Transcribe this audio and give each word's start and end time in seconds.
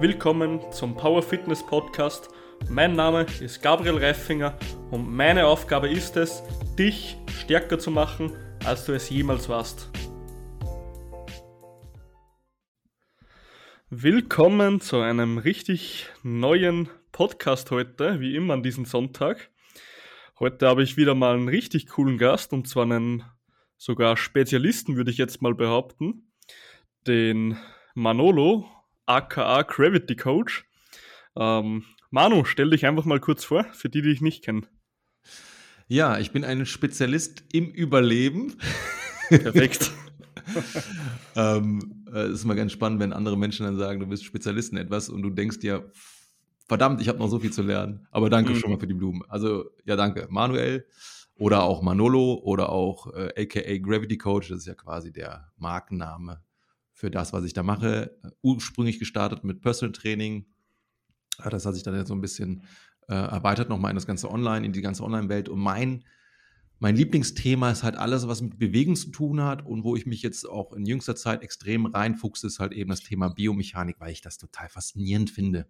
Willkommen 0.00 0.60
zum 0.70 0.94
Power 0.94 1.24
Fitness 1.24 1.66
Podcast. 1.66 2.28
Mein 2.70 2.92
Name 2.94 3.26
ist 3.40 3.60
Gabriel 3.60 3.98
Reifinger 3.98 4.56
und 4.92 5.12
meine 5.12 5.44
Aufgabe 5.44 5.88
ist 5.88 6.16
es, 6.16 6.40
dich 6.78 7.16
stärker 7.40 7.80
zu 7.80 7.90
machen, 7.90 8.30
als 8.64 8.84
du 8.84 8.92
es 8.92 9.10
jemals 9.10 9.48
warst. 9.48 9.90
Willkommen 13.90 14.80
zu 14.80 15.00
einem 15.00 15.36
richtig 15.36 16.06
neuen 16.22 16.88
Podcast 17.10 17.72
heute, 17.72 18.20
wie 18.20 18.36
immer 18.36 18.54
an 18.54 18.62
diesem 18.62 18.84
Sonntag. 18.84 19.50
Heute 20.38 20.68
habe 20.68 20.84
ich 20.84 20.96
wieder 20.96 21.16
mal 21.16 21.34
einen 21.34 21.48
richtig 21.48 21.88
coolen 21.88 22.18
Gast 22.18 22.52
und 22.52 22.68
zwar 22.68 22.84
einen 22.84 23.24
sogar 23.76 24.16
Spezialisten, 24.16 24.94
würde 24.94 25.10
ich 25.10 25.18
jetzt 25.18 25.42
mal 25.42 25.56
behaupten, 25.56 26.30
den 27.04 27.58
Manolo 27.94 28.64
aka 29.08 29.62
Gravity 29.62 30.16
Coach. 30.16 30.64
Ähm, 31.36 31.84
Manu, 32.10 32.44
stell 32.44 32.70
dich 32.70 32.86
einfach 32.86 33.04
mal 33.04 33.20
kurz 33.20 33.44
vor, 33.44 33.64
für 33.72 33.88
die, 33.88 34.02
die 34.02 34.10
dich 34.10 34.20
nicht 34.20 34.44
kennen. 34.44 34.66
Ja, 35.88 36.18
ich 36.18 36.32
bin 36.32 36.44
ein 36.44 36.66
Spezialist 36.66 37.44
im 37.52 37.70
Überleben. 37.70 38.56
Perfekt. 39.28 39.90
ähm, 41.36 42.04
äh, 42.12 42.30
ist 42.30 42.44
immer 42.44 42.54
ganz 42.54 42.72
spannend, 42.72 43.00
wenn 43.00 43.12
andere 43.12 43.38
Menschen 43.38 43.64
dann 43.64 43.78
sagen, 43.78 44.00
du 44.00 44.06
bist 44.06 44.24
Spezialist 44.24 44.72
in 44.72 44.78
etwas 44.78 45.08
und 45.08 45.22
du 45.22 45.30
denkst 45.30 45.60
dir, 45.60 45.90
verdammt, 46.66 47.00
ich 47.00 47.08
habe 47.08 47.18
noch 47.18 47.28
so 47.28 47.38
viel 47.38 47.52
zu 47.52 47.62
lernen. 47.62 48.06
Aber 48.10 48.28
danke 48.28 48.52
mhm. 48.52 48.56
schon 48.56 48.70
mal 48.70 48.78
für 48.78 48.86
die 48.86 48.94
Blumen. 48.94 49.22
Also 49.28 49.70
ja, 49.84 49.96
danke. 49.96 50.26
Manuel 50.30 50.86
oder 51.38 51.62
auch 51.62 51.82
Manolo 51.82 52.34
oder 52.42 52.70
auch 52.70 53.14
äh, 53.14 53.42
aka 53.42 53.78
Gravity 53.78 54.18
Coach, 54.18 54.48
das 54.48 54.58
ist 54.58 54.66
ja 54.66 54.74
quasi 54.74 55.12
der 55.12 55.50
Markenname 55.56 56.42
für 56.98 57.12
das, 57.12 57.32
was 57.32 57.44
ich 57.44 57.52
da 57.52 57.62
mache. 57.62 58.18
Ursprünglich 58.42 58.98
gestartet 58.98 59.44
mit 59.44 59.60
Personal 59.60 59.92
Training. 59.92 60.46
Das 61.48 61.64
hat 61.64 61.74
sich 61.74 61.84
dann 61.84 61.94
jetzt 61.94 62.08
so 62.08 62.14
ein 62.14 62.20
bisschen 62.20 62.64
äh, 63.06 63.14
erweitert 63.14 63.68
nochmal 63.68 63.92
in 63.92 63.94
das 63.94 64.06
ganze 64.06 64.28
Online, 64.28 64.66
in 64.66 64.72
die 64.72 64.80
ganze 64.80 65.04
Online-Welt. 65.04 65.48
Und 65.48 65.60
mein, 65.60 66.02
mein 66.80 66.96
Lieblingsthema 66.96 67.70
ist 67.70 67.84
halt 67.84 67.94
alles, 67.94 68.26
was 68.26 68.42
mit 68.42 68.58
Bewegung 68.58 68.96
zu 68.96 69.10
tun 69.12 69.40
hat 69.40 69.64
und 69.64 69.84
wo 69.84 69.94
ich 69.94 70.06
mich 70.06 70.22
jetzt 70.22 70.44
auch 70.48 70.72
in 70.72 70.86
jüngster 70.86 71.14
Zeit 71.14 71.42
extrem 71.42 71.86
reinfuchse, 71.86 72.48
ist 72.48 72.58
halt 72.58 72.72
eben 72.72 72.90
das 72.90 73.04
Thema 73.04 73.28
Biomechanik, 73.28 74.00
weil 74.00 74.10
ich 74.10 74.20
das 74.20 74.36
total 74.36 74.68
faszinierend 74.68 75.30
finde, 75.30 75.68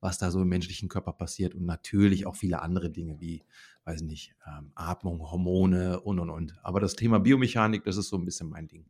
was 0.00 0.18
da 0.18 0.30
so 0.30 0.42
im 0.42 0.48
menschlichen 0.48 0.90
Körper 0.90 1.14
passiert 1.14 1.54
und 1.54 1.64
natürlich 1.64 2.26
auch 2.26 2.36
viele 2.36 2.60
andere 2.60 2.90
Dinge 2.90 3.18
wie, 3.18 3.44
weiß 3.86 4.02
nicht, 4.02 4.34
ähm, 4.46 4.72
Atmung, 4.74 5.20
Hormone 5.20 6.00
und 6.02 6.20
und 6.20 6.28
und. 6.28 6.54
Aber 6.62 6.80
das 6.80 6.96
Thema 6.96 7.18
Biomechanik, 7.18 7.82
das 7.84 7.96
ist 7.96 8.10
so 8.10 8.18
ein 8.18 8.26
bisschen 8.26 8.50
mein 8.50 8.68
Ding. 8.68 8.84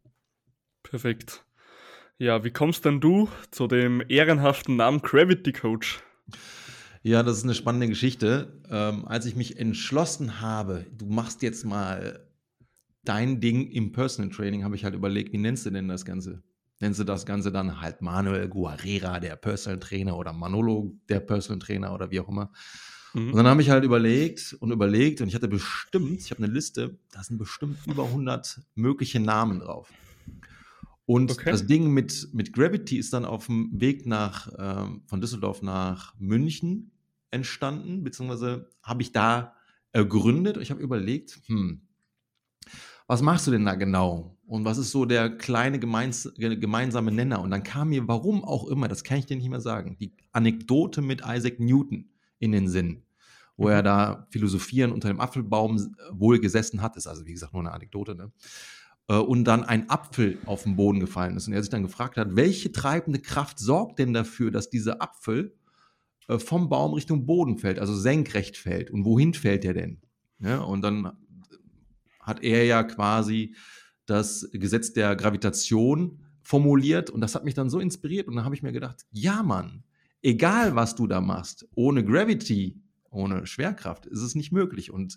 Perfekt. 0.83 1.46
Ja, 2.19 2.45
wie 2.45 2.50
kommst 2.50 2.86
denn 2.86 3.00
du 3.00 3.28
zu 3.50 3.67
dem 3.67 4.03
ehrenhaften 4.09 4.77
Namen 4.77 5.03
Gravity 5.03 5.53
Coach? 5.53 6.03
Ja, 7.03 7.22
das 7.22 7.36
ist 7.36 7.45
eine 7.45 7.55
spannende 7.55 7.89
Geschichte. 7.89 8.62
Ähm, 8.70 9.06
als 9.06 9.27
ich 9.27 9.36
mich 9.36 9.59
entschlossen 9.59 10.41
habe, 10.41 10.87
du 10.97 11.05
machst 11.05 11.42
jetzt 11.42 11.67
mal 11.67 12.27
dein 13.05 13.41
Ding 13.41 13.70
im 13.70 13.92
Personal 13.92 14.31
Training, 14.31 14.64
habe 14.64 14.77
ich 14.77 14.84
halt 14.84 14.94
überlegt, 14.94 15.34
wie 15.34 15.39
nennst 15.39 15.67
du 15.67 15.70
denn 15.70 15.89
das 15.89 16.06
Ganze? 16.06 16.42
Nennst 16.81 16.98
du 16.98 17.05
das 17.05 17.27
Ganze 17.27 17.53
dann 17.53 17.83
halt 17.83 18.00
Manuel 18.00 18.48
Guerrera, 18.48 19.20
der 19.20 19.37
Personal 19.37 19.78
Trainer 19.78 20.17
oder 20.17 20.33
Manolo, 20.33 20.97
der 21.11 21.20
Personal 21.20 21.59
Trainer 21.59 21.92
oder 21.92 22.11
wie 22.11 22.20
auch 22.20 22.28
immer? 22.28 22.50
Mhm. 23.12 23.33
Und 23.33 23.37
dann 23.37 23.47
habe 23.47 23.61
ich 23.61 23.69
halt 23.69 23.84
überlegt 23.84 24.56
und 24.59 24.70
überlegt 24.70 25.20
und 25.20 25.28
ich 25.28 25.34
hatte 25.34 25.48
bestimmt, 25.48 26.19
ich 26.20 26.31
habe 26.31 26.42
eine 26.42 26.53
Liste, 26.53 26.98
da 27.12 27.22
sind 27.22 27.37
bestimmt 27.37 27.77
über 27.87 28.05
100 28.05 28.62
mögliche 28.75 29.20
Namen 29.20 29.61
drauf. 29.61 29.92
Und 31.07 31.31
okay. 31.31 31.53
das 31.53 31.67
Ding 31.67 31.91
mit, 31.91 32.29
mit 32.33 32.53
Gravity 32.53 32.99
ist 32.99 33.12
dann 33.12 33.25
auf 33.25 33.47
dem 33.47 33.71
Weg 33.73 34.07
nach, 34.07 34.53
ähm, 34.59 35.03
von 35.07 35.21
Düsseldorf 35.21 35.62
nach 35.62 36.15
München 36.19 36.91
entstanden, 37.31 38.03
beziehungsweise 38.03 38.69
habe 38.83 39.03
ich 39.03 39.12
da 39.12 39.55
ergründet. 39.93 40.56
Ich 40.59 40.71
habe 40.71 40.83
überlegt, 40.83 41.41
hm, 41.47 41.87
was 43.06 43.22
machst 43.22 43.47
du 43.47 43.53
denn 43.53 43.65
da 43.65 43.77
genau? 43.77 44.37
Und 44.47 44.65
was 44.65 44.78
ist 44.78 44.91
so 44.91 45.05
der 45.05 45.31
kleine 45.31 45.78
gemeins 45.78 46.33
gemeinsame 46.37 47.12
Nenner? 47.12 47.41
Und 47.41 47.50
dann 47.50 47.62
kam 47.62 47.91
mir, 47.91 48.06
warum 48.09 48.44
auch 48.44 48.67
immer, 48.67 48.88
das 48.88 49.05
kann 49.05 49.19
ich 49.19 49.27
dir 49.27 49.37
nicht 49.37 49.49
mehr 49.49 49.61
sagen, 49.61 49.97
die 49.99 50.12
Anekdote 50.33 51.03
mit 51.03 51.23
Isaac 51.25 51.61
Newton 51.61 52.11
in 52.38 52.53
den 52.53 52.69
Sinn, 52.69 53.05
wo 53.56 53.69
er 53.69 53.81
mhm. 53.81 53.84
da 53.84 54.27
philosophieren 54.31 54.93
unter 54.93 55.09
dem 55.09 55.21
Apfelbaum 55.21 55.94
wohl 56.11 56.41
gesessen 56.41 56.83
hat. 56.83 56.97
Ist 56.97 57.06
also, 57.06 57.27
wie 57.27 57.33
gesagt, 57.33 57.53
nur 57.53 57.62
eine 57.62 57.73
Anekdote, 57.73 58.17
ne? 58.17 58.33
Äh, 59.09 59.17
und 59.17 59.44
dann 59.44 59.65
ein 59.65 59.89
Apfel 59.89 60.39
auf 60.47 60.65
den 60.65 60.77
Boden 60.77 61.00
gefallen 61.00 61.37
ist. 61.37 61.47
Und 61.47 61.55
er 61.55 61.62
sich 61.62 61.71
dann 61.71 61.83
gefragt 61.83 62.17
hat, 62.17 62.37
welche 62.37 62.72
treibende 62.72 63.21
Kraft 63.21 63.59
sorgt 63.59 63.99
denn 63.99 64.12
dafür, 64.12 64.50
dass 64.50 64.71
dieser 64.71 65.03
Apfel 65.03 65.55
äh, 66.28 66.39
vom 66.39 66.69
Baum 66.69 66.94
Richtung 66.94 67.27
Boden 67.27 67.59
fällt, 67.59 67.78
also 67.78 67.94
senkrecht 67.94 68.56
fällt? 68.56 68.91
Und 68.91 69.05
wohin 69.05 69.34
fällt 69.34 69.65
er 69.65 69.75
denn? 69.75 70.00
Ja, 70.39 70.61
und 70.61 70.83
dann 70.83 71.12
hat 72.21 72.43
er 72.43 72.65
ja 72.65 72.83
quasi 72.83 73.55
das 74.05 74.49
Gesetz 74.53 74.93
der 74.93 75.17
Gravitation 75.17 76.21
formuliert 76.43 77.11
und 77.11 77.21
das 77.21 77.34
hat 77.34 77.44
mich 77.44 77.55
dann 77.55 77.71
so 77.71 77.81
inspiriert 77.81 78.28
und 78.28 78.37
dann 78.37 78.44
habe 78.44 78.55
ich 78.55 78.62
mir 78.62 78.73
gedacht, 78.73 79.05
ja 79.11 79.43
Mann, 79.43 79.83
egal 80.23 80.77
was 80.77 80.94
du 80.94 81.06
da 81.06 81.21
machst, 81.21 81.67
ohne 81.75 82.05
Gravity, 82.05 82.81
ohne 83.11 83.47
Schwerkraft 83.47 84.06
ist 84.06 84.21
es 84.21 84.34
nicht 84.34 84.53
möglich. 84.53 84.91
Und 84.93 85.17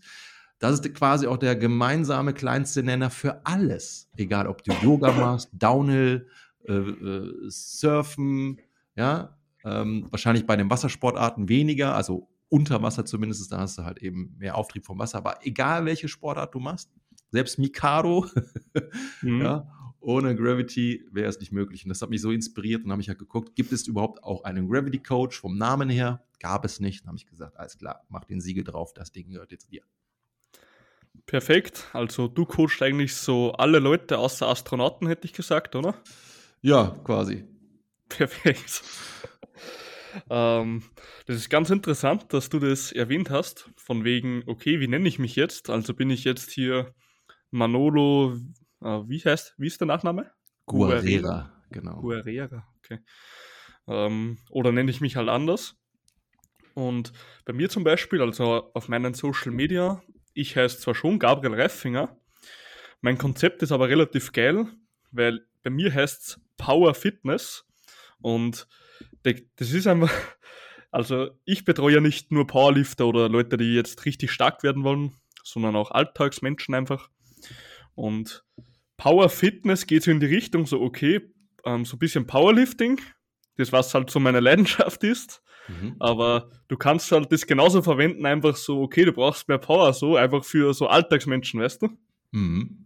das 0.60 0.80
ist 0.80 0.94
quasi 0.94 1.26
auch 1.26 1.38
der 1.38 1.56
gemeinsame 1.56 2.34
kleinste 2.34 2.84
Nenner 2.84 3.10
für 3.10 3.46
alles. 3.46 4.10
Egal, 4.18 4.48
ob 4.48 4.64
du 4.64 4.74
Yoga 4.84 5.12
machst, 5.14 5.50
Downhill, 5.54 6.28
äh, 6.68 6.74
äh, 6.74 7.50
Surfen, 7.50 8.60
ja, 8.96 9.38
ähm, 9.64 10.08
wahrscheinlich 10.10 10.46
bei 10.46 10.56
den 10.56 10.70
Wassersportarten 10.70 11.50
weniger, 11.50 11.96
also 11.96 12.30
unter 12.50 12.82
Wasser 12.82 13.06
zumindest, 13.06 13.52
da 13.52 13.60
hast 13.60 13.78
du 13.78 13.84
halt 13.84 14.00
eben 14.02 14.36
mehr 14.38 14.56
Auftrieb 14.56 14.86
vom 14.86 15.00
Wasser. 15.00 15.20
Aber 15.20 15.40
egal, 15.46 15.86
welche 15.86 16.08
Sportart 16.08 16.54
du 16.54 16.60
machst, 16.60 16.90
selbst 17.32 17.60
Mikado, 17.60 18.26
mhm. 19.22 19.42
ja, 19.42 19.68
ohne 20.02 20.36
Gravity 20.36 21.06
wäre 21.12 21.30
es 21.30 21.40
nicht 21.40 21.52
möglich. 21.52 21.84
Und 21.86 21.90
das 21.90 22.02
hat 22.02 22.10
mich 22.10 22.22
so 22.22 22.32
inspiriert 22.32 22.84
und 22.84 22.92
habe 22.92 23.02
ich 23.02 23.10
halt 23.10 23.20
geguckt, 23.20 23.56
gibt 23.56 23.72
es 23.72 23.88
überhaupt 23.88 24.24
auch 24.24 24.44
einen 24.44 24.68
Gravity 24.68 25.00
Coach 25.00 25.40
vom 25.40 25.58
Namen 25.58 25.90
her? 25.90 26.24
Gab 26.40 26.66
es 26.66 26.80
nicht. 26.80 27.02
Dann 27.02 27.10
habe 27.10 27.18
ich 27.18 27.28
gesagt, 27.28 27.58
alles 27.58 27.78
klar, 27.78 28.06
mach 28.10 28.24
den 28.24 28.42
Siegel 28.42 28.64
drauf, 28.64 28.94
das 28.94 29.12
Ding 29.12 29.30
gehört 29.30 29.52
jetzt 29.52 29.72
dir. 29.72 29.84
Perfekt. 31.26 31.88
Also 31.94 32.28
du 32.28 32.46
coachst 32.46 32.82
eigentlich 32.82 33.16
so 33.16 33.54
alle 33.54 33.80
Leute 33.80 34.18
außer 34.18 34.48
Astronauten, 34.48 35.08
hätte 35.08 35.26
ich 35.26 35.34
gesagt, 35.34 35.76
oder? 35.76 35.96
Ja, 36.62 37.00
quasi. 37.04 37.46
Perfekt. 38.10 38.84
ähm, 40.30 40.84
das 41.26 41.38
ist 41.38 41.50
ganz 41.50 41.70
interessant, 41.70 42.34
dass 42.34 42.50
du 42.50 42.60
das 42.60 42.92
erwähnt 42.92 43.30
hast, 43.30 43.70
von 43.78 44.04
wegen, 44.04 44.44
okay, 44.48 44.80
wie 44.80 44.88
nenne 44.88 45.08
ich 45.08 45.20
mich 45.20 45.36
jetzt? 45.36 45.70
Also 45.70 45.94
bin 45.94 46.10
ich 46.10 46.24
jetzt 46.24 46.52
hier 46.52 46.94
Manolo, 47.52 48.36
äh, 48.82 49.02
wie 49.08 49.20
heißt, 49.24 49.56
wie 49.58 49.68
ist 49.68 49.80
der 49.80 49.88
Nachname? 49.88 50.32
Guerrera, 50.66 51.52
genau. 51.72 52.02
Guerrera, 52.02 52.68
okay. 52.78 53.00
Ähm, 53.88 54.38
oder 54.50 54.72
nenne 54.72 54.92
ich 54.92 55.02
mich 55.02 55.16
halt 55.16 55.30
anders? 55.30 55.76
Und 56.76 57.12
bei 57.46 57.54
mir 57.54 57.70
zum 57.70 57.84
Beispiel, 57.84 58.22
also 58.22 58.72
auf 58.74 58.88
meinen 58.88 59.14
Social 59.14 59.52
Media 59.52 60.02
ich 60.34 60.56
heiße 60.56 60.80
zwar 60.80 60.96
schon 60.96 61.20
Gabriel 61.20 61.60
Reifinger, 61.60 62.16
mein 63.02 63.18
Konzept 63.18 63.62
ist 63.64 63.72
aber 63.72 63.90
relativ 63.90 64.32
geil, 64.32 64.68
weil 65.12 65.46
bei 65.64 65.70
mir 65.70 65.94
heißt 65.94 66.22
es 66.22 66.42
Power 66.58 66.94
Fitness 66.94 67.66
und 68.22 68.68
das 69.24 69.72
ist 69.72 69.88
einfach, 69.88 70.12
also 70.92 71.30
ich 71.46 71.66
betreue 71.66 71.96
ja 71.96 72.02
nicht 72.02 72.32
nur 72.32 72.48
Powerlifter 72.48 73.06
oder 73.08 73.30
Leute, 73.30 73.58
die 73.58 73.74
jetzt 73.74 74.06
richtig 74.06 74.32
stark 74.32 74.64
werden 74.64 74.84
wollen, 74.84 75.14
sondern 75.44 75.76
auch 75.76 75.92
Alltagsmenschen 75.92 76.76
einfach. 76.76 77.10
Und 77.96 78.44
Power 78.98 79.30
Fitness 79.30 79.88
geht 79.88 80.04
so 80.04 80.12
in 80.12 80.20
die 80.20 80.26
Richtung, 80.26 80.66
so 80.66 80.82
okay, 80.82 81.22
ähm, 81.66 81.86
so 81.86 81.96
ein 81.96 82.00
bisschen 82.00 82.28
Powerlifting, 82.28 83.00
das 83.58 83.72
was 83.72 83.94
halt 83.94 84.10
so 84.10 84.20
meine 84.20 84.40
Leidenschaft 84.42 85.04
ist. 85.04 85.42
Mhm. 85.70 85.96
Aber 86.00 86.50
du 86.68 86.78
kannst 86.78 87.12
halt 87.12 87.32
das 87.32 87.46
genauso 87.46 87.82
verwenden, 87.82 88.26
einfach 88.26 88.56
so, 88.56 88.82
okay, 88.82 89.06
du 89.06 89.14
brauchst 89.14 89.48
mehr 89.48 89.58
Power, 89.58 89.94
so 89.94 90.16
einfach 90.16 90.44
für 90.44 90.74
so 90.74 90.88
Alltagsmenschen, 90.88 91.62
weißt 91.62 91.84
du? 91.84 91.90
Mhm. 92.32 92.86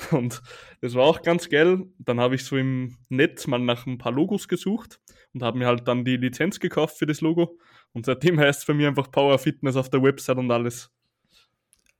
Und 0.10 0.42
das 0.80 0.94
war 0.94 1.04
auch 1.04 1.22
ganz 1.22 1.48
geil. 1.48 1.86
Dann 1.98 2.20
habe 2.20 2.34
ich 2.34 2.44
so 2.44 2.56
im 2.56 2.96
Netz 3.08 3.46
mal 3.46 3.58
nach 3.58 3.86
ein 3.86 3.98
paar 3.98 4.12
Logos 4.12 4.48
gesucht 4.48 5.00
und 5.34 5.42
habe 5.42 5.58
mir 5.58 5.66
halt 5.66 5.86
dann 5.86 6.04
die 6.04 6.16
Lizenz 6.16 6.58
gekauft 6.58 6.96
für 6.98 7.06
das 7.06 7.20
Logo. 7.20 7.58
Und 7.92 8.06
seitdem 8.06 8.38
heißt 8.38 8.60
es 8.60 8.66
bei 8.66 8.74
mir 8.74 8.88
einfach 8.88 9.10
Power 9.10 9.38
Fitness 9.38 9.76
auf 9.76 9.90
der 9.90 10.02
Website 10.02 10.38
und 10.38 10.50
alles. 10.50 10.90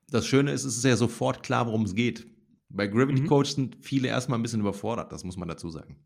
Das 0.09 0.27
Schöne 0.27 0.53
ist, 0.53 0.65
es 0.65 0.79
ist 0.79 0.85
ja 0.85 0.97
sofort 0.97 1.43
klar, 1.43 1.67
worum 1.67 1.83
es 1.83 1.95
geht. 1.95 2.27
Bei 2.69 2.87
Gravity 2.87 3.23
mhm. 3.23 3.27
Coach 3.27 3.51
sind 3.51 3.77
viele 3.81 4.09
erstmal 4.09 4.39
ein 4.39 4.43
bisschen 4.43 4.61
überfordert, 4.61 5.13
das 5.13 5.25
muss 5.25 5.37
man 5.37 5.49
dazu 5.49 5.71
sagen. 5.71 5.97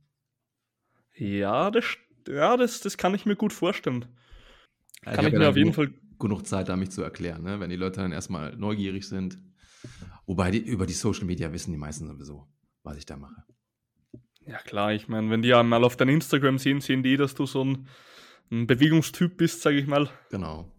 Ja, 1.17 1.71
das 1.71 1.85
ja, 2.29 2.57
das, 2.57 2.81
das 2.81 2.97
kann 2.97 3.15
ich 3.15 3.27
mir 3.27 3.37
gut 3.37 3.53
vorstellen. 3.53 4.07
Kann 5.03 5.27
ich, 5.27 5.33
ich 5.33 5.39
mir 5.39 5.49
auf 5.49 5.57
jeden 5.57 5.73
Fall. 5.73 5.93
Genug 6.19 6.47
Zeit, 6.47 6.69
da 6.69 6.77
mich 6.77 6.91
zu 6.91 7.03
erklären, 7.03 7.43
ne? 7.43 7.61
wenn 7.61 7.71
die 7.71 7.77
Leute 7.77 8.01
dann 8.01 8.13
erstmal 8.13 8.57
neugierig 8.57 9.07
sind. 9.07 9.39
Wobei 10.27 10.51
die, 10.51 10.59
über 10.59 10.87
die 10.87 10.93
Social 10.93 11.25
Media 11.25 11.53
wissen 11.53 11.73
die 11.73 11.79
meisten 11.79 12.07
sowieso, 12.07 12.47
was 12.83 12.97
ich 12.97 13.05
da 13.05 13.17
mache. 13.17 13.45
Ja 14.47 14.59
klar, 14.59 14.93
ich 14.93 15.09
meine, 15.09 15.31
wenn 15.31 15.43
die 15.43 15.55
einmal 15.55 15.85
auf 15.85 15.97
dein 15.97 16.09
Instagram 16.09 16.59
sehen, 16.59 16.81
sehen 16.81 17.03
die, 17.03 17.17
dass 17.17 17.35
du 17.35 17.47
so 17.47 17.65
ein, 17.65 17.89
ein 18.51 18.67
Bewegungstyp 18.67 19.37
bist, 19.37 19.63
sage 19.63 19.77
ich 19.77 19.87
mal. 19.87 20.09
Genau. 20.31 20.71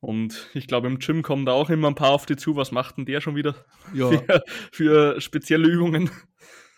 Und 0.00 0.48
ich 0.54 0.66
glaube, 0.66 0.86
im 0.86 0.98
Gym 0.98 1.22
kommen 1.22 1.44
da 1.44 1.52
auch 1.52 1.68
immer 1.68 1.88
ein 1.88 1.94
paar 1.94 2.10
auf 2.10 2.24
die 2.24 2.36
zu. 2.36 2.56
Was 2.56 2.72
macht 2.72 2.96
denn 2.96 3.04
der 3.04 3.20
schon 3.20 3.36
wieder 3.36 3.54
Ja, 3.92 4.08
für, 4.08 4.42
für 4.72 5.20
spezielle 5.20 5.68
Übungen? 5.68 6.10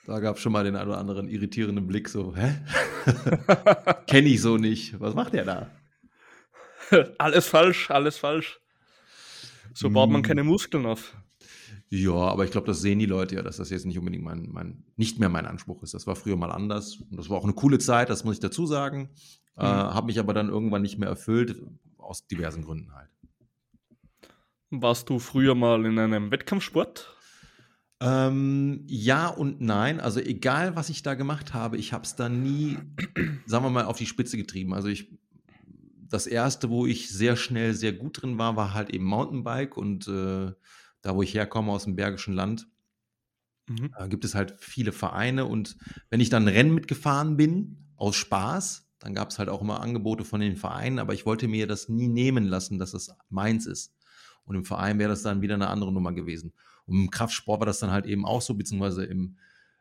Da 0.07 0.19
gab 0.21 0.37
es 0.37 0.43
schon 0.43 0.53
mal 0.53 0.65
den 0.65 0.77
einen 0.77 0.89
oder 0.91 0.99
anderen 0.99 1.29
irritierenden 1.29 1.87
Blick, 1.87 2.09
so, 2.09 2.35
hä? 2.37 2.61
Kenne 4.07 4.29
ich 4.29 4.41
so 4.41 4.57
nicht. 4.57 4.99
Was 5.01 5.15
macht 5.15 5.33
der 5.35 5.45
da? 5.45 5.71
alles 7.19 7.47
falsch, 7.47 7.91
alles 7.91 8.17
falsch. 8.19 8.61
So 9.75 9.89
baut 9.91 10.11
man 10.11 10.21
Mm. 10.21 10.25
keine 10.25 10.45
Muskeln 10.45 10.87
auf. 10.87 11.17
Ja, 11.89 12.13
aber 12.13 12.45
ich 12.45 12.51
glaube, 12.51 12.67
das 12.67 12.81
sehen 12.81 12.99
die 12.99 13.07
Leute 13.07 13.35
ja, 13.37 13.43
dass 13.43 13.57
das 13.59 13.71
jetzt 13.71 13.85
nicht 13.87 13.99
unbedingt 13.99 14.25
mein, 14.25 14.49
mein, 14.51 14.85
nicht 14.97 15.19
mehr 15.19 15.29
mein 15.29 15.47
Anspruch 15.47 15.83
ist. 15.83 15.95
Das 15.95 16.07
war 16.07 16.17
früher 16.17 16.37
mal 16.37 16.51
anders. 16.51 16.97
Und 16.97 17.17
das 17.19 17.29
war 17.31 17.37
auch 17.39 17.45
eine 17.45 17.53
coole 17.53 17.79
Zeit, 17.79 18.09
das 18.11 18.25
muss 18.25 18.35
ich 18.37 18.41
dazu 18.41 18.67
sagen. 18.67 19.11
Äh, 19.57 19.63
Mhm. 19.65 19.67
Habe 19.67 20.07
mich 20.07 20.19
aber 20.19 20.33
dann 20.33 20.49
irgendwann 20.49 20.81
nicht 20.83 20.99
mehr 20.99 21.11
erfüllt, 21.11 21.63
aus 21.99 22.27
diversen 22.27 22.65
Gründen 22.65 22.95
halt. 22.95 23.11
Warst 24.71 25.11
du 25.11 25.19
früher 25.19 25.55
mal 25.55 25.85
in 25.85 25.99
einem 25.99 26.31
Wettkampfsport? 26.31 27.15
Ähm, 28.03 28.85
ja 28.89 29.29
und 29.29 29.61
nein. 29.61 30.01
Also 30.01 30.21
egal, 30.21 30.75
was 30.75 30.91
ich 30.91 31.03
da 31.03 31.15
gemacht 31.15 31.55
habe, 31.55 31.77
ich 31.77 31.93
habe 31.93 32.05
es 32.05 32.17
da 32.17 32.29
nie, 32.29 32.77
sagen 33.47 33.65
wir 33.65 33.71
mal, 33.71 33.85
auf 33.85 33.97
die 33.97 34.07
Spitze 34.07 34.37
getrieben. 34.37 34.75
Also 34.75 34.89
ich, 34.89 35.13
das 36.09 36.27
erste, 36.27 36.69
wo 36.69 36.87
ich 36.87 37.11
sehr 37.11 37.37
schnell 37.37 37.75
sehr 37.75 37.93
gut 37.93 38.23
drin 38.23 38.39
war, 38.39 38.57
war 38.57 38.75
halt 38.75 38.91
eben 38.91 39.05
Mountainbike 39.05 39.77
und 39.77 40.09
äh, 40.09 40.53
da, 41.03 41.15
wo 41.15 41.23
ich 41.23 41.35
herkomme 41.35 41.71
aus 41.73 41.85
dem 41.85 41.97
Bergischen 41.97 42.35
Land, 42.35 42.67
Mhm. 43.69 43.95
äh, 43.97 44.09
gibt 44.09 44.25
es 44.25 44.35
halt 44.35 44.55
viele 44.59 44.91
Vereine 44.93 45.47
und 45.47 45.77
wenn 46.11 46.21
ich 46.21 46.31
dann 46.31 46.49
Rennen 46.49 46.75
mitgefahren 46.75 47.37
bin, 47.37 47.93
aus 47.97 48.17
Spaß, 48.17 48.89
dann 48.99 49.15
gab 49.15 49.31
es 49.31 49.39
halt 49.39 49.49
auch 49.49 49.61
immer 49.61 49.81
Angebote 49.81 50.25
von 50.25 50.41
den 50.41 50.57
Vereinen, 50.57 50.99
aber 50.99 51.15
ich 51.15 51.27
wollte 51.27 51.47
mir 51.49 51.67
das 51.69 51.89
nie 51.89 52.09
nehmen 52.09 52.45
lassen, 52.45 52.79
dass 52.79 52.91
das 52.93 53.15
meins 53.29 53.67
ist. 53.67 53.95
Und 54.45 54.57
im 54.57 54.65
Verein 54.65 54.99
wäre 54.99 55.11
das 55.11 55.23
dann 55.23 55.43
wieder 55.43 55.55
eine 55.55 55.69
andere 55.69 55.93
Nummer 55.93 56.13
gewesen. 56.13 56.53
Und 56.93 57.01
im 57.01 57.11
Kraftsport 57.11 57.61
war 57.61 57.67
das 57.67 57.79
dann 57.81 57.91
halt 57.91 58.07
eben 58.07 58.25
auch 58.25 58.43
so, 58.43 58.55
beziehungsweise 58.55 59.05
im, 59.05 59.37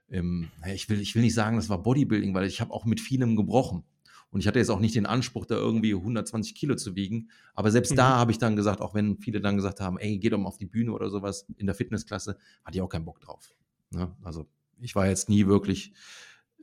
im 0.08 0.48
ich, 0.74 0.90
will, 0.90 1.00
ich 1.02 1.13
will 1.16 1.22
nicht 1.22 1.34
sagen, 1.34 1.58
das 1.58 1.69
war 1.69 1.84
Bodybuilding, 1.84 2.34
weil 2.34 2.46
ich 2.46 2.62
habe 2.62 2.72
auch 2.72 2.86
mit 2.86 3.02
vielem 3.02 3.36
gebrochen. 3.36 3.84
Und 4.30 4.40
ich 4.40 4.48
hatte 4.48 4.60
jetzt 4.60 4.69
auch 4.69 4.80
nicht 4.80 4.96
den 4.96 5.06
Anspruch, 5.06 5.46
da 5.46 5.56
irgendwie 5.56 5.94
120 5.94 6.56
Kilo 6.56 6.75
zu 6.75 6.96
wiegen. 6.96 7.30
Aber 7.54 7.69
selbst 7.69 7.92
Mhm. 7.92 7.98
da 7.98 8.16
habe 8.16 8.31
ich 8.31 8.38
dann 8.38 8.56
gesagt, 8.56 8.80
auch 8.80 8.94
wenn 8.94 9.18
viele 9.18 9.42
dann 9.42 9.58
gesagt 9.58 9.81
haben, 9.81 9.98
ey, 9.98 10.18
geh 10.19 10.30
doch 10.30 10.38
mal 10.38 10.48
auf 10.48 10.58
die 10.58 10.66
Bühne 10.66 10.94
oder 10.94 11.10
sowas 11.10 11.46
in 11.58 11.66
der 11.66 11.75
Fitnessklasse, 11.75 12.38
hatte 12.63 12.78
ich 12.78 12.81
auch 12.81 12.88
keinen 12.88 13.04
Bock 13.04 13.19
drauf. 13.19 13.54
Ne? 13.90 14.16
Also 14.24 14.48
ich 14.80 14.96
war 14.96 15.06
jetzt 15.08 15.28
nie 15.28 15.48
wirklich 15.48 15.92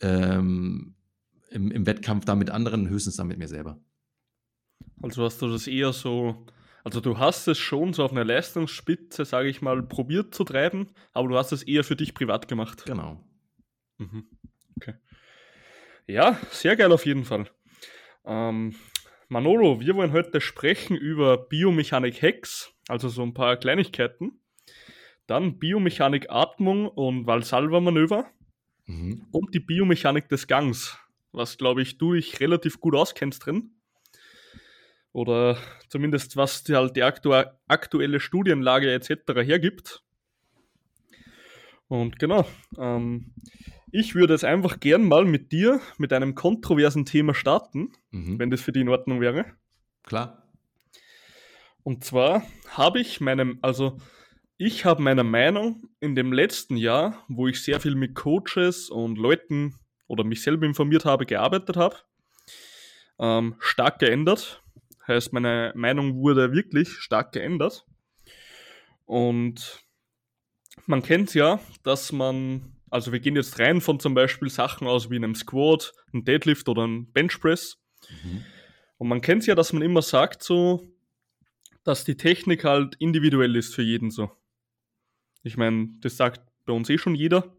ähm, 0.01 0.95
im, 1.51 1.71
im 1.71 1.85
Wettkampf 1.85 2.25
da 2.25 2.35
mit 2.35 2.49
anderen, 2.49 2.89
höchstens 2.89 3.17
dann 3.17 3.29
mit 3.29 3.39
mir 3.39 3.49
selber. 3.49 3.79
Also 5.03 5.25
hast 5.25 5.43
du 5.43 5.49
das 5.49 5.67
eher 5.67 5.93
so, 5.93 6.47
also 6.85 7.01
du 7.01 7.19
hast 7.19 7.49
es 7.49 7.59
schon 7.59 7.93
so 7.93 8.05
auf 8.05 8.13
einer 8.13 8.25
Leistungsspitze, 8.25 9.25
sage 9.25 9.49
ich 9.49 9.63
mal, 9.63 9.83
probiert 9.83 10.35
zu 10.35 10.45
treiben, 10.45 10.89
aber 11.13 11.29
du 11.29 11.37
hast 11.37 11.53
es 11.53 11.63
eher 11.63 11.85
für 11.85 11.97
dich 11.97 12.15
privat 12.15 12.49
gemacht. 12.49 12.85
Genau. 12.87 13.25
Mhm. 13.99 14.29
Okay. 14.77 14.95
Ja, 16.07 16.39
sehr 16.51 16.77
geil 16.77 16.93
auf 16.93 17.05
jeden 17.05 17.25
Fall. 17.25 17.47
Ähm, 18.25 18.75
Manolo, 19.29 19.81
wir 19.81 19.95
wollen 19.95 20.13
heute 20.13 20.41
sprechen 20.41 20.97
über 20.97 21.37
Biomechanik 21.37 22.23
Hacks, 22.23 22.73
also 22.89 23.09
so 23.09 23.23
ein 23.23 23.35
paar 23.35 23.57
Kleinigkeiten. 23.57 24.41
Dann 25.27 25.59
Biomechanik 25.59 26.31
Atmung 26.31 26.89
und 26.89 27.27
Valsalva-Manöver 27.27 28.31
Mhm. 28.87 29.27
und 29.33 29.55
die 29.55 29.61
Biomechanik 29.61 30.31
des 30.31 30.47
Gangs, 30.47 30.99
was 31.33 31.59
glaube 31.59 31.83
ich 31.83 31.99
du 31.99 32.15
dich 32.15 32.41
relativ 32.41 32.81
gut 32.81 32.95
auskennst 32.95 33.45
drin. 33.45 33.78
Oder 35.13 35.57
zumindest 35.89 36.37
was 36.37 36.65
die, 36.65 36.75
halt 36.75 36.97
die 36.97 37.03
aktu 37.03 37.33
aktuelle 37.67 38.21
Studienlage 38.21 38.93
etc. 38.93 39.11
hergibt. 39.43 40.03
Und 41.89 42.19
genau, 42.19 42.47
ähm, 42.79 43.33
ich 43.91 44.15
würde 44.15 44.35
jetzt 44.35 44.45
einfach 44.45 44.81
gern 44.81 45.09
mal 45.09 45.25
mit 45.25 45.51
dir 45.53 45.81
mit 45.97 46.13
einem 46.13 46.35
kontroversen 46.35 47.07
Thema 47.07 47.35
starten, 47.35 47.93
Mhm. 48.11 48.39
wenn 48.39 48.51
das 48.51 48.61
für 48.61 48.73
dich 48.73 48.83
in 48.83 48.91
Ordnung 48.91 49.21
wäre. 49.21 49.47
Klar. 50.03 50.47
Und 51.83 52.05
zwar 52.05 52.43
habe 52.69 53.01
ich 53.01 53.21
meinem, 53.21 53.59
also 53.63 53.97
ich 54.59 54.85
habe 54.85 55.03
meiner 55.03 55.25
Meinung 55.25 55.89
in 56.01 56.15
dem 56.15 56.33
letzten 56.33 56.77
Jahr, 56.77 57.25
wo 57.29 57.49
ich 57.49 57.63
sehr 57.63 57.81
viel 57.81 57.95
mit 57.95 58.15
Coaches 58.15 58.91
und 58.91 59.17
Leuten 59.17 59.79
oder 60.07 60.25
mich 60.25 60.43
selber 60.43 60.67
informiert 60.67 61.05
habe, 61.07 61.25
gearbeitet 61.25 61.77
habe, 61.77 61.97
ähm, 63.19 63.55
stark 63.61 64.01
geändert. 64.01 64.63
Heißt, 65.09 65.33
meine 65.33 65.73
Meinung 65.75 66.17
wurde 66.17 66.53
wirklich 66.53 66.91
stark 66.91 67.33
geändert. 67.33 67.87
Und 69.07 69.83
man 70.87 71.03
kennt 71.03 71.35
ja, 71.35 71.61
dass 71.83 72.13
man, 72.13 72.77
also 72.91 73.11
wir 73.13 73.21
gehen 73.21 73.37
jetzt 73.37 73.59
rein 73.59 73.81
von 73.81 73.99
zum 74.01 74.15
Beispiel 74.15 74.51
Sachen 74.51 74.87
aus 74.87 75.11
wie 75.11 75.17
einem 75.17 75.35
Squat, 75.35 75.95
einem 76.13 76.25
Deadlift 76.25 76.69
oder 76.69 76.85
einem 76.85 77.11
Benchpress. 77.13 77.79
Mhm. 78.23 78.45
Und 78.99 79.09
man 79.09 79.21
kennt 79.21 79.47
ja, 79.47 79.55
dass 79.55 79.73
man 79.73 79.83
immer 79.83 80.03
sagt 80.03 80.43
so, 80.43 80.87
dass 81.85 82.05
die 82.05 82.17
Technik 82.17 82.65
halt 82.65 82.97
individuell 82.97 83.57
ist 83.57 83.75
für 83.75 83.83
jeden 83.83 84.11
so. 84.11 84.31
Ich 85.43 85.57
meine, 85.57 85.89
das 86.01 86.17
sagt 86.17 86.43
bei 86.67 86.73
uns 86.75 86.91
eh 86.91 86.99
schon 86.99 87.15
jeder. 87.15 87.57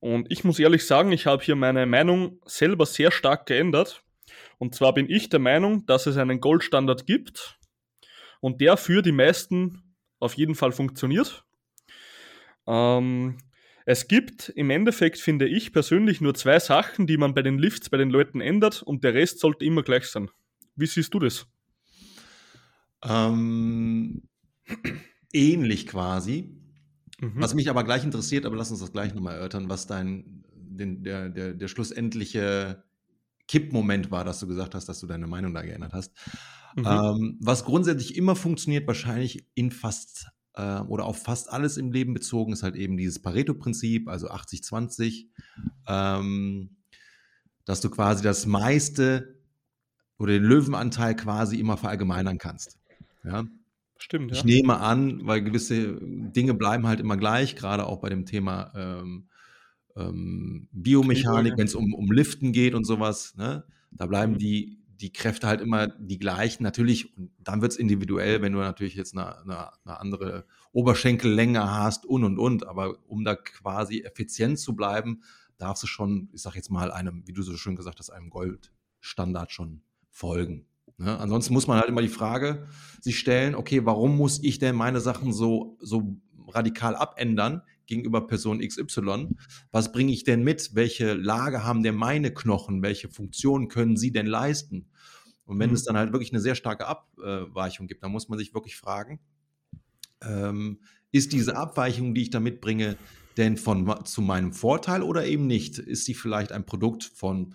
Und 0.00 0.32
ich 0.32 0.44
muss 0.44 0.58
ehrlich 0.58 0.86
sagen, 0.86 1.12
ich 1.12 1.26
habe 1.26 1.44
hier 1.44 1.54
meine 1.54 1.86
Meinung 1.86 2.40
selber 2.46 2.86
sehr 2.86 3.10
stark 3.10 3.46
geändert. 3.46 4.02
Und 4.60 4.74
zwar 4.74 4.92
bin 4.92 5.08
ich 5.08 5.30
der 5.30 5.40
Meinung, 5.40 5.86
dass 5.86 6.06
es 6.06 6.18
einen 6.18 6.38
Goldstandard 6.38 7.06
gibt 7.06 7.58
und 8.40 8.60
der 8.60 8.76
für 8.76 9.00
die 9.00 9.10
meisten 9.10 9.94
auf 10.18 10.34
jeden 10.34 10.54
Fall 10.54 10.70
funktioniert. 10.70 11.46
Ähm, 12.66 13.38
es 13.86 14.06
gibt 14.06 14.50
im 14.50 14.68
Endeffekt, 14.68 15.18
finde 15.18 15.48
ich 15.48 15.72
persönlich, 15.72 16.20
nur 16.20 16.34
zwei 16.34 16.58
Sachen, 16.58 17.06
die 17.06 17.16
man 17.16 17.32
bei 17.32 17.40
den 17.40 17.58
Lifts 17.58 17.88
bei 17.88 17.96
den 17.96 18.10
Leuten 18.10 18.42
ändert 18.42 18.82
und 18.82 19.02
der 19.02 19.14
Rest 19.14 19.40
sollte 19.40 19.64
immer 19.64 19.82
gleich 19.82 20.04
sein. 20.04 20.28
Wie 20.76 20.86
siehst 20.86 21.14
du 21.14 21.20
das? 21.20 21.46
Ähm, 23.02 24.28
ähnlich 25.32 25.86
quasi. 25.86 26.54
Mhm. 27.18 27.32
Was 27.36 27.54
mich 27.54 27.70
aber 27.70 27.82
gleich 27.84 28.04
interessiert, 28.04 28.44
aber 28.44 28.56
lass 28.56 28.70
uns 28.70 28.80
das 28.80 28.92
gleich 28.92 29.14
nochmal 29.14 29.36
erörtern, 29.36 29.70
was 29.70 29.86
dein, 29.86 30.44
den, 30.52 31.02
der, 31.02 31.30
der, 31.30 31.54
der 31.54 31.68
schlussendliche 31.68 32.84
Kippmoment 33.50 34.12
war, 34.12 34.22
dass 34.24 34.38
du 34.38 34.46
gesagt 34.46 34.76
hast, 34.76 34.88
dass 34.88 35.00
du 35.00 35.08
deine 35.08 35.26
Meinung 35.26 35.52
da 35.52 35.62
geändert 35.62 35.92
hast. 35.92 36.12
Mhm. 36.76 36.86
Ähm, 36.86 37.38
was 37.40 37.64
grundsätzlich 37.64 38.16
immer 38.16 38.36
funktioniert, 38.36 38.86
wahrscheinlich 38.86 39.44
in 39.54 39.72
fast 39.72 40.28
äh, 40.54 40.78
oder 40.82 41.04
auf 41.04 41.20
fast 41.20 41.50
alles 41.50 41.76
im 41.76 41.90
Leben 41.90 42.14
bezogen, 42.14 42.52
ist 42.52 42.62
halt 42.62 42.76
eben 42.76 42.96
dieses 42.96 43.20
Pareto-Prinzip, 43.20 44.08
also 44.08 44.30
80-20, 44.30 45.26
ähm, 45.88 46.76
dass 47.64 47.80
du 47.80 47.90
quasi 47.90 48.22
das 48.22 48.46
meiste 48.46 49.40
oder 50.16 50.34
den 50.34 50.44
Löwenanteil 50.44 51.16
quasi 51.16 51.58
immer 51.58 51.76
verallgemeinern 51.76 52.38
kannst. 52.38 52.78
Ja? 53.24 53.46
Stimmt, 53.98 54.30
ja. 54.30 54.36
Ich 54.36 54.44
nehme 54.44 54.78
an, 54.78 55.26
weil 55.26 55.42
gewisse 55.42 55.98
Dinge 56.00 56.54
bleiben 56.54 56.86
halt 56.86 57.00
immer 57.00 57.16
gleich, 57.16 57.56
gerade 57.56 57.84
auch 57.84 58.00
bei 58.00 58.10
dem 58.10 58.26
Thema 58.26 58.72
ähm, 58.76 59.28
ähm, 59.96 60.68
Biomechanik, 60.72 61.56
wenn 61.56 61.66
es 61.66 61.74
um, 61.74 61.94
um 61.94 62.10
Liften 62.10 62.52
geht 62.52 62.74
und 62.74 62.84
sowas. 62.84 63.34
Ne? 63.36 63.64
Da 63.90 64.06
bleiben 64.06 64.34
Mhm. 64.34 64.38
die, 64.38 64.78
die 65.00 65.12
Kräfte 65.12 65.46
halt 65.46 65.60
immer 65.60 65.88
die 65.88 66.18
gleichen. 66.18 66.62
Natürlich, 66.62 67.16
und 67.16 67.30
dann 67.38 67.62
wird 67.62 67.72
es 67.72 67.78
individuell, 67.78 68.42
wenn 68.42 68.52
du 68.52 68.58
natürlich 68.58 68.94
jetzt 68.94 69.16
eine, 69.16 69.38
eine, 69.42 69.70
eine 69.84 70.00
andere 70.00 70.44
Oberschenkellänge 70.72 71.70
hast 71.70 72.04
und 72.06 72.24
und 72.24 72.38
und. 72.38 72.66
Aber 72.66 72.98
um 73.06 73.24
da 73.24 73.34
quasi 73.34 74.00
effizient 74.00 74.58
zu 74.58 74.76
bleiben, 74.76 75.22
darfst 75.58 75.82
du 75.82 75.86
schon, 75.86 76.28
ich 76.32 76.42
sag 76.42 76.54
jetzt 76.54 76.70
mal, 76.70 76.90
einem, 76.90 77.26
wie 77.26 77.32
du 77.32 77.42
so 77.42 77.54
schön 77.56 77.76
gesagt 77.76 77.98
hast, 77.98 78.10
einem 78.10 78.30
Goldstandard 78.30 79.52
schon 79.52 79.82
folgen. 80.10 80.66
Ne? 80.98 81.18
Ansonsten 81.18 81.54
muss 81.54 81.66
man 81.66 81.78
halt 81.78 81.88
immer 81.88 82.02
die 82.02 82.08
Frage 82.08 82.66
sich 83.00 83.18
stellen, 83.18 83.54
okay, 83.54 83.86
warum 83.86 84.16
muss 84.16 84.42
ich 84.42 84.58
denn 84.58 84.76
meine 84.76 85.00
Sachen 85.00 85.32
so, 85.32 85.78
so 85.80 86.16
radikal 86.48 86.94
abändern 86.94 87.62
gegenüber 87.90 88.26
Person 88.26 88.60
XY? 88.60 89.28
Was 89.70 89.92
bringe 89.92 90.12
ich 90.12 90.24
denn 90.24 90.42
mit? 90.42 90.74
Welche 90.74 91.12
Lage 91.12 91.64
haben 91.64 91.82
denn 91.82 91.96
meine 91.96 92.32
Knochen? 92.32 92.80
Welche 92.80 93.10
Funktionen 93.10 93.68
können 93.68 93.98
sie 93.98 94.12
denn 94.12 94.26
leisten? 94.26 94.88
Und 95.44 95.58
wenn 95.58 95.70
Mhm. 95.70 95.74
es 95.74 95.84
dann 95.84 95.96
halt 95.98 96.12
wirklich 96.12 96.32
eine 96.32 96.40
sehr 96.40 96.54
starke 96.54 96.86
Abweichung 96.86 97.86
gibt, 97.88 98.02
dann 98.02 98.12
muss 98.12 98.28
man 98.30 98.38
sich 98.38 98.54
wirklich 98.54 98.76
fragen, 98.76 99.20
ähm, 100.22 100.80
ist 101.12 101.32
diese 101.32 101.56
Abweichung, 101.56 102.14
die 102.14 102.22
ich 102.22 102.30
da 102.30 102.40
mitbringe, 102.40 102.98
denn 103.36 103.56
von, 103.56 104.04
zu 104.04 104.22
meinem 104.22 104.52
Vorteil 104.52 105.02
oder 105.02 105.26
eben 105.26 105.46
nicht? 105.46 105.78
Ist 105.78 106.04
sie 106.04 106.14
vielleicht 106.14 106.52
ein 106.52 106.66
Produkt 106.66 107.04
von, 107.04 107.54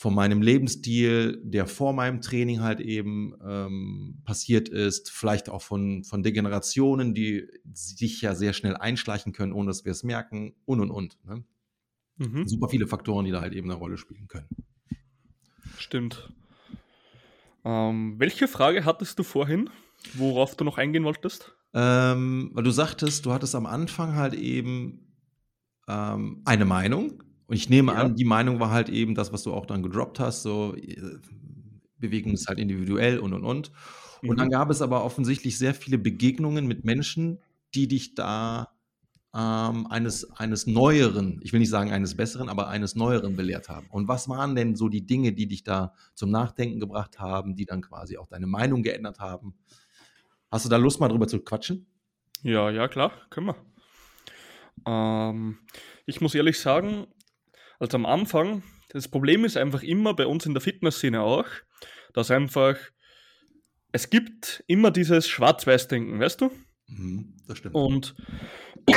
von 0.00 0.14
meinem 0.14 0.40
Lebensstil, 0.40 1.42
der 1.44 1.66
vor 1.66 1.92
meinem 1.92 2.22
Training 2.22 2.62
halt 2.62 2.80
eben 2.80 3.34
ähm, 3.46 4.22
passiert 4.24 4.70
ist, 4.70 5.10
vielleicht 5.10 5.50
auch 5.50 5.60
von, 5.60 6.04
von 6.04 6.22
Degenerationen, 6.22 7.12
die 7.12 7.46
sich 7.74 8.22
ja 8.22 8.34
sehr 8.34 8.54
schnell 8.54 8.76
einschleichen 8.76 9.34
können, 9.34 9.52
ohne 9.52 9.66
dass 9.66 9.84
wir 9.84 9.92
es 9.92 10.02
merken, 10.02 10.54
und 10.64 10.80
und 10.80 10.90
und. 10.90 11.18
Ne? 11.26 11.44
Mhm. 12.16 12.48
Super 12.48 12.70
viele 12.70 12.86
Faktoren, 12.86 13.26
die 13.26 13.30
da 13.30 13.42
halt 13.42 13.52
eben 13.52 13.70
eine 13.70 13.78
Rolle 13.78 13.98
spielen 13.98 14.26
können. 14.26 14.48
Stimmt. 15.76 16.32
Ähm, 17.66 18.14
welche 18.16 18.48
Frage 18.48 18.86
hattest 18.86 19.18
du 19.18 19.22
vorhin, 19.22 19.68
worauf 20.14 20.56
du 20.56 20.64
noch 20.64 20.78
eingehen 20.78 21.04
wolltest? 21.04 21.54
Ähm, 21.74 22.52
weil 22.54 22.64
du 22.64 22.70
sagtest, 22.70 23.26
du 23.26 23.34
hattest 23.34 23.54
am 23.54 23.66
Anfang 23.66 24.14
halt 24.14 24.32
eben 24.32 25.14
ähm, 25.88 26.40
eine 26.46 26.64
Meinung. 26.64 27.22
Und 27.50 27.56
ich 27.56 27.68
nehme 27.68 27.90
ja. 27.90 27.98
an, 27.98 28.14
die 28.14 28.24
Meinung 28.24 28.60
war 28.60 28.70
halt 28.70 28.88
eben 28.88 29.16
das, 29.16 29.32
was 29.32 29.42
du 29.42 29.52
auch 29.52 29.66
dann 29.66 29.82
gedroppt 29.82 30.20
hast, 30.20 30.44
so 30.44 30.76
äh, 30.76 31.18
Bewegung 31.98 32.32
ist 32.32 32.46
halt 32.46 32.60
individuell 32.60 33.18
und 33.18 33.32
und 33.32 33.44
und. 33.44 33.72
Und 34.22 34.30
mhm. 34.30 34.36
dann 34.36 34.50
gab 34.50 34.70
es 34.70 34.80
aber 34.80 35.04
offensichtlich 35.04 35.58
sehr 35.58 35.74
viele 35.74 35.98
Begegnungen 35.98 36.68
mit 36.68 36.84
Menschen, 36.84 37.40
die 37.74 37.88
dich 37.88 38.14
da 38.14 38.68
ähm, 39.34 39.88
eines, 39.88 40.30
eines 40.38 40.68
Neueren, 40.68 41.40
ich 41.42 41.52
will 41.52 41.58
nicht 41.58 41.70
sagen 41.70 41.90
eines 41.90 42.16
Besseren, 42.16 42.48
aber 42.48 42.68
eines 42.68 42.94
Neueren 42.94 43.34
belehrt 43.34 43.68
haben. 43.68 43.88
Und 43.90 44.06
was 44.06 44.28
waren 44.28 44.54
denn 44.54 44.76
so 44.76 44.88
die 44.88 45.04
Dinge, 45.04 45.32
die 45.32 45.48
dich 45.48 45.64
da 45.64 45.92
zum 46.14 46.30
Nachdenken 46.30 46.78
gebracht 46.78 47.18
haben, 47.18 47.56
die 47.56 47.66
dann 47.66 47.80
quasi 47.80 48.16
auch 48.16 48.28
deine 48.28 48.46
Meinung 48.46 48.84
geändert 48.84 49.18
haben? 49.18 49.56
Hast 50.52 50.66
du 50.66 50.68
da 50.68 50.76
Lust, 50.76 51.00
mal 51.00 51.08
drüber 51.08 51.26
zu 51.26 51.40
quatschen? 51.40 51.88
Ja, 52.44 52.70
ja, 52.70 52.86
klar, 52.86 53.10
können 53.28 53.48
wir. 53.48 53.56
Ähm, 54.86 55.58
ich 56.06 56.20
muss 56.20 56.36
ehrlich 56.36 56.60
sagen, 56.60 57.08
also 57.80 57.96
am 57.96 58.06
Anfang, 58.06 58.62
das 58.90 59.08
Problem 59.08 59.44
ist 59.44 59.56
einfach 59.56 59.82
immer 59.82 60.14
bei 60.14 60.26
uns 60.26 60.46
in 60.46 60.54
der 60.54 60.60
Fitnessszene 60.60 61.22
auch, 61.22 61.46
dass 62.12 62.30
einfach, 62.30 62.76
es 63.90 64.10
gibt 64.10 64.62
immer 64.66 64.90
dieses 64.90 65.26
Schwarz-Weiß-Denken, 65.26 66.20
weißt 66.20 66.42
du? 66.42 66.50
Mhm, 66.86 67.36
das 67.48 67.58
stimmt. 67.58 67.74
Und 67.74 68.14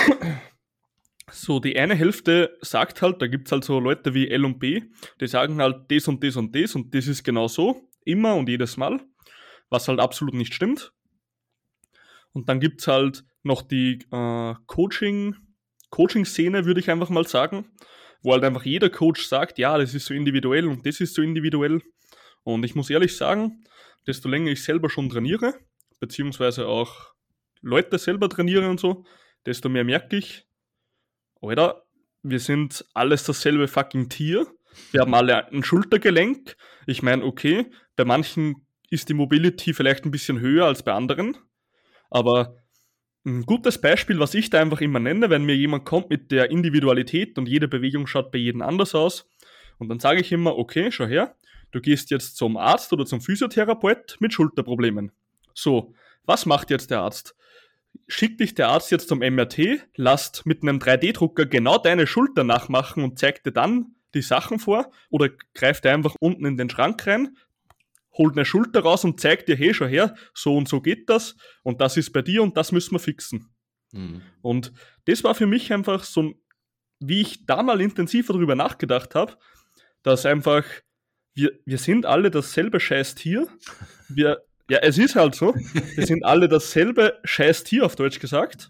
so 1.31 1.59
die 1.59 1.79
eine 1.79 1.95
Hälfte 1.95 2.57
sagt 2.61 3.01
halt, 3.01 3.21
da 3.21 3.27
gibt 3.27 3.47
es 3.47 3.51
halt 3.53 3.63
so 3.63 3.79
Leute 3.79 4.13
wie 4.13 4.29
L 4.29 4.45
und 4.45 4.59
B, 4.59 4.81
die 5.21 5.27
sagen 5.27 5.61
halt 5.61 5.89
das 5.89 6.07
und 6.07 6.23
das 6.23 6.35
und 6.35 6.55
das 6.55 6.75
und 6.75 6.93
das 6.93 7.07
ist 7.07 7.23
genau 7.23 7.47
so, 7.47 7.89
immer 8.03 8.35
und 8.35 8.49
jedes 8.49 8.75
Mal, 8.75 8.99
was 9.69 9.87
halt 9.87 9.99
absolut 9.99 10.33
nicht 10.33 10.53
stimmt. 10.53 10.93
Und 12.33 12.49
dann 12.49 12.59
gibt 12.59 12.81
es 12.81 12.87
halt 12.87 13.23
noch 13.43 13.61
die 13.61 13.99
äh, 14.11 14.55
Coaching, 14.65 15.35
Coaching-Szene, 15.89 16.65
würde 16.65 16.79
ich 16.79 16.89
einfach 16.89 17.09
mal 17.09 17.25
sagen, 17.27 17.71
wo 18.23 18.31
halt 18.33 18.43
einfach 18.43 18.63
jeder 18.63 18.89
Coach 18.89 19.27
sagt, 19.27 19.59
ja, 19.59 19.77
das 19.77 19.93
ist 19.93 20.05
so 20.05 20.13
individuell 20.13 20.67
und 20.67 20.85
das 20.85 20.99
ist 20.99 21.13
so 21.13 21.21
individuell. 21.21 21.81
Und 22.43 22.63
ich 22.63 22.75
muss 22.75 22.89
ehrlich 22.89 23.15
sagen, 23.15 23.63
desto 24.07 24.29
länger 24.29 24.51
ich 24.51 24.63
selber 24.63 24.89
schon 24.89 25.09
trainiere, 25.09 25.53
beziehungsweise 25.99 26.67
auch 26.67 27.13
Leute 27.61 27.97
selber 27.97 28.29
trainiere 28.29 28.69
und 28.69 28.79
so, 28.79 29.05
desto 29.45 29.69
mehr 29.69 29.83
merke 29.83 30.17
ich, 30.17 30.45
Alter, 31.41 31.83
wir 32.21 32.39
sind 32.39 32.85
alles 32.93 33.25
dasselbe 33.25 33.67
fucking 33.67 34.09
Tier. 34.09 34.47
Wir 34.91 35.01
haben 35.01 35.13
alle 35.13 35.47
ein 35.51 35.63
Schultergelenk. 35.63 36.55
Ich 36.87 37.03
meine, 37.03 37.23
okay, 37.23 37.69
bei 37.95 38.05
manchen 38.05 38.65
ist 38.89 39.09
die 39.09 39.13
Mobility 39.13 39.73
vielleicht 39.73 40.05
ein 40.05 40.11
bisschen 40.11 40.39
höher 40.39 40.65
als 40.65 40.83
bei 40.83 40.93
anderen. 40.93 41.37
Aber 42.09 42.55
ein 43.25 43.45
gutes 43.45 43.79
Beispiel, 43.79 44.19
was 44.19 44.33
ich 44.33 44.49
da 44.49 44.59
einfach 44.59 44.81
immer 44.81 44.99
nenne, 44.99 45.29
wenn 45.29 45.45
mir 45.45 45.55
jemand 45.55 45.85
kommt 45.85 46.09
mit 46.09 46.31
der 46.31 46.51
Individualität 46.51 47.37
und 47.37 47.47
jede 47.47 47.67
Bewegung 47.67 48.07
schaut 48.07 48.31
bei 48.31 48.37
jedem 48.37 48.61
anders 48.61 48.95
aus. 48.95 49.29
Und 49.77 49.89
dann 49.89 49.99
sage 49.99 50.21
ich 50.21 50.31
immer, 50.31 50.57
okay, 50.57 50.91
schau 50.91 51.05
her, 51.05 51.35
du 51.71 51.79
gehst 51.79 52.11
jetzt 52.11 52.35
zum 52.35 52.57
Arzt 52.57 52.91
oder 52.93 53.05
zum 53.05 53.21
Physiotherapeut 53.21 54.17
mit 54.19 54.33
Schulterproblemen. 54.33 55.11
So, 55.53 55.93
was 56.25 56.45
macht 56.45 56.69
jetzt 56.69 56.91
der 56.91 56.99
Arzt? 56.99 57.35
schickt 58.07 58.39
dich 58.39 58.55
der 58.55 58.69
Arzt 58.69 58.91
jetzt 58.91 59.07
zum 59.07 59.19
MRT, 59.19 59.87
lasst 59.95 60.45
mit 60.45 60.61
einem 60.61 60.79
3D-Drucker 60.79 61.45
genau 61.45 61.77
deine 61.77 62.07
Schulter 62.07 62.43
nachmachen 62.43 63.03
und 63.03 63.19
zeigt 63.19 63.45
dir 63.45 63.51
dann 63.51 63.95
die 64.13 64.21
Sachen 64.21 64.59
vor 64.59 64.91
oder 65.09 65.29
greift 65.53 65.85
einfach 65.85 66.15
unten 66.19 66.45
in 66.45 66.57
den 66.57 66.69
Schrank 66.69 67.05
rein, 67.07 67.37
holt 68.17 68.35
eine 68.35 68.45
Schulter 68.45 68.81
raus 68.81 69.03
und 69.03 69.19
zeigt 69.19 69.47
dir, 69.49 69.55
hey, 69.55 69.73
schau 69.73 69.85
her, 69.85 70.15
so 70.33 70.55
und 70.55 70.67
so 70.67 70.81
geht 70.81 71.09
das 71.09 71.35
und 71.63 71.81
das 71.81 71.97
ist 71.97 72.11
bei 72.11 72.21
dir 72.21 72.43
und 72.43 72.57
das 72.57 72.71
müssen 72.71 72.91
wir 72.91 72.99
fixen. 72.99 73.53
Mhm. 73.91 74.21
Und 74.41 74.73
das 75.05 75.23
war 75.23 75.35
für 75.35 75.47
mich 75.47 75.71
einfach 75.73 76.03
so, 76.03 76.33
wie 76.99 77.21
ich 77.21 77.45
da 77.45 77.63
mal 77.63 77.81
intensiver 77.81 78.33
darüber 78.33 78.55
nachgedacht 78.55 79.15
habe, 79.15 79.37
dass 80.03 80.25
einfach, 80.25 80.63
wir, 81.33 81.51
wir 81.65 81.77
sind 81.77 82.05
alle 82.05 82.29
dasselbe 82.31 82.79
scheiß 82.79 83.15
Tier, 83.15 83.47
wir 84.09 84.43
ja, 84.69 84.79
es 84.79 84.97
ist 84.97 85.15
halt 85.15 85.35
so. 85.35 85.53
Wir 85.95 86.05
sind 86.05 86.23
alle 86.23 86.47
dasselbe 86.47 87.19
scheiß 87.25 87.65
Tier, 87.65 87.85
auf 87.85 87.95
Deutsch 87.95 88.19
gesagt. 88.19 88.69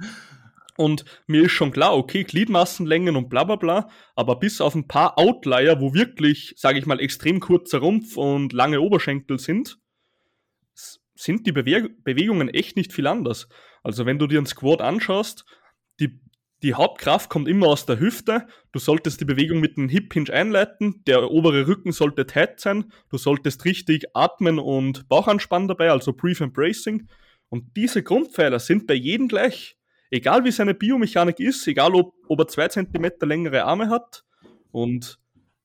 Und 0.77 1.06
mir 1.27 1.44
ist 1.44 1.51
schon 1.51 1.72
klar, 1.72 1.96
okay, 1.96 2.24
Gliedmassenlängen 2.24 3.15
und 3.15 3.30
bla 3.30 3.44
bla 3.44 3.56
bla, 3.56 3.89
aber 4.15 4.39
bis 4.39 4.60
auf 4.60 4.75
ein 4.75 4.88
paar 4.88 5.18
Outlier, 5.20 5.80
wo 5.80 5.94
wirklich, 5.94 6.53
sage 6.58 6.80
ich 6.80 6.86
mal, 6.86 7.00
extrem 7.00 7.39
kurzer 7.39 7.80
Rumpf 7.80 8.18
und 8.18 8.53
lange 8.53 8.82
Oberschenkel 8.82 9.39
sind, 9.39 9.77
sind 11.15 11.46
die 11.46 11.51
Bewe 11.51 11.89
Bewegungen 12.03 12.50
echt 12.50 12.75
nicht 12.75 12.92
viel 12.92 13.08
anders. 13.08 13.48
Also 13.84 14.06
wenn 14.06 14.18
du 14.18 14.27
dir 14.27 14.39
einen 14.39 14.48
Squat 14.48 14.82
anschaust, 14.82 15.46
die 16.00 16.20
die 16.63 16.75
Hauptkraft 16.75 17.30
kommt 17.30 17.50
immer 17.50 17.68
aus 17.68 17.86
der 17.86 18.00
Hüfte. 18.00 18.48
Du 18.72 18.80
solltest 18.80 19.20
die 19.20 19.25
Bewegung 19.25 19.60
mit 19.60 19.77
einem 19.77 19.89
Hip 19.89 20.13
Hinge 20.13 20.32
einleiten. 20.32 21.03
Der 21.06 21.30
obere 21.30 21.68
Rücken 21.68 21.92
sollte 21.92 22.25
tight 22.25 22.62
sein. 22.62 22.94
Du 23.10 23.18
solltest 23.18 23.65
richtig 23.65 24.06
atmen 24.13 24.60
und 24.60 25.10
Bauchanspannen 25.10 25.68
dabei, 25.68 25.92
also 25.92 26.13
Brief 26.13 26.39
and 26.39 26.53
Bracing. 26.53 27.10
Und 27.50 27.75
diese 27.75 28.01
Grundpfeiler 28.01 28.60
sind 28.60 28.88
bei 28.88 28.94
jedem 28.94 29.27
gleich. 29.27 29.77
Egal 30.13 30.43
wie 30.43 30.51
seine 30.51 30.75
Biomechanik 30.75 31.39
ist, 31.39 31.67
egal 31.67 31.96
ob, 31.96 32.13
ob 32.27 32.39
er 32.39 32.48
zwei 32.48 32.67
Zentimeter 32.67 33.25
längere 33.25 33.63
Arme 33.63 33.89
hat. 33.89 34.24
Und 34.72 35.20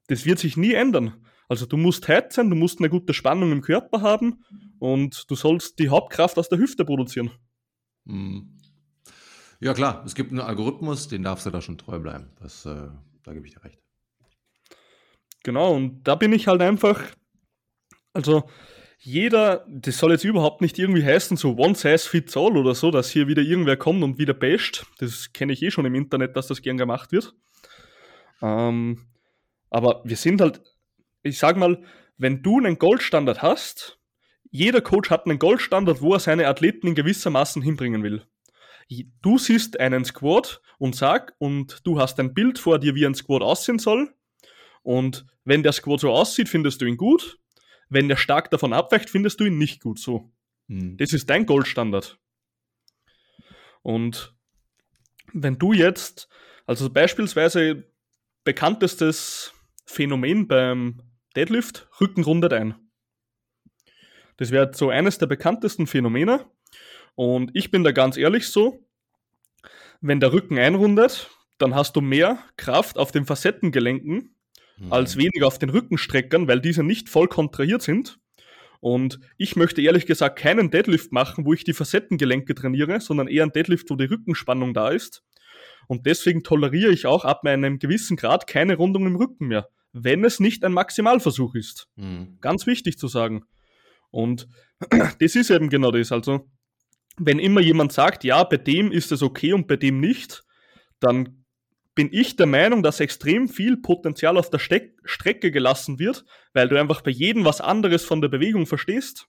das 0.06 0.24
wird 0.24 0.38
sich 0.38 0.56
nie 0.56 0.72
ändern. 0.72 1.22
Also 1.50 1.66
du 1.66 1.76
musst 1.76 2.04
tight 2.04 2.32
sein, 2.32 2.48
du 2.48 2.56
musst 2.56 2.78
eine 2.78 2.88
gute 2.88 3.12
Spannung 3.12 3.52
im 3.52 3.60
Körper 3.60 4.00
haben 4.00 4.42
und 4.78 5.30
du 5.30 5.34
sollst 5.34 5.78
die 5.78 5.90
Hauptkraft 5.90 6.38
aus 6.38 6.48
der 6.48 6.58
Hüfte 6.58 6.86
produzieren. 6.86 7.30
Mhm. 8.06 8.58
Ja, 9.60 9.74
klar, 9.74 10.02
es 10.06 10.14
gibt 10.14 10.30
einen 10.30 10.40
Algorithmus, 10.40 11.08
den 11.08 11.24
darfst 11.24 11.44
du 11.44 11.50
da 11.50 11.60
schon 11.60 11.76
treu 11.76 11.98
bleiben. 11.98 12.30
Das, 12.40 12.64
äh, 12.64 12.88
da 13.24 13.34
gebe 13.34 13.46
ich 13.46 13.52
dir 13.52 13.64
recht. 13.64 13.82
Genau, 15.42 15.74
und 15.74 16.04
da 16.04 16.14
bin 16.14 16.32
ich 16.32 16.48
halt 16.48 16.62
einfach, 16.62 17.02
also 18.14 18.48
jeder, 18.98 19.64
das 19.68 19.98
soll 19.98 20.12
jetzt 20.12 20.24
überhaupt 20.24 20.60
nicht 20.60 20.78
irgendwie 20.78 21.04
heißen, 21.04 21.36
so 21.36 21.56
one 21.56 21.74
size 21.74 22.08
fits 22.08 22.36
all 22.36 22.56
oder 22.56 22.74
so, 22.74 22.90
dass 22.90 23.10
hier 23.10 23.28
wieder 23.28 23.42
irgendwer 23.42 23.76
kommt 23.76 24.02
und 24.02 24.18
wieder 24.18 24.34
basht. 24.34 24.86
Das 24.98 25.32
kenne 25.32 25.52
ich 25.52 25.62
eh 25.62 25.70
schon 25.70 25.86
im 25.86 25.94
Internet, 25.94 26.36
dass 26.36 26.48
das 26.48 26.62
gern 26.62 26.76
gemacht 26.76 27.12
wird. 27.12 27.34
Ähm, 28.42 29.06
aber 29.70 30.02
wir 30.04 30.16
sind 30.16 30.40
halt, 30.40 30.60
ich 31.22 31.38
sag 31.38 31.56
mal, 31.56 31.82
wenn 32.16 32.42
du 32.42 32.58
einen 32.58 32.78
Goldstandard 32.78 33.42
hast, 33.42 33.98
jeder 34.50 34.80
Coach 34.80 35.10
hat 35.10 35.26
einen 35.26 35.38
Goldstandard, 35.38 36.00
wo 36.00 36.14
er 36.14 36.20
seine 36.20 36.48
Athleten 36.48 36.88
in 36.88 36.94
gewissermaßen 36.94 37.62
hinbringen 37.62 38.02
will 38.02 38.24
du 39.22 39.38
siehst 39.38 39.78
einen 39.80 40.04
Squad 40.04 40.60
und 40.78 40.96
sag, 40.96 41.34
und 41.38 41.80
du 41.84 42.00
hast 42.00 42.18
ein 42.20 42.34
Bild 42.34 42.58
vor 42.58 42.78
dir, 42.78 42.94
wie 42.94 43.06
ein 43.06 43.14
Squad 43.14 43.42
aussehen 43.42 43.78
soll. 43.78 44.14
Und 44.82 45.26
wenn 45.44 45.62
der 45.62 45.72
Squad 45.72 46.00
so 46.00 46.10
aussieht, 46.10 46.48
findest 46.48 46.80
du 46.80 46.86
ihn 46.86 46.96
gut. 46.96 47.38
Wenn 47.88 48.08
der 48.08 48.16
stark 48.16 48.50
davon 48.50 48.72
abweicht, 48.72 49.10
findest 49.10 49.40
du 49.40 49.44
ihn 49.44 49.58
nicht 49.58 49.80
gut 49.82 49.98
so. 49.98 50.30
Hm. 50.68 50.96
Das 50.98 51.12
ist 51.12 51.30
dein 51.30 51.46
Goldstandard. 51.46 52.18
Und 53.82 54.34
wenn 55.32 55.58
du 55.58 55.72
jetzt, 55.72 56.28
also 56.66 56.90
beispielsweise 56.90 57.90
bekanntestes 58.44 59.52
Phänomen 59.86 60.48
beim 60.48 61.02
Deadlift, 61.36 61.88
Rücken 62.00 62.24
rundet 62.24 62.52
ein. 62.52 62.74
Das 64.36 64.50
wäre 64.50 64.72
so 64.74 64.90
eines 64.90 65.18
der 65.18 65.26
bekanntesten 65.26 65.86
Phänomene. 65.86 66.46
Und 67.14 67.50
ich 67.54 67.70
bin 67.70 67.84
da 67.84 67.92
ganz 67.92 68.16
ehrlich 68.16 68.48
so, 68.48 68.86
wenn 70.00 70.20
der 70.20 70.32
Rücken 70.32 70.58
einrundet, 70.58 71.30
dann 71.58 71.74
hast 71.74 71.96
du 71.96 72.00
mehr 72.00 72.38
Kraft 72.56 72.98
auf 72.98 73.10
den 73.10 73.26
Facettengelenken 73.26 74.36
mhm. 74.78 74.92
als 74.92 75.16
weniger 75.16 75.46
auf 75.46 75.58
den 75.58 75.70
Rückenstreckern, 75.70 76.48
weil 76.48 76.60
diese 76.60 76.82
nicht 76.82 77.08
voll 77.08 77.28
kontrahiert 77.28 77.82
sind. 77.82 78.18
Und 78.80 79.18
ich 79.36 79.56
möchte 79.56 79.82
ehrlich 79.82 80.06
gesagt 80.06 80.38
keinen 80.38 80.70
Deadlift 80.70 81.10
machen, 81.12 81.44
wo 81.44 81.52
ich 81.52 81.64
die 81.64 81.72
Facettengelenke 81.72 82.54
trainiere, 82.54 83.00
sondern 83.00 83.26
eher 83.26 83.42
einen 83.42 83.52
Deadlift, 83.52 83.90
wo 83.90 83.96
die 83.96 84.04
Rückenspannung 84.04 84.72
da 84.72 84.90
ist. 84.90 85.24
Und 85.88 86.06
deswegen 86.06 86.42
toleriere 86.42 86.92
ich 86.92 87.06
auch 87.06 87.24
ab 87.24 87.44
einem 87.44 87.78
gewissen 87.78 88.16
Grad 88.16 88.46
keine 88.46 88.76
Rundung 88.76 89.06
im 89.06 89.16
Rücken 89.16 89.48
mehr, 89.48 89.68
wenn 89.92 90.24
es 90.24 90.38
nicht 90.38 90.64
ein 90.64 90.72
Maximalversuch 90.72 91.54
ist. 91.54 91.88
Mhm. 91.96 92.38
Ganz 92.40 92.66
wichtig 92.66 92.98
zu 92.98 93.08
sagen. 93.08 93.44
Und 94.10 94.48
das 95.20 95.34
ist 95.34 95.50
eben 95.50 95.70
genau 95.70 95.90
das. 95.90 96.12
Also 96.12 96.48
wenn 97.16 97.38
immer 97.40 97.60
jemand 97.60 97.92
sagt, 97.92 98.22
ja, 98.22 98.44
bei 98.44 98.58
dem 98.58 98.92
ist 98.92 99.10
es 99.10 99.22
okay 99.22 99.52
und 99.52 99.66
bei 99.66 99.76
dem 99.76 99.98
nicht, 99.98 100.44
dann 101.00 101.37
bin 101.98 102.10
ich 102.12 102.36
der 102.36 102.46
Meinung, 102.46 102.84
dass 102.84 103.00
extrem 103.00 103.48
viel 103.48 103.76
Potenzial 103.76 104.38
auf 104.38 104.50
der 104.50 104.60
Ste 104.60 104.92
Strecke 105.02 105.50
gelassen 105.50 105.98
wird, 105.98 106.24
weil 106.52 106.68
du 106.68 106.78
einfach 106.78 107.00
bei 107.00 107.10
jedem 107.10 107.44
was 107.44 107.60
anderes 107.60 108.04
von 108.04 108.20
der 108.20 108.28
Bewegung 108.28 108.66
verstehst. 108.66 109.26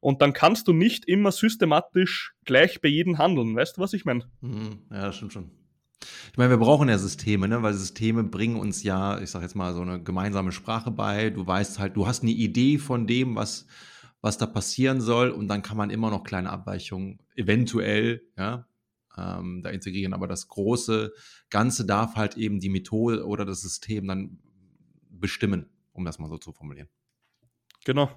Und 0.00 0.22
dann 0.22 0.32
kannst 0.32 0.66
du 0.66 0.72
nicht 0.72 1.04
immer 1.04 1.30
systematisch 1.30 2.32
gleich 2.46 2.80
bei 2.80 2.88
jedem 2.88 3.18
handeln. 3.18 3.54
Weißt 3.54 3.76
du, 3.76 3.82
was 3.82 3.92
ich 3.92 4.06
meine? 4.06 4.24
Mhm. 4.40 4.78
Ja, 4.90 5.12
stimmt 5.12 5.34
schon. 5.34 5.50
Ich 6.32 6.38
meine, 6.38 6.48
wir 6.48 6.56
brauchen 6.56 6.88
ja 6.88 6.96
Systeme, 6.96 7.48
ne? 7.48 7.62
weil 7.62 7.74
Systeme 7.74 8.24
bringen 8.24 8.56
uns 8.56 8.82
ja, 8.82 9.20
ich 9.20 9.30
sag 9.30 9.42
jetzt 9.42 9.54
mal, 9.54 9.74
so 9.74 9.82
eine 9.82 10.02
gemeinsame 10.02 10.52
Sprache 10.52 10.90
bei. 10.90 11.28
Du 11.28 11.46
weißt 11.46 11.78
halt, 11.78 11.96
du 11.96 12.06
hast 12.06 12.22
eine 12.22 12.32
Idee 12.32 12.78
von 12.78 13.06
dem, 13.06 13.36
was, 13.36 13.66
was 14.22 14.38
da 14.38 14.46
passieren 14.46 15.02
soll 15.02 15.28
und 15.28 15.48
dann 15.48 15.60
kann 15.60 15.76
man 15.76 15.90
immer 15.90 16.08
noch 16.08 16.24
kleine 16.24 16.48
Abweichungen 16.48 17.18
eventuell, 17.34 18.22
ja, 18.38 18.66
ähm, 19.16 19.62
da 19.62 19.70
integrieren. 19.70 20.12
Aber 20.12 20.26
das 20.26 20.48
große 20.48 21.12
Ganze 21.50 21.86
darf 21.86 22.16
halt 22.16 22.36
eben 22.36 22.60
die 22.60 22.68
Methode 22.68 23.26
oder 23.26 23.44
das 23.44 23.60
System 23.60 24.06
dann 24.08 24.38
bestimmen, 25.10 25.66
um 25.92 26.04
das 26.04 26.18
mal 26.18 26.28
so 26.28 26.38
zu 26.38 26.52
formulieren. 26.52 26.88
Genau. 27.84 28.10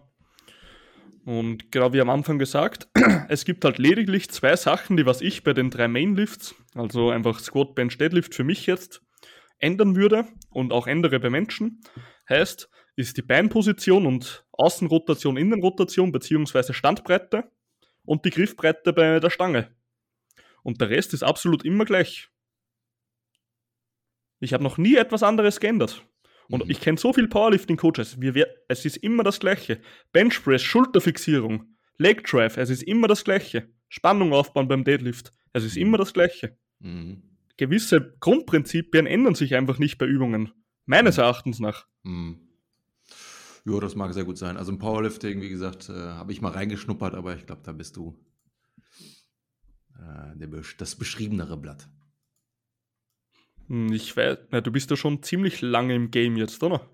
Und 1.26 1.72
genau 1.72 1.94
wie 1.94 2.02
am 2.02 2.10
Anfang 2.10 2.40
gesagt, 2.40 2.88
es 3.30 3.46
gibt 3.46 3.64
halt 3.66 3.78
lediglich 3.78 4.30
zwei 4.30 4.56
Sachen, 4.56 4.98
die 4.98 5.06
was 5.06 5.22
ich 5.22 5.44
bei 5.44 5.54
den 5.54 5.70
drei 5.70 5.88
Mainlifts, 5.88 6.56
also 6.74 7.10
einfach 7.10 7.40
Squat, 7.40 7.76
Bench, 7.76 7.98
Deadlift 7.98 8.34
für 8.34 8.44
mich 8.44 8.66
jetzt 8.66 9.02
ändern 9.60 9.96
würde 9.96 10.26
und 10.50 10.74
auch 10.74 10.88
ändere 10.88 11.20
bei 11.20 11.30
Menschen. 11.30 11.82
Heißt, 12.28 12.70
ist 12.96 13.18
die 13.18 13.22
Beinposition 13.22 14.06
und 14.06 14.46
Außenrotation, 14.52 15.38
Innenrotation 15.38 16.12
beziehungsweise 16.12 16.74
Standbreite 16.74 17.52
und 18.04 18.26
die 18.26 18.30
Griffbreite 18.30 18.92
bei 18.94 19.20
der 19.20 19.30
Stange. 19.30 19.76
Und 20.64 20.82
der 20.82 20.90
Rest 20.90 21.14
ist 21.14 21.24
absolut 21.24 21.66
immer 21.66 21.86
gleich. 21.86 22.30
Ich 24.40 24.54
habe 24.54 24.64
noch 24.64 24.78
nie 24.78 24.96
etwas 24.96 25.24
anderes 25.24 25.60
geändert. 25.60 26.06
Und 26.50 26.66
mhm. 26.66 26.72
ich 26.72 26.82
kenne 26.82 26.98
so 26.98 27.14
viele 27.14 27.28
Powerlifting-Coaches. 27.28 28.18
Es 28.68 28.86
ist 28.86 28.98
immer 28.98 29.24
das 29.24 29.40
Gleiche. 29.40 29.82
Benchpress, 30.12 30.64
Schulterfixierung, 30.64 31.76
Leg 31.98 32.24
Drive, 32.24 32.58
es 32.58 32.70
ist 32.70 32.84
immer 32.84 33.08
das 33.08 33.24
Gleiche. 33.24 33.70
Spannung 33.90 34.34
aufbauen 34.34 34.68
beim 34.68 34.84
Deadlift, 34.84 35.34
es 35.54 35.64
ist 35.64 35.78
immer 35.78 35.98
das 35.98 36.14
Gleiche. 36.14 36.58
Mhm. 36.80 37.24
Gewisse 37.58 38.16
Grundprinzipien 38.20 39.06
ändern 39.06 39.36
sich 39.36 39.56
einfach 39.56 39.80
nicht 39.80 39.98
bei 39.98 40.06
Übungen. 40.06 40.54
Meines 40.86 41.18
mhm. 41.18 41.24
Erachtens 41.24 41.60
nach. 41.60 41.86
Mhm. 42.04 42.40
Ja, 43.66 43.80
das 43.80 43.96
mag 43.96 44.14
sehr 44.14 44.24
gut 44.24 44.38
sein. 44.38 44.58
Also 44.58 44.72
im 44.72 44.80
Powerlifting, 44.80 45.42
wie 45.42 45.50
gesagt, 45.50 45.90
äh, 45.90 45.94
habe 45.94 46.32
ich 46.32 46.42
mal 46.42 46.52
reingeschnuppert, 46.52 47.14
aber 47.14 47.36
ich 47.36 47.46
glaube, 47.46 47.62
da 47.64 47.74
bist 47.74 47.98
du 47.98 48.18
äh, 50.00 50.62
das 50.78 50.96
beschriebenere 50.96 51.58
Blatt. 51.58 51.88
Hm, 53.68 53.92
ich 53.94 54.16
weiß, 54.16 54.38
na, 54.52 54.62
du 54.62 54.72
bist 54.72 54.90
ja 54.90 54.98
schon 54.98 55.24
ziemlich 55.24 55.62
lange 55.62 55.96
im 55.96 56.12
Game 56.12 56.38
jetzt, 56.38 56.62
oder? 56.64 56.90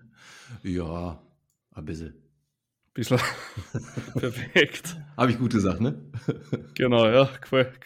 Ja, 0.62 1.22
ein 1.72 1.84
bisschen. 1.84 2.14
Bisschen. 2.94 3.18
Perfekt. 4.14 4.96
Habe 5.16 5.30
ich 5.30 5.38
gute 5.38 5.60
Sachen, 5.60 5.82
ne? 5.82 6.12
genau, 6.74 7.06
ja, 7.06 7.30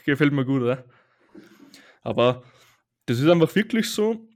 gefällt 0.04 0.32
mir 0.32 0.44
gut, 0.44 0.62
oder? 0.62 0.84
Aber 2.02 2.42
das 3.06 3.18
ist 3.18 3.28
einfach 3.28 3.54
wirklich 3.54 3.90
so. 3.90 4.28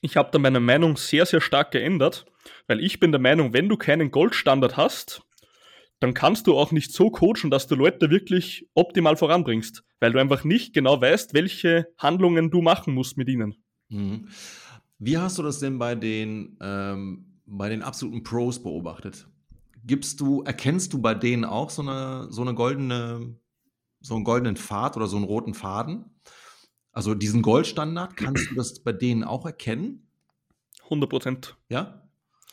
Ich 0.00 0.16
habe 0.16 0.30
da 0.32 0.38
meine 0.38 0.60
Meinung 0.60 0.96
sehr, 0.96 1.26
sehr 1.26 1.40
stark 1.40 1.72
geändert, 1.72 2.26
weil 2.66 2.80
ich 2.80 3.00
bin 3.00 3.12
der 3.12 3.20
Meinung, 3.20 3.52
wenn 3.52 3.68
du 3.68 3.76
keinen 3.76 4.10
Goldstandard 4.10 4.76
hast, 4.76 5.22
dann 6.00 6.14
kannst 6.14 6.46
du 6.46 6.56
auch 6.56 6.70
nicht 6.70 6.92
so 6.92 7.10
coachen, 7.10 7.50
dass 7.50 7.66
du 7.66 7.74
Leute 7.74 8.10
wirklich 8.10 8.68
optimal 8.74 9.16
voranbringst, 9.16 9.84
weil 10.00 10.12
du 10.12 10.20
einfach 10.20 10.44
nicht 10.44 10.72
genau 10.72 11.00
weißt, 11.00 11.34
welche 11.34 11.88
Handlungen 11.98 12.50
du 12.50 12.62
machen 12.62 12.94
musst 12.94 13.16
mit 13.16 13.28
ihnen. 13.28 13.56
Mhm. 13.88 14.28
Wie 14.98 15.18
hast 15.18 15.38
du 15.38 15.42
das 15.42 15.58
denn 15.58 15.78
bei 15.78 15.94
den, 15.94 16.56
ähm, 16.60 17.40
bei 17.46 17.68
den 17.68 17.82
absoluten 17.82 18.22
Pros 18.22 18.62
beobachtet? 18.62 19.28
Gibst 19.84 20.20
du, 20.20 20.42
erkennst 20.42 20.92
du 20.92 21.00
bei 21.00 21.14
denen 21.14 21.44
auch 21.44 21.70
so 21.70 21.82
eine, 21.82 22.26
so 22.30 22.42
eine 22.42 22.54
goldene, 22.54 23.36
so 24.00 24.14
einen 24.14 24.24
goldenen 24.24 24.56
Pfad 24.56 24.96
oder 24.96 25.06
so 25.06 25.16
einen 25.16 25.24
roten 25.24 25.54
Faden? 25.54 26.04
Also 26.92 27.14
diesen 27.14 27.42
Goldstandard, 27.42 28.16
kannst 28.16 28.50
du 28.50 28.54
das 28.54 28.80
bei 28.80 28.92
denen 28.92 29.24
auch 29.24 29.46
erkennen? 29.46 30.08
100 30.84 31.08
Prozent. 31.08 31.56
Ja? 31.68 32.08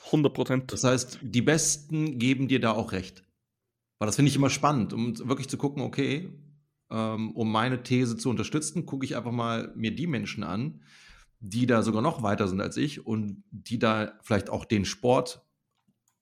100 0.07 0.33
Prozent. 0.33 0.71
Das 0.71 0.83
heißt, 0.83 1.19
die 1.21 1.41
Besten 1.41 2.19
geben 2.19 2.47
dir 2.47 2.59
da 2.59 2.71
auch 2.71 2.91
recht. 2.91 3.23
Weil 3.97 4.07
das 4.07 4.15
finde 4.15 4.29
ich 4.29 4.35
immer 4.35 4.49
spannend, 4.49 4.93
um 4.93 5.17
wirklich 5.27 5.47
zu 5.47 5.57
gucken, 5.57 5.81
okay, 5.81 6.29
ähm, 6.89 7.31
um 7.31 7.51
meine 7.51 7.83
These 7.83 8.17
zu 8.17 8.29
unterstützen, 8.29 8.85
gucke 8.85 9.05
ich 9.05 9.15
einfach 9.15 9.31
mal 9.31 9.71
mir 9.75 9.95
die 9.95 10.07
Menschen 10.07 10.43
an, 10.43 10.81
die 11.39 11.65
da 11.65 11.81
sogar 11.81 12.01
noch 12.01 12.23
weiter 12.23 12.47
sind 12.47 12.61
als 12.61 12.77
ich 12.77 13.05
und 13.05 13.43
die 13.51 13.79
da 13.79 14.13
vielleicht 14.21 14.49
auch 14.49 14.65
den 14.65 14.85
Sport 14.85 15.45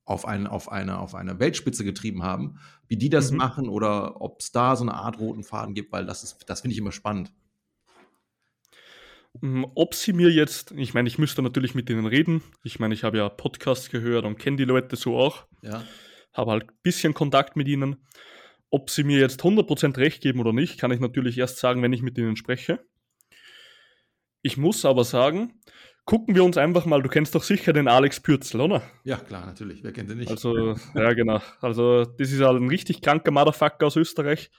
auf, 0.06 0.28
ein, 0.28 0.48
auf, 0.48 0.72
eine, 0.72 1.00
auf 1.00 1.16
eine 1.16 1.40
Weltspitze 1.40 1.84
getrieben 1.84 2.24
haben, 2.24 2.60
wie 2.88 2.98
die 2.98 3.10
das 3.10 3.32
mhm. 3.32 3.38
machen 3.38 3.70
oder 3.70 4.22
ob 4.22 4.42
es 4.42 4.52
da 4.52 4.76
so 4.76 4.84
eine 4.84 4.94
Art 4.94 5.20
roten 5.20 5.44
Faden 5.44 5.74
gibt, 5.74 5.92
weil 5.92 6.06
das 6.06 6.24
ist, 6.24 6.46
das 6.48 6.62
finde 6.62 6.74
ich 6.74 6.80
immer 6.80 6.92
spannend. 6.92 7.32
Mm, 9.42 9.64
ob 9.76 9.96
sie 9.96 10.14
mir 10.14 10.30
jetzt, 10.30 10.72
ich 10.72 10.94
meine, 10.94 11.08
ich 11.08 11.18
müsste 11.18 11.42
natürlich 11.42 11.74
mit 11.74 11.90
denen 11.90 12.06
reden. 12.06 12.44
Ich 12.64 12.80
meine, 12.80 12.94
ich 12.94 13.04
habe 13.04 13.18
ja 13.18 13.30
Podcasts 13.30 13.90
gehört 13.90 14.26
und 14.26 14.38
kenne 14.38 14.58
die 14.58 14.66
Leute 14.66 14.96
so 14.96 15.18
auch. 15.18 15.46
Ja. 15.62 15.84
Habe 16.34 16.52
halt 16.52 16.64
ein 16.70 16.78
bisschen 16.84 17.14
Kontakt 17.14 17.56
mit 17.56 17.68
ihnen. 17.68 18.06
Ob 18.70 18.90
sie 18.90 19.04
mir 19.04 19.20
jetzt 19.20 19.42
100% 19.42 19.98
recht 19.98 20.22
geben 20.22 20.40
oder 20.40 20.52
nicht, 20.52 20.80
kann 20.80 20.92
ich 20.92 21.00
natürlich 21.00 21.38
erst 21.38 21.58
sagen, 21.58 21.82
wenn 21.84 21.94
ich 21.94 22.02
mit 22.02 22.18
ihnen 22.18 22.36
spreche. 22.36 22.80
Ich 24.42 24.58
muss 24.58 24.84
aber 24.84 25.04
sagen, 25.04 25.62
gucken 26.06 26.36
wir 26.36 26.44
uns 26.44 26.58
einfach 26.58 26.86
mal, 26.86 27.02
du 27.02 27.10
kennst 27.10 27.36
doch 27.36 27.44
sicher 27.44 27.72
den 27.72 27.88
Alex 27.88 28.20
Pürzel, 28.20 28.62
oder? 28.62 28.82
Ja, 29.04 29.18
klar, 29.18 29.46
natürlich. 29.46 29.84
Wer 29.84 29.94
kennt 29.94 30.10
den 30.10 30.18
nicht? 30.18 30.32
Also, 30.32 30.76
ja, 30.96 31.14
genau. 31.14 31.40
Also, 31.62 32.06
das 32.06 32.32
ist 32.32 32.42
halt 32.42 32.62
ein 32.62 32.68
richtig 32.68 33.02
kranker 33.02 33.32
Motherfucker 33.32 33.86
aus 33.86 33.96
Österreich. 33.96 34.50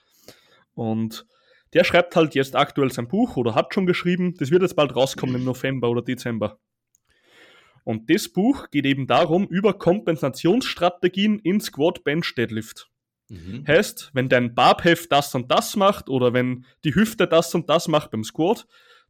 Und 0.75 1.27
der 1.75 1.85
schreibt 1.85 2.17
halt 2.17 2.35
jetzt 2.35 2.57
aktuell 2.57 2.93
sein 2.93 3.09
Buch 3.09 3.37
oder 3.37 3.55
hat 3.55 3.75
schon 3.75 3.85
geschrieben. 3.85 4.35
Das 4.39 4.51
wird 4.51 4.63
jetzt 4.63 4.77
bald 4.77 4.95
rauskommen 4.95 5.35
im 5.35 5.45
November 5.45 5.91
oder 5.91 6.03
Dezember. 6.03 6.59
Und 7.85 8.11
das 8.11 8.29
Buch 8.29 8.70
geht 8.70 8.87
eben 8.87 9.07
darum, 9.07 9.47
über 9.47 9.79
Kompensationsstrategien 9.79 11.38
in 11.38 11.61
Squat 11.61 12.03
Bench 12.03 12.35
Deadlift. 12.35 12.90
Mhm. 13.29 13.64
Heißt, 13.66 14.11
wenn 14.14 14.29
dein 14.29 14.55
Barbheft 14.55 15.12
das 15.12 15.35
und 15.35 15.51
das 15.51 15.77
macht 15.77 16.09
oder 16.09 16.33
wenn 16.33 16.64
die 16.85 16.94
Hüfte 16.94 17.27
das 17.27 17.55
und 17.55 17.68
das 17.68 17.88
macht 17.88 18.11
beim 18.11 18.25
Squat, 18.25 18.66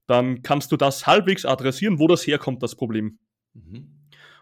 dann 0.06 0.42
kannst 0.42 0.70
du 0.72 0.76
das 0.76 1.06
halbwegs 1.06 1.44
adressieren, 1.44 1.98
wo 1.98 2.06
das 2.06 2.26
herkommt, 2.26 2.62
das 2.62 2.76
Problem. 2.76 3.18
Mhm. 3.54 3.94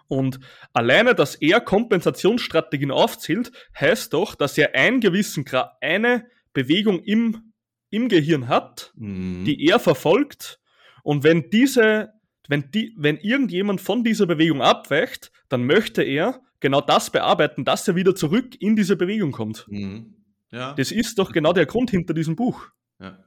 Und 0.09 0.41
alleine, 0.73 1.15
dass 1.15 1.37
er 1.37 1.61
Kompensationsstrategien 1.61 2.91
aufzählt, 2.91 3.51
heißt 3.79 4.13
doch, 4.13 4.35
dass 4.35 4.59
er 4.59 4.75
einen 4.75 5.01
gewissen 5.01 5.45
Gra 5.45 5.77
eine 5.81 6.27
Bewegung 6.53 7.01
im, 7.01 7.53
im 7.91 8.09
Gehirn 8.09 8.49
hat, 8.49 8.93
mhm. 8.97 9.45
die 9.45 9.65
er 9.67 9.79
verfolgt. 9.79 10.61
Und 11.03 11.25
wenn 11.25 11.49
diese, 11.51 12.13
wenn 12.49 12.71
die, 12.71 12.95
wenn 12.97 13.19
irgendjemand 13.19 13.81
von 13.81 14.05
dieser 14.05 14.27
Bewegung 14.27 14.63
abweicht, 14.63 15.33
dann 15.49 15.65
möchte 15.65 16.03
er 16.03 16.41
genau 16.61 16.81
das 16.81 17.11
bearbeiten, 17.11 17.65
dass 17.65 17.87
er 17.89 17.95
wieder 17.95 18.15
zurück 18.15 18.61
in 18.61 18.77
diese 18.77 18.97
Bewegung 18.97 19.33
kommt. 19.33 19.67
Mhm. 19.69 20.15
Ja. 20.51 20.75
Das 20.75 20.93
ist 20.93 21.19
doch 21.19 21.33
genau 21.33 21.53
der 21.53 21.67
Grund 21.67 21.91
hinter 21.91 22.15
diesem 22.15 22.37
Buch. 22.37 22.69
Ja. 23.01 23.19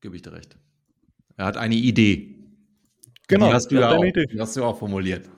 Gebe 0.00 0.16
ich 0.16 0.22
dir 0.22 0.32
recht. 0.32 0.56
Er 1.36 1.46
hat 1.46 1.56
eine 1.56 1.74
Idee. 1.74 2.36
Genau. 3.26 3.48
Die 3.48 3.54
hast 3.54 3.70
du 3.70 3.76
ja 3.76 3.90
auch, 3.90 4.04
hast 4.38 4.56
du 4.56 4.64
auch 4.64 4.78
formuliert. 4.78 5.28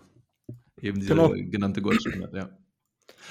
Eben 0.82 1.00
diese 1.00 1.14
genau. 1.14 1.30
genannte 1.30 1.80
Goldstandard, 1.80 2.34
ja. 2.34 2.58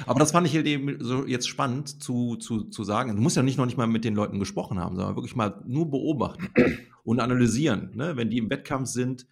Aber 0.06 0.20
das 0.20 0.32
fand 0.32 0.48
ich 0.48 0.56
halt 0.56 0.68
eben 0.68 0.98
so 1.04 1.26
jetzt 1.26 1.48
spannend 1.48 2.02
zu, 2.02 2.36
zu, 2.36 2.66
zu 2.66 2.84
sagen. 2.84 3.16
Du 3.16 3.22
musst 3.22 3.38
ja 3.38 3.44
nicht 3.44 3.58
noch 3.58 3.66
nicht 3.66 3.78
mal 3.78 3.88
mit 3.88 4.04
den 4.04 4.16
Leuten 4.16 4.40
gesprochen 4.40 4.80
haben, 4.80 4.96
sondern 4.96 5.16
wirklich 5.16 5.36
mal 5.36 5.62
nur 5.66 5.90
beobachten 5.90 6.50
und 7.04 7.20
analysieren. 7.20 7.92
Ne? 7.96 8.18
Wenn 8.18 8.30
die 8.30 8.38
im 8.38 8.50
Wettkampf 8.50 8.90
sind, 8.90 9.28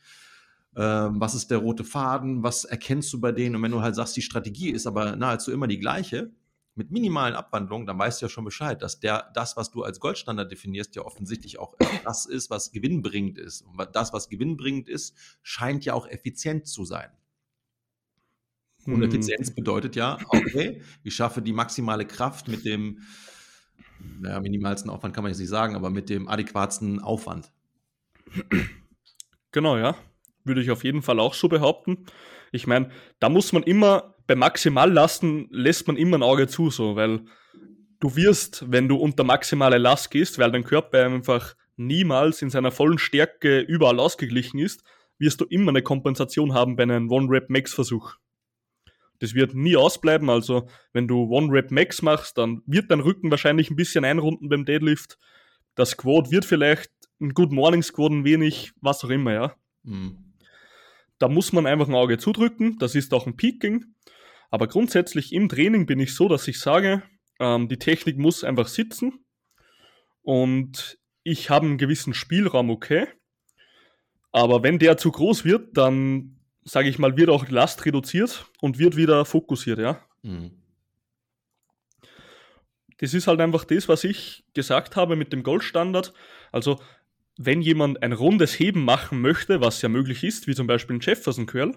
ähm, 0.75 1.19
was 1.19 1.35
ist 1.35 1.51
der 1.51 1.59
rote 1.59 1.83
Faden, 1.83 2.43
was 2.43 2.65
erkennst 2.65 3.11
du 3.13 3.19
bei 3.19 3.31
denen? 3.31 3.55
Und 3.55 3.63
wenn 3.63 3.71
du 3.71 3.81
halt 3.81 3.95
sagst, 3.95 4.15
die 4.15 4.21
Strategie 4.21 4.69
ist 4.69 4.87
aber 4.87 5.15
nahezu 5.15 5.51
immer 5.51 5.67
die 5.67 5.79
gleiche, 5.79 6.31
mit 6.75 6.91
minimalen 6.91 7.35
Abwandlungen, 7.35 7.85
dann 7.85 7.99
weißt 7.99 8.21
du 8.21 8.25
ja 8.25 8.29
schon 8.29 8.45
Bescheid, 8.45 8.81
dass 8.81 8.99
der, 8.99 9.29
das, 9.35 9.55
was 9.57 9.69
du 9.69 9.83
als 9.83 9.99
Goldstandard 9.99 10.51
definierst, 10.51 10.95
ja 10.95 11.03
offensichtlich 11.03 11.59
auch 11.59 11.75
das 12.03 12.25
ist, 12.25 12.49
was 12.49 12.71
gewinnbringend 12.71 13.37
ist. 13.37 13.61
Und 13.61 13.79
das, 13.93 14.11
was 14.11 14.27
gewinnbringend 14.27 14.89
ist, 14.89 15.15
scheint 15.43 15.85
ja 15.85 15.93
auch 15.93 16.07
effizient 16.07 16.67
zu 16.67 16.83
sein. 16.85 17.11
Und 18.85 18.95
hm. 18.95 19.03
Effizienz 19.03 19.53
bedeutet 19.53 19.95
ja, 19.95 20.17
okay, 20.27 20.81
ich 21.03 21.15
schaffe 21.15 21.41
die 21.41 21.53
maximale 21.53 22.05
Kraft 22.05 22.47
mit 22.47 22.65
dem, 22.65 22.99
naja, 24.19 24.39
minimalsten 24.39 24.89
Aufwand 24.89 25.13
kann 25.13 25.23
man 25.23 25.31
jetzt 25.31 25.39
nicht 25.39 25.49
sagen, 25.49 25.75
aber 25.75 25.89
mit 25.89 26.09
dem 26.09 26.27
adäquatsten 26.27 26.99
Aufwand. 26.99 27.51
Genau, 29.51 29.77
ja. 29.77 29.95
Würde 30.43 30.61
ich 30.61 30.71
auf 30.71 30.83
jeden 30.83 31.01
Fall 31.01 31.19
auch 31.19 31.33
so 31.33 31.47
behaupten. 31.47 32.05
Ich 32.51 32.67
meine, 32.67 32.89
da 33.19 33.29
muss 33.29 33.53
man 33.53 33.63
immer 33.63 34.13
bei 34.27 34.35
Maximallasten 34.35 35.47
lässt 35.51 35.87
man 35.87 35.97
immer 35.97 36.17
ein 36.17 36.23
Auge 36.23 36.47
zu, 36.47 36.69
so, 36.69 36.95
weil 36.95 37.21
du 37.99 38.15
wirst, 38.15 38.65
wenn 38.69 38.87
du 38.87 38.97
unter 38.97 39.23
maximale 39.23 39.77
Last 39.77 40.11
gehst, 40.11 40.39
weil 40.39 40.51
dein 40.51 40.63
Körper 40.63 41.05
einfach 41.05 41.55
niemals 41.75 42.41
in 42.41 42.49
seiner 42.49 42.71
vollen 42.71 42.97
Stärke 42.97 43.59
überall 43.59 43.99
ausgeglichen 43.99 44.59
ist, 44.59 44.83
wirst 45.17 45.41
du 45.41 45.45
immer 45.45 45.69
eine 45.69 45.81
Kompensation 45.81 46.53
haben 46.53 46.75
bei 46.75 46.83
einem 46.83 47.09
One-Rep-Max-Versuch. 47.09 48.15
Das 49.23 49.33
wird 49.33 49.53
nie 49.53 49.77
ausbleiben, 49.77 50.29
also 50.29 50.67
wenn 50.91 51.07
du 51.07 51.29
One-Rep-Max 51.29 52.01
machst, 52.01 52.37
dann 52.37 52.61
wird 52.65 52.91
dein 52.91 52.99
Rücken 52.99 53.31
wahrscheinlich 53.31 53.71
ein 53.71 53.77
bisschen 53.77 54.03
einrunden 54.03 54.49
beim 54.49 54.65
Deadlift. 54.65 55.17
Das 55.75 55.95
Quad 55.95 56.29
wird 56.29 56.43
vielleicht 56.43 56.91
ein 57.21 57.29
Good 57.29 57.53
Morning 57.53 57.81
Squad 57.81 58.11
ein 58.11 58.25
wenig, 58.25 58.73
was 58.81 59.01
auch 59.05 59.09
immer, 59.09 59.31
ja. 59.31 59.55
Mhm. 59.83 60.33
Da 61.19 61.29
muss 61.29 61.53
man 61.53 61.65
einfach 61.65 61.87
ein 61.87 61.95
Auge 61.95 62.17
zudrücken, 62.17 62.77
das 62.79 62.95
ist 62.95 63.13
auch 63.13 63.25
ein 63.25 63.37
Peaking. 63.37 63.85
Aber 64.51 64.67
grundsätzlich 64.67 65.31
im 65.31 65.47
Training 65.47 65.85
bin 65.85 66.01
ich 66.01 66.15
so, 66.15 66.27
dass 66.27 66.45
ich 66.49 66.59
sage, 66.59 67.01
ähm, 67.39 67.69
die 67.69 67.79
Technik 67.79 68.17
muss 68.17 68.43
einfach 68.43 68.67
sitzen 68.67 69.23
und 70.21 70.99
ich 71.23 71.49
habe 71.49 71.65
einen 71.65 71.77
gewissen 71.77 72.13
Spielraum, 72.13 72.69
okay. 72.69 73.07
Aber 74.33 74.63
wenn 74.63 74.79
der 74.79 74.97
zu 74.97 75.13
groß 75.13 75.45
wird, 75.45 75.77
dann 75.77 76.41
sage 76.65 76.89
ich 76.89 76.99
mal, 76.99 77.17
wird 77.17 77.29
auch 77.29 77.49
Last 77.49 77.85
reduziert 77.85 78.45
und 78.61 78.79
wird 78.79 78.95
wieder 78.95 79.25
fokussiert, 79.25 79.79
ja. 79.79 79.99
Mhm. 80.21 80.51
Das 82.99 83.13
ist 83.13 83.27
halt 83.27 83.41
einfach 83.41 83.65
das, 83.65 83.89
was 83.89 84.03
ich 84.03 84.45
gesagt 84.53 84.95
habe 84.95 85.15
mit 85.15 85.33
dem 85.33 85.43
Goldstandard. 85.43 86.13
Also, 86.51 86.79
wenn 87.37 87.61
jemand 87.61 88.01
ein 88.03 88.13
rundes 88.13 88.57
Heben 88.59 88.85
machen 88.85 89.19
möchte, 89.19 89.59
was 89.59 89.81
ja 89.81 89.89
möglich 89.89 90.23
ist, 90.23 90.47
wie 90.47 90.55
zum 90.55 90.67
Beispiel 90.67 90.95
ein 90.95 91.01
Jefferson 91.01 91.45
Curl, 91.45 91.75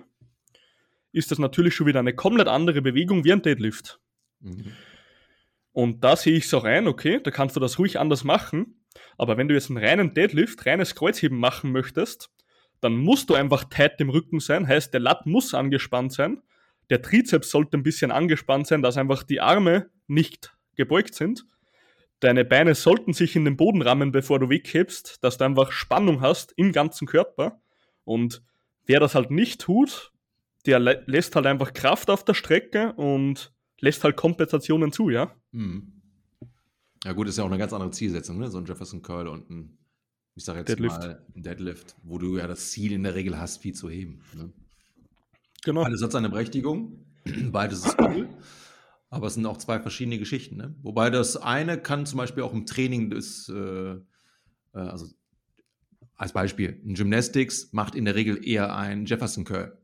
ist 1.12 1.30
das 1.30 1.38
natürlich 1.38 1.74
schon 1.74 1.86
wieder 1.86 2.00
eine 2.00 2.14
komplett 2.14 2.46
andere 2.46 2.82
Bewegung 2.82 3.24
wie 3.24 3.32
ein 3.32 3.42
Deadlift. 3.42 3.98
Mhm. 4.40 4.72
Und 5.72 6.04
da 6.04 6.16
sehe 6.16 6.36
ich 6.36 6.44
es 6.44 6.54
auch 6.54 6.64
ein, 6.64 6.86
okay, 6.86 7.20
da 7.22 7.30
kannst 7.30 7.56
du 7.56 7.60
das 7.60 7.78
ruhig 7.78 7.98
anders 7.98 8.22
machen. 8.22 8.84
Aber 9.18 9.36
wenn 9.36 9.48
du 9.48 9.54
jetzt 9.54 9.70
einen 9.70 9.82
reinen 9.82 10.14
Deadlift, 10.14 10.64
reines 10.64 10.94
Kreuzheben 10.94 11.38
machen 11.38 11.72
möchtest, 11.72 12.30
dann 12.80 12.96
musst 12.96 13.30
du 13.30 13.34
einfach 13.34 13.64
tight 13.64 14.00
im 14.00 14.10
Rücken 14.10 14.40
sein, 14.40 14.66
heißt 14.66 14.92
der 14.92 15.00
Lat 15.00 15.26
muss 15.26 15.54
angespannt 15.54 16.12
sein, 16.12 16.42
der 16.90 17.02
Trizeps 17.02 17.50
sollte 17.50 17.76
ein 17.76 17.82
bisschen 17.82 18.10
angespannt 18.10 18.66
sein, 18.66 18.82
dass 18.82 18.96
einfach 18.96 19.22
die 19.22 19.40
Arme 19.40 19.90
nicht 20.06 20.56
gebeugt 20.76 21.14
sind. 21.14 21.46
Deine 22.20 22.44
Beine 22.44 22.74
sollten 22.74 23.12
sich 23.12 23.36
in 23.36 23.44
den 23.44 23.56
Boden 23.56 23.82
rammen, 23.82 24.12
bevor 24.12 24.38
du 24.38 24.48
weghebst, 24.48 25.22
dass 25.22 25.36
du 25.36 25.44
einfach 25.44 25.72
Spannung 25.72 26.20
hast 26.20 26.52
im 26.56 26.72
ganzen 26.72 27.06
Körper. 27.06 27.60
Und 28.04 28.42
wer 28.86 29.00
das 29.00 29.14
halt 29.14 29.30
nicht 29.30 29.60
tut, 29.60 30.12
der 30.64 30.78
lässt 30.78 31.36
halt 31.36 31.46
einfach 31.46 31.74
Kraft 31.74 32.08
auf 32.08 32.24
der 32.24 32.34
Strecke 32.34 32.92
und 32.94 33.52
lässt 33.80 34.04
halt 34.04 34.16
Kompensationen 34.16 34.92
zu, 34.92 35.10
ja. 35.10 35.34
Hm. 35.52 35.92
Ja 37.04 37.12
gut, 37.12 37.28
ist 37.28 37.38
ja 37.38 37.44
auch 37.44 37.48
eine 37.48 37.58
ganz 37.58 37.72
andere 37.72 37.90
Zielsetzung, 37.90 38.38
ne? 38.38 38.50
So 38.50 38.58
ein 38.58 38.64
Jefferson 38.64 39.02
Curl 39.02 39.28
und 39.28 39.50
ein 39.50 39.78
ich 40.36 40.44
sage 40.44 40.60
jetzt 40.60 40.68
Deadlift. 40.68 41.00
mal 41.00 41.24
Deadlift, 41.34 41.96
wo 42.02 42.18
du 42.18 42.36
ja 42.36 42.46
das 42.46 42.70
Ziel 42.70 42.92
in 42.92 43.02
der 43.02 43.14
Regel 43.14 43.38
hast, 43.38 43.58
viel 43.58 43.74
zu 43.74 43.88
heben. 43.88 44.20
Ne? 44.34 44.52
Genau. 45.64 45.82
Beides 45.82 46.02
hat 46.02 46.12
seine 46.12 46.28
Berechtigung, 46.28 47.06
beides 47.50 47.86
ist 47.86 47.96
cool, 47.98 48.28
aber 49.08 49.26
es 49.28 49.34
sind 49.34 49.46
auch 49.46 49.56
zwei 49.56 49.80
verschiedene 49.80 50.18
Geschichten. 50.18 50.56
Ne? 50.56 50.76
Wobei 50.82 51.08
das 51.08 51.38
eine 51.38 51.78
kann 51.78 52.04
zum 52.04 52.18
Beispiel 52.18 52.42
auch 52.42 52.52
im 52.52 52.66
Training 52.66 53.08
des, 53.10 53.48
äh, 53.48 53.92
äh, 53.92 53.98
also 54.72 55.06
als 56.16 56.32
Beispiel, 56.32 56.80
ein 56.84 56.94
Gymnastics 56.94 57.72
macht 57.72 57.94
in 57.94 58.04
der 58.04 58.14
Regel 58.14 58.46
eher 58.46 58.76
ein 58.76 59.06
Jefferson 59.06 59.44
Curl. 59.44 59.78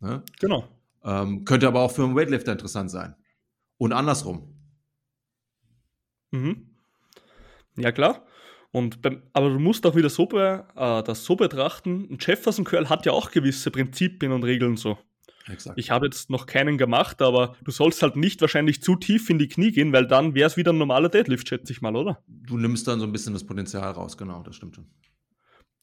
Ne? 0.00 0.24
Genau. 0.40 0.68
Ähm, 1.04 1.44
könnte 1.44 1.68
aber 1.68 1.80
auch 1.80 1.92
für 1.92 2.04
einen 2.04 2.16
Weightlifter 2.16 2.52
interessant 2.52 2.90
sein. 2.90 3.14
Und 3.78 3.92
andersrum. 3.92 4.54
Mhm. 6.32 6.76
Ja, 7.76 7.92
klar. 7.92 8.26
Und 8.72 9.02
beim, 9.02 9.22
aber 9.34 9.50
du 9.50 9.58
musst 9.58 9.86
auch 9.86 9.94
wieder 9.94 10.08
so 10.08 10.26
be, 10.26 10.66
äh, 10.74 11.02
das 11.02 11.24
so 11.24 11.36
betrachten, 11.36 12.08
ein 12.10 12.18
Jefferson 12.18 12.64
Curl 12.64 12.88
hat 12.88 13.04
ja 13.04 13.12
auch 13.12 13.30
gewisse 13.30 13.70
Prinzipien 13.70 14.32
und 14.32 14.44
Regeln 14.44 14.76
so. 14.76 14.98
Exakt. 15.48 15.78
Ich 15.78 15.90
habe 15.90 16.06
jetzt 16.06 16.30
noch 16.30 16.46
keinen 16.46 16.78
gemacht, 16.78 17.20
aber 17.20 17.56
du 17.64 17.70
sollst 17.70 18.02
halt 18.02 18.16
nicht 18.16 18.40
wahrscheinlich 18.40 18.82
zu 18.82 18.96
tief 18.96 19.28
in 19.28 19.38
die 19.38 19.48
Knie 19.48 19.72
gehen, 19.72 19.92
weil 19.92 20.06
dann 20.06 20.34
wäre 20.34 20.46
es 20.46 20.56
wieder 20.56 20.72
ein 20.72 20.78
normaler 20.78 21.08
Deadlift, 21.08 21.48
schätze 21.48 21.72
ich 21.72 21.82
mal, 21.82 21.96
oder? 21.96 22.22
Du 22.26 22.56
nimmst 22.56 22.88
dann 22.88 23.00
so 23.00 23.06
ein 23.06 23.12
bisschen 23.12 23.34
das 23.34 23.44
Potenzial 23.44 23.90
raus, 23.92 24.16
genau, 24.16 24.42
das 24.42 24.56
stimmt 24.56 24.76
schon. 24.76 24.86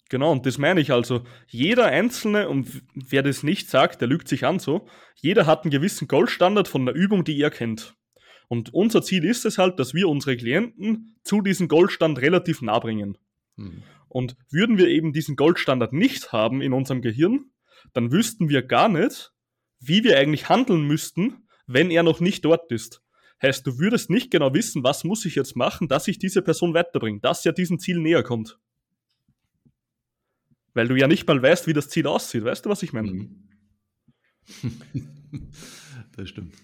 Genau, 0.09 0.31
und 0.31 0.45
das 0.47 0.57
meine 0.57 0.81
ich 0.81 0.91
also. 0.91 1.23
Jeder 1.47 1.85
Einzelne, 1.85 2.49
und 2.49 2.81
wer 2.95 3.21
das 3.21 3.43
nicht 3.43 3.69
sagt, 3.69 4.01
der 4.01 4.07
lügt 4.07 4.27
sich 4.27 4.45
an 4.45 4.57
so, 4.57 4.87
jeder 5.15 5.45
hat 5.45 5.63
einen 5.63 5.71
gewissen 5.71 6.07
Goldstandard 6.07 6.67
von 6.67 6.85
der 6.85 6.95
Übung, 6.95 7.23
die 7.23 7.39
er 7.39 7.51
kennt. 7.51 7.95
Und 8.49 8.73
unser 8.73 9.03
Ziel 9.03 9.23
ist 9.25 9.45
es 9.45 9.59
halt, 9.59 9.79
dass 9.79 9.93
wir 9.93 10.09
unsere 10.09 10.35
Klienten 10.35 11.15
zu 11.23 11.41
diesem 11.41 11.67
Goldstand 11.67 12.19
relativ 12.19 12.61
nah 12.63 12.79
bringen. 12.79 13.17
Mhm. 13.55 13.83
Und 14.07 14.35
würden 14.49 14.79
wir 14.79 14.87
eben 14.87 15.13
diesen 15.13 15.35
Goldstandard 15.35 15.93
nicht 15.93 16.33
haben 16.33 16.61
in 16.61 16.73
unserem 16.73 17.01
Gehirn, 17.01 17.51
dann 17.93 18.11
wüssten 18.11 18.49
wir 18.49 18.63
gar 18.63 18.89
nicht, 18.89 19.31
wie 19.79 20.03
wir 20.03 20.17
eigentlich 20.17 20.49
handeln 20.49 20.81
müssten, 20.81 21.47
wenn 21.67 21.91
er 21.91 22.01
noch 22.01 22.19
nicht 22.19 22.43
dort 22.43 22.71
ist. 22.71 23.03
Heißt, 23.41 23.65
du 23.67 23.77
würdest 23.77 24.09
nicht 24.09 24.31
genau 24.31 24.51
wissen, 24.55 24.83
was 24.83 25.03
muss 25.03 25.25
ich 25.25 25.35
jetzt 25.35 25.55
machen, 25.55 25.87
dass 25.87 26.07
ich 26.07 26.17
diese 26.17 26.41
Person 26.41 26.73
weiterbringe, 26.73 27.19
dass 27.19 27.45
er 27.45 27.53
diesem 27.53 27.77
Ziel 27.77 27.99
näher 27.99 28.23
kommt. 28.23 28.57
Weil 30.73 30.87
du 30.87 30.95
ja 30.95 31.07
nicht 31.07 31.27
mal 31.27 31.41
weißt, 31.41 31.67
wie 31.67 31.73
das 31.73 31.87
Ziel 31.89 32.07
aussieht. 32.07 32.43
Weißt 32.43 32.65
du, 32.65 32.69
was 32.71 32.81
ich 32.81 32.93
meine? 32.93 33.11
Mhm. 33.11 33.47
das 36.17 36.29
stimmt. 36.29 36.55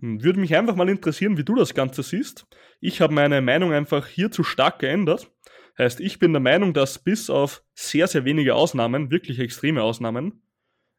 Hm, 0.00 0.22
würde 0.22 0.40
mich 0.40 0.56
einfach 0.56 0.76
mal 0.76 0.88
interessieren, 0.88 1.36
wie 1.36 1.44
du 1.44 1.54
das 1.54 1.74
Ganze 1.74 2.02
siehst. 2.02 2.46
Ich 2.80 3.00
habe 3.00 3.14
meine 3.14 3.40
Meinung 3.40 3.72
einfach 3.72 4.06
hierzu 4.06 4.42
stark 4.42 4.78
geändert. 4.80 5.30
Heißt, 5.78 6.00
ich 6.00 6.18
bin 6.18 6.32
der 6.32 6.40
Meinung, 6.40 6.74
dass 6.74 6.98
bis 6.98 7.30
auf 7.30 7.62
sehr, 7.74 8.06
sehr 8.06 8.24
wenige 8.24 8.54
Ausnahmen, 8.54 9.10
wirklich 9.10 9.38
extreme 9.38 9.82
Ausnahmen, 9.82 10.42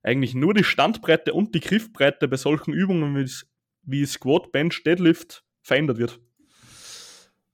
eigentlich 0.03 0.33
nur 0.33 0.53
die 0.53 0.63
Standbreite 0.63 1.33
und 1.33 1.53
die 1.53 1.59
Griffbreite 1.59 2.27
bei 2.27 2.37
solchen 2.37 2.73
Übungen 2.73 3.15
wie, 3.15 3.31
wie 3.83 4.05
Squat, 4.05 4.51
Bench, 4.51 4.83
Deadlift 4.83 5.43
verändert 5.61 5.97
wird. 5.97 6.19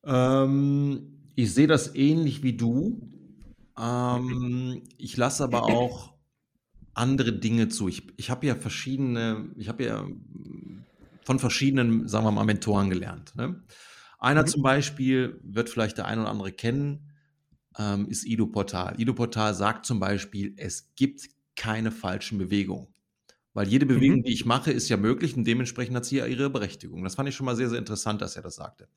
Ähm, 0.06 1.32
ich 1.36 1.54
sehe 1.54 1.68
das 1.68 1.96
ähnlich 1.96 2.44
wie 2.44 2.54
du. 2.54 3.02
Ähm, 3.78 4.84
ich 4.98 5.18
lasse 5.18 5.44
aber 5.44 5.64
auch 5.64 6.14
andere 6.94 7.34
Dinge 7.34 7.68
zu. 7.68 7.88
Ich, 7.88 8.04
ich 8.18 8.30
habe 8.30 8.48
ja 8.48 8.56
verschiedene, 8.56 9.50
ich 9.58 9.68
habe 9.68 9.84
ja 9.84 10.08
von 11.28 11.40
verschiedenen, 11.40 12.08
sagen 12.08 12.26
wir 12.26 12.32
mal, 12.32 12.46
Mentoren 12.46 12.90
gelernt. 12.90 13.36
Ne? 13.36 13.62
Einer 14.18 14.44
mhm. 14.44 14.48
zum 14.48 14.62
Beispiel 14.62 15.42
wird 15.44 15.70
vielleicht 15.70 15.98
der 15.98 16.06
ein 16.06 16.20
oder 16.20 16.30
andere 16.30 16.54
kennen, 16.54 17.12
ähm, 17.78 18.08
ist 18.08 18.26
Ido 18.26 18.48
Portal. 18.48 18.96
Ido 18.98 19.14
Portal 19.14 19.54
sagt 19.54 19.86
zum 19.86 20.00
Beispiel, 20.00 20.54
es 20.56 20.96
gibt 20.96 21.28
keine 21.58 21.92
falschen 21.92 22.38
Bewegungen. 22.38 22.88
Weil 23.54 23.68
jede 23.68 23.86
Bewegung, 23.86 24.20
mhm. 24.20 24.24
die 24.24 24.32
ich 24.32 24.46
mache, 24.46 24.72
ist 24.72 24.88
ja 24.88 24.96
möglich 24.96 25.36
und 25.36 25.46
dementsprechend 25.46 25.98
hat 25.98 26.06
sie 26.06 26.16
ja 26.16 26.28
ihre 26.28 26.50
Berechtigung. 26.50 27.04
Das 27.04 27.16
fand 27.16 27.28
ich 27.28 27.36
schon 27.36 27.46
mal 27.46 27.58
sehr, 27.58 27.70
sehr 27.70 27.80
interessant, 27.80 28.22
dass 28.22 28.38
er 28.38 28.42
das 28.42 28.56
sagte. 28.56 28.88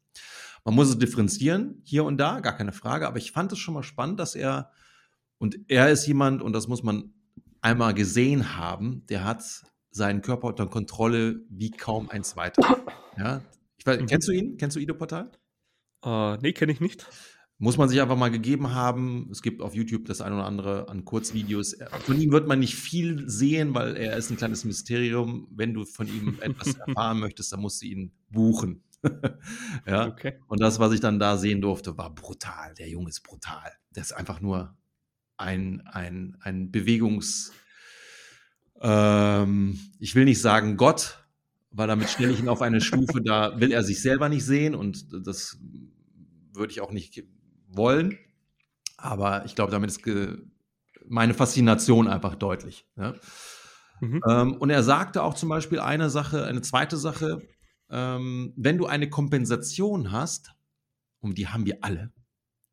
Man 0.64 0.76
muss 0.76 0.88
es 0.88 0.98
differenzieren, 0.98 1.82
hier 1.82 2.04
und 2.04 2.16
da, 2.18 2.38
gar 2.38 2.56
keine 2.56 2.72
Frage, 2.72 3.08
aber 3.08 3.18
ich 3.18 3.32
fand 3.32 3.50
es 3.50 3.58
schon 3.58 3.74
mal 3.74 3.82
spannend, 3.82 4.20
dass 4.20 4.36
er, 4.36 4.70
und 5.38 5.58
er 5.66 5.90
ist 5.90 6.06
jemand, 6.06 6.42
und 6.42 6.52
das 6.52 6.68
muss 6.68 6.84
man 6.84 7.12
einmal 7.60 7.92
gesehen 7.92 8.56
haben, 8.56 9.04
der 9.08 9.24
hat 9.24 9.64
seinen 9.90 10.22
Körper 10.22 10.48
unter 10.48 10.66
Kontrolle 10.66 11.40
wie 11.48 11.70
kaum 11.70 12.10
ein 12.10 12.24
zweiter. 12.24 12.84
Ja? 13.16 13.42
Ich 13.76 13.86
weiß, 13.86 14.00
mhm. 14.00 14.06
Kennst 14.06 14.28
du 14.28 14.32
ihn? 14.32 14.56
Kennst 14.56 14.76
du 14.76 14.80
Ido 14.80 14.94
Portal? 14.94 15.30
Uh, 16.04 16.36
nee, 16.40 16.52
kenne 16.52 16.72
ich 16.72 16.80
nicht. 16.80 17.06
Muss 17.58 17.76
man 17.76 17.90
sich 17.90 18.00
einfach 18.00 18.16
mal 18.16 18.30
gegeben 18.30 18.72
haben. 18.74 19.28
Es 19.30 19.42
gibt 19.42 19.60
auf 19.60 19.74
YouTube 19.74 20.06
das 20.06 20.22
eine 20.22 20.36
oder 20.36 20.46
andere 20.46 20.88
an 20.88 21.04
Kurzvideos. 21.04 21.76
Von 22.06 22.18
ihm 22.18 22.32
wird 22.32 22.46
man 22.46 22.58
nicht 22.58 22.74
viel 22.74 23.28
sehen, 23.28 23.74
weil 23.74 23.96
er 23.96 24.16
ist 24.16 24.30
ein 24.30 24.38
kleines 24.38 24.64
Mysterium. 24.64 25.46
Wenn 25.50 25.74
du 25.74 25.84
von 25.84 26.06
ihm 26.06 26.38
etwas 26.40 26.74
erfahren 26.74 27.20
möchtest, 27.20 27.52
dann 27.52 27.60
musst 27.60 27.82
du 27.82 27.86
ihn 27.86 28.12
buchen. 28.30 28.82
ja. 29.86 30.06
Okay. 30.06 30.38
Und 30.46 30.60
das, 30.60 30.78
was 30.78 30.92
ich 30.94 31.00
dann 31.00 31.18
da 31.18 31.36
sehen 31.36 31.60
durfte, 31.60 31.98
war 31.98 32.14
brutal. 32.14 32.72
Der 32.78 32.88
Junge 32.88 33.10
ist 33.10 33.22
brutal. 33.22 33.72
Der 33.94 34.02
ist 34.02 34.12
einfach 34.12 34.40
nur 34.40 34.78
ein, 35.36 35.82
ein, 35.86 36.38
ein 36.40 36.70
Bewegungs- 36.70 37.52
ähm, 38.80 39.78
ich 39.98 40.14
will 40.14 40.24
nicht 40.24 40.40
sagen 40.40 40.76
Gott, 40.76 41.24
weil 41.70 41.86
damit 41.86 42.08
stelle 42.08 42.32
ich 42.32 42.40
ihn 42.40 42.48
auf 42.48 42.62
eine 42.62 42.80
Stufe, 42.80 43.20
da 43.22 43.60
will 43.60 43.72
er 43.72 43.84
sich 43.84 44.00
selber 44.02 44.28
nicht 44.28 44.44
sehen 44.44 44.74
und 44.74 45.06
das 45.26 45.58
würde 46.52 46.72
ich 46.72 46.80
auch 46.80 46.92
nicht 46.92 47.24
wollen. 47.68 48.18
Aber 48.96 49.44
ich 49.44 49.54
glaube, 49.54 49.72
damit 49.72 49.90
ist 49.90 50.02
meine 51.06 51.34
Faszination 51.34 52.08
einfach 52.08 52.34
deutlich. 52.34 52.86
Ja? 52.96 53.14
Mhm. 54.00 54.20
Ähm, 54.28 54.52
und 54.56 54.70
er 54.70 54.82
sagte 54.82 55.22
auch 55.22 55.34
zum 55.34 55.48
Beispiel 55.48 55.80
eine 55.80 56.10
Sache, 56.10 56.44
eine 56.44 56.62
zweite 56.62 56.96
Sache, 56.96 57.42
ähm, 57.90 58.52
wenn 58.56 58.78
du 58.78 58.86
eine 58.86 59.08
Kompensation 59.08 60.12
hast, 60.12 60.52
und 61.20 61.36
die 61.36 61.48
haben 61.48 61.66
wir 61.66 61.78
alle, 61.82 62.12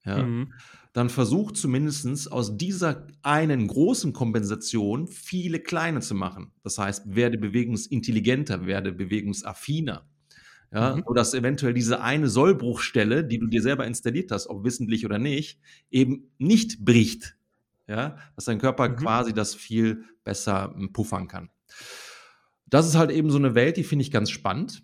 ja, 0.07 0.23
mhm 0.23 0.53
dann 0.97 1.11
versucht 1.11 1.57
zumindest 1.57 2.31
aus 2.31 2.57
dieser 2.57 3.05
einen 3.21 3.67
großen 3.67 4.13
Kompensation 4.13 5.07
viele 5.07 5.59
kleine 5.59 5.99
zu 5.99 6.15
machen. 6.15 6.51
Das 6.63 6.79
heißt, 6.79 7.15
werde 7.15 7.37
bewegungsintelligenter, 7.37 8.65
werde 8.65 8.91
bewegungsaffiner. 8.93 10.07
Ja, 10.73 10.95
mhm. 10.95 11.03
dass 11.13 11.35
eventuell 11.35 11.75
diese 11.75 12.01
eine 12.01 12.29
Sollbruchstelle, 12.29 13.23
die 13.23 13.37
du 13.37 13.45
dir 13.45 13.61
selber 13.61 13.85
installiert 13.85 14.31
hast, 14.31 14.47
ob 14.47 14.63
wissentlich 14.65 15.05
oder 15.05 15.19
nicht, 15.19 15.59
eben 15.91 16.31
nicht 16.39 16.83
bricht. 16.83 17.37
Ja, 17.87 18.17
dass 18.35 18.45
dein 18.45 18.57
Körper 18.57 18.89
mhm. 18.89 18.95
quasi 18.95 19.33
das 19.33 19.53
viel 19.53 20.03
besser 20.23 20.73
hm, 20.75 20.93
puffern 20.93 21.27
kann. 21.27 21.51
Das 22.65 22.87
ist 22.87 22.95
halt 22.95 23.11
eben 23.11 23.29
so 23.29 23.37
eine 23.37 23.53
Welt, 23.53 23.77
die 23.77 23.83
finde 23.83 24.01
ich 24.01 24.09
ganz 24.09 24.31
spannend. 24.31 24.81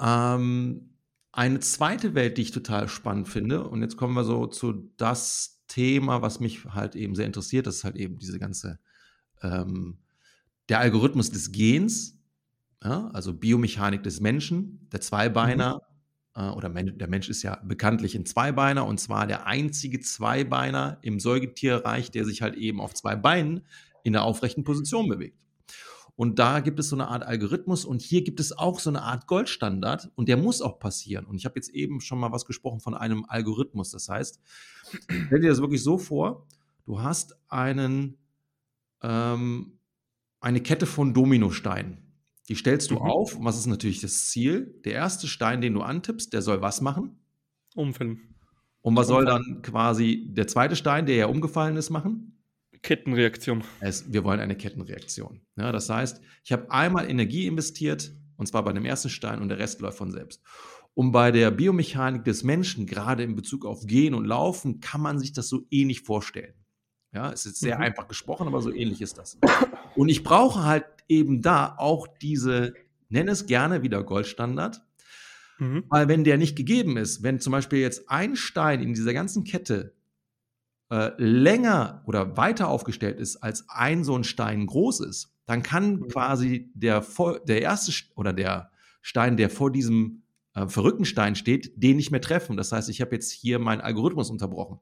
Ähm, 0.00 0.93
eine 1.34 1.60
zweite 1.60 2.14
Welt, 2.14 2.38
die 2.38 2.42
ich 2.42 2.50
total 2.52 2.88
spannend 2.88 3.28
finde, 3.28 3.68
und 3.68 3.82
jetzt 3.82 3.96
kommen 3.96 4.14
wir 4.14 4.24
so 4.24 4.46
zu 4.46 4.90
das, 4.96 5.54
Thema, 5.66 6.22
was 6.22 6.40
mich 6.40 6.64
halt 6.66 6.94
eben 6.94 7.14
sehr 7.14 7.26
interessiert, 7.26 7.66
das 7.66 7.76
ist 7.76 7.84
halt 7.84 7.96
eben 7.96 8.18
diese 8.18 8.38
ganze, 8.38 8.78
ähm, 9.42 9.98
der 10.68 10.80
Algorithmus 10.80 11.30
des 11.30 11.52
Gens, 11.52 12.16
ja, 12.82 13.10
also 13.12 13.32
Biomechanik 13.32 14.02
des 14.02 14.20
Menschen, 14.20 14.88
der 14.92 15.00
Zweibeiner, 15.00 15.82
mhm. 16.36 16.42
äh, 16.42 16.50
oder 16.50 16.68
Men 16.68 16.98
der 16.98 17.08
Mensch 17.08 17.28
ist 17.28 17.42
ja 17.42 17.56
bekanntlich 17.64 18.14
ein 18.14 18.26
Zweibeiner 18.26 18.86
und 18.86 19.00
zwar 19.00 19.26
der 19.26 19.46
einzige 19.46 20.00
Zweibeiner 20.00 20.98
im 21.02 21.18
Säugetierreich, 21.18 22.10
der 22.10 22.24
sich 22.24 22.42
halt 22.42 22.54
eben 22.54 22.80
auf 22.80 22.94
zwei 22.94 23.16
Beinen 23.16 23.66
in 24.02 24.12
der 24.12 24.22
aufrechten 24.22 24.64
Position 24.64 25.08
bewegt. 25.08 25.38
Und 26.16 26.38
da 26.38 26.60
gibt 26.60 26.78
es 26.78 26.90
so 26.90 26.96
eine 26.96 27.08
Art 27.08 27.24
Algorithmus 27.24 27.84
und 27.84 28.00
hier 28.00 28.22
gibt 28.22 28.38
es 28.38 28.56
auch 28.56 28.78
so 28.78 28.88
eine 28.88 29.02
Art 29.02 29.26
Goldstandard 29.26 30.12
und 30.14 30.28
der 30.28 30.36
muss 30.36 30.62
auch 30.62 30.78
passieren. 30.78 31.26
Und 31.26 31.36
ich 31.36 31.44
habe 31.44 31.56
jetzt 31.56 31.70
eben 31.70 32.00
schon 32.00 32.20
mal 32.20 32.30
was 32.30 32.44
gesprochen 32.44 32.78
von 32.80 32.94
einem 32.94 33.24
Algorithmus. 33.26 33.90
Das 33.90 34.08
heißt, 34.08 34.40
stell 35.26 35.40
dir 35.40 35.50
das 35.50 35.60
wirklich 35.60 35.82
so 35.82 35.98
vor, 35.98 36.46
du 36.86 37.00
hast 37.00 37.34
einen, 37.48 38.16
ähm, 39.02 39.78
eine 40.40 40.60
Kette 40.60 40.86
von 40.86 41.14
Dominosteinen. 41.14 41.98
Die 42.48 42.54
stellst 42.54 42.90
du 42.90 42.96
mhm. 42.96 43.02
auf. 43.02 43.36
Und 43.36 43.44
was 43.44 43.58
ist 43.58 43.66
natürlich 43.66 44.00
das 44.00 44.28
Ziel? 44.28 44.80
Der 44.84 44.92
erste 44.92 45.26
Stein, 45.26 45.60
den 45.60 45.74
du 45.74 45.80
antippst, 45.80 46.32
der 46.32 46.42
soll 46.42 46.60
was 46.60 46.80
machen? 46.80 47.18
Umfallen. 47.74 48.20
Und 48.82 48.94
was 48.96 49.06
soll 49.06 49.24
dann 49.24 49.62
quasi 49.62 50.26
der 50.28 50.46
zweite 50.46 50.76
Stein, 50.76 51.06
der 51.06 51.16
ja 51.16 51.26
umgefallen 51.26 51.76
ist, 51.76 51.90
machen? 51.90 52.33
Kettenreaktion. 52.84 53.64
Es, 53.80 54.12
wir 54.12 54.22
wollen 54.22 54.38
eine 54.38 54.56
Kettenreaktion. 54.56 55.40
Ja, 55.56 55.72
das 55.72 55.90
heißt, 55.90 56.20
ich 56.44 56.52
habe 56.52 56.70
einmal 56.70 57.10
Energie 57.10 57.46
investiert, 57.46 58.12
und 58.36 58.46
zwar 58.46 58.62
bei 58.62 58.72
dem 58.72 58.84
ersten 58.84 59.08
Stein, 59.08 59.40
und 59.42 59.48
der 59.48 59.58
Rest 59.58 59.80
läuft 59.80 59.98
von 59.98 60.12
selbst. 60.12 60.42
Und 60.92 61.10
bei 61.10 61.32
der 61.32 61.50
Biomechanik 61.50 62.24
des 62.24 62.44
Menschen, 62.44 62.86
gerade 62.86 63.24
in 63.24 63.34
Bezug 63.34 63.66
auf 63.66 63.86
Gehen 63.86 64.14
und 64.14 64.26
Laufen, 64.26 64.78
kann 64.80 65.00
man 65.00 65.18
sich 65.18 65.32
das 65.32 65.48
so 65.48 65.66
ähnlich 65.70 66.02
vorstellen. 66.02 66.54
Ja, 67.12 67.32
es 67.32 67.46
ist 67.46 67.58
sehr 67.58 67.76
mhm. 67.76 67.84
einfach 67.84 68.06
gesprochen, 68.06 68.46
aber 68.46 68.60
so 68.60 68.72
ähnlich 68.72 69.00
ist 69.00 69.18
das. 69.18 69.38
Und 69.96 70.08
ich 70.08 70.22
brauche 70.22 70.64
halt 70.64 70.84
eben 71.08 71.42
da 71.42 71.74
auch 71.78 72.06
diese, 72.06 72.74
nenne 73.08 73.30
es 73.30 73.46
gerne 73.46 73.82
wieder 73.82 74.04
Goldstandard, 74.04 74.82
mhm. 75.58 75.84
weil 75.88 76.08
wenn 76.08 76.24
der 76.24 76.38
nicht 76.38 76.56
gegeben 76.56 76.96
ist, 76.96 77.22
wenn 77.22 77.40
zum 77.40 77.52
Beispiel 77.52 77.78
jetzt 77.78 78.10
ein 78.10 78.36
Stein 78.36 78.80
in 78.80 78.94
dieser 78.94 79.14
ganzen 79.14 79.44
Kette 79.44 79.94
äh, 80.94 81.12
länger 81.18 82.02
oder 82.06 82.36
weiter 82.36 82.68
aufgestellt 82.68 83.18
ist, 83.18 83.38
als 83.38 83.68
ein 83.68 84.04
so 84.04 84.14
ein 84.14 84.22
Stein 84.22 84.64
groß 84.64 85.00
ist, 85.00 85.34
dann 85.44 85.64
kann 85.64 85.96
mhm. 85.96 86.08
quasi 86.08 86.70
der, 86.72 87.04
der 87.48 87.62
erste 87.62 87.92
oder 88.14 88.32
der 88.32 88.70
Stein, 89.02 89.36
der 89.36 89.50
vor 89.50 89.72
diesem 89.72 90.22
äh, 90.54 90.68
verrückten 90.68 91.04
Stein 91.04 91.34
steht, 91.34 91.72
den 91.82 91.96
nicht 91.96 92.12
mehr 92.12 92.20
treffen. 92.20 92.56
Das 92.56 92.70
heißt, 92.70 92.88
ich 92.88 93.00
habe 93.00 93.12
jetzt 93.12 93.32
hier 93.32 93.58
meinen 93.58 93.80
Algorithmus 93.80 94.30
unterbrochen. 94.30 94.78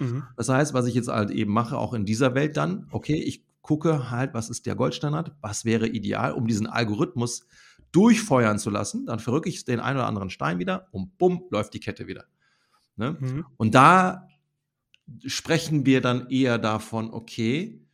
Mhm. 0.00 0.24
Das 0.36 0.48
heißt, 0.48 0.74
was 0.74 0.86
ich 0.86 0.94
jetzt 0.94 1.08
halt 1.08 1.30
eben 1.30 1.52
mache, 1.52 1.78
auch 1.78 1.94
in 1.94 2.04
dieser 2.04 2.34
Welt 2.34 2.56
dann, 2.56 2.88
okay, 2.90 3.22
ich 3.22 3.44
gucke 3.62 4.10
halt, 4.10 4.34
was 4.34 4.50
ist 4.50 4.66
der 4.66 4.74
Goldstandard, 4.74 5.32
was 5.40 5.64
wäre 5.64 5.86
ideal, 5.86 6.32
um 6.32 6.48
diesen 6.48 6.66
Algorithmus 6.66 7.46
durchfeuern 7.92 8.58
zu 8.58 8.70
lassen. 8.70 9.06
Dann 9.06 9.20
verrücke 9.20 9.48
ich 9.48 9.64
den 9.64 9.78
einen 9.78 9.98
oder 9.98 10.08
anderen 10.08 10.30
Stein 10.30 10.58
wieder 10.58 10.88
und 10.90 11.18
bumm, 11.18 11.44
läuft 11.50 11.72
die 11.74 11.80
Kette 11.80 12.08
wieder. 12.08 12.24
Ne? 12.96 13.16
Mhm. 13.20 13.46
Und 13.56 13.76
da 13.76 14.26
sprechen 15.26 15.86
wir 15.86 16.00
dann 16.00 16.28
eher 16.30 16.58
davon, 16.58 17.10
okay, 17.12 17.86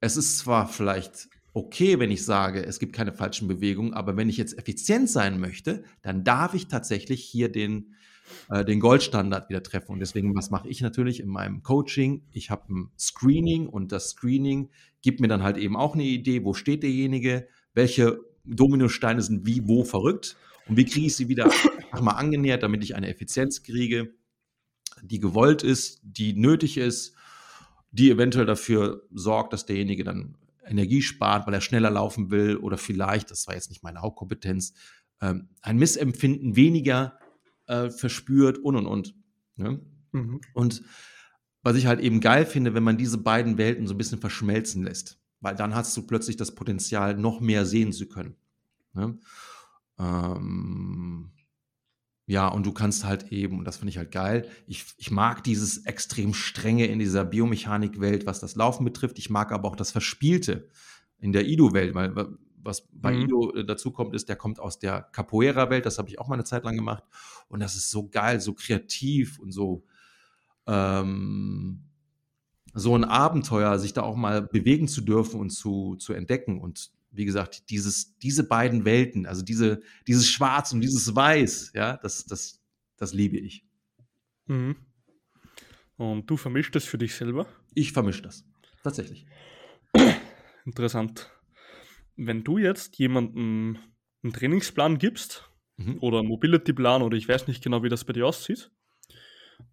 es 0.00 0.16
ist 0.16 0.38
zwar 0.38 0.68
vielleicht 0.68 1.28
okay, 1.54 1.98
wenn 1.98 2.10
ich 2.10 2.24
sage, 2.24 2.64
es 2.64 2.78
gibt 2.78 2.94
keine 2.94 3.12
falschen 3.12 3.48
Bewegungen, 3.48 3.92
aber 3.92 4.16
wenn 4.16 4.28
ich 4.28 4.36
jetzt 4.36 4.58
effizient 4.58 5.10
sein 5.10 5.38
möchte, 5.38 5.84
dann 6.00 6.24
darf 6.24 6.54
ich 6.54 6.68
tatsächlich 6.68 7.22
hier 7.22 7.50
den, 7.50 7.94
äh, 8.48 8.64
den 8.64 8.80
Goldstandard 8.80 9.50
wieder 9.50 9.62
treffen. 9.62 9.92
Und 9.92 10.00
deswegen, 10.00 10.34
was 10.34 10.50
mache 10.50 10.68
ich 10.68 10.80
natürlich 10.80 11.20
in 11.20 11.28
meinem 11.28 11.62
Coaching? 11.62 12.22
Ich 12.32 12.50
habe 12.50 12.72
ein 12.72 12.90
Screening 12.98 13.66
und 13.66 13.92
das 13.92 14.10
Screening 14.10 14.70
gibt 15.02 15.20
mir 15.20 15.28
dann 15.28 15.42
halt 15.42 15.58
eben 15.58 15.76
auch 15.76 15.94
eine 15.94 16.04
Idee, 16.04 16.44
wo 16.44 16.54
steht 16.54 16.82
derjenige, 16.82 17.46
welche 17.74 18.18
Dominosteine 18.44 19.20
sind 19.20 19.46
wie, 19.46 19.66
wo 19.68 19.84
verrückt 19.84 20.36
und 20.68 20.76
wie 20.76 20.84
kriege 20.84 21.06
ich 21.06 21.16
sie 21.16 21.28
wieder 21.28 21.50
mal 22.00 22.12
angenähert, 22.12 22.62
damit 22.62 22.82
ich 22.82 22.96
eine 22.96 23.08
Effizienz 23.08 23.62
kriege 23.62 24.14
die 25.02 25.18
gewollt 25.18 25.62
ist, 25.62 26.00
die 26.02 26.32
nötig 26.32 26.78
ist, 26.78 27.14
die 27.90 28.10
eventuell 28.10 28.46
dafür 28.46 29.02
sorgt, 29.12 29.52
dass 29.52 29.66
derjenige 29.66 30.04
dann 30.04 30.36
Energie 30.64 31.02
spart, 31.02 31.46
weil 31.46 31.54
er 31.54 31.60
schneller 31.60 31.90
laufen 31.90 32.30
will 32.30 32.56
oder 32.56 32.78
vielleicht, 32.78 33.30
das 33.30 33.46
war 33.46 33.54
jetzt 33.54 33.68
nicht 33.68 33.82
meine 33.82 34.00
Hauptkompetenz, 34.00 34.74
ähm, 35.20 35.48
ein 35.60 35.76
Missempfinden 35.76 36.56
weniger 36.56 37.18
äh, 37.66 37.90
verspürt 37.90 38.58
und 38.58 38.76
und 38.76 38.86
und. 38.86 39.14
Ne? 39.56 39.80
Mhm. 40.12 40.40
Und 40.54 40.82
was 41.62 41.76
ich 41.76 41.86
halt 41.86 42.00
eben 42.00 42.20
geil 42.20 42.46
finde, 42.46 42.74
wenn 42.74 42.82
man 42.82 42.96
diese 42.96 43.18
beiden 43.18 43.58
Welten 43.58 43.86
so 43.86 43.94
ein 43.94 43.98
bisschen 43.98 44.20
verschmelzen 44.20 44.82
lässt, 44.82 45.20
weil 45.40 45.54
dann 45.54 45.74
hast 45.74 45.96
du 45.96 46.06
plötzlich 46.06 46.36
das 46.36 46.54
Potenzial, 46.54 47.16
noch 47.16 47.40
mehr 47.40 47.66
sehen 47.66 47.92
zu 47.92 48.08
können. 48.08 48.36
Ne? 48.94 49.18
Ähm, 49.98 51.32
ja, 52.32 52.48
und 52.48 52.64
du 52.64 52.72
kannst 52.72 53.04
halt 53.04 53.30
eben, 53.30 53.58
und 53.58 53.66
das 53.66 53.76
finde 53.76 53.90
ich 53.90 53.98
halt 53.98 54.10
geil, 54.10 54.48
ich, 54.66 54.86
ich 54.96 55.10
mag 55.10 55.44
dieses 55.44 55.84
extrem 55.84 56.32
strenge 56.32 56.86
in 56.86 56.98
dieser 56.98 57.26
Biomechanik-Welt, 57.26 58.24
was 58.24 58.40
das 58.40 58.56
Laufen 58.56 58.86
betrifft. 58.86 59.18
Ich 59.18 59.28
mag 59.28 59.52
aber 59.52 59.68
auch 59.68 59.76
das 59.76 59.90
Verspielte 59.90 60.70
in 61.18 61.32
der 61.32 61.46
Ido-Welt, 61.46 61.94
weil 61.94 62.16
was 62.56 62.88
bei 62.90 63.12
mhm. 63.12 63.20
Ido 63.20 63.54
äh, 63.54 63.66
dazu 63.66 63.90
kommt, 63.90 64.14
ist, 64.14 64.30
der 64.30 64.36
kommt 64.36 64.60
aus 64.60 64.78
der 64.78 65.02
Capoeira-Welt, 65.02 65.84
das 65.84 65.98
habe 65.98 66.08
ich 66.08 66.18
auch 66.18 66.28
mal 66.28 66.36
eine 66.36 66.44
Zeit 66.44 66.64
lang 66.64 66.74
gemacht. 66.74 67.04
Und 67.48 67.60
das 67.60 67.76
ist 67.76 67.90
so 67.90 68.08
geil, 68.08 68.40
so 68.40 68.54
kreativ 68.54 69.38
und 69.38 69.52
so, 69.52 69.84
ähm, 70.66 71.82
so 72.72 72.96
ein 72.96 73.04
Abenteuer, 73.04 73.78
sich 73.78 73.92
da 73.92 74.04
auch 74.04 74.16
mal 74.16 74.40
bewegen 74.40 74.88
zu 74.88 75.02
dürfen 75.02 75.38
und 75.38 75.50
zu, 75.50 75.96
zu 75.96 76.14
entdecken. 76.14 76.62
Und 76.62 76.92
wie 77.12 77.24
gesagt, 77.24 77.70
dieses, 77.70 78.16
diese 78.18 78.44
beiden 78.44 78.84
Welten, 78.84 79.26
also 79.26 79.42
diese, 79.42 79.82
dieses 80.06 80.28
Schwarz 80.28 80.72
und 80.72 80.80
dieses 80.80 81.14
Weiß, 81.14 81.72
ja, 81.74 81.98
das, 81.98 82.24
das, 82.24 82.60
das 82.96 83.12
liebe 83.12 83.38
ich. 83.38 83.64
Mhm. 84.46 84.76
Und 85.96 86.28
du 86.28 86.36
vermischst 86.36 86.74
das 86.74 86.84
für 86.84 86.98
dich 86.98 87.14
selber? 87.14 87.46
Ich 87.74 87.92
vermische 87.92 88.22
das, 88.22 88.44
tatsächlich. 88.82 89.26
Interessant. 90.64 91.30
Wenn 92.16 92.44
du 92.44 92.58
jetzt 92.58 92.98
jemandem 92.98 93.78
einen 94.22 94.32
Trainingsplan 94.32 94.98
gibst 94.98 95.50
mhm. 95.76 95.98
oder 96.00 96.20
einen 96.20 96.28
Mobility-Plan 96.28 97.02
oder 97.02 97.16
ich 97.16 97.28
weiß 97.28 97.46
nicht 97.46 97.62
genau, 97.62 97.82
wie 97.82 97.88
das 97.88 98.04
bei 98.04 98.12
dir 98.12 98.26
aussieht, 98.26 98.70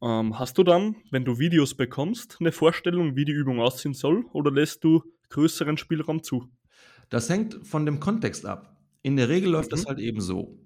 ähm, 0.02 0.38
hast 0.38 0.58
du 0.58 0.64
dann, 0.64 0.96
wenn 1.12 1.26
du 1.26 1.40
Videos 1.40 1.76
bekommst, 1.76 2.38
eine 2.40 2.52
Vorstellung, 2.52 3.16
wie 3.16 3.26
die 3.26 3.32
Übung 3.32 3.60
aussehen 3.60 3.94
soll 3.94 4.26
oder 4.34 4.52
lässt 4.52 4.84
du 4.84 5.04
größeren 5.30 5.78
Spielraum 5.78 6.24
zu? 6.24 6.50
Das 7.10 7.30
hängt 7.30 7.66
von 7.66 7.86
dem 7.86 8.00
Kontext 8.00 8.46
ab. 8.46 8.78
In 9.02 9.16
der 9.16 9.30
Regel 9.30 9.52
läuft 9.52 9.72
mhm. 9.72 9.76
das 9.76 9.86
halt 9.86 10.00
eben 10.00 10.22
so. 10.22 10.58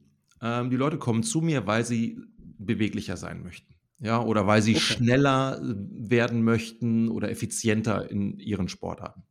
Ähm, 0.42 0.70
die 0.70 0.76
Leute 0.76 0.98
kommen 0.98 1.24
zu 1.24 1.42
mir, 1.42 1.68
weil 1.68 1.86
sie 1.86 2.20
beweglicher 2.58 3.18
sein 3.18 3.44
möchten. 3.44 3.74
Ja, 4.00 4.22
oder 4.22 4.48
weil 4.48 4.62
sie 4.62 4.76
okay. 4.76 4.82
schneller 4.82 5.62
äh, 5.62 5.76
werden 6.10 6.44
möchten 6.44 7.10
oder 7.10 7.30
effizienter 7.32 8.10
in 8.10 8.40
ihren 8.40 8.68
Sportarten. 8.68 9.24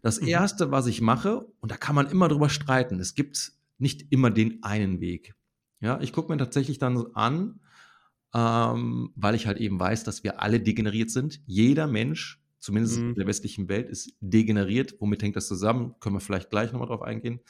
Das 0.00 0.20
mhm. 0.20 0.28
erste, 0.28 0.70
was 0.70 0.86
ich 0.86 1.00
mache, 1.00 1.46
und 1.60 1.70
da 1.70 1.76
kann 1.76 1.94
man 1.94 2.08
immer 2.10 2.28
drüber 2.28 2.48
streiten, 2.48 2.98
es 3.00 3.14
gibt 3.14 3.52
nicht 3.78 4.10
immer 4.10 4.30
den 4.30 4.62
einen 4.62 5.00
Weg. 5.00 5.34
Ja, 5.80 6.00
ich 6.00 6.12
gucke 6.12 6.32
mir 6.32 6.38
tatsächlich 6.38 6.78
dann 6.78 7.04
an, 7.14 7.60
ähm, 8.34 9.12
weil 9.16 9.34
ich 9.34 9.46
halt 9.46 9.58
eben 9.58 9.80
weiß, 9.80 10.04
dass 10.04 10.22
wir 10.24 10.40
alle 10.40 10.60
degeneriert 10.60 11.10
sind. 11.10 11.40
Jeder 11.46 11.86
Mensch 11.86 12.39
zumindest 12.60 13.00
mhm. 13.00 13.10
in 13.10 13.14
der 13.16 13.26
westlichen 13.26 13.68
Welt, 13.68 13.88
ist 13.88 14.12
degeneriert. 14.20 14.94
Womit 15.00 15.22
hängt 15.22 15.36
das 15.36 15.48
zusammen? 15.48 15.94
Können 16.00 16.16
wir 16.16 16.20
vielleicht 16.20 16.50
gleich 16.50 16.72
nochmal 16.72 16.88
drauf 16.88 17.02
eingehen. 17.02 17.40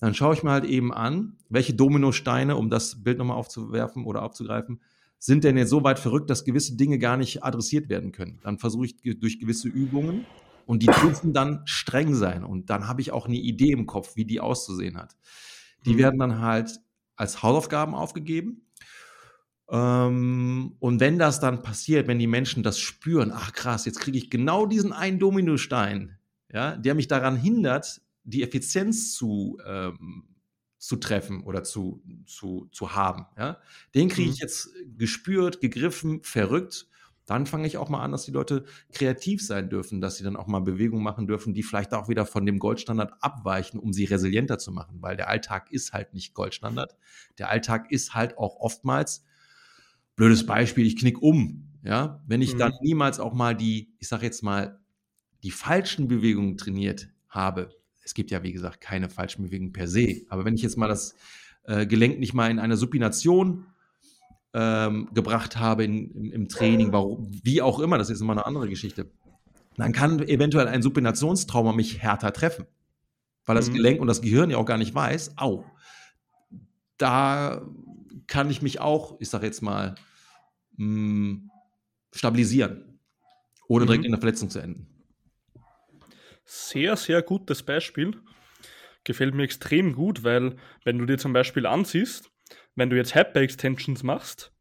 Dann 0.00 0.14
schaue 0.14 0.34
ich 0.34 0.42
mir 0.42 0.50
halt 0.50 0.64
eben 0.64 0.92
an, 0.92 1.36
welche 1.48 1.74
Dominosteine, 1.74 2.56
um 2.56 2.70
das 2.70 3.04
Bild 3.04 3.18
nochmal 3.18 3.36
aufzuwerfen 3.36 4.04
oder 4.04 4.22
aufzugreifen, 4.22 4.80
sind 5.18 5.44
denn 5.44 5.56
jetzt 5.56 5.70
so 5.70 5.84
weit 5.84 6.00
verrückt, 6.00 6.30
dass 6.30 6.44
gewisse 6.44 6.76
Dinge 6.76 6.98
gar 6.98 7.16
nicht 7.16 7.44
adressiert 7.44 7.88
werden 7.88 8.10
können. 8.10 8.40
Dann 8.42 8.58
versuche 8.58 8.86
ich 8.86 8.96
durch 9.20 9.38
gewisse 9.38 9.68
Übungen 9.68 10.26
und 10.66 10.82
die 10.82 10.86
dürfen 10.86 11.32
dann 11.32 11.62
streng 11.64 12.14
sein. 12.14 12.44
Und 12.44 12.70
dann 12.70 12.88
habe 12.88 13.00
ich 13.00 13.12
auch 13.12 13.26
eine 13.26 13.36
Idee 13.36 13.70
im 13.70 13.86
Kopf, 13.86 14.16
wie 14.16 14.24
die 14.24 14.40
auszusehen 14.40 14.96
hat. 14.96 15.16
Die 15.86 15.94
mhm. 15.94 15.98
werden 15.98 16.18
dann 16.18 16.40
halt 16.40 16.80
als 17.14 17.42
Hausaufgaben 17.42 17.94
aufgegeben 17.94 18.62
und 19.66 21.00
wenn 21.00 21.18
das 21.18 21.40
dann 21.40 21.62
passiert, 21.62 22.06
wenn 22.06 22.18
die 22.18 22.26
Menschen 22.26 22.62
das 22.62 22.78
spüren, 22.78 23.32
ach 23.34 23.52
krass, 23.52 23.86
jetzt 23.86 24.00
kriege 24.00 24.18
ich 24.18 24.30
genau 24.30 24.66
diesen 24.66 24.92
einen 24.92 25.18
Dominostein, 25.18 26.18
ja, 26.52 26.76
der 26.76 26.94
mich 26.94 27.08
daran 27.08 27.36
hindert, 27.36 28.02
die 28.24 28.42
Effizienz 28.42 29.14
zu, 29.14 29.58
ähm, 29.66 30.24
zu 30.78 30.96
treffen 30.96 31.44
oder 31.44 31.64
zu, 31.64 32.02
zu, 32.26 32.68
zu 32.72 32.94
haben. 32.94 33.26
Ja? 33.38 33.58
Den 33.94 34.08
kriege 34.08 34.28
ich 34.30 34.36
mhm. 34.36 34.42
jetzt 34.42 34.70
gespürt, 34.98 35.60
gegriffen, 35.60 36.22
verrückt. 36.22 36.88
Dann 37.24 37.46
fange 37.46 37.68
ich 37.68 37.76
auch 37.76 37.88
mal 37.88 38.02
an, 38.02 38.10
dass 38.10 38.24
die 38.24 38.32
Leute 38.32 38.64
kreativ 38.92 39.46
sein 39.46 39.70
dürfen, 39.70 40.00
dass 40.00 40.16
sie 40.16 40.24
dann 40.24 40.36
auch 40.36 40.48
mal 40.48 40.60
Bewegungen 40.60 41.04
machen 41.04 41.28
dürfen, 41.28 41.54
die 41.54 41.62
vielleicht 41.62 41.94
auch 41.94 42.08
wieder 42.08 42.26
von 42.26 42.44
dem 42.44 42.58
Goldstandard 42.58 43.14
abweichen, 43.20 43.78
um 43.78 43.92
sie 43.92 44.04
resilienter 44.04 44.58
zu 44.58 44.72
machen, 44.72 45.00
weil 45.00 45.16
der 45.16 45.28
Alltag 45.28 45.70
ist 45.70 45.92
halt 45.92 46.14
nicht 46.14 46.34
Goldstandard. 46.34 46.96
Der 47.38 47.48
Alltag 47.48 47.92
ist 47.92 48.14
halt 48.14 48.36
auch 48.36 48.56
oftmals 48.56 49.24
blödes 50.16 50.46
Beispiel, 50.46 50.86
ich 50.86 50.96
knick 50.96 51.20
um. 51.22 51.68
ja, 51.84 52.22
wenn 52.28 52.42
ich 52.42 52.54
Mhm. 52.54 52.58
dann 52.58 52.72
niemals 52.82 53.18
auch 53.18 53.34
mal 53.34 53.56
die, 53.56 53.88
ich 53.98 54.06
sage 54.08 54.24
jetzt 54.24 54.42
mal, 54.42 54.78
die 55.42 55.50
falschen 55.50 56.06
Bewegungen 56.06 56.56
trainiert 56.56 57.08
habe. 57.28 57.70
Es 58.04 58.14
gibt 58.14 58.30
ja, 58.30 58.42
wie 58.44 58.52
gesagt, 58.52 58.80
keine 58.80 59.08
falschen 59.08 59.42
Bewegungen 59.42 59.72
per 59.72 59.88
se. 59.88 60.22
Aber 60.28 60.44
wenn 60.44 60.54
ich 60.54 60.62
jetzt 60.62 60.76
mal 60.76 60.86
das 60.88 61.16
äh, 61.64 61.86
Gelenk 61.86 62.20
nicht 62.20 62.34
mal 62.34 62.50
in 62.50 62.58
einer 62.60 62.76
Supination 62.76 63.66
ähm, 64.54 65.08
gebracht 65.14 65.58
habe 65.58 65.82
in, 65.84 66.10
im, 66.12 66.30
im 66.30 66.48
Training, 66.48 66.92
warum, 66.92 67.28
wie 67.42 67.62
auch 67.62 67.80
immer, 67.80 67.98
das 67.98 68.10
ist 68.10 68.20
immer 68.20 68.32
eine 68.32 68.46
andere 68.46 68.68
Geschichte, 68.68 69.10
dann 69.76 69.92
kann 69.92 70.20
eventuell 70.20 70.68
ein 70.68 70.82
Supinationstrauma 70.82 71.72
mich 71.72 71.98
härter 72.00 72.32
treffen. 72.32 72.66
Weil 73.44 73.56
das 73.56 73.70
Mhm. 73.70 73.74
Gelenk 73.74 74.00
und 74.00 74.06
das 74.06 74.20
Gehirn 74.22 74.50
ja 74.50 74.58
auch 74.58 74.66
gar 74.66 74.78
nicht 74.78 74.94
weiß, 74.94 75.36
au, 75.38 75.64
da 76.98 77.62
kann 78.26 78.50
ich 78.50 78.62
mich 78.62 78.80
auch, 78.80 79.16
ich 79.20 79.28
sage 79.30 79.46
jetzt 79.46 79.62
mal, 79.62 79.94
mh, 80.76 81.40
stabilisieren, 82.12 82.98
ohne 83.68 83.86
direkt 83.86 84.02
Mhm. 84.02 84.06
in 84.06 84.12
der 84.12 84.20
Verletzung 84.20 84.50
zu 84.50 84.58
enden. 84.58 84.86
Sehr, 86.44 86.96
sehr 86.96 87.22
gutes 87.22 87.62
Beispiel. 87.62 88.20
Gefällt 89.04 89.34
mir 89.34 89.44
extrem 89.44 89.94
gut, 89.94 90.22
weil 90.24 90.56
wenn 90.84 90.98
du 90.98 91.06
dir 91.06 91.18
zum 91.18 91.32
Beispiel 91.32 91.66
ansiehst, 91.66 92.30
wenn 92.74 92.90
du 92.90 92.96
jetzt 92.96 93.14
Hyper-Extensions 93.14 94.02
machst, 94.02 94.52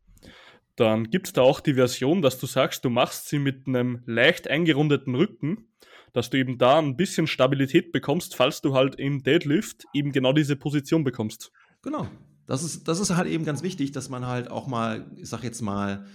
dann 0.75 1.09
gibt 1.09 1.27
es 1.27 1.33
da 1.33 1.41
auch 1.41 1.59
die 1.59 1.73
Version, 1.75 2.21
dass 2.21 2.39
du 2.39 2.47
sagst, 2.47 2.85
du 2.85 2.89
machst 2.89 3.27
sie 3.29 3.39
mit 3.39 3.67
einem 3.67 4.01
leicht 4.05 4.47
eingerundeten 4.47 5.13
Rücken, 5.15 5.67
dass 6.13 6.29
du 6.29 6.37
eben 6.37 6.57
da 6.57 6.79
ein 6.79 6.97
bisschen 6.97 7.27
Stabilität 7.27 7.91
bekommst, 7.91 8.35
falls 8.35 8.61
du 8.61 8.73
halt 8.73 8.95
im 8.95 9.23
Deadlift 9.23 9.85
eben 9.93 10.11
genau 10.11 10.33
diese 10.33 10.55
Position 10.55 11.03
bekommst. 11.03 11.51
Genau. 11.83 12.09
Das 12.51 12.63
ist, 12.63 12.85
das 12.89 12.99
ist 12.99 13.15
halt 13.15 13.29
eben 13.29 13.45
ganz 13.45 13.63
wichtig, 13.63 13.93
dass 13.93 14.09
man 14.09 14.27
halt 14.27 14.51
auch 14.51 14.67
mal, 14.67 15.09
ich 15.15 15.29
sag 15.29 15.41
jetzt 15.41 15.61
mal, 15.61 16.05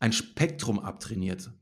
ein 0.00 0.12
Spektrum 0.12 0.80
abtrainiert. 0.80 1.52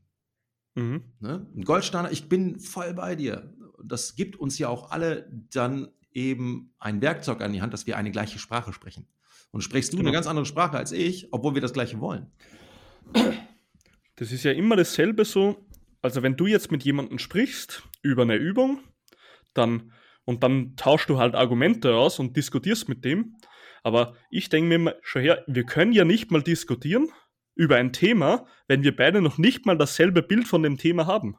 Mhm. 0.73 1.03
Ne? 1.19 1.45
Ein 1.55 1.63
Goldstandard, 1.63 2.11
ich 2.11 2.29
bin 2.29 2.59
voll 2.59 2.95
bei 2.95 3.15
dir. 3.15 3.53
Das 3.83 4.15
gibt 4.15 4.35
uns 4.35 4.57
ja 4.57 4.69
auch 4.69 4.89
alle 4.89 5.29
dann 5.51 5.89
eben 6.13 6.73
ein 6.79 6.99
Werkzeug 6.99 7.41
an 7.41 7.53
die 7.53 7.61
Hand, 7.61 7.73
dass 7.73 7.85
wir 7.85 7.95
eine 7.95 8.09
gleiche 8.09 8.39
Sprache 8.39 8.73
sprechen. 8.73 9.05
Und 9.51 9.61
sprichst 9.61 9.93
du 9.93 9.97
Genau. 9.97 10.07
eine 10.07 10.15
ganz 10.15 10.25
andere 10.25 10.47
Sprache 10.47 10.77
als 10.77 10.93
ich, 10.93 11.31
obwohl 11.31 11.53
wir 11.53 11.61
das 11.61 11.73
gleiche 11.73 11.99
wollen. 11.99 12.31
Das 14.15 14.31
ist 14.31 14.43
ja 14.43 14.51
immer 14.51 14.75
dasselbe 14.75 15.25
so. 15.25 15.63
Also 16.01 16.23
wenn 16.23 16.37
du 16.37 16.47
jetzt 16.47 16.71
mit 16.71 16.83
jemandem 16.83 17.19
sprichst 17.19 17.83
über 18.01 18.23
eine 18.23 18.37
Übung, 18.37 18.79
dann 19.53 19.91
und 20.25 20.41
dann 20.41 20.75
tauschst 20.75 21.07
du 21.07 21.19
halt 21.19 21.35
Argumente 21.35 21.93
aus 21.93 22.17
und 22.17 22.35
diskutierst 22.35 22.89
mit 22.89 23.05
dem. 23.05 23.35
Aber 23.83 24.15
ich 24.29 24.49
denke 24.49 24.79
mir 24.79 24.97
schon 25.01 25.21
her, 25.21 25.43
wir 25.45 25.65
können 25.65 25.91
ja 25.91 26.05
nicht 26.05 26.31
mal 26.31 26.41
diskutieren 26.41 27.09
über 27.55 27.75
ein 27.75 27.93
Thema, 27.93 28.47
wenn 28.67 28.83
wir 28.83 28.95
beide 28.95 29.21
noch 29.21 29.37
nicht 29.37 29.65
mal 29.65 29.77
dasselbe 29.77 30.23
Bild 30.23 30.47
von 30.47 30.63
dem 30.63 30.77
Thema 30.77 31.05
haben. 31.05 31.37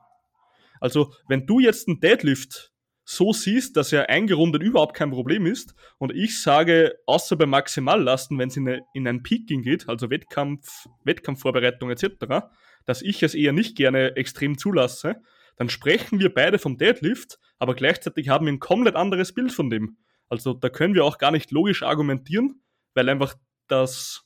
Also 0.81 1.13
wenn 1.29 1.47
du 1.47 1.59
jetzt 1.59 1.89
einen 1.89 2.01
Deadlift 2.01 2.73
so 3.05 3.33
siehst, 3.33 3.77
dass 3.77 3.93
er 3.93 4.09
eingerundet 4.09 4.63
überhaupt 4.63 4.95
kein 4.95 5.11
Problem 5.11 5.47
ist 5.47 5.75
und 5.99 6.13
ich 6.15 6.41
sage, 6.41 6.95
außer 7.07 7.37
bei 7.37 7.47
Maximallasten, 7.47 8.39
wenn 8.39 8.49
es 8.49 8.57
in, 8.57 8.81
in 8.95 9.09
ein 9.09 9.23
Peaking 9.23 9.63
geht, 9.63 9.89
also 9.89 10.11
Wettkampf, 10.11 10.87
Wettkampfvorbereitung 11.05 11.91
etc., 11.91 12.47
dass 12.87 13.03
ich 13.03 13.23
es 13.23 13.35
eher 13.35 13.53
nicht 13.53 13.77
gerne 13.77 14.17
extrem 14.17 14.59
zulasse, 14.59 15.17
dann 15.57 15.69
sprechen 15.69 16.19
wir 16.19 16.33
beide 16.33 16.59
vom 16.59 16.79
Deadlift, 16.79 17.39
aber 17.59 17.75
gleichzeitig 17.75 18.29
haben 18.29 18.47
wir 18.47 18.53
ein 18.53 18.59
komplett 18.59 18.97
anderes 18.97 19.33
Bild 19.33 19.53
von 19.53 19.71
dem. 19.71 19.97
Also 20.29 20.55
da 20.55 20.69
können 20.69 20.95
wir 20.95 21.05
auch 21.05 21.19
gar 21.19 21.31
nicht 21.31 21.51
logisch 21.51 21.83
argumentieren, 21.83 22.63
weil 22.95 23.09
einfach 23.09 23.35
das, 23.69 24.25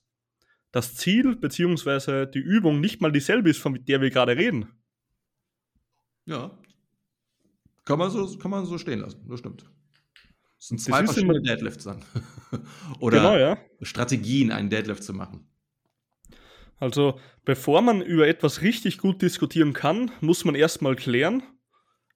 das 0.73 0.95
Ziel 0.95 1.37
bzw. 1.37 2.27
die 2.27 2.39
Übung 2.39 2.81
nicht 2.81 3.01
mal 3.01 3.13
dieselbe 3.13 3.51
ist, 3.51 3.59
von 3.59 3.85
der 3.85 4.01
wir 4.01 4.11
gerade 4.11 4.37
reden. 4.37 4.69
Ja. 6.27 6.51
Kann 7.85 7.99
man 7.99 8.11
so, 8.11 8.37
kann 8.39 8.51
man 8.51 8.67
so 8.67 8.77
stehen 8.79 9.01
lassen, 9.01 9.27
das 9.29 9.41
stimmt. 9.41 9.65
Das 10.59 10.69
sind 10.69 10.81
Das 10.81 10.87
zwei 10.87 11.01
ist 11.03 11.13
verschiedene 11.13 11.41
Deadlifts 11.41 11.85
dann. 11.85 12.05
Oder 13.01 13.19
Genau, 13.19 13.37
ja. 13.37 13.59
Strategien, 13.81 14.53
einen 14.53 14.71
Deadlift 14.71 15.03
zu 15.05 15.15
machen. 15.15 15.49
Also, 16.81 17.19
bevor 17.45 17.83
man 17.83 18.03
über 18.03 18.29
etwas 18.29 18.63
richtig 18.63 18.99
gut 18.99 19.23
diskutieren 19.23 19.73
kann, 19.73 20.11
muss 20.21 20.45
man 20.45 20.55
erstmal 20.55 20.97
klären, 20.97 21.43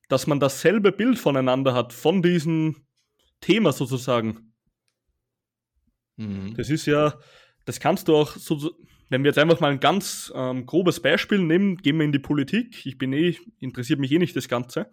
dass 0.09 0.27
man 0.27 0.41
dasselbe 0.41 0.93
Bild 0.93 1.19
voneinander 1.19 1.75
hat, 1.75 1.93
von 1.93 2.23
diesem 2.23 2.87
Thema 3.43 3.73
sozusagen. 3.73 4.55
Mhm. 6.17 6.55
Das 6.57 6.71
ist 6.71 6.87
ja, 6.87 7.19
das 7.67 7.79
kannst 7.79 8.09
du 8.09 8.17
auch 8.17 8.37
so, 8.37 8.75
wenn 9.11 9.23
wir 9.23 9.29
jetzt 9.29 9.39
einfach 9.39 9.61
mal 9.61 9.73
ein 9.73 9.81
ganz 9.81 10.33
ähm, 10.35 10.65
grobes 10.65 11.01
Beispiel 11.01 11.39
nehmen, 11.39 11.77
gehen 11.77 11.99
wir 11.99 12.05
in 12.05 12.13
die 12.13 12.19
Politik. 12.19 12.87
Ich 12.87 12.97
bin 12.97 13.13
eh, 13.13 13.37
interessiert 13.61 14.01
mich 14.01 14.11
eh 14.11 14.19
nicht 14.19 14.35
das 14.35 14.49
Ganze. 14.49 14.91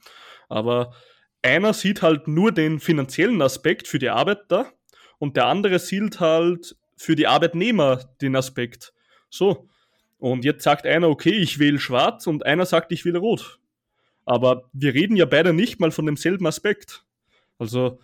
Aber 0.50 0.94
einer 1.42 1.74
sieht 1.74 2.02
halt 2.02 2.28
nur 2.28 2.52
den 2.52 2.82
finanziellen 2.82 3.42
Aspekt 3.42 3.88
für 3.88 4.00
die 4.00 4.10
Arbeiter 4.10 4.74
und 5.20 5.38
der 5.38 5.46
andere 5.46 5.80
sieht 5.80 6.20
halt 6.20 6.76
für 6.98 7.16
die 7.16 7.28
Arbeitnehmer 7.28 8.14
den 8.22 8.36
Aspekt. 8.36 8.94
So. 9.30 9.70
Und 10.18 10.44
jetzt 10.44 10.64
sagt 10.64 10.86
einer, 10.86 11.08
okay, 11.08 11.32
ich 11.32 11.60
wähle 11.60 11.80
schwarz 11.80 12.28
und 12.28 12.46
einer 12.46 12.66
sagt, 12.66 12.92
ich 12.92 13.06
wähle 13.06 13.20
rot. 13.20 13.60
Aber 14.26 14.70
wir 14.74 14.94
reden 14.94 15.16
ja 15.16 15.26
beide 15.26 15.54
nicht 15.54 15.80
mal 15.80 15.92
von 15.92 16.06
demselben 16.06 16.46
Aspekt. 16.46 17.06
Also, 17.58 18.00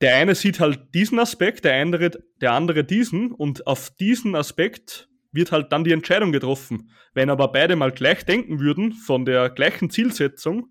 der 0.00 0.16
eine 0.16 0.34
sieht 0.34 0.60
halt 0.60 0.94
diesen 0.94 1.18
Aspekt, 1.18 1.64
der 1.64 1.80
andere, 1.80 2.10
der 2.40 2.52
andere 2.52 2.84
diesen 2.84 3.32
und 3.32 3.66
auf 3.66 3.90
diesen 3.90 4.34
Aspekt 4.36 5.08
wird 5.32 5.52
halt 5.52 5.72
dann 5.72 5.84
die 5.84 5.92
Entscheidung 5.92 6.32
getroffen. 6.32 6.90
Wenn 7.14 7.30
aber 7.30 7.48
beide 7.48 7.76
mal 7.76 7.92
gleich 7.92 8.24
denken 8.24 8.60
würden, 8.60 8.92
von 8.92 9.24
der 9.24 9.50
gleichen 9.50 9.90
Zielsetzung, 9.90 10.68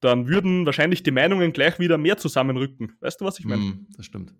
dann 0.00 0.28
würden 0.28 0.66
wahrscheinlich 0.66 1.02
die 1.02 1.10
Meinungen 1.10 1.52
gleich 1.52 1.78
wieder 1.78 1.98
mehr 1.98 2.18
zusammenrücken. 2.18 2.92
Weißt 3.00 3.20
du, 3.20 3.24
was 3.24 3.38
ich 3.38 3.44
meine? 3.44 3.62
Mhm, 3.62 3.86
das 3.96 4.06
stimmt. 4.06 4.34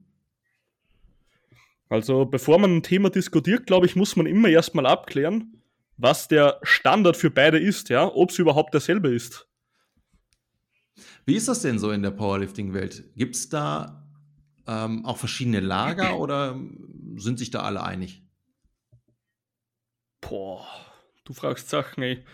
Also 1.89 2.25
bevor 2.25 2.59
man 2.59 2.77
ein 2.77 2.83
Thema 2.83 3.11
diskutiert, 3.11 3.67
glaube 3.67 3.87
ich, 3.87 3.97
muss 3.97 4.17
man 4.17 4.27
immer 4.27 4.49
erstmal 4.49 4.87
abklären, 4.87 5.63
was 5.97 6.29
der 6.29 6.59
Standard 6.63 7.17
für 7.17 7.31
beide 7.31 7.59
ist, 7.59 7.89
ja, 7.89 8.07
ob 8.07 8.31
es 8.31 8.39
überhaupt 8.39 8.75
derselbe 8.75 9.09
ist. 9.09 9.49
Wie 11.27 11.37
ist 11.37 11.49
das 11.49 11.63
denn 11.63 11.79
so 11.79 11.91
in 11.91 12.03
der 12.03 12.11
Powerlifting-Welt? 12.11 13.17
Gibt 13.17 13.37
es 13.37 13.49
da 13.49 14.04
ähm, 14.67 15.05
auch 15.05 15.17
verschiedene 15.19 15.61
Lager 15.61 16.17
oder 16.19 16.59
sind 17.17 17.39
sich 17.39 17.51
da 17.51 17.61
alle 17.63 17.83
einig? 17.83 18.23
Boah, 20.21 20.67
du 21.25 21.33
fragst 21.35 21.69
Sachen, 21.69 22.03
ey. 22.03 22.25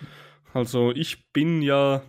Also 0.55 0.93
ich 0.93 1.33
bin 1.33 1.63
ja. 1.63 2.03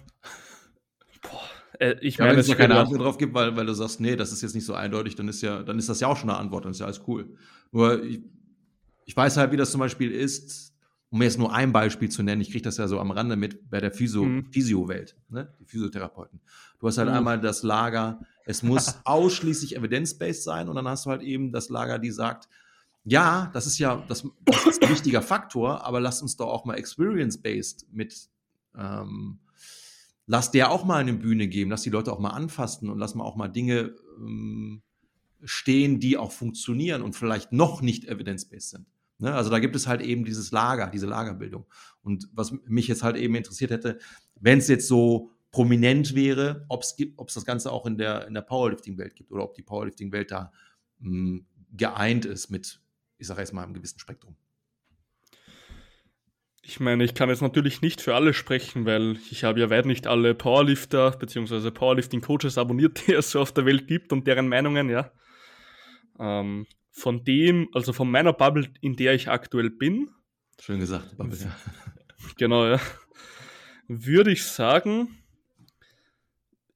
Boah, 1.22 1.42
äh, 1.80 1.96
ich 2.02 2.18
Ja, 2.18 2.28
wenn 2.30 2.30
meine, 2.30 2.40
es 2.40 2.48
es 2.50 2.58
keine 2.58 2.76
Antwort 2.76 3.02
drauf 3.02 3.18
gibt, 3.18 3.34
weil, 3.34 3.56
weil 3.56 3.66
du 3.66 3.74
sagst, 3.74 4.00
nee, 4.00 4.16
das 4.16 4.32
ist 4.32 4.42
jetzt 4.42 4.56
nicht 4.56 4.66
so 4.66 4.74
eindeutig, 4.74 5.16
dann 5.16 5.28
ist 5.28 5.42
ja, 5.42 5.64
dann 5.64 5.78
ist 5.80 5.90
das 5.90 6.00
ja 6.00 6.08
auch 6.08 6.18
schon 6.18 6.30
eine 6.30 6.40
Antwort, 6.40 6.66
dann 6.66 6.72
ist 6.72 6.80
ja 6.80 6.86
alles 6.86 7.02
cool. 7.08 7.36
Nur 7.72 8.04
ich, 8.04 8.22
ich 9.06 9.16
weiß 9.16 9.38
halt, 9.38 9.52
wie 9.52 9.58
das 9.58 9.72
zum 9.72 9.80
Beispiel 9.80 10.12
ist, 10.12 10.74
um 11.10 11.22
jetzt 11.22 11.38
nur 11.38 11.54
ein 11.54 11.74
Beispiel 11.74 12.10
zu 12.10 12.24
nennen, 12.24 12.42
ich 12.42 12.52
kriege 12.52 12.64
das 12.64 12.78
ja 12.78 12.88
so 12.88 13.00
am 13.00 13.12
Rande 13.12 13.36
mit 13.36 13.70
bei 13.70 13.80
der 13.82 13.92
Physio, 13.92 14.24
Mhm. 14.26 14.46
Physio-Welt, 14.52 15.18
ne? 15.30 15.54
die 15.60 15.66
Physiotherapeuten. 15.66 16.40
Du 16.80 16.88
hast 16.88 16.98
halt 16.98 17.10
Mhm. 17.10 17.16
einmal 17.16 17.40
das 17.42 17.64
Lager, 17.64 18.22
es 18.52 18.64
muss 18.64 18.96
ausschließlich 19.06 19.76
evidence-based 19.76 20.44
sein 20.44 20.70
und 20.70 20.76
dann 20.76 20.88
hast 20.88 21.06
du 21.06 21.10
halt 21.10 21.24
eben 21.24 21.52
das 21.52 21.70
Lager, 21.70 21.98
die 22.00 22.12
sagt, 22.12 22.48
ja, 23.04 23.50
das 23.54 23.66
ist 23.66 23.80
ja 23.80 24.04
das, 24.08 24.24
das 24.46 24.66
ist 24.68 24.84
ein 24.84 24.90
wichtiger 24.90 25.24
Faktor, 25.24 25.84
aber 25.84 26.00
lass 26.00 26.22
uns 26.22 26.38
doch 26.38 26.48
auch 26.48 26.66
mal 26.66 26.76
experience-based 26.76 27.88
mit 27.92 28.30
ähm, 28.78 29.40
lass 30.28 30.52
der 30.52 30.72
auch 30.72 30.86
mal 30.86 31.02
eine 31.02 31.14
Bühne 31.14 31.48
geben, 31.48 31.72
lass 31.72 31.82
die 31.82 31.90
Leute 31.90 32.14
auch 32.14 32.20
mal 32.20 32.30
anfassen 32.30 32.90
und 32.90 33.00
lass 33.00 33.16
mal 33.16 33.24
auch 33.24 33.36
mal 33.36 33.48
Dinge 33.48 33.96
ähm, 34.18 34.82
stehen, 35.44 36.00
die 36.00 36.18
auch 36.18 36.32
funktionieren 36.32 37.02
und 37.02 37.16
vielleicht 37.16 37.52
noch 37.52 37.82
nicht 37.82 38.06
evidence-based 38.06 38.70
sind. 38.70 38.86
Ne? 39.18 39.34
Also 39.34 39.50
da 39.50 39.60
gibt 39.60 39.76
es 39.76 39.88
halt 39.88 40.02
eben 40.02 40.24
dieses 40.24 40.52
Lager, 40.52 40.88
diese 40.88 41.08
Lagerbildung. 41.08 41.66
Und 42.02 42.30
was 42.34 42.54
mich 42.66 42.88
jetzt 42.88 43.04
halt 43.04 43.18
eben 43.18 43.36
interessiert 43.36 43.72
hätte, 43.72 43.99
wenn 44.39 44.60
es 44.60 44.68
jetzt 44.68 44.88
so 44.88 45.32
prominent 45.52 46.16
wäre, 46.16 46.66
ob 46.70 46.84
es 46.84 46.95
das 47.34 47.45
Ganze 47.45 47.72
auch 47.72 47.86
in 47.86 47.97
der, 47.97 48.28
in 48.28 48.34
der 48.34 48.41
Powerlifting-Welt 48.41 49.16
gibt 49.16 49.32
oder 49.32 49.43
ob 49.43 49.54
die 49.54 49.64
Powerlifting-Welt 49.64 50.32
da 50.32 50.52
mh, 50.99 51.41
geeint 51.74 52.26
ist 52.26 52.49
mit, 52.49 52.80
ich 53.18 53.28
sage 53.28 53.41
jetzt 53.41 53.54
mal, 53.54 53.64
einem 53.64 53.74
gewissen 53.74 53.99
Spektrum. 53.99 54.36
Ich 56.64 56.80
meine, 56.80 57.04
ich 57.04 57.16
kann 57.16 57.28
jetzt 57.30 57.41
natürlich 57.41 57.82
nicht 57.82 58.02
für 58.02 58.16
alle 58.16 58.34
sprechen, 58.34 58.86
weil 58.86 59.18
ich 59.30 59.43
habe 59.43 59.60
ja 59.60 59.70
weit 59.70 59.88
nicht 59.88 60.08
alle 60.08 60.36
Powerlifter 60.36 61.12
bzw. 61.12 61.72
Powerlifting-Coaches 61.72 62.58
abonniert, 62.58 63.04
die 63.08 63.14
es 63.14 63.32
so 63.32 63.41
auf 63.41 63.52
der 63.52 63.66
Welt 63.66 63.88
gibt 63.88 64.14
und 64.14 64.28
deren 64.28 64.47
Meinungen, 64.47 64.89
ja. 64.89 65.12
Ähm, 66.20 66.66
von 66.91 67.24
dem, 67.24 67.70
also 67.74 67.93
von 67.93 68.10
meiner 68.10 68.34
Bubble, 68.34 68.68
in 68.82 68.95
der 68.95 69.16
ich 69.16 69.30
aktuell 69.30 69.70
bin, 69.70 70.10
Schön 70.60 70.80
gesagt, 70.80 71.18
Bubble, 71.18 71.38
ja. 71.38 71.58
genau, 72.38 72.68
ja, 72.68 72.80
würde 73.88 74.32
ich 74.32 74.43
sagen, 74.43 75.20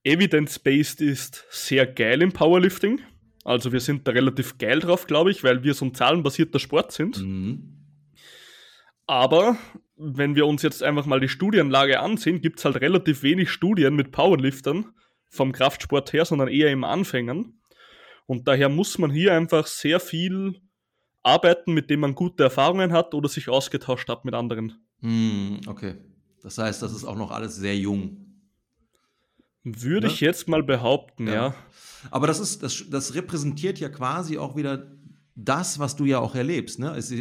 Evidence-Based 0.06 1.02
ist 1.02 1.46
sehr 1.50 1.88
geil 1.88 2.22
im 2.22 2.32
Powerlifting. 2.32 3.02
Also 3.44 3.72
wir 3.72 3.80
sind 3.80 4.08
da 4.08 4.12
relativ 4.12 4.58
geil 4.58 4.80
drauf, 4.80 5.08
glaube 5.08 5.32
ich, 5.32 5.44
weil 5.44 5.64
wir 5.64 5.74
so 5.74 5.86
ein 5.86 5.94
zahlenbasierter 5.94 6.60
Sport 6.60 6.92
sind. 6.92 7.22
Mhm. 7.22 7.76
Aber 9.08 9.58
wenn 9.98 10.36
wir 10.36 10.46
uns 10.46 10.62
jetzt 10.62 10.84
einfach 10.84 11.06
mal 11.06 11.20
die 11.20 11.30
Studienlage 11.30 12.00
ansehen, 12.00 12.42
gibt 12.42 12.60
es 12.60 12.66
halt 12.66 12.82
relativ 12.82 13.24
wenig 13.24 13.50
Studien 13.50 13.96
mit 13.96 14.12
Powerliftern 14.12 14.94
vom 15.30 15.52
Kraftsport 15.52 16.14
her, 16.14 16.26
sondern 16.26 16.48
eher 16.48 16.72
im 16.72 16.84
Anfängern. 16.84 17.60
Und 18.26 18.48
daher 18.48 18.70
muss 18.70 18.98
man 18.98 19.12
hier 19.12 19.34
einfach 19.34 19.68
sehr 19.68 20.00
viel 20.00 20.60
arbeiten, 21.24 21.74
mit 21.74 21.90
dem 21.90 22.02
man 22.02 22.16
gute 22.16 22.44
Erfahrungen 22.44 22.94
hat 22.94 23.14
oder 23.14 23.30
sich 23.30 23.50
ausgetauscht 23.50 24.10
hat 24.10 24.26
mit 24.26 24.34
anderen. 24.34 24.74
Hm, 25.02 25.62
okay. 25.68 25.96
Das 26.42 26.58
heißt, 26.58 26.82
das 26.82 26.94
ist 26.94 27.06
auch 27.06 27.18
noch 27.18 27.32
alles 27.32 27.56
sehr 27.56 27.76
jung. 27.76 28.25
Würde 29.66 30.08
ne? 30.08 30.14
ich 30.14 30.22
jetzt 30.22 30.48
mal 30.48 30.64
behaupten, 30.64 31.28
ja. 31.28 31.34
ja. 31.34 31.56
Aber 32.12 32.28
das 32.28 32.40
ist, 32.40 32.62
das, 32.62 32.86
das 32.90 33.16
repräsentiert 33.16 33.80
ja 33.80 33.90
quasi 33.90 34.38
auch 34.38 34.56
wieder 34.56 34.92
das, 35.36 35.80
was 35.80 35.96
du 35.96 36.06
ja 36.06 36.20
auch 36.20 36.36
erlebst. 36.36 36.80
Ne? 36.80 36.92
Also 36.92 37.16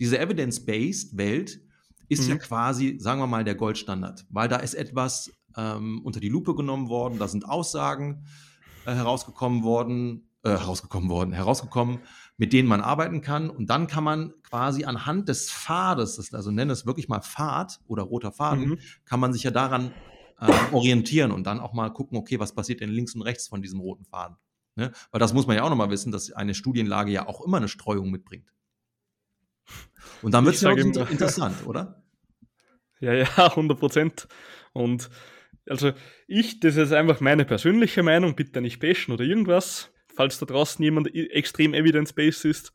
diese 0.00 0.18
Evidence-Based 0.18 1.16
Welt 1.18 1.60
ist 2.08 2.24
mhm. 2.24 2.30
ja 2.30 2.36
quasi, 2.38 2.96
sagen 2.98 3.20
wir 3.20 3.26
mal, 3.26 3.44
der 3.44 3.54
Goldstandard, 3.54 4.24
weil 4.30 4.48
da 4.48 4.56
ist 4.56 4.74
etwas 4.74 5.30
ähm, 5.56 6.00
unter 6.02 6.18
die 6.18 6.30
Lupe 6.30 6.54
genommen 6.54 6.88
worden, 6.88 7.18
da 7.18 7.28
sind 7.28 7.46
Aussagen 7.46 8.24
äh, 8.86 8.94
herausgekommen 8.94 9.62
worden, 9.62 10.30
äh, 10.44 10.50
herausgekommen 10.50 11.10
worden, 11.10 11.32
herausgekommen, 11.32 11.98
mit 12.38 12.52
denen 12.52 12.68
man 12.68 12.80
arbeiten 12.80 13.20
kann 13.20 13.50
und 13.50 13.68
dann 13.68 13.86
kann 13.86 14.04
man 14.04 14.32
quasi 14.42 14.84
anhand 14.84 15.28
des 15.28 15.50
Pfades, 15.50 16.32
also 16.32 16.50
nenne 16.50 16.72
es 16.72 16.86
wirklich 16.86 17.08
mal 17.08 17.20
Pfad 17.20 17.80
oder 17.86 18.04
roter 18.04 18.32
Faden, 18.32 18.68
mhm. 18.68 18.78
kann 19.04 19.20
man 19.20 19.32
sich 19.32 19.42
ja 19.42 19.50
daran 19.50 19.92
äh, 20.40 20.52
orientieren 20.72 21.32
und 21.32 21.44
dann 21.44 21.60
auch 21.60 21.72
mal 21.72 21.90
gucken, 21.90 22.18
okay, 22.18 22.38
was 22.38 22.54
passiert 22.54 22.80
denn 22.80 22.90
links 22.90 23.14
und 23.14 23.22
rechts 23.22 23.48
von 23.48 23.62
diesem 23.62 23.80
roten 23.80 24.04
Faden. 24.04 24.36
Ne? 24.74 24.92
Weil 25.10 25.20
das 25.20 25.32
muss 25.32 25.46
man 25.46 25.56
ja 25.56 25.62
auch 25.62 25.70
nochmal 25.70 25.90
wissen, 25.90 26.12
dass 26.12 26.32
eine 26.32 26.54
Studienlage 26.54 27.10
ja 27.10 27.26
auch 27.26 27.40
immer 27.40 27.56
eine 27.56 27.68
Streuung 27.68 28.10
mitbringt. 28.10 28.52
Und 30.22 30.32
dann 30.32 30.44
wird 30.44 30.54
es 30.54 30.60
ja 30.60 30.70
auch 30.70 30.76
inter 30.76 31.10
interessant, 31.10 31.66
oder? 31.66 32.02
Ja, 32.98 33.12
ja, 33.12 33.26
100 33.36 33.78
Prozent. 33.78 34.26
Und 34.72 35.10
also 35.68 35.92
ich, 36.26 36.60
das 36.60 36.76
ist 36.76 36.92
einfach 36.92 37.20
meine 37.20 37.44
persönliche 37.44 38.02
Meinung, 38.02 38.36
bitte 38.36 38.62
nicht 38.62 38.78
bashen 38.78 39.12
oder 39.12 39.22
irgendwas, 39.22 39.90
falls 40.14 40.38
da 40.38 40.46
draußen 40.46 40.82
jemand 40.82 41.14
extrem 41.14 41.74
evidence-based 41.74 42.46
ist. 42.46 42.72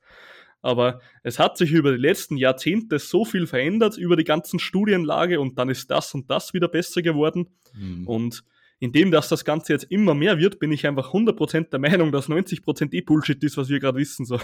Aber 0.61 1.01
es 1.23 1.39
hat 1.39 1.57
sich 1.57 1.71
über 1.71 1.91
die 1.91 2.01
letzten 2.01 2.37
Jahrzehnte 2.37 2.99
so 2.99 3.25
viel 3.25 3.47
verändert 3.47 3.97
über 3.97 4.15
die 4.15 4.23
ganzen 4.23 4.59
Studienlage 4.59 5.39
und 5.39 5.57
dann 5.57 5.69
ist 5.69 5.89
das 5.89 6.13
und 6.13 6.29
das 6.29 6.53
wieder 6.53 6.67
besser 6.67 7.01
geworden. 7.01 7.47
Mhm. 7.73 8.07
Und 8.07 8.43
indem 8.79 9.11
dass 9.11 9.29
das 9.29 9.45
Ganze 9.45 9.73
jetzt 9.73 9.85
immer 9.85 10.13
mehr 10.13 10.39
wird, 10.39 10.59
bin 10.59 10.71
ich 10.71 10.87
einfach 10.87 11.13
100% 11.13 11.69
der 11.69 11.79
Meinung, 11.79 12.11
dass 12.11 12.29
90% 12.29 12.93
eh 12.93 13.01
Bullshit 13.01 13.43
ist, 13.43 13.57
was 13.57 13.69
wir 13.69 13.79
gerade 13.79 13.97
wissen. 13.97 14.25
So. 14.25 14.39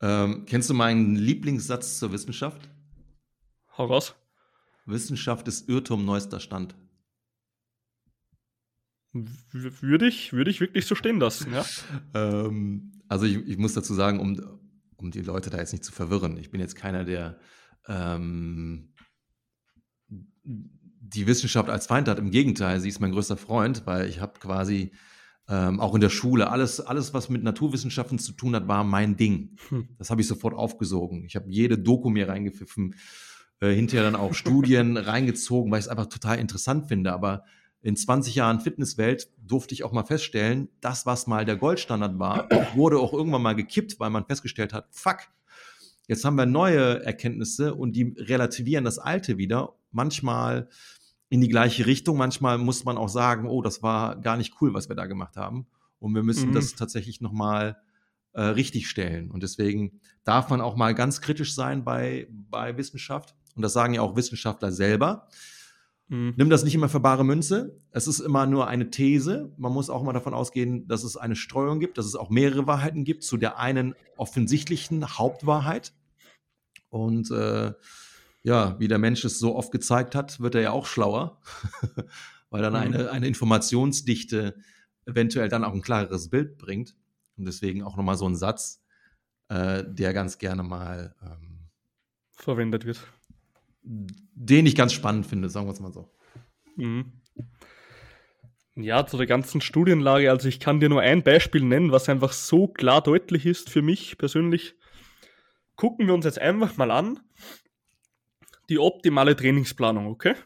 Ähm, 0.00 0.44
kennst 0.46 0.70
du 0.70 0.74
meinen 0.74 1.16
Lieblingssatz 1.16 1.98
zur 1.98 2.12
Wissenschaft? 2.12 2.68
Hau 3.76 3.86
raus. 3.86 4.14
Wissenschaft 4.86 5.48
ist 5.48 5.68
Irrtum 5.68 6.04
neuester 6.04 6.40
Stand. 6.40 6.74
Würde 9.12 10.06
ich, 10.06 10.32
würde 10.32 10.50
ich 10.50 10.60
wirklich 10.60 10.86
so 10.86 10.94
stehen 10.94 11.18
lassen, 11.18 11.52
ja. 11.52 11.64
ähm, 12.14 12.92
also 13.08 13.24
ich, 13.24 13.36
ich, 13.48 13.56
muss 13.56 13.72
dazu 13.72 13.94
sagen, 13.94 14.20
um, 14.20 14.36
um 14.98 15.10
die 15.10 15.22
Leute 15.22 15.50
da 15.50 15.58
jetzt 15.58 15.72
nicht 15.72 15.84
zu 15.84 15.92
verwirren, 15.92 16.36
ich 16.36 16.50
bin 16.50 16.60
jetzt 16.60 16.76
keiner, 16.76 17.04
der 17.04 17.38
ähm, 17.86 18.92
die 21.00 21.26
Wissenschaft 21.26 21.70
als 21.70 21.86
Feind 21.86 22.08
hat. 22.08 22.18
Im 22.18 22.30
Gegenteil, 22.30 22.80
sie 22.80 22.88
ist 22.88 23.00
mein 23.00 23.12
größter 23.12 23.36
Freund, 23.36 23.86
weil 23.86 24.08
ich 24.08 24.20
habe 24.20 24.38
quasi 24.38 24.92
ähm, 25.48 25.80
auch 25.80 25.94
in 25.94 26.00
der 26.00 26.10
Schule, 26.10 26.50
alles, 26.50 26.80
alles, 26.80 27.14
was 27.14 27.30
mit 27.30 27.42
Naturwissenschaften 27.42 28.18
zu 28.18 28.32
tun 28.32 28.54
hat, 28.54 28.68
war 28.68 28.84
mein 28.84 29.16
Ding. 29.16 29.56
Hm. 29.70 29.88
Das 29.96 30.10
habe 30.10 30.20
ich 30.20 30.26
sofort 30.26 30.54
aufgesogen. 30.54 31.24
Ich 31.24 31.36
habe 31.36 31.46
jede 31.48 31.78
Doku 31.78 32.10
mir 32.10 32.28
reingepfiffen, 32.28 32.94
äh, 33.60 33.72
hinterher 33.72 34.04
dann 34.04 34.20
auch 34.20 34.34
Studien 34.34 34.96
reingezogen, 34.96 35.70
weil 35.72 35.78
ich 35.78 35.86
es 35.86 35.90
einfach 35.90 36.06
total 36.06 36.38
interessant 36.38 36.88
finde. 36.88 37.12
Aber 37.12 37.44
in 37.80 37.96
20 37.96 38.34
Jahren 38.34 38.60
Fitnesswelt 38.60 39.28
durfte 39.38 39.74
ich 39.74 39.84
auch 39.84 39.92
mal 39.92 40.04
feststellen, 40.04 40.68
das, 40.80 41.06
was 41.06 41.26
mal 41.26 41.44
der 41.44 41.56
Goldstandard 41.56 42.18
war, 42.18 42.48
wurde 42.74 42.98
auch 42.98 43.12
irgendwann 43.12 43.42
mal 43.42 43.54
gekippt, 43.54 44.00
weil 44.00 44.10
man 44.10 44.26
festgestellt 44.26 44.72
hat, 44.72 44.88
fuck, 44.90 45.18
jetzt 46.08 46.24
haben 46.24 46.36
wir 46.36 46.46
neue 46.46 47.04
Erkenntnisse 47.04 47.74
und 47.74 47.92
die 47.92 48.14
relativieren 48.18 48.84
das 48.84 48.98
Alte 48.98 49.38
wieder. 49.38 49.74
Manchmal 49.90 50.68
in 51.28 51.40
die 51.40 51.48
gleiche 51.48 51.86
Richtung. 51.86 52.16
Manchmal 52.16 52.58
muss 52.58 52.84
man 52.84 52.96
auch 52.96 53.08
sagen, 53.08 53.48
oh, 53.48 53.62
das 53.62 53.82
war 53.82 54.16
gar 54.16 54.36
nicht 54.36 54.54
cool, 54.60 54.74
was 54.74 54.88
wir 54.88 54.96
da 54.96 55.06
gemacht 55.06 55.36
haben. 55.36 55.66
Und 55.98 56.14
wir 56.14 56.22
müssen 56.22 56.50
mhm. 56.50 56.54
das 56.54 56.74
tatsächlich 56.74 57.20
nochmal 57.20 57.76
äh, 58.32 58.42
richtig 58.42 58.88
stellen. 58.88 59.30
Und 59.30 59.42
deswegen 59.42 60.00
darf 60.24 60.48
man 60.48 60.60
auch 60.60 60.76
mal 60.76 60.94
ganz 60.94 61.20
kritisch 61.20 61.54
sein 61.54 61.84
bei, 61.84 62.28
bei 62.30 62.76
Wissenschaft. 62.76 63.34
Und 63.54 63.62
das 63.62 63.72
sagen 63.72 63.94
ja 63.94 64.02
auch 64.02 64.16
Wissenschaftler 64.16 64.72
selber. 64.72 65.28
Mhm. 66.08 66.34
Nimm 66.36 66.50
das 66.50 66.64
nicht 66.64 66.74
immer 66.74 66.88
für 66.88 67.00
bare 67.00 67.24
Münze. 67.24 67.76
Es 67.90 68.06
ist 68.06 68.20
immer 68.20 68.46
nur 68.46 68.66
eine 68.66 68.90
These. 68.90 69.52
Man 69.56 69.72
muss 69.72 69.90
auch 69.90 70.02
mal 70.02 70.12
davon 70.12 70.34
ausgehen, 70.34 70.88
dass 70.88 71.04
es 71.04 71.16
eine 71.16 71.36
Streuung 71.36 71.80
gibt, 71.80 71.98
dass 71.98 72.06
es 72.06 72.16
auch 72.16 72.30
mehrere 72.30 72.66
Wahrheiten 72.66 73.04
gibt 73.04 73.22
zu 73.22 73.36
der 73.36 73.58
einen 73.58 73.94
offensichtlichen 74.16 75.18
Hauptwahrheit. 75.18 75.92
Und 76.88 77.30
äh, 77.30 77.72
ja, 78.42 78.78
wie 78.80 78.88
der 78.88 78.98
Mensch 78.98 79.24
es 79.24 79.38
so 79.38 79.54
oft 79.54 79.70
gezeigt 79.70 80.14
hat, 80.14 80.40
wird 80.40 80.54
er 80.54 80.62
ja 80.62 80.70
auch 80.70 80.86
schlauer, 80.86 81.40
weil 82.50 82.62
dann 82.62 82.72
mhm. 82.72 82.78
eine, 82.78 83.10
eine 83.10 83.26
Informationsdichte 83.28 84.54
eventuell 85.04 85.48
dann 85.48 85.64
auch 85.64 85.74
ein 85.74 85.82
klareres 85.82 86.30
Bild 86.30 86.56
bringt. 86.56 86.96
Und 87.36 87.44
deswegen 87.44 87.82
auch 87.82 87.96
nochmal 87.96 88.16
so 88.16 88.26
ein 88.26 88.36
Satz, 88.36 88.82
äh, 89.48 89.84
der 89.86 90.12
ganz 90.12 90.38
gerne 90.38 90.62
mal 90.62 91.14
ähm, 91.22 91.68
verwendet 92.30 92.84
wird. 92.84 93.00
Den 94.40 94.66
ich 94.66 94.76
ganz 94.76 94.92
spannend 94.92 95.26
finde, 95.26 95.48
sagen 95.48 95.66
wir 95.66 95.72
es 95.72 95.80
mal 95.80 95.92
so. 95.92 96.08
Mhm. 96.76 97.12
Ja, 98.76 99.04
zu 99.04 99.16
der 99.16 99.26
ganzen 99.26 99.60
Studienlage, 99.60 100.30
also 100.30 100.46
ich 100.46 100.60
kann 100.60 100.78
dir 100.78 100.88
nur 100.88 101.00
ein 101.00 101.24
Beispiel 101.24 101.64
nennen, 101.64 101.90
was 101.90 102.08
einfach 102.08 102.32
so 102.32 102.68
klar 102.68 103.02
deutlich 103.02 103.46
ist 103.46 103.68
für 103.68 103.82
mich 103.82 104.16
persönlich. 104.16 104.76
Gucken 105.74 106.06
wir 106.06 106.14
uns 106.14 106.24
jetzt 106.24 106.38
einfach 106.38 106.76
mal 106.76 106.92
an, 106.92 107.18
die 108.68 108.78
optimale 108.78 109.34
Trainingsplanung, 109.34 110.06
okay? 110.06 110.36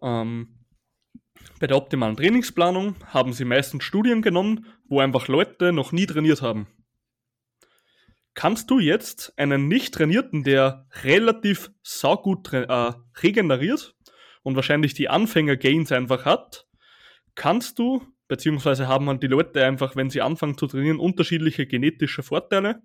Ähm, 0.00 0.64
bei 1.60 1.66
der 1.66 1.76
optimalen 1.76 2.16
Trainingsplanung 2.16 2.96
haben 3.04 3.34
sie 3.34 3.44
meistens 3.44 3.84
Studien 3.84 4.22
genommen, 4.22 4.66
wo 4.88 5.00
einfach 5.00 5.28
Leute 5.28 5.72
noch 5.72 5.92
nie 5.92 6.06
trainiert 6.06 6.40
haben. 6.40 6.66
Kannst 8.38 8.70
du 8.70 8.78
jetzt 8.78 9.32
einen 9.36 9.66
nicht 9.66 9.94
trainierten, 9.94 10.44
der 10.44 10.86
relativ 11.02 11.72
saugut 11.82 12.52
äh, 12.52 12.92
regeneriert 13.20 13.96
und 14.44 14.54
wahrscheinlich 14.54 14.94
die 14.94 15.08
Anfänger-Gains 15.08 15.90
einfach 15.90 16.24
hat, 16.24 16.64
kannst 17.34 17.80
du, 17.80 18.00
beziehungsweise 18.28 18.86
haben 18.86 19.08
halt 19.08 19.24
die 19.24 19.26
Leute 19.26 19.64
einfach, 19.64 19.96
wenn 19.96 20.08
sie 20.08 20.22
anfangen 20.22 20.56
zu 20.56 20.68
trainieren, 20.68 21.00
unterschiedliche 21.00 21.66
genetische 21.66 22.22
Vorteile 22.22 22.80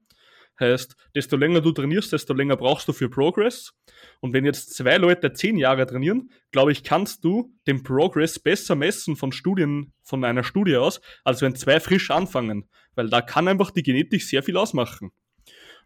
Heißt, 0.59 0.95
desto 1.15 1.35
länger 1.35 1.61
du 1.61 1.71
trainierst, 1.71 2.13
desto 2.13 2.33
länger 2.33 2.55
brauchst 2.57 2.87
du 2.87 2.93
für 2.93 3.09
Progress. 3.09 3.73
Und 4.21 4.33
wenn 4.33 4.45
jetzt 4.45 4.75
zwei 4.75 4.97
Leute 4.97 5.33
zehn 5.33 5.57
Jahre 5.57 5.87
trainieren, 5.87 6.29
glaube 6.51 6.71
ich, 6.71 6.83
kannst 6.83 7.23
du 7.23 7.51
den 7.65 7.81
Progress 7.81 8.37
besser 8.37 8.75
messen 8.75 9.15
von 9.15 9.31
Studien, 9.31 9.93
von 10.03 10.23
einer 10.23 10.43
Studie 10.43 10.77
aus, 10.77 11.01
als 11.23 11.41
wenn 11.41 11.55
zwei 11.55 11.79
frisch 11.79 12.11
anfangen. 12.11 12.69
Weil 12.93 13.09
da 13.09 13.21
kann 13.21 13.47
einfach 13.47 13.71
die 13.71 13.81
Genetik 13.81 14.21
sehr 14.21 14.43
viel 14.43 14.57
ausmachen. 14.57 15.11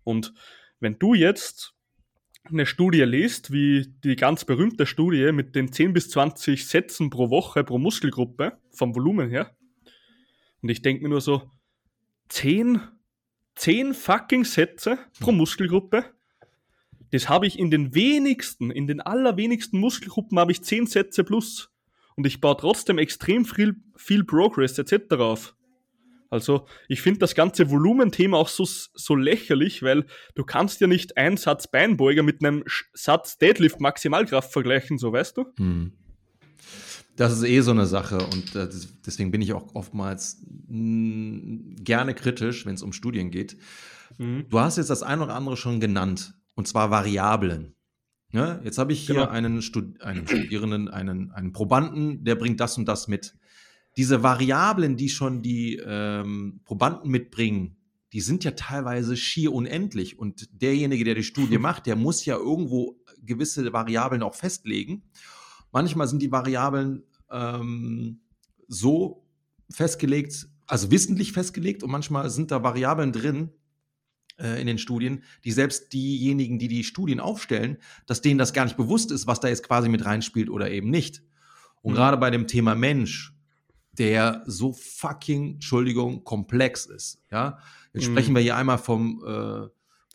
Und 0.08 0.34
wenn 0.80 0.98
du 1.00 1.14
jetzt 1.14 1.74
eine 2.46 2.66
Studie 2.66 3.04
liest, 3.04 3.52
wie 3.52 3.94
die 4.04 4.16
ganz 4.16 4.46
berühmte 4.46 4.86
Studie 4.86 5.32
mit 5.34 5.56
den 5.56 5.72
10 5.72 5.94
bis 5.94 6.10
20 6.10 6.66
Sätzen 6.66 7.10
pro 7.10 7.30
Woche 7.30 7.64
pro 7.64 7.78
Muskelgruppe, 7.78 8.58
vom 8.72 8.96
Volumen 8.96 9.30
her, 9.30 9.56
und 10.62 10.70
ich 10.70 10.82
denke 10.82 11.04
mir 11.04 11.10
nur 11.10 11.22
so, 11.22 11.52
10 12.30 12.82
zehn 13.58 13.94
fucking 13.94 14.46
Sätze 14.46 15.00
pro 15.20 15.32
Muskelgruppe. 15.32 16.06
Das 17.12 17.28
habe 17.28 17.48
ich 17.48 17.58
in 17.58 17.72
den 17.72 17.94
wenigsten, 17.96 18.72
in 18.72 18.88
den 18.88 19.02
allerwenigsten 19.02 19.80
Muskelgruppen 19.80 20.40
habe 20.40 20.52
ich 20.52 20.64
zehn 20.64 20.86
Sätze 20.86 21.24
plus. 21.24 21.72
Und 22.16 22.26
ich 22.28 22.42
baue 22.42 22.58
trotzdem 22.58 22.98
extrem 22.98 23.46
viel, 23.46 23.76
viel 23.96 24.24
Progress 24.24 24.78
etc. 24.78 25.16
auf. 25.16 25.56
Also 26.30 26.68
ich 26.88 27.02
finde 27.02 27.20
das 27.20 27.36
ganze 27.36 27.70
Volumenthema 27.70 28.38
auch 28.38 28.50
so, 28.50 28.66
so 28.66 29.16
lächerlich, 29.16 29.84
weil 29.84 30.06
du 30.36 30.44
kannst 30.44 30.82
ja 30.82 30.88
nicht 30.88 31.18
einen 31.18 31.38
Satz 31.38 31.68
Beinbeuger 31.68 32.24
mit 32.24 32.44
einem 32.44 32.64
Satz 32.94 33.38
Deadlift 33.38 33.80
Maximalkraft 33.80 34.52
vergleichen, 34.52 34.98
so 34.98 35.12
weißt 35.12 35.38
du? 35.38 35.46
Hm. 35.58 35.94
Das 37.16 37.34
ist 37.34 37.44
eh 37.44 37.62
so 37.62 37.72
eine 37.72 37.88
Sache 37.88 38.20
und 38.20 38.56
äh, 38.56 38.70
deswegen 39.06 39.32
bin 39.32 39.42
ich 39.42 39.54
auch 39.54 39.74
oftmals 39.74 40.44
mh, 40.68 41.78
gerne 41.84 42.14
kritisch, 42.14 42.66
wenn 42.66 42.76
es 42.76 42.84
um 42.84 42.94
Studien 42.94 43.32
geht. 43.32 43.58
Mhm. 44.20 44.46
Du 44.50 44.60
hast 44.60 44.78
jetzt 44.78 44.92
das 44.92 45.02
eine 45.02 45.24
oder 45.24 45.34
andere 45.34 45.58
schon 45.58 45.80
genannt 45.80 46.36
und 46.54 46.68
zwar 46.68 46.92
Variablen. 46.92 47.74
Ja, 48.34 48.56
ne? 48.56 48.62
jetzt 48.64 48.78
habe 48.78 48.92
ich 48.92 49.06
hier 49.06 49.16
genau. 49.16 49.30
einen, 49.30 49.62
Stud 49.62 50.02
einen 50.02 50.28
Studierenden, 50.28 50.90
einen, 50.90 51.32
einen 51.32 51.54
Probanden, 51.54 52.24
der 52.24 52.36
bringt 52.36 52.60
das 52.60 52.78
und 52.78 52.86
das 52.86 53.08
mit. 53.08 53.36
Diese 53.98 54.24
Variablen, 54.24 54.96
die 54.96 55.10
schon 55.10 55.42
die 55.42 55.82
ähm, 55.84 56.62
Probanden 56.64 57.12
mitbringen, 57.12 57.78
die 58.14 58.22
sind 58.22 58.44
ja 58.44 58.52
teilweise 58.52 59.18
schier 59.18 59.52
unendlich. 59.52 60.18
Und 60.18 60.48
derjenige, 60.52 61.04
der 61.04 61.16
die 61.16 61.24
Studie 61.24 61.58
macht, 61.58 61.86
der 61.86 61.96
muss 61.96 62.24
ja 62.26 62.38
irgendwo 62.38 63.00
gewisse 63.22 63.74
Variablen 63.74 64.24
auch 64.24 64.36
festlegen. 64.36 65.04
Manchmal 65.72 66.08
sind 66.08 66.22
die 66.22 66.32
Variablen 66.32 67.04
ähm, 67.30 68.22
so 68.68 69.26
festgelegt, 69.70 70.48
also 70.66 70.92
wissentlich 70.92 71.34
festgelegt, 71.34 71.84
und 71.84 71.92
manchmal 71.92 72.30
sind 72.30 72.52
da 72.52 72.64
Variablen 72.64 73.12
drin 73.12 73.52
äh, 74.38 74.62
in 74.62 74.68
den 74.68 74.78
Studien, 74.78 75.24
die 75.44 75.52
selbst 75.52 75.92
diejenigen, 75.94 76.60
die 76.60 76.68
die 76.68 76.84
Studien 76.84 77.20
aufstellen, 77.20 77.78
dass 78.06 78.22
denen 78.22 78.38
das 78.38 78.54
gar 78.54 78.64
nicht 78.64 78.78
bewusst 78.78 79.12
ist, 79.12 79.28
was 79.28 79.40
da 79.40 79.48
jetzt 79.48 79.64
quasi 79.64 79.90
mit 79.90 80.06
reinspielt 80.06 80.50
oder 80.50 80.72
eben 80.72 80.90
nicht. 80.90 81.24
Und 81.82 81.94
mhm. 81.94 81.98
gerade 81.98 82.18
bei 82.18 82.30
dem 82.30 82.48
Thema 82.48 82.76
Mensch, 82.76 83.37
der 84.00 84.44
so 84.46 84.74
fucking, 84.74 85.56
Entschuldigung, 85.56 86.24
komplex 86.24 86.86
ist, 86.86 87.22
ja, 87.32 87.60
Jetzt 87.98 88.10
mhm. 88.10 88.12
sprechen 88.14 88.36
wir 88.36 88.42
hier 88.42 88.56
einmal 88.56 88.78
vom, 88.78 89.24
äh, 89.26 89.68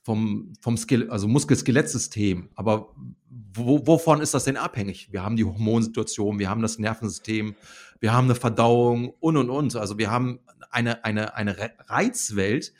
vom, 0.02 0.52
vom 0.60 0.76
Skill, 0.76 1.10
also 1.10 1.26
Muskel-Skelettsystem. 1.28 2.50
Aber 2.54 2.94
wo, 3.28 3.86
wovon 3.86 4.20
ist 4.20 4.34
das 4.34 4.44
denn 4.44 4.56
abhängig? 4.56 5.12
Wir 5.12 5.22
haben 5.22 5.36
die 5.36 5.44
Hormonsituation, 5.44 6.38
wir 6.38 6.48
haben 6.48 6.62
das 6.62 6.78
Nervensystem, 6.78 7.54
wir 8.00 8.12
haben 8.12 8.26
eine 8.26 8.34
Verdauung 8.34 9.10
und 9.20 9.36
und 9.36 9.50
und. 9.50 9.76
Also 9.76 9.98
wir 9.98 10.10
haben 10.10 10.40
eine, 10.70 11.04
eine, 11.04 11.34
eine 11.34 11.56
Reizwelt. 11.88 12.72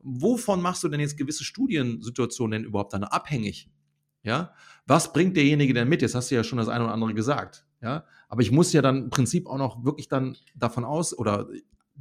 Wovon 0.00 0.62
machst 0.62 0.84
du 0.84 0.88
denn 0.88 1.00
jetzt 1.00 1.16
gewisse 1.16 1.44
Studiensituationen 1.44 2.62
denn 2.62 2.68
überhaupt 2.68 2.92
dann 2.92 3.04
abhängig? 3.04 3.70
Ja, 4.22 4.52
was 4.86 5.12
bringt 5.12 5.36
derjenige 5.36 5.74
denn 5.74 5.88
mit? 5.88 6.02
Jetzt 6.02 6.14
hast 6.14 6.30
du 6.30 6.34
ja 6.34 6.44
schon 6.44 6.58
das 6.58 6.68
eine 6.68 6.84
oder 6.84 6.92
andere 6.92 7.14
gesagt. 7.14 7.64
Ja, 7.80 8.04
aber 8.28 8.42
ich 8.42 8.50
muss 8.50 8.72
ja 8.72 8.82
dann 8.82 9.04
im 9.04 9.10
Prinzip 9.10 9.46
auch 9.46 9.58
noch 9.58 9.84
wirklich 9.84 10.08
dann 10.08 10.36
davon 10.56 10.84
aus 10.84 11.16
oder 11.16 11.48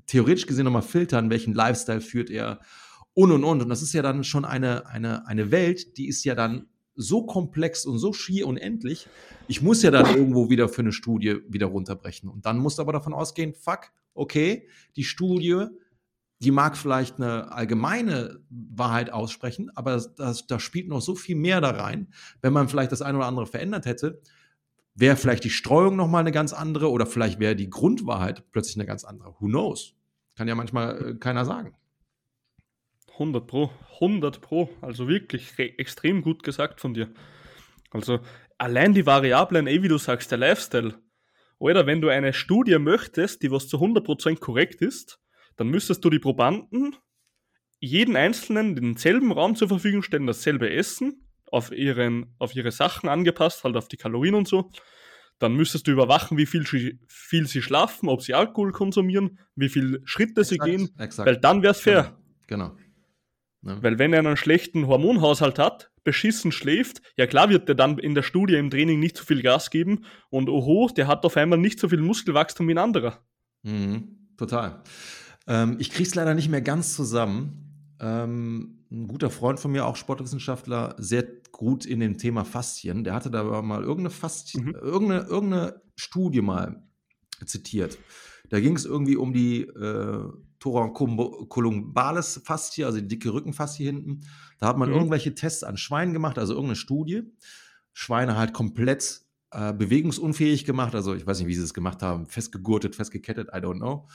theoretisch 0.07 0.47
gesehen 0.47 0.65
nochmal 0.65 0.81
filtern, 0.81 1.29
welchen 1.29 1.53
Lifestyle 1.53 2.01
führt 2.01 2.29
er 2.29 2.59
und 3.13 3.31
und 3.31 3.43
und. 3.43 3.61
Und 3.61 3.69
das 3.69 3.81
ist 3.81 3.93
ja 3.93 4.01
dann 4.01 4.23
schon 4.23 4.45
eine, 4.45 4.87
eine, 4.87 5.27
eine 5.27 5.51
Welt, 5.51 5.97
die 5.97 6.07
ist 6.07 6.23
ja 6.23 6.35
dann 6.35 6.67
so 6.95 7.25
komplex 7.25 7.85
und 7.85 7.99
so 7.99 8.11
schier 8.11 8.47
unendlich. 8.47 9.07
Ich 9.47 9.61
muss 9.61 9.83
ja 9.83 9.91
dann 9.91 10.15
irgendwo 10.15 10.49
wieder 10.49 10.67
für 10.67 10.81
eine 10.81 10.91
Studie 10.91 11.37
wieder 11.47 11.67
runterbrechen. 11.67 12.27
Und 12.27 12.45
dann 12.45 12.57
musst 12.57 12.79
du 12.79 12.81
aber 12.81 12.93
davon 12.93 13.13
ausgehen, 13.13 13.53
fuck, 13.53 13.91
okay, 14.15 14.67
die 14.95 15.03
Studie, 15.03 15.65
die 16.39 16.51
mag 16.51 16.75
vielleicht 16.75 17.17
eine 17.17 17.51
allgemeine 17.51 18.39
Wahrheit 18.49 19.11
aussprechen, 19.11 19.71
aber 19.75 20.03
da 20.17 20.59
spielt 20.59 20.87
noch 20.87 21.01
so 21.01 21.15
viel 21.15 21.35
mehr 21.35 21.61
da 21.61 21.71
rein. 21.71 22.07
Wenn 22.41 22.53
man 22.53 22.67
vielleicht 22.67 22.91
das 22.91 23.03
eine 23.03 23.19
oder 23.19 23.27
andere 23.27 23.45
verändert 23.45 23.85
hätte, 23.85 24.21
wäre 24.97 25.15
vielleicht 25.15 25.43
die 25.43 25.51
Streuung 25.51 25.95
nochmal 25.95 26.21
eine 26.21 26.31
ganz 26.31 26.53
andere 26.53 26.89
oder 26.89 27.05
vielleicht 27.05 27.39
wäre 27.39 27.55
die 27.55 27.69
Grundwahrheit 27.69 28.51
plötzlich 28.51 28.77
eine 28.77 28.85
ganz 28.85 29.03
andere. 29.03 29.35
Who 29.39 29.45
knows? 29.45 29.93
Kann 30.35 30.47
ja 30.47 30.55
manchmal 30.55 31.11
äh, 31.11 31.13
keiner 31.15 31.45
sagen. 31.45 31.75
100 33.13 33.47
Pro, 33.47 33.71
100 33.95 34.41
Pro. 34.41 34.69
Also 34.81 35.07
wirklich 35.07 35.57
extrem 35.57 36.21
gut 36.21 36.43
gesagt 36.43 36.81
von 36.81 36.93
dir. 36.93 37.09
Also 37.91 38.19
allein 38.57 38.93
die 38.93 39.05
Variablen, 39.05 39.67
eh 39.67 39.81
wie 39.83 39.87
du 39.87 39.97
sagst, 39.97 40.31
der 40.31 40.39
Lifestyle. 40.39 40.95
Oder 41.59 41.87
wenn 41.87 42.01
du 42.01 42.09
eine 42.09 42.33
Studie 42.33 42.77
möchtest, 42.77 43.41
die 43.43 43.51
was 43.51 43.67
zu 43.67 43.77
100% 43.77 44.39
korrekt 44.39 44.81
ist, 44.81 45.19
dann 45.55 45.69
müsstest 45.69 46.03
du 46.05 46.09
die 46.09 46.19
Probanden 46.19 46.95
jeden 47.79 48.15
Einzelnen 48.15 48.75
denselben 48.75 49.31
Raum 49.31 49.55
zur 49.55 49.67
Verfügung 49.67 50.01
stellen, 50.01 50.27
dasselbe 50.27 50.71
Essen, 50.71 51.26
auf, 51.51 51.71
ihren, 51.71 52.33
auf 52.39 52.55
ihre 52.55 52.71
Sachen 52.71 53.09
angepasst, 53.09 53.63
halt 53.63 53.75
auf 53.77 53.87
die 53.87 53.97
Kalorien 53.97 54.35
und 54.35 54.47
so. 54.47 54.71
Dann 55.39 55.53
müsstest 55.53 55.87
du 55.87 55.91
überwachen, 55.91 56.37
wie 56.37 56.47
viel, 56.47 56.65
viel 57.07 57.47
sie 57.47 57.61
schlafen, 57.61 58.09
ob 58.09 58.21
sie 58.23 58.33
Alkohol 58.33 58.71
konsumieren, 58.71 59.39
wie 59.55 59.69
viele 59.69 60.01
Schritte 60.05 60.41
exakt, 60.41 60.47
sie 60.47 60.57
gehen, 60.57 60.89
exakt. 60.97 61.27
weil 61.27 61.37
dann 61.37 61.61
wäre 61.61 61.71
es 61.71 61.81
fair. 61.81 62.17
Genau. 62.47 62.69
genau. 62.69 62.87
Ja. 63.63 63.83
Weil 63.83 63.99
wenn 63.99 64.13
er 64.13 64.19
einen 64.19 64.37
schlechten 64.37 64.87
Hormonhaushalt 64.87 65.59
hat, 65.59 65.91
beschissen 66.03 66.51
schläft, 66.51 67.01
ja 67.17 67.27
klar 67.27 67.49
wird 67.49 67.67
der 67.67 67.75
dann 67.75 67.97
in 67.97 68.15
der 68.15 68.23
Studie 68.23 68.55
im 68.55 68.69
Training 68.69 68.99
nicht 68.99 69.17
so 69.17 69.25
viel 69.25 69.41
Gas 69.41 69.71
geben 69.71 70.05
und 70.29 70.47
oho, 70.47 70.89
der 70.95 71.07
hat 71.07 71.25
auf 71.25 71.35
einmal 71.37 71.59
nicht 71.59 71.79
so 71.79 71.89
viel 71.89 72.01
Muskelwachstum 72.01 72.67
wie 72.67 72.73
ein 72.73 72.77
anderer. 72.77 73.25
Mhm, 73.63 74.29
total. 74.37 74.83
Ähm, 75.47 75.77
ich 75.79 75.91
krieg's 75.91 76.15
leider 76.15 76.33
nicht 76.33 76.49
mehr 76.49 76.61
ganz 76.61 76.95
zusammen. 76.95 77.97
Ähm, 77.99 78.76
ein 78.91 79.07
guter 79.07 79.29
Freund 79.29 79.59
von 79.59 79.71
mir, 79.71 79.85
auch 79.85 79.95
Sportwissenschaftler, 79.95 80.95
sehr 80.97 81.27
gut 81.51 81.85
in 81.85 81.99
dem 81.99 82.17
Thema 82.17 82.45
Faszien. 82.45 83.03
Der 83.03 83.13
hatte 83.13 83.29
da 83.29 83.43
mal 83.61 83.81
irgendeine, 83.81 84.09
Faszien, 84.09 84.65
mhm. 84.65 84.75
irgendeine, 84.75 85.21
irgendeine 85.27 85.81
Studie 85.95 86.41
mal 86.41 86.83
zitiert. 87.45 87.97
Da 88.49 88.59
ging 88.59 88.75
es 88.75 88.85
irgendwie 88.85 89.17
um 89.17 89.33
die 89.33 89.61
äh, 89.61 90.23
Thoracolumbalis 90.59 92.41
Faszie, 92.45 92.85
also 92.85 92.99
die 92.99 93.07
dicke 93.07 93.33
Rückenfaszie 93.33 93.85
hinten. 93.85 94.21
Da 94.59 94.67
hat 94.67 94.77
man 94.77 94.89
mhm. 94.89 94.95
irgendwelche 94.95 95.35
Tests 95.35 95.63
an 95.63 95.77
Schweinen 95.77 96.13
gemacht, 96.13 96.37
also 96.37 96.53
irgendeine 96.53 96.77
Studie. 96.77 97.23
Schweine 97.93 98.37
halt 98.37 98.53
komplett 98.53 99.21
äh, 99.51 99.73
bewegungsunfähig 99.73 100.65
gemacht, 100.65 100.95
also 100.95 101.13
ich 101.13 101.25
weiß 101.25 101.39
nicht, 101.39 101.47
wie 101.47 101.55
sie 101.55 101.63
es 101.63 101.73
gemacht 101.73 102.01
haben, 102.01 102.25
festgegurtet, 102.25 102.95
festgekettet, 102.95 103.49
I 103.49 103.57
don't 103.57 103.77
know 103.77 104.07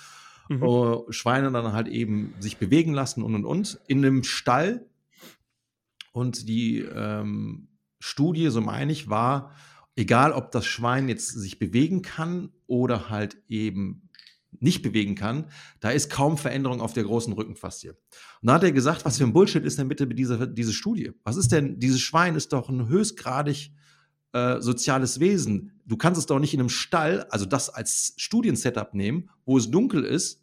mhm. 0.56 0.62
äh, 0.62 1.12
Schweine 1.12 1.50
dann 1.52 1.72
halt 1.72 1.88
eben 1.88 2.34
sich 2.40 2.58
bewegen 2.58 2.92
lassen 2.92 3.22
und 3.22 3.34
und 3.34 3.44
und 3.44 3.78
in 3.86 4.04
einem 4.04 4.24
Stall. 4.24 4.86
Und 6.12 6.48
die 6.48 6.80
ähm, 6.80 7.68
Studie, 7.98 8.48
so 8.48 8.60
meine 8.60 8.92
ich, 8.92 9.08
war, 9.08 9.54
egal 9.96 10.32
ob 10.32 10.50
das 10.50 10.66
Schwein 10.66 11.08
jetzt 11.08 11.28
sich 11.28 11.58
bewegen 11.58 12.02
kann 12.02 12.50
oder 12.66 13.08
halt 13.08 13.38
eben 13.48 14.08
nicht 14.60 14.82
bewegen 14.82 15.14
kann, 15.14 15.46
da 15.80 15.90
ist 15.90 16.10
kaum 16.10 16.36
Veränderung 16.36 16.82
auf 16.82 16.92
der 16.92 17.04
großen 17.04 17.32
Rückenfaszie. 17.32 17.90
Und 17.90 17.98
da 18.42 18.54
hat 18.54 18.62
er 18.62 18.72
gesagt, 18.72 19.06
was 19.06 19.16
für 19.16 19.24
ein 19.24 19.32
Bullshit 19.32 19.64
ist 19.64 19.78
denn 19.78 19.88
bitte 19.88 20.06
diese, 20.06 20.46
diese 20.46 20.74
Studie? 20.74 21.12
Was 21.24 21.36
ist 21.36 21.52
denn, 21.52 21.78
dieses 21.78 22.00
Schwein 22.00 22.34
ist 22.34 22.52
doch 22.52 22.68
ein 22.68 22.88
höchstgradig 22.88 23.72
äh, 24.32 24.60
soziales 24.60 25.20
Wesen. 25.20 25.72
Du 25.84 25.96
kannst 25.96 26.18
es 26.18 26.26
doch 26.26 26.38
nicht 26.38 26.54
in 26.54 26.60
einem 26.60 26.70
Stall, 26.70 27.26
also 27.28 27.44
das 27.44 27.68
als 27.68 28.14
Studiensetup 28.16 28.94
nehmen, 28.94 29.28
wo 29.44 29.58
es 29.58 29.70
dunkel 29.70 30.04
ist, 30.04 30.41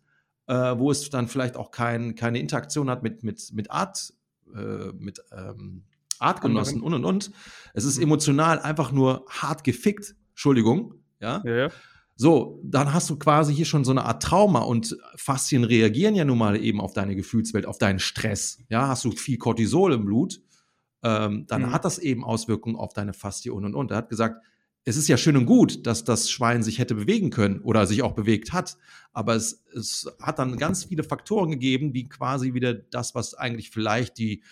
äh, 0.49 0.79
wo 0.79 0.89
es 0.89 1.09
dann 1.11 1.27
vielleicht 1.27 1.55
auch 1.55 1.69
kein, 1.69 2.15
keine 2.15 2.39
Interaktion 2.39 2.89
hat 2.89 3.03
mit, 3.03 3.23
mit, 3.23 3.53
mit 3.53 3.69
Art, 3.69 4.13
äh, 4.55 4.91
mit 4.97 5.21
ähm, 5.31 5.83
Artgenossen 6.17 6.81
und 6.81 6.95
und 6.95 7.05
und. 7.05 7.31
Es 7.73 7.85
ist 7.85 7.97
mhm. 7.97 8.05
emotional 8.05 8.59
einfach 8.59 8.91
nur 8.91 9.25
hart 9.29 9.63
gefickt. 9.63 10.15
Entschuldigung, 10.31 10.95
ja. 11.21 11.41
ja, 11.45 11.55
ja. 11.55 11.69
So, 12.15 12.59
dann 12.63 12.93
hast 12.93 13.09
du 13.09 13.17
quasi 13.17 13.55
hier 13.55 13.65
schon 13.65 13.85
so 13.85 13.91
eine 13.91 14.03
Art 14.03 14.23
Trauma 14.23 14.61
und 14.61 14.97
Faszien 15.15 15.63
reagieren 15.63 16.15
ja 16.15 16.25
nun 16.25 16.39
mal 16.39 16.57
eben 16.57 16.81
auf 16.81 16.93
deine 16.93 17.15
Gefühlswelt, 17.15 17.65
auf 17.65 17.77
deinen 17.77 17.99
Stress. 17.99 18.57
Ja, 18.69 18.89
hast 18.89 19.05
du 19.05 19.11
viel 19.11 19.37
Cortisol 19.37 19.93
im 19.93 20.03
Blut, 20.03 20.41
ähm, 21.03 21.45
dann 21.47 21.61
mhm. 21.61 21.71
hat 21.71 21.85
das 21.85 21.99
eben 21.99 22.25
Auswirkungen 22.25 22.75
auf 22.75 22.91
deine 22.93 23.13
Faszie 23.13 23.51
und 23.51 23.65
und 23.65 23.75
und. 23.75 23.91
Er 23.91 23.97
hat 23.97 24.09
gesagt, 24.09 24.43
es 24.85 24.97
ist 24.97 25.07
ja 25.07 25.17
schön 25.17 25.37
und 25.37 25.45
gut, 25.45 25.85
dass 25.85 26.03
das 26.03 26.29
Schwein 26.29 26.63
sich 26.63 26.79
hätte 26.79 26.95
bewegen 26.95 27.29
können 27.29 27.59
oder 27.61 27.85
sich 27.85 28.01
auch 28.01 28.13
bewegt 28.13 28.53
hat, 28.53 28.77
aber 29.13 29.35
es, 29.35 29.63
es 29.75 30.09
hat 30.21 30.39
dann 30.39 30.57
ganz 30.57 30.85
viele 30.85 31.03
Faktoren 31.03 31.51
gegeben, 31.51 31.93
die 31.93 32.07
quasi 32.07 32.53
wieder 32.53 32.73
das, 32.73 33.15
was 33.15 33.33
eigentlich 33.33 33.71
vielleicht 33.71 34.17
die, 34.17 34.43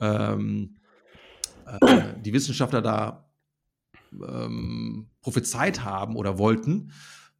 ähm, 0.00 0.76
äh, 1.66 2.14
die 2.24 2.32
Wissenschaftler 2.32 2.82
da 2.82 3.28
ähm, 4.12 5.10
prophezeit 5.20 5.84
haben 5.84 6.16
oder 6.16 6.38
wollten, 6.38 6.92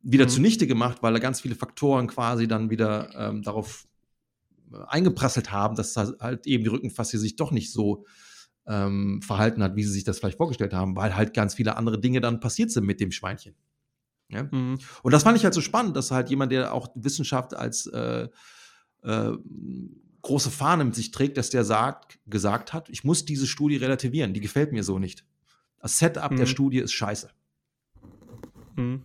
wieder 0.03 0.27
mhm. 0.27 0.31
zunichte 0.31 0.67
gemacht, 0.67 0.99
weil 1.03 1.15
da 1.15 1.19
ganz 1.19 1.41
viele 1.41 1.55
Faktoren 1.55 2.07
quasi 2.07 2.47
dann 2.47 2.71
wieder 2.71 3.11
ähm, 3.17 3.43
darauf 3.43 3.89
äh, 4.73 4.77
eingeprasselt 4.87 5.51
haben, 5.51 5.77
dass 5.77 5.97
halt 5.97 6.47
eben 6.47 6.65
die 6.65 6.71
Rückenfaszie 6.71 7.19
sich 7.19 7.37
doch 7.37 7.51
nicht 7.51 7.73
so 7.73 8.05
ähm, 8.69 9.23
verhalten 9.23 9.63
hat, 9.63 9.77
wie 9.77 9.83
sie 9.83 9.93
sich 9.93 10.05
das 10.05 10.19
vielleicht 10.19 10.37
vorgestellt 10.37 10.75
haben, 10.75 10.95
weil 10.95 11.17
halt 11.17 11.35
ganz 11.35 11.55
viele 11.55 11.77
andere 11.77 11.99
Dinge 11.99 12.21
dann 12.21 12.41
passiert 12.41 12.71
sind 12.71 12.85
mit 12.85 13.01
dem 13.01 13.11
Schweinchen. 13.11 13.55
Ja? 14.29 14.45
Mhm. 14.45 14.79
Und 15.03 15.13
das 15.13 15.23
fand 15.23 15.37
ich 15.39 15.45
halt 15.45 15.55
so 15.55 15.61
spannend, 15.61 15.97
dass 15.97 16.11
halt 16.11 16.29
jemand, 16.29 16.53
der 16.53 16.73
auch 16.75 16.89
Wissenschaft 16.95 17.55
als 17.55 17.87
äh, 17.87 18.29
äh, 19.03 19.33
große 20.23 20.51
Fahne 20.51 20.85
mit 20.85 20.95
sich 20.95 21.11
trägt, 21.11 21.39
dass 21.39 21.51
der 21.51 21.65
sagt, 21.65 22.19
gesagt 22.27 22.73
hat, 22.73 22.91
ich 22.91 23.05
muss 23.05 23.25
diese 23.25 23.47
Studie 23.47 23.77
relativieren, 23.77 24.35
die 24.35 24.41
gefällt 24.41 24.73
mir 24.73 24.85
so 24.85 24.99
nicht. 24.99 25.25
Das 25.81 25.99
Setup 25.99 26.31
mhm. 26.31 26.37
der 26.37 26.47
Studie 26.47 26.79
ist 26.79 26.93
scheiße. 26.93 27.31
Mhm. 28.77 29.03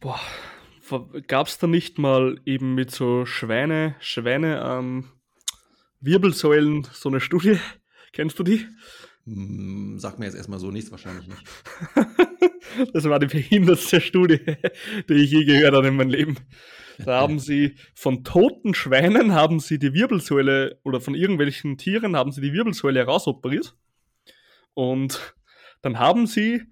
Boah, 0.00 0.18
gab 1.28 1.46
es 1.46 1.58
da 1.58 1.68
nicht 1.68 1.98
mal 1.98 2.40
eben 2.44 2.74
mit 2.74 2.90
so 2.90 3.24
Schweine, 3.24 3.94
Schweine, 4.00 4.60
ähm, 4.66 5.04
Wirbelsäulen, 6.02 6.86
so 6.92 7.08
eine 7.08 7.20
Studie. 7.20 7.58
Kennst 8.12 8.38
du 8.38 8.42
die? 8.42 8.66
Hm, 9.24 9.98
sagt 9.98 10.18
mir 10.18 10.26
jetzt 10.26 10.34
erstmal 10.34 10.58
so 10.58 10.70
nichts, 10.70 10.90
wahrscheinlich 10.90 11.28
nicht. 11.28 11.42
das 12.92 13.04
war 13.04 13.20
die 13.20 13.28
behindertste 13.28 14.00
Studie, 14.00 14.40
die 15.08 15.14
ich 15.14 15.30
je 15.30 15.44
gehört 15.44 15.74
habe 15.74 15.88
in 15.88 15.96
meinem 15.96 16.10
Leben. 16.10 16.36
Da 16.98 17.20
haben 17.20 17.38
sie 17.38 17.76
von 17.94 18.24
toten 18.24 18.74
Schweinen 18.74 19.32
haben 19.32 19.60
sie 19.60 19.78
die 19.78 19.94
Wirbelsäule 19.94 20.80
oder 20.84 21.00
von 21.00 21.14
irgendwelchen 21.14 21.78
Tieren 21.78 22.16
haben 22.16 22.32
sie 22.32 22.40
die 22.40 22.52
Wirbelsäule 22.52 23.00
herausoperiert. 23.00 23.76
Und 24.74 25.34
dann 25.82 25.98
haben 25.98 26.26
sie 26.26 26.62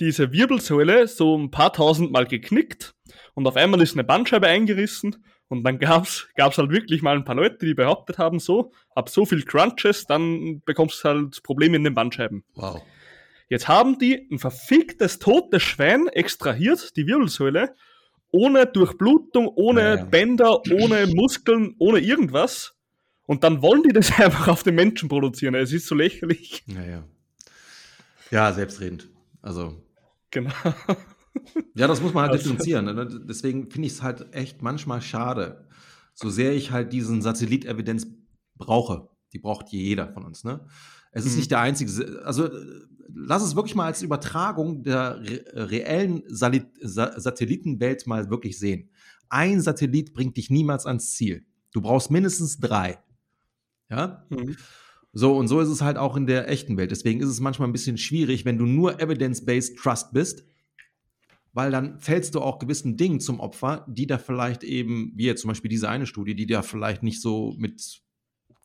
diese 0.00 0.32
Wirbelsäule 0.32 1.08
so 1.08 1.36
ein 1.36 1.50
paar 1.50 1.72
tausend 1.72 2.12
Mal 2.12 2.26
geknickt 2.26 2.94
und 3.34 3.46
auf 3.46 3.56
einmal 3.56 3.82
ist 3.82 3.94
eine 3.94 4.04
Bandscheibe 4.04 4.46
eingerissen 4.46 5.24
Und 5.48 5.62
dann 5.64 5.78
gab's 5.78 6.28
gab's 6.36 6.58
halt 6.58 6.70
wirklich 6.70 7.02
mal 7.02 7.16
ein 7.16 7.24
paar 7.24 7.36
Leute, 7.36 7.64
die 7.64 7.74
behauptet 7.74 8.18
haben, 8.18 8.40
so, 8.40 8.72
ab 8.94 9.08
so 9.08 9.24
viel 9.24 9.42
Crunches, 9.44 10.06
dann 10.06 10.60
bekommst 10.64 11.04
du 11.04 11.08
halt 11.08 11.42
Probleme 11.42 11.76
in 11.76 11.84
den 11.84 11.94
Bandscheiben. 11.94 12.44
Wow. 12.54 12.82
Jetzt 13.48 13.68
haben 13.68 13.98
die 13.98 14.28
ein 14.30 14.38
verficktes 14.40 15.20
totes 15.20 15.62
Schwein 15.62 16.08
extrahiert, 16.08 16.96
die 16.96 17.06
Wirbelsäule, 17.06 17.74
ohne 18.32 18.66
Durchblutung, 18.66 19.46
ohne 19.46 19.80
Ja, 19.80 19.94
ja. 19.96 20.04
Bänder, 20.04 20.62
ohne 20.72 21.06
Muskeln, 21.06 21.76
ohne 21.78 22.00
irgendwas. 22.00 22.74
Und 23.26 23.44
dann 23.44 23.62
wollen 23.62 23.84
die 23.84 23.92
das 23.92 24.10
einfach 24.20 24.48
auf 24.48 24.64
den 24.64 24.74
Menschen 24.74 25.08
produzieren. 25.08 25.54
Es 25.54 25.72
ist 25.72 25.86
so 25.86 25.94
lächerlich. 25.94 26.64
Ja, 26.66 26.82
ja. 26.84 27.04
Ja, 28.32 28.52
selbstredend. 28.52 29.08
Also, 29.42 29.80
Genau. 30.32 30.50
Ja, 31.74 31.86
das 31.86 32.00
muss 32.02 32.12
man 32.14 32.22
halt 32.24 32.32
Also- 32.32 32.44
differenzieren. 32.44 32.84
ne? 32.86 33.06
Deswegen 33.28 33.70
finde 33.70 33.86
ich 33.86 33.94
es 33.94 34.02
halt 34.02 34.32
echt 34.34 34.62
manchmal 34.62 35.00
schade. 35.02 35.66
So 36.14 36.30
sehr 36.30 36.54
ich 36.54 36.70
halt 36.70 36.92
diesen 36.92 37.20
Satellitevidenz 37.22 38.06
brauche, 38.56 39.08
die 39.32 39.38
braucht 39.38 39.68
jeder 39.70 40.12
von 40.12 40.24
uns, 40.24 40.44
ne? 40.44 40.66
Es 41.12 41.24
ist 41.26 41.32
Mhm. 41.32 41.38
nicht 41.38 41.50
der 41.50 41.60
einzige, 41.60 42.22
also 42.24 42.46
äh, 42.46 42.66
lass 43.14 43.42
es 43.42 43.54
wirklich 43.56 43.74
mal 43.74 43.86
als 43.86 44.02
Übertragung 44.02 44.82
der 44.82 45.20
re 45.20 45.44
reellen 45.54 46.22
Sa 46.28 46.50
Satellitenwelt 47.20 48.06
mal 48.06 48.28
wirklich 48.30 48.58
sehen. 48.58 48.90
Ein 49.28 49.60
Satellit 49.60 50.14
bringt 50.14 50.36
dich 50.36 50.50
niemals 50.50 50.86
ans 50.86 51.12
Ziel. 51.14 51.44
Du 51.72 51.80
brauchst 51.80 52.10
mindestens 52.10 52.58
drei. 52.58 52.98
Ja? 53.90 54.26
Mhm. 54.30 54.56
So, 55.12 55.36
und 55.36 55.48
so 55.48 55.60
ist 55.60 55.68
es 55.68 55.80
halt 55.82 55.96
auch 55.96 56.16
in 56.16 56.26
der 56.26 56.48
echten 56.50 56.76
Welt. 56.76 56.90
Deswegen 56.90 57.20
ist 57.20 57.28
es 57.28 57.40
manchmal 57.40 57.68
ein 57.68 57.72
bisschen 57.72 57.96
schwierig, 57.98 58.44
wenn 58.44 58.58
du 58.58 58.66
nur 58.66 59.00
Evidence-Based 59.00 59.78
Trust 59.78 60.12
bist, 60.12 60.44
weil 61.56 61.70
dann 61.70 61.98
fällst 61.98 62.34
du 62.34 62.42
auch 62.42 62.58
gewissen 62.58 62.98
Dingen 62.98 63.18
zum 63.18 63.40
Opfer, 63.40 63.86
die 63.88 64.06
da 64.06 64.18
vielleicht 64.18 64.62
eben, 64.62 65.12
wie 65.14 65.24
jetzt 65.24 65.40
zum 65.40 65.48
Beispiel 65.48 65.70
diese 65.70 65.88
eine 65.88 66.04
Studie, 66.04 66.34
die 66.34 66.44
da 66.44 66.60
vielleicht 66.60 67.02
nicht 67.02 67.22
so 67.22 67.54
mit 67.56 68.02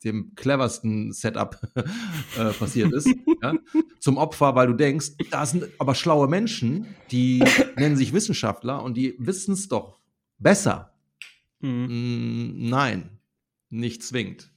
dem 0.04 0.34
cleversten 0.34 1.10
Setup 1.10 1.58
äh, 2.38 2.50
passiert 2.52 2.92
ist, 2.92 3.08
ja, 3.42 3.54
zum 3.98 4.18
Opfer, 4.18 4.54
weil 4.56 4.66
du 4.66 4.74
denkst, 4.74 5.12
da 5.30 5.46
sind 5.46 5.68
aber 5.78 5.94
schlaue 5.94 6.28
Menschen, 6.28 6.86
die 7.10 7.42
nennen 7.76 7.96
sich 7.96 8.12
Wissenschaftler 8.12 8.82
und 8.82 8.94
die 8.98 9.14
wissen 9.18 9.54
es 9.54 9.68
doch 9.68 9.98
besser. 10.38 10.92
Mhm. 11.60 11.86
Mm, 11.88 12.68
nein, 12.68 13.08
nicht 13.70 14.02
zwingend. 14.02 14.50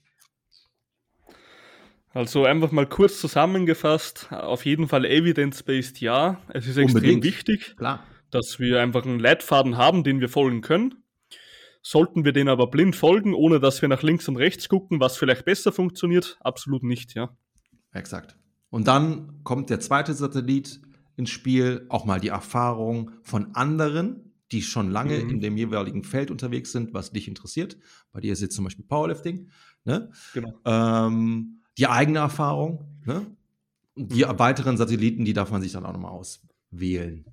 Also 2.13 2.43
einfach 2.43 2.73
mal 2.73 2.87
kurz 2.87 3.21
zusammengefasst, 3.21 4.27
auf 4.31 4.65
jeden 4.65 4.89
Fall 4.89 5.05
evidence-based 5.05 6.01
ja. 6.01 6.41
Es 6.49 6.67
ist 6.67 6.75
extrem 6.75 6.95
Unbedingt. 6.95 7.23
wichtig, 7.23 7.75
Klar. 7.77 8.03
Dass 8.35 8.59
wir 8.59 8.81
einfach 8.81 9.05
einen 9.05 9.19
Leitfaden 9.19 9.77
haben, 9.77 10.03
den 10.03 10.19
wir 10.19 10.29
folgen 10.29 10.61
können. 10.61 11.03
Sollten 11.81 12.25
wir 12.25 12.33
den 12.33 12.49
aber 12.49 12.67
blind 12.67 12.95
folgen, 12.95 13.33
ohne 13.33 13.59
dass 13.59 13.81
wir 13.81 13.89
nach 13.89 14.01
links 14.03 14.27
und 14.27 14.37
rechts 14.37 14.69
gucken, 14.69 14.99
was 14.99 15.17
vielleicht 15.17 15.45
besser 15.45 15.71
funktioniert? 15.71 16.37
Absolut 16.41 16.83
nicht, 16.83 17.13
ja. 17.13 17.35
Exakt. 17.91 18.37
Und 18.69 18.87
dann 18.87 19.43
kommt 19.43 19.69
der 19.69 19.79
zweite 19.79 20.13
Satellit 20.13 20.81
ins 21.15 21.29
Spiel, 21.29 21.85
auch 21.89 22.05
mal 22.05 22.19
die 22.19 22.27
Erfahrung 22.29 23.11
von 23.23 23.55
anderen, 23.55 24.33
die 24.51 24.61
schon 24.61 24.91
lange 24.91 25.17
Mhm. 25.23 25.29
in 25.29 25.39
dem 25.41 25.57
jeweiligen 25.57 26.03
Feld 26.03 26.29
unterwegs 26.31 26.71
sind, 26.71 26.93
was 26.93 27.11
dich 27.11 27.27
interessiert. 27.27 27.77
Bei 28.11 28.19
dir 28.19 28.33
ist 28.33 28.41
jetzt 28.41 28.55
zum 28.55 28.65
Beispiel 28.65 28.85
Powerlifting. 28.85 29.49
Ne? 29.85 30.11
Genau. 30.33 30.59
Ähm, 30.65 31.61
die 31.77 31.87
eigene 31.87 32.19
Erfahrung. 32.19 32.99
Ne? 33.05 33.25
Die 33.95 34.25
Mhm. 34.25 34.39
weiteren 34.39 34.75
Satelliten, 34.77 35.23
die 35.23 35.33
darf 35.33 35.51
man 35.51 35.61
sich 35.61 35.71
dann 35.71 35.85
auch 35.85 35.93
nochmal 35.93 36.11
auswählen, 36.11 37.25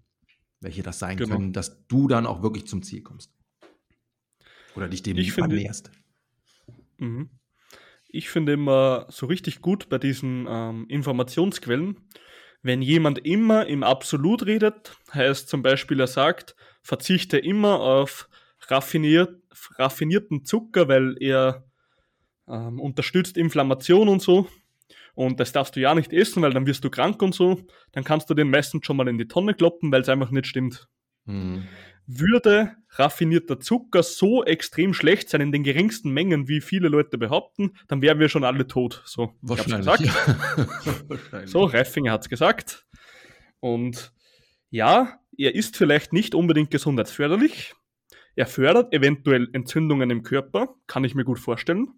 welche 0.62 0.82
das 0.82 0.98
sein 0.98 1.16
Genau. 1.16 1.36
können, 1.36 1.52
dass 1.52 1.86
du 1.88 2.08
dann 2.08 2.26
auch 2.26 2.42
wirklich 2.42 2.66
zum 2.66 2.82
Ziel 2.82 3.02
kommst. 3.02 3.32
Oder 4.74 4.88
dich 4.88 5.02
dem 5.02 5.16
Ich 5.18 5.32
finde- 5.32 5.56
annäherst. 5.56 5.90
Mhm. 6.98 7.30
Ich 8.08 8.28
finde 8.28 8.52
immer 8.52 9.06
so 9.10 9.26
richtig 9.26 9.60
gut 9.60 9.88
bei 9.88 9.98
diesen 9.98 10.46
ähm, 10.48 10.86
Informationsquellen, 10.88 11.96
wenn 12.62 12.82
jemand 12.82 13.18
immer 13.26 13.66
im 13.66 13.82
Absolut 13.82 14.46
redet, 14.46 14.96
heißt 15.12 15.48
zum 15.48 15.62
Beispiel, 15.62 15.98
er 15.98 16.06
sagt, 16.06 16.54
verzichte 16.82 17.38
immer 17.38 17.80
auf 17.80 18.28
raffiniert, 18.68 19.40
raffinierten 19.78 20.44
Zucker, 20.44 20.88
weil 20.88 21.16
er 21.20 21.64
ähm, 22.46 22.78
unterstützt 22.80 23.36
Inflammation 23.36 24.08
und 24.08 24.22
so. 24.22 24.46
Und 25.14 25.40
das 25.40 25.52
darfst 25.52 25.76
du 25.76 25.80
ja 25.80 25.94
nicht 25.94 26.12
essen, 26.12 26.42
weil 26.42 26.52
dann 26.52 26.66
wirst 26.66 26.84
du 26.84 26.90
krank 26.90 27.20
und 27.22 27.34
so. 27.34 27.60
Dann 27.92 28.04
kannst 28.04 28.30
du 28.30 28.34
den 28.34 28.50
meistens 28.50 28.86
schon 28.86 28.96
mal 28.96 29.08
in 29.08 29.18
die 29.18 29.28
Tonne 29.28 29.54
kloppen, 29.54 29.92
weil 29.92 30.00
es 30.02 30.08
einfach 30.08 30.30
nicht 30.30 30.46
stimmt. 30.46 30.88
Mhm. 31.24 31.64
Würde 32.06 32.76
raffinierter 32.90 33.60
Zucker 33.60 34.02
so 34.02 34.44
extrem 34.44 34.92
schlecht 34.92 35.28
sein 35.28 35.40
in 35.40 35.52
den 35.52 35.62
geringsten 35.62 36.10
Mengen, 36.10 36.48
wie 36.48 36.60
viele 36.60 36.88
Leute 36.88 37.16
behaupten, 37.16 37.72
dann 37.88 38.02
wären 38.02 38.18
wir 38.18 38.28
schon 38.28 38.44
alle 38.44 38.66
tot. 38.66 39.02
So, 39.04 39.34
ich 39.44 39.50
hab's 39.50 39.70
Wahrscheinlich. 39.70 40.12
gesagt. 40.12 41.08
Wahrscheinlich. 41.08 41.50
So, 41.50 41.64
Reifinger 41.64 42.12
hat's 42.12 42.28
gesagt. 42.28 42.86
Und 43.60 44.12
ja, 44.70 45.20
er 45.36 45.54
ist 45.54 45.76
vielleicht 45.76 46.12
nicht 46.12 46.34
unbedingt 46.34 46.70
gesundheitsförderlich. 46.70 47.74
Er 48.34 48.46
fördert 48.46 48.92
eventuell 48.92 49.48
Entzündungen 49.52 50.10
im 50.10 50.22
Körper, 50.22 50.74
kann 50.86 51.04
ich 51.04 51.14
mir 51.14 51.24
gut 51.24 51.38
vorstellen. 51.38 51.88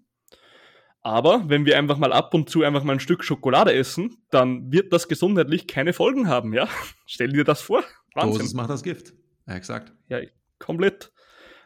Aber 1.04 1.48
wenn 1.50 1.66
wir 1.66 1.76
einfach 1.78 1.98
mal 1.98 2.14
ab 2.14 2.32
und 2.32 2.48
zu 2.48 2.62
einfach 2.62 2.82
mal 2.82 2.94
ein 2.94 3.00
Stück 3.00 3.24
Schokolade 3.24 3.74
essen, 3.74 4.16
dann 4.30 4.72
wird 4.72 4.90
das 4.92 5.06
gesundheitlich 5.06 5.66
keine 5.66 5.92
Folgen 5.92 6.28
haben, 6.28 6.54
ja? 6.54 6.66
Stell 7.06 7.28
dir 7.28 7.44
das 7.44 7.60
vor. 7.60 7.84
Wahnsinn. 8.14 8.38
Dosis 8.38 8.54
macht 8.54 8.70
das 8.70 8.82
Gift. 8.82 9.12
Ja, 9.46 9.54
exakt. 9.54 9.92
Ja, 10.08 10.20
komplett. 10.58 11.12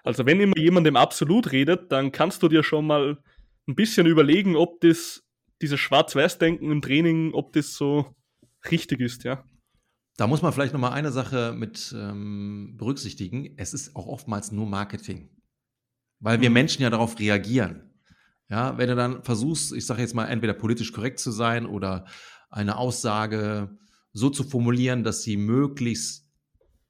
Also 0.03 0.27
wenn 0.27 0.41
immer 0.41 0.59
jemand 0.59 0.89
im 0.89 0.97
Absolut 0.97 1.53
redet, 1.53 1.93
dann 1.93 2.11
kannst 2.11 2.43
du 2.43 2.49
dir 2.49 2.65
schon 2.65 2.87
mal 2.87 3.19
ein 3.69 3.75
bisschen 3.77 4.07
überlegen, 4.09 4.57
ob 4.57 4.81
das, 4.81 5.23
dieses 5.63 5.79
Schwarz-Weiß-Denken 5.79 6.73
im 6.73 6.83
Training, 6.83 7.33
ob 7.33 7.53
das 7.53 7.75
so 7.75 8.15
richtig 8.71 9.01
ist, 9.01 9.23
ja. 9.23 9.45
Da 10.17 10.27
muss 10.27 10.43
man 10.43 10.53
vielleicht 10.53 10.73
noch 10.73 10.81
mal 10.81 10.91
eine 10.93 11.13
Sache 11.13 11.55
mit 11.57 11.95
ähm, 11.97 12.75
berücksichtigen. 12.77 13.55
Es 13.57 13.73
ist 13.73 13.95
auch 13.95 14.07
oftmals 14.09 14.51
nur 14.51 14.67
Marketing, 14.67 15.31
weil 16.19 16.41
wir 16.41 16.51
Mhm. 16.51 16.55
Menschen 16.55 16.83
ja 16.83 16.91
darauf 16.91 17.21
reagieren. 17.21 17.88
Ja, 18.51 18.79
wenn 18.79 18.89
du 18.89 18.97
dann 18.97 19.23
versuchst, 19.23 19.73
ich 19.75 19.85
sage 19.87 20.01
jetzt 20.01 20.15
mal, 20.15 20.27
entweder 20.27 20.55
politisch 20.55 20.93
korrekt 20.93 21.19
zu 21.21 21.31
sein 21.31 21.67
oder 21.67 22.07
eine 22.51 22.77
Aussage 22.79 23.77
so 24.13 24.31
zu 24.31 24.43
formulieren, 24.43 25.05
dass 25.05 25.23
sie 25.23 25.37
möglichst 25.37 26.27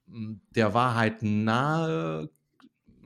mh, 0.06 0.36
der 0.54 0.72
Wahrheit 0.74 1.22
nahe, 1.22 2.30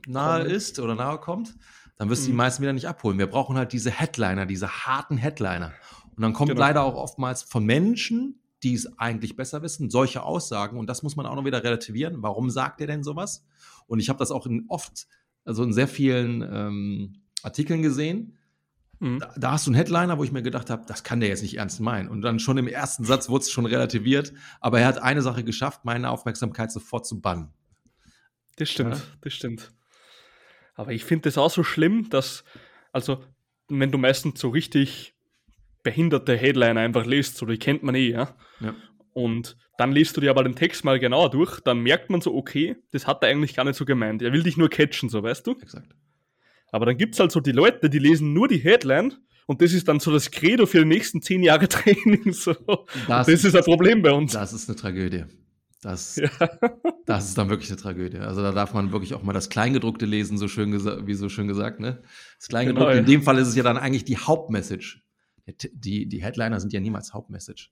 nahe 0.07 0.43
ist 0.43 0.79
oder 0.79 0.95
nahe 0.95 1.17
kommt, 1.17 1.55
dann 1.97 2.09
wirst 2.09 2.23
du 2.23 2.27
die 2.27 2.31
Mhm. 2.31 2.37
meisten 2.37 2.61
wieder 2.61 2.73
nicht 2.73 2.87
abholen. 2.87 3.17
Wir 3.17 3.27
brauchen 3.27 3.57
halt 3.57 3.73
diese 3.73 3.89
Headliner, 3.91 4.45
diese 4.45 4.69
harten 4.69 5.17
Headliner. 5.17 5.73
Und 6.15 6.21
dann 6.21 6.33
kommt 6.33 6.49
Genau. 6.49 6.59
leider 6.61 6.83
auch 6.83 6.95
oftmals 6.95 7.41
von 7.43 7.65
Menschen, 7.65 8.39
die 8.61 8.75
es 8.75 8.97
eigentlich 8.99 9.35
besser 9.35 9.61
wissen, 9.63 9.89
solche 9.89 10.23
Aussagen. 10.23 10.77
Und 10.77 10.87
das 10.87 11.01
muss 11.03 11.15
man 11.15 11.25
auch 11.25 11.35
noch 11.35 11.43
wieder 11.45 11.63
relativieren. 11.63 12.21
Warum 12.21 12.49
sagt 12.49 12.81
er 12.81 12.87
denn 12.87 13.03
sowas? 13.03 13.43
Und 13.87 13.99
ich 13.99 14.09
habe 14.09 14.19
das 14.19 14.31
auch 14.31 14.45
in 14.45 14.65
oft, 14.69 15.07
also 15.43 15.63
in 15.63 15.73
sehr 15.73 15.87
vielen 15.87 16.41
ähm, 16.41 17.15
Artikeln 17.41 17.81
gesehen. 17.81 18.37
Mhm. 18.99 19.19
Da, 19.19 19.33
da 19.37 19.51
hast 19.53 19.65
du 19.67 19.71
einen 19.71 19.75
Headliner, 19.75 20.17
wo 20.17 20.23
ich 20.23 20.31
mir 20.31 20.43
gedacht 20.43 20.69
habe, 20.69 20.83
das 20.87 21.03
kann 21.03 21.19
der 21.19 21.29
jetzt 21.29 21.41
nicht 21.41 21.57
ernst 21.57 21.79
meinen. 21.79 22.07
Und 22.09 22.21
dann 22.21 22.39
schon 22.39 22.57
im 22.57 22.67
ersten 22.67 23.03
Satz 23.03 23.29
wurde 23.29 23.43
es 23.43 23.51
schon 23.51 23.65
relativiert. 23.65 24.33
Aber 24.61 24.79
er 24.79 24.87
hat 24.87 24.99
eine 25.01 25.21
Sache 25.21 25.43
geschafft, 25.43 25.85
meine 25.85 26.09
Aufmerksamkeit 26.09 26.71
sofort 26.71 27.05
zu 27.05 27.19
bannen. 27.21 27.53
Das 28.57 28.69
stimmt, 28.69 28.95
Ja. 28.95 29.01
das 29.21 29.33
stimmt. 29.33 29.71
Aber 30.75 30.91
ich 30.91 31.03
finde 31.05 31.23
das 31.29 31.37
auch 31.37 31.51
so 31.51 31.63
schlimm, 31.63 32.09
dass, 32.09 32.43
also, 32.91 33.23
wenn 33.69 33.91
du 33.91 33.97
meistens 33.97 34.39
so 34.39 34.49
richtig 34.49 35.13
behinderte 35.83 36.35
Headliner 36.37 36.79
einfach 36.81 37.05
liest, 37.05 37.37
so 37.37 37.45
die 37.45 37.57
kennt 37.57 37.83
man 37.83 37.95
eh, 37.95 38.09
ja. 38.11 38.35
Ja. 38.59 38.73
Und 39.13 39.57
dann 39.77 39.91
liest 39.91 40.15
du 40.17 40.21
dir 40.21 40.29
aber 40.31 40.43
den 40.43 40.55
Text 40.55 40.83
mal 40.85 40.99
genauer 40.99 41.29
durch, 41.29 41.59
dann 41.59 41.79
merkt 41.79 42.09
man 42.09 42.21
so, 42.21 42.33
okay, 42.35 42.75
das 42.91 43.05
hat 43.05 43.21
er 43.23 43.29
eigentlich 43.29 43.55
gar 43.55 43.65
nicht 43.65 43.75
so 43.75 43.85
gemeint. 43.85 44.21
Er 44.21 44.31
will 44.33 44.43
dich 44.43 44.57
nur 44.57 44.69
catchen, 44.69 45.09
so 45.09 45.21
weißt 45.21 45.45
du. 45.45 45.51
Exakt. 45.61 45.93
Aber 46.73 46.85
dann 46.87 46.97
gibt's 46.97 47.19
halt 47.19 47.31
so 47.31 47.39
die 47.39 47.51
Leute, 47.51 47.89
die 47.89 47.99
lesen 47.99 48.33
nur 48.33 48.47
die 48.47 48.57
Headline 48.57 49.13
und 49.45 49.61
das 49.61 49.73
ist 49.73 49.87
dann 49.87 49.99
so 49.99 50.11
das 50.11 50.31
Credo 50.31 50.65
für 50.65 50.79
die 50.79 50.85
nächsten 50.85 51.21
zehn 51.21 51.43
Jahre 51.43 51.67
Training. 51.69 52.33
So. 52.33 52.53
Das, 53.07 53.27
Das 53.27 53.43
ist 53.45 53.55
ein 53.55 53.63
Problem 53.63 54.01
bei 54.01 54.11
uns. 54.11 54.33
das 54.33 54.53
ist 54.53 54.67
eine 54.69 54.75
Tragödie. 54.75 55.25
Das, 55.81 56.15
Ja. 56.15 56.29
das 57.05 57.27
ist 57.29 57.37
dann 57.37 57.49
wirklich 57.49 57.69
eine 57.69 57.77
Tragödie. 57.79 58.17
Also 58.17 58.41
da 58.41 58.51
darf 58.51 58.73
man 58.73 58.91
wirklich 58.91 59.13
auch 59.13 59.21
mal 59.21 59.33
das 59.33 59.49
Kleingedruckte 59.49 60.05
lesen, 60.05 60.37
so 60.37 60.47
schön 60.47 60.73
wie 61.05 61.13
so 61.13 61.29
schön 61.29 61.47
gesagt. 61.47 61.79
Ne? 61.79 62.01
Das 62.39 62.47
Kleingedruckte, 62.47 62.85
Genau, 62.85 62.93
ja. 62.95 62.99
in 62.99 63.05
dem 63.05 63.21
Fall 63.21 63.37
ist 63.37 63.49
es 63.49 63.55
ja 63.55 63.63
dann 63.63 63.77
eigentlich 63.77 64.05
die 64.05 64.17
Hauptmessage. 64.17 65.01
Die, 65.73 66.07
die 66.07 66.23
Headliner 66.23 66.59
sind 66.59 66.71
ja 66.73 66.79
niemals 66.79 67.13
Hauptmessage. 67.13 67.69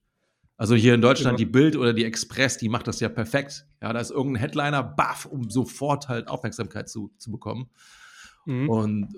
Also 0.57 0.75
hier 0.75 0.93
in 0.93 1.01
Deutschland 1.01 1.37
Genau. 1.37 1.47
die 1.47 1.51
Bild 1.51 1.75
oder 1.75 1.93
die 1.93 2.03
Express, 2.05 2.57
die 2.57 2.69
macht 2.69 2.85
das 2.87 2.99
ja 2.99 3.09
perfekt. 3.09 3.65
Ja, 3.81 3.93
da 3.93 3.99
ist 3.99 4.11
irgendein 4.11 4.41
Headliner, 4.41 4.83
baff, 4.83 5.25
um 5.25 5.49
sofort 5.49 6.07
halt 6.09 6.27
Aufmerksamkeit 6.27 6.87
zu, 6.89 7.11
zu 7.17 7.31
bekommen. 7.31 7.69
Mhm. 8.45 8.69
Und 8.69 9.13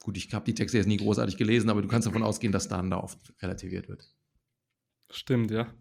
gut, 0.00 0.16
ich 0.16 0.32
habe 0.32 0.44
die 0.44 0.54
Texte 0.54 0.78
jetzt 0.78 0.86
nie 0.86 0.96
großartig 0.96 1.36
gelesen, 1.36 1.70
aber 1.70 1.82
du 1.82 1.88
kannst 1.88 2.06
davon 2.06 2.22
ausgehen, 2.22 2.52
dass 2.52 2.68
dann 2.68 2.90
da 2.90 2.98
oft 2.98 3.18
relativiert 3.42 3.88
wird. 3.88 4.14
Stimmt, 5.10 5.50
ja. 5.50 5.72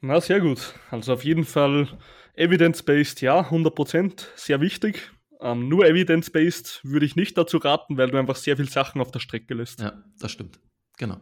Na, 0.00 0.20
sehr 0.20 0.40
gut. 0.40 0.74
Also 0.90 1.12
auf 1.12 1.24
jeden 1.24 1.44
Fall 1.44 1.98
evidence-based, 2.34 3.20
ja, 3.20 3.50
100%, 3.50 4.26
sehr 4.36 4.60
wichtig. 4.60 5.12
Ähm, 5.40 5.68
nur 5.68 5.86
evidence-based 5.86 6.80
würde 6.84 7.06
ich 7.06 7.16
nicht 7.16 7.36
dazu 7.36 7.58
raten, 7.58 7.96
weil 7.96 8.10
du 8.10 8.18
einfach 8.18 8.36
sehr 8.36 8.56
viel 8.56 8.68
Sachen 8.68 9.00
auf 9.00 9.10
der 9.10 9.20
Strecke 9.20 9.54
lässt. 9.54 9.80
Ja, 9.80 10.02
das 10.18 10.32
stimmt. 10.32 10.60
Genau. 10.98 11.18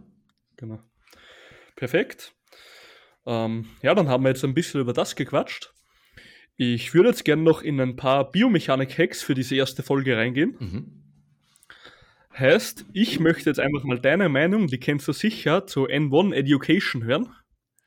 Genau. 0.57 0.81
Perfekt. 1.77 2.35
Ähm, 3.27 3.67
ja, 3.83 3.95
dann 3.95 4.09
haben 4.09 4.25
wir 4.25 4.31
jetzt 4.31 4.45
ein 4.45 4.55
bisschen 4.55 4.81
über 4.81 4.93
das 4.93 5.15
gequatscht. 5.15 5.73
Ich 6.61 6.93
würde 6.93 7.11
jetzt 7.11 7.25
gerne 7.25 7.43
noch 7.43 7.63
in 7.63 7.81
ein 7.81 7.95
paar 7.95 8.33
Biomechanik-Hacks 8.33 9.23
für 9.23 9.35
diese 9.35 9.55
erste 9.55 9.85
Folge 9.85 10.17
reingehen. 10.17 10.57
Mhm. 10.59 11.03
Heißt, 12.37 12.85
ich 12.93 13.21
möchte 13.21 13.49
jetzt 13.49 13.61
einfach 13.61 13.85
mal 13.85 14.01
deine 14.01 14.29
Meinung, 14.29 14.67
die 14.67 14.79
kennst 14.79 15.07
du 15.07 15.13
sicher, 15.13 15.69
zu 15.69 15.87
N1 15.87 16.35
Education 16.35 17.05
hören. 17.05 17.29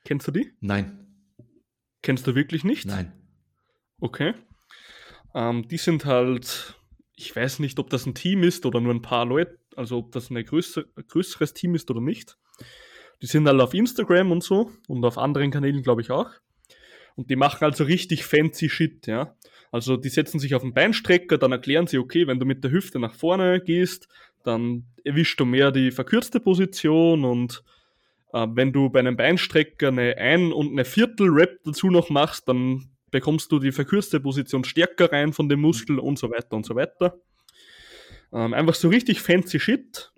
Kennst 0.06 0.26
du 0.26 0.32
die? 0.32 0.52
Nein. 0.60 1.06
Kennst 2.00 2.26
du 2.26 2.34
wirklich 2.34 2.64
nicht? 2.64 2.86
Nein. 2.86 3.12
Okay. 4.00 4.32
Ähm, 5.34 5.68
die 5.68 5.76
sind 5.76 6.06
halt, 6.06 6.74
ich 7.14 7.36
weiß 7.36 7.58
nicht, 7.58 7.78
ob 7.78 7.90
das 7.90 8.06
ein 8.06 8.14
Team 8.14 8.42
ist 8.42 8.64
oder 8.64 8.80
nur 8.80 8.94
ein 8.94 9.02
paar 9.02 9.26
Leute, 9.26 9.58
also 9.76 9.98
ob 9.98 10.12
das 10.12 10.30
ein 10.30 10.42
größer, 10.42 10.84
größeres 11.08 11.52
Team 11.52 11.74
ist 11.74 11.90
oder 11.90 12.00
nicht. 12.00 12.38
Die 13.20 13.26
sind 13.26 13.46
halt 13.46 13.60
auf 13.60 13.74
Instagram 13.74 14.32
und 14.32 14.42
so 14.42 14.72
und 14.88 15.04
auf 15.04 15.18
anderen 15.18 15.50
Kanälen, 15.50 15.82
glaube 15.82 16.00
ich, 16.00 16.10
auch. 16.10 16.30
Und 17.16 17.30
die 17.30 17.36
machen 17.36 17.64
also 17.64 17.84
richtig 17.84 18.24
fancy 18.24 18.68
Shit, 18.68 19.06
ja. 19.06 19.36
Also 19.70 19.96
die 19.96 20.10
setzen 20.10 20.38
sich 20.38 20.54
auf 20.54 20.62
den 20.62 20.74
Beinstrecker, 20.74 21.38
dann 21.38 21.52
erklären 21.52 21.86
sie, 21.86 21.98
okay, 21.98 22.26
wenn 22.26 22.38
du 22.38 22.44
mit 22.44 22.62
der 22.62 22.70
Hüfte 22.70 22.98
nach 22.98 23.14
vorne 23.14 23.60
gehst, 23.60 24.06
dann 24.44 24.84
erwischst 25.04 25.40
du 25.40 25.46
mehr 25.46 25.70
die 25.72 25.90
verkürzte 25.90 26.40
Position 26.40 27.24
und 27.24 27.62
äh, 28.32 28.46
wenn 28.50 28.72
du 28.72 28.90
bei 28.90 29.00
einem 29.00 29.16
Beinstrecker 29.16 29.88
eine 29.88 30.16
Ein- 30.18 30.52
und 30.52 30.72
eine 30.72 30.84
Viertel-Rap 30.84 31.60
dazu 31.64 31.90
noch 31.90 32.10
machst, 32.10 32.48
dann 32.48 32.90
bekommst 33.10 33.52
du 33.52 33.58
die 33.58 33.72
verkürzte 33.72 34.20
Position 34.20 34.64
stärker 34.64 35.12
rein 35.12 35.32
von 35.32 35.48
dem 35.48 35.60
Muskel 35.60 35.98
und 35.98 36.18
so 36.18 36.30
weiter 36.30 36.56
und 36.56 36.66
so 36.66 36.74
weiter. 36.74 37.20
Ähm, 38.32 38.54
einfach 38.54 38.74
so 38.74 38.88
richtig 38.88 39.20
fancy 39.20 39.60
Shit. 39.60 40.12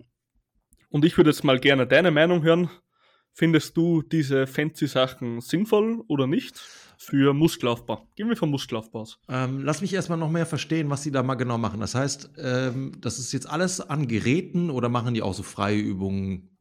Und 0.89 1.05
ich 1.05 1.17
würde 1.17 1.29
jetzt 1.29 1.43
mal 1.43 1.59
gerne 1.59 1.85
deine 1.85 2.11
Meinung 2.11 2.43
hören. 2.43 2.69
Findest 3.33 3.75
du 3.75 4.01
diese 4.01 4.47
fancy 4.47 4.87
Sachen 4.87 5.41
sinnvoll 5.41 6.01
oder 6.07 6.25
nicht 6.25 6.61
für 6.97 7.33
Muskelaufbau? 7.33 8.07
Gehen 8.15 8.29
wir 8.29 8.37
vom 8.37 8.51
Muskelaufbau 8.51 9.01
aus. 9.01 9.19
Ähm, 9.29 9.63
lass 9.63 9.81
mich 9.81 9.93
erstmal 9.93 10.17
noch 10.17 10.29
mehr 10.29 10.45
verstehen, 10.45 10.89
was 10.89 11.03
sie 11.03 11.11
da 11.11 11.23
mal 11.23 11.35
genau 11.35 11.57
machen. 11.57 11.79
Das 11.79 11.95
heißt, 11.95 12.31
ähm, 12.37 12.93
das 12.99 13.19
ist 13.19 13.31
jetzt 13.31 13.49
alles 13.49 13.81
an 13.81 14.07
Geräten 14.07 14.69
oder 14.69 14.89
machen 14.89 15.13
die 15.13 15.21
auch 15.21 15.33
so 15.33 15.43
freie 15.43 15.79
Übungen, 15.79 16.55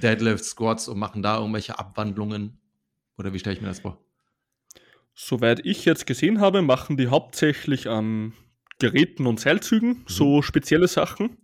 Deadlift, 0.00 0.44
Squats 0.44 0.88
und 0.88 0.98
machen 0.98 1.22
da 1.22 1.38
irgendwelche 1.38 1.78
Abwandlungen? 1.78 2.58
Oder 3.18 3.32
wie 3.32 3.38
stelle 3.38 3.56
ich 3.56 3.62
mir 3.62 3.68
das 3.68 3.80
vor? 3.80 4.02
Soweit 5.14 5.64
ich 5.66 5.84
jetzt 5.84 6.06
gesehen 6.06 6.40
habe, 6.40 6.62
machen 6.62 6.96
die 6.96 7.08
hauptsächlich 7.08 7.88
an 7.88 8.32
Geräten 8.78 9.26
und 9.26 9.38
Seilzügen 9.38 10.04
so 10.06 10.40
spezielle 10.42 10.88
Sachen. 10.88 11.36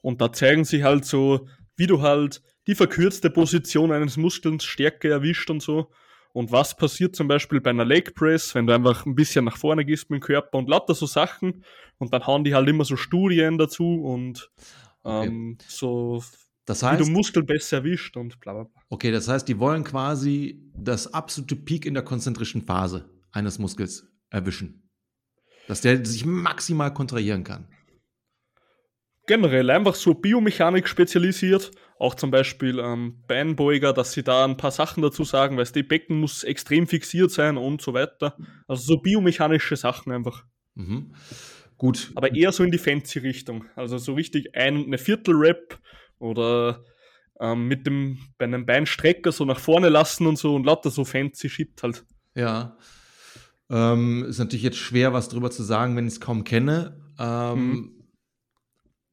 Und 0.00 0.20
da 0.20 0.32
zeigen 0.32 0.64
sie 0.64 0.82
halt 0.82 1.04
so, 1.04 1.48
wie 1.76 1.86
du 1.86 2.02
halt 2.02 2.42
die 2.66 2.74
verkürzte 2.74 3.30
Position 3.30 3.92
eines 3.92 4.16
Muskels 4.16 4.64
stärker 4.64 5.10
erwischt 5.10 5.50
und 5.50 5.62
so. 5.62 5.90
Und 6.34 6.52
was 6.52 6.76
passiert 6.76 7.16
zum 7.16 7.28
Beispiel 7.28 7.60
bei 7.60 7.70
einer 7.70 7.84
Leg 7.86 8.14
Press, 8.14 8.54
wenn 8.54 8.66
du 8.66 8.74
einfach 8.74 9.06
ein 9.06 9.14
bisschen 9.14 9.44
nach 9.46 9.56
vorne 9.56 9.84
gehst 9.84 10.10
mit 10.10 10.20
dem 10.20 10.26
Körper 10.26 10.58
und 10.58 10.68
lauter 10.68 10.94
so 10.94 11.06
Sachen. 11.06 11.64
Und 11.98 12.12
dann 12.12 12.26
hauen 12.26 12.44
die 12.44 12.54
halt 12.54 12.68
immer 12.68 12.84
so 12.84 12.96
Studien 12.96 13.56
dazu 13.56 14.02
und 14.04 14.50
Okay. 15.06 15.26
ähm, 15.28 15.58
so, 15.68 16.22
Das 16.66 16.82
wie 16.82 16.86
heißt, 16.86 17.00
du 17.00 17.12
Muskel 17.12 17.44
besser 17.44 17.78
erwischt 17.78 18.16
und 18.16 18.40
bla 18.40 18.52
bla 18.54 18.64
bla. 18.64 18.82
okay, 18.88 19.10
das 19.12 19.28
heißt, 19.28 19.46
die 19.46 19.58
wollen 19.58 19.84
quasi 19.84 20.60
das 20.76 21.12
absolute 21.14 21.56
Peak 21.56 21.86
in 21.86 21.94
der 21.94 22.02
konzentrischen 22.02 22.62
Phase 22.62 23.08
eines 23.30 23.58
Muskels 23.58 24.06
erwischen. 24.30 24.90
Dass 25.68 25.82
der 25.82 26.04
sich 26.04 26.24
maximal 26.26 26.92
kontrahieren 26.92 27.44
kann. 27.44 27.68
generell 29.26 29.70
einfach 29.70 29.94
so 29.94 30.14
Biomechanik 30.14 30.88
spezialisiert, 30.88 31.70
auch 31.98 32.14
zum 32.14 32.30
Beispiel 32.30 32.78
ähm, 32.80 33.22
Beinbeuger, 33.28 33.92
dass 33.92 34.12
sie 34.12 34.22
da 34.22 34.44
ein 34.44 34.56
paar 34.56 34.70
Sachen 34.70 35.02
dazu 35.02 35.24
sagen, 35.24 35.56
weil 35.56 35.64
das 35.64 35.72
Becken 35.72 36.18
muss 36.20 36.42
extrem 36.44 36.86
fixiert 36.86 37.30
sein 37.30 37.56
und 37.56 37.80
so 37.82 37.94
weiter. 37.94 38.36
Also 38.66 38.82
so 38.94 38.96
biomechanische 39.00 39.76
Sachen 39.76 40.12
einfach. 40.12 40.44
Mhm. 40.74 41.14
Gut. 41.76 42.12
Aber 42.14 42.34
eher 42.34 42.52
so 42.52 42.62
in 42.64 42.70
die 42.70 42.78
fancy 42.78 43.18
Richtung. 43.20 43.64
Also 43.76 43.98
so 43.98 44.14
richtig 44.14 44.54
ein 44.56 44.84
eine 44.86 44.98
Viertel-Rap 44.98 45.78
oder 46.18 46.84
ähm, 47.40 47.66
mit 47.68 47.86
dem 47.86 48.18
bei 48.38 48.44
einem 48.44 48.64
Beinstrecker 48.66 49.32
so 49.32 49.44
nach 49.44 49.58
vorne 49.58 49.88
lassen 49.88 50.26
und 50.26 50.36
so 50.38 50.54
und 50.54 50.64
lauter 50.64 50.90
so 50.90 51.04
fancy 51.04 51.48
Shit 51.48 51.82
halt. 51.82 52.04
Ja. 52.34 52.76
Ähm, 53.70 54.24
ist 54.28 54.38
natürlich 54.38 54.62
jetzt 54.62 54.76
schwer, 54.78 55.12
was 55.12 55.28
drüber 55.28 55.50
zu 55.50 55.62
sagen, 55.62 55.96
wenn 55.96 56.06
ich 56.06 56.14
es 56.14 56.20
kaum 56.20 56.44
kenne. 56.44 57.00
Ähm, 57.18 57.90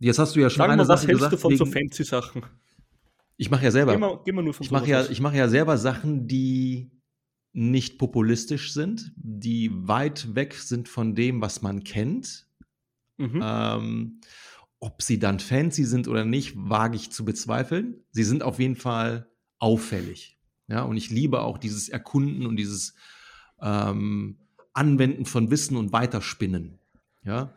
Jetzt 0.04 0.18
hast 0.18 0.36
du 0.36 0.40
ja 0.40 0.50
schon 0.50 0.58
Sag 0.64 0.70
eine 0.72 0.82
mal, 0.84 0.88
was 0.88 1.02
Sache 1.02 1.10
hältst 1.10 1.26
du 1.26 1.30
gesagt. 1.30 1.42
von 1.44 1.56
so 1.58 1.66
wegen- 1.68 1.74
fancy 1.90 2.04
Sachen? 2.04 2.44
Ich 3.42 3.50
mache 3.50 3.64
ja 3.64 3.72
selber. 3.72 3.94
Geh 3.94 3.98
mal, 3.98 4.20
geh 4.24 4.32
mal 4.34 4.44
nur 4.44 4.54
Ich 4.60 4.70
mache 4.70 4.88
ja, 4.88 5.04
ich 5.10 5.20
mache 5.20 5.36
ja 5.36 5.50
selber 5.50 5.80
Sachen, 5.80 6.28
die 6.28 6.92
nicht 7.54 7.98
populistisch 7.98 8.72
sind, 8.72 9.14
die 9.16 9.72
weit 9.74 10.36
weg 10.36 10.54
sind 10.54 10.88
von 10.88 11.16
dem, 11.16 11.42
was 11.42 11.64
man 11.64 11.84
kennt. 11.84 12.48
Mhm. 13.18 13.42
Ähm, 13.44 14.22
ob 14.80 15.02
sie 15.02 15.18
dann 15.18 15.40
fancy 15.40 15.86
sind 15.86 16.08
oder 16.08 16.24
nicht, 16.24 16.54
wage 16.56 16.96
ich 16.96 17.12
zu 17.12 17.26
bezweifeln. 17.26 18.04
Sie 18.12 18.24
sind 18.24 18.44
auf 18.44 18.60
jeden 18.60 18.76
Fall 18.76 19.28
auffällig. 19.58 20.38
Ja, 20.68 20.84
und 20.84 20.96
ich 20.98 21.10
liebe 21.10 21.42
auch 21.42 21.58
dieses 21.58 21.90
Erkunden 21.90 22.46
und 22.46 22.58
dieses 22.58 22.94
ähm, 23.60 24.38
Anwenden 24.74 25.26
von 25.26 25.50
Wissen 25.50 25.78
und 25.78 25.92
Weiterspinnen. 25.92 26.78
Ja, 27.24 27.56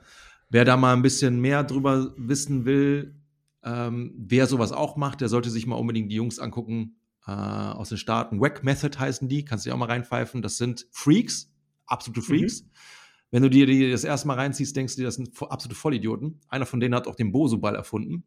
wer 0.48 0.64
da 0.64 0.78
mal 0.78 0.94
ein 0.94 1.02
bisschen 1.02 1.42
mehr 1.42 1.62
drüber 1.62 2.14
wissen 2.16 2.64
will, 2.64 3.16
ähm, 3.64 4.14
wer 4.16 4.46
sowas 4.46 4.72
auch 4.72 4.96
macht, 4.96 5.20
der 5.20 5.28
sollte 5.28 5.50
sich 5.50 5.66
mal 5.66 5.76
unbedingt 5.76 6.10
die 6.10 6.16
Jungs 6.16 6.38
angucken 6.38 6.96
äh, 7.26 7.30
aus 7.30 7.88
den 7.88 7.98
Staaten. 7.98 8.40
Wack 8.40 8.62
Method 8.64 8.98
heißen 8.98 9.28
die, 9.28 9.44
kannst 9.44 9.64
du 9.64 9.70
dir 9.70 9.74
auch 9.74 9.78
mal 9.78 9.86
reinpfeifen. 9.86 10.42
Das 10.42 10.58
sind 10.58 10.86
Freaks, 10.90 11.50
absolute 11.86 12.22
Freaks. 12.22 12.64
Wenn 13.30 13.42
du 13.42 13.50
dir 13.50 13.66
die 13.66 13.90
das 13.90 14.04
erste 14.04 14.28
Mal 14.28 14.34
reinziehst, 14.34 14.76
denkst 14.76 14.94
du 14.94 15.00
dir, 15.00 15.06
das 15.06 15.16
sind 15.16 15.30
absolute 15.42 15.74
Vollidioten. 15.74 16.40
Einer 16.48 16.66
von 16.66 16.78
denen 16.78 16.94
hat 16.94 17.08
auch 17.08 17.16
den 17.16 17.32
Boso-Ball 17.32 17.74
erfunden. 17.74 18.24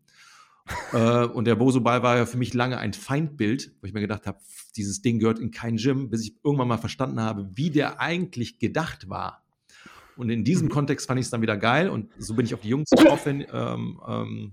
äh, 0.91 1.23
und 1.25 1.45
der 1.45 1.55
Boso-Ball 1.55 2.03
war 2.03 2.17
ja 2.17 2.25
für 2.25 2.37
mich 2.37 2.53
lange 2.53 2.77
ein 2.77 2.93
Feindbild, 2.93 3.73
wo 3.79 3.87
ich 3.87 3.93
mir 3.93 4.01
gedacht 4.01 4.27
habe, 4.27 4.39
dieses 4.75 5.01
Ding 5.01 5.19
gehört 5.19 5.39
in 5.39 5.51
kein 5.51 5.77
Gym, 5.77 6.09
bis 6.09 6.23
ich 6.23 6.35
irgendwann 6.43 6.67
mal 6.67 6.77
verstanden 6.77 7.21
habe, 7.21 7.49
wie 7.53 7.69
der 7.69 8.01
eigentlich 8.01 8.59
gedacht 8.59 9.07
war. 9.09 9.45
Und 10.17 10.29
in 10.29 10.43
diesem 10.43 10.67
Mhm. 10.67 10.71
Kontext 10.71 11.07
fand 11.07 11.19
ich 11.19 11.27
es 11.27 11.29
dann 11.29 11.41
wieder 11.41 11.55
geil 11.57 11.89
und 11.89 12.11
so 12.17 12.33
bin 12.33 12.45
ich 12.45 12.53
auf 12.53 12.61
die 12.61 12.69
Jungs 12.69 12.89
drauf, 13.19 13.25
wenn, 13.25 13.45
ähm, 13.53 14.01
ähm, 14.05 14.51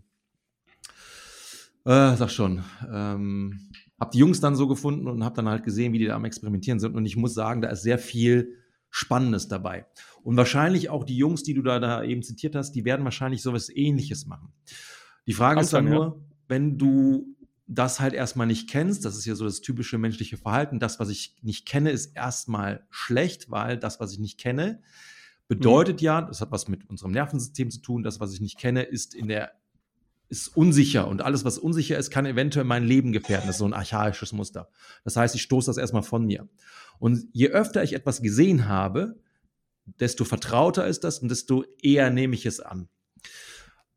äh, 1.85 2.17
sag 2.17 2.31
schon, 2.31 2.65
ähm, 2.93 3.71
hab 3.99 4.11
die 4.11 4.19
Jungs 4.19 4.41
dann 4.41 4.57
so 4.57 4.67
gefunden 4.67 5.07
und 5.07 5.25
hab 5.25 5.35
dann 5.35 5.49
halt 5.49 5.65
gesehen, 5.65 5.93
wie 5.93 5.99
die 5.99 6.07
da 6.07 6.17
am 6.17 6.25
Experimentieren 6.25 6.81
sind. 6.81 6.95
Und 6.97 7.07
ich 7.07 7.17
muss 7.17 7.35
sagen, 7.35 7.63
da 7.63 7.69
ist 7.69 7.83
sehr 7.83 7.99
viel 7.99 8.57
Spannendes 8.91 9.49
dabei. 9.49 9.87
Und 10.23 10.37
wahrscheinlich 10.37 10.89
auch 10.89 11.05
die 11.05 11.17
Jungs, 11.17 11.43
die 11.43 11.55
du 11.55 11.63
da, 11.63 11.79
da 11.79 12.03
eben 12.03 12.23
zitiert 12.23 12.55
hast, 12.55 12.73
die 12.73 12.85
werden 12.85 13.05
wahrscheinlich 13.05 13.43
sowas 13.43 13.69
ähnliches 13.69 14.27
machen. 14.27 14.53
Die 15.27 15.33
Frage 15.33 15.57
Kann 15.57 15.65
ist 15.65 15.73
dann 15.73 15.85
sein, 15.85 15.93
ja. 15.93 15.99
nur, 15.99 16.25
wenn 16.49 16.79
du 16.79 17.35
das 17.67 18.01
halt 18.01 18.13
erstmal 18.13 18.47
nicht 18.47 18.69
kennst, 18.69 19.05
das 19.05 19.17
ist 19.17 19.25
ja 19.25 19.35
so 19.35 19.45
das 19.45 19.61
typische 19.61 19.99
menschliche 19.99 20.37
Verhalten, 20.37 20.79
das, 20.79 21.01
was 21.01 21.09
ich 21.09 21.37
nicht 21.43 21.67
kenne, 21.67 21.91
ist 21.91 22.15
erstmal 22.15 22.87
schlecht, 22.91 23.51
weil 23.51 23.79
das, 23.79 24.01
was 24.01 24.13
ich 24.13 24.19
nicht 24.19 24.39
kenne, 24.39 24.83
bedeutet 25.49 26.01
ja, 26.01 26.23
das 26.23 26.41
hat 26.41 26.51
was 26.51 26.69
mit 26.69 26.89
unserem 26.89 27.13
Nervensystem 27.13 27.71
zu 27.71 27.81
tun, 27.81 28.03
das, 28.03 28.21
was 28.21 28.33
ich 28.33 28.41
nicht 28.41 28.59
kenne, 28.59 28.83
ist 28.83 29.15
in 29.15 29.29
der 29.29 29.53
ist 30.35 30.57
unsicher 30.57 31.07
und 31.07 31.23
alles, 31.23 31.45
was 31.45 31.59
unsicher 31.59 31.97
ist, 31.97 32.11
kann 32.11 32.27
eventuell 32.27 32.65
mein 32.65 32.85
Leben 32.85 33.13
gefährden. 33.13 33.47
Das 33.47 33.57
ist 33.57 33.61
so 33.61 33.67
ein 33.67 33.73
archaisches 33.73 34.33
Muster. 34.33 34.69
Das 35.05 35.17
heißt, 35.17 35.35
ich 35.35 35.43
stoße 35.43 35.71
das 35.71 35.77
erstmal 35.77 36.03
von 36.03 36.27
mir. 36.27 36.49
Und 36.99 37.29
je 37.33 37.49
öfter 37.49 37.83
ich 37.83 37.93
etwas 37.93 38.21
gesehen 38.21 38.69
habe, 38.69 39.21
desto 39.87 40.25
vertrauter 40.25 40.87
ist 40.87 41.05
das 41.05 41.21
und 41.21 41.29
desto 41.31 41.65
eher 41.81 42.11
nehme 42.11 42.35
ich 42.35 42.47
es 42.47 42.61
an. 42.61 42.89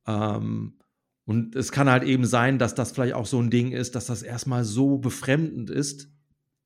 Ähm, 0.05 0.77
und 1.25 1.55
es 1.55 1.71
kann 1.71 1.89
halt 1.89 2.03
eben 2.03 2.25
sein, 2.25 2.59
dass 2.59 2.75
das 2.75 2.91
vielleicht 2.91 3.13
auch 3.13 3.25
so 3.25 3.41
ein 3.41 3.49
Ding 3.49 3.71
ist, 3.71 3.95
dass 3.95 4.05
das 4.05 4.21
erstmal 4.21 4.63
so 4.63 4.97
befremdend 4.97 5.69
ist, 5.69 6.09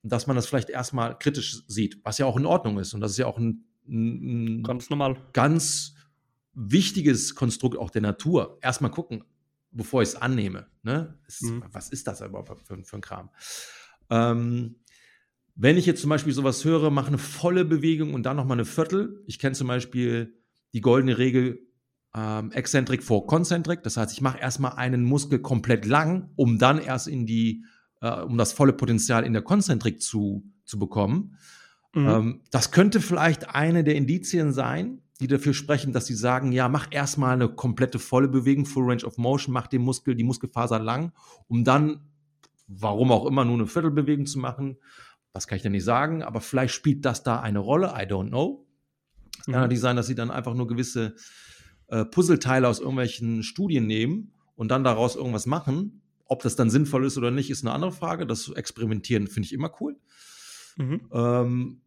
dass 0.03 0.27
man 0.27 0.35
das 0.35 0.47
vielleicht 0.47 0.69
erstmal 0.69 1.17
kritisch 1.17 1.63
sieht, 1.67 1.99
was 2.03 2.17
ja 2.17 2.25
auch 2.25 2.37
in 2.37 2.45
Ordnung 2.45 2.77
ist. 2.77 2.93
Und 2.93 3.01
das 3.01 3.11
ist 3.11 3.17
ja 3.17 3.25
auch 3.25 3.37
ein, 3.37 3.65
ein 3.87 4.63
Ganz 4.63 4.89
normal. 4.89 5.17
ganz 5.33 5.95
wichtiges 6.53 7.35
Konstrukt 7.35 7.77
auch 7.77 7.89
der 7.89 8.01
Natur. 8.01 8.57
Erstmal 8.61 8.91
gucken, 8.91 9.23
bevor 9.71 10.01
ich 10.01 10.09
es 10.09 10.15
annehme. 10.15 10.67
Ne? 10.83 11.17
Es, 11.27 11.41
Mhm. 11.41 11.63
Was 11.71 11.89
ist 11.89 12.07
das 12.07 12.21
überhaupt 12.21 12.49
für, 12.65 12.83
für 12.83 12.95
ein 12.97 13.01
Kram? 13.01 13.29
Ähm, 14.09 14.75
wenn 15.55 15.77
ich 15.77 15.85
jetzt 15.85 16.01
zum 16.01 16.09
Beispiel 16.09 16.33
sowas 16.33 16.63
höre, 16.65 16.89
mache 16.89 17.07
eine 17.07 17.17
volle 17.17 17.65
Bewegung 17.65 18.13
und 18.13 18.23
dann 18.23 18.37
nochmal 18.37 18.55
eine 18.55 18.65
Viertel. 18.65 19.23
Ich 19.27 19.39
kenne 19.39 19.55
zum 19.55 19.67
Beispiel 19.67 20.37
die 20.73 20.81
goldene 20.81 21.17
Regel 21.17 21.59
ähm, 22.15 22.51
Eccentric 22.51 23.03
vor 23.03 23.27
Concentric. 23.27 23.83
Das 23.83 23.97
heißt, 23.97 24.11
ich 24.13 24.21
mache 24.21 24.39
erstmal 24.39 24.73
einen 24.73 25.03
Muskel 25.03 25.39
komplett 25.39 25.85
lang, 25.85 26.31
um 26.35 26.57
dann 26.57 26.79
erst 26.79 27.07
in 27.07 27.25
die, 27.25 27.65
äh, 28.01 28.21
um 28.21 28.37
das 28.37 28.53
volle 28.53 28.73
Potenzial 28.73 29.25
in 29.25 29.33
der 29.33 29.41
Konzentrik 29.41 30.01
zu, 30.01 30.43
zu 30.65 30.79
bekommen. 30.79 31.37
Mhm. 31.93 32.07
Ähm, 32.07 32.41
das 32.51 32.71
könnte 32.71 33.01
vielleicht 33.01 33.49
eine 33.49 33.83
der 33.83 33.95
Indizien 33.95 34.53
sein. 34.53 35.01
Die 35.21 35.27
dafür 35.27 35.53
sprechen, 35.53 35.93
dass 35.93 36.07
sie 36.07 36.15
sagen, 36.15 36.51
ja, 36.51 36.67
mach 36.67 36.87
erstmal 36.91 37.33
eine 37.33 37.47
komplette 37.47 37.99
volle 37.99 38.27
Bewegung, 38.27 38.65
Full 38.65 38.85
Range 38.89 39.05
of 39.05 39.17
Motion, 39.17 39.53
mach 39.53 39.67
den 39.67 39.83
Muskel, 39.83 40.15
die 40.15 40.23
Muskelfaser 40.23 40.79
lang, 40.79 41.13
um 41.47 41.63
dann, 41.63 42.01
warum 42.67 43.11
auch 43.11 43.25
immer, 43.25 43.45
nur 43.45 43.55
eine 43.55 43.67
Viertelbewegung 43.67 44.25
zu 44.25 44.39
machen. 44.39 44.77
Das 45.31 45.47
kann 45.47 45.57
ich 45.57 45.61
dir 45.61 45.69
nicht 45.69 45.85
sagen, 45.85 46.23
aber 46.23 46.41
vielleicht 46.41 46.73
spielt 46.73 47.05
das 47.05 47.23
da 47.23 47.39
eine 47.39 47.59
Rolle, 47.59 47.93
I 47.95 48.05
don't 48.05 48.29
know. 48.29 48.67
Es 49.39 49.45
kann 49.45 49.55
mhm. 49.55 49.61
natürlich 49.61 49.79
sein, 49.79 49.95
dass 49.95 50.07
sie 50.07 50.15
dann 50.15 50.31
einfach 50.31 50.55
nur 50.55 50.67
gewisse 50.67 51.15
äh, 51.87 52.03
Puzzleteile 52.03 52.67
aus 52.67 52.79
irgendwelchen 52.79 53.43
Studien 53.43 53.85
nehmen 53.85 54.33
und 54.55 54.69
dann 54.69 54.83
daraus 54.83 55.15
irgendwas 55.15 55.45
machen. 55.45 56.01
Ob 56.25 56.41
das 56.41 56.55
dann 56.55 56.69
sinnvoll 56.69 57.05
ist 57.05 57.17
oder 57.17 57.31
nicht, 57.31 57.49
ist 57.49 57.63
eine 57.63 57.73
andere 57.73 57.91
Frage. 57.91 58.25
Das 58.25 58.49
Experimentieren 58.49 59.27
finde 59.27 59.45
ich 59.45 59.53
immer 59.53 59.71
cool. 59.79 59.97
Mhm. 60.77 61.01
Ähm, 61.11 61.81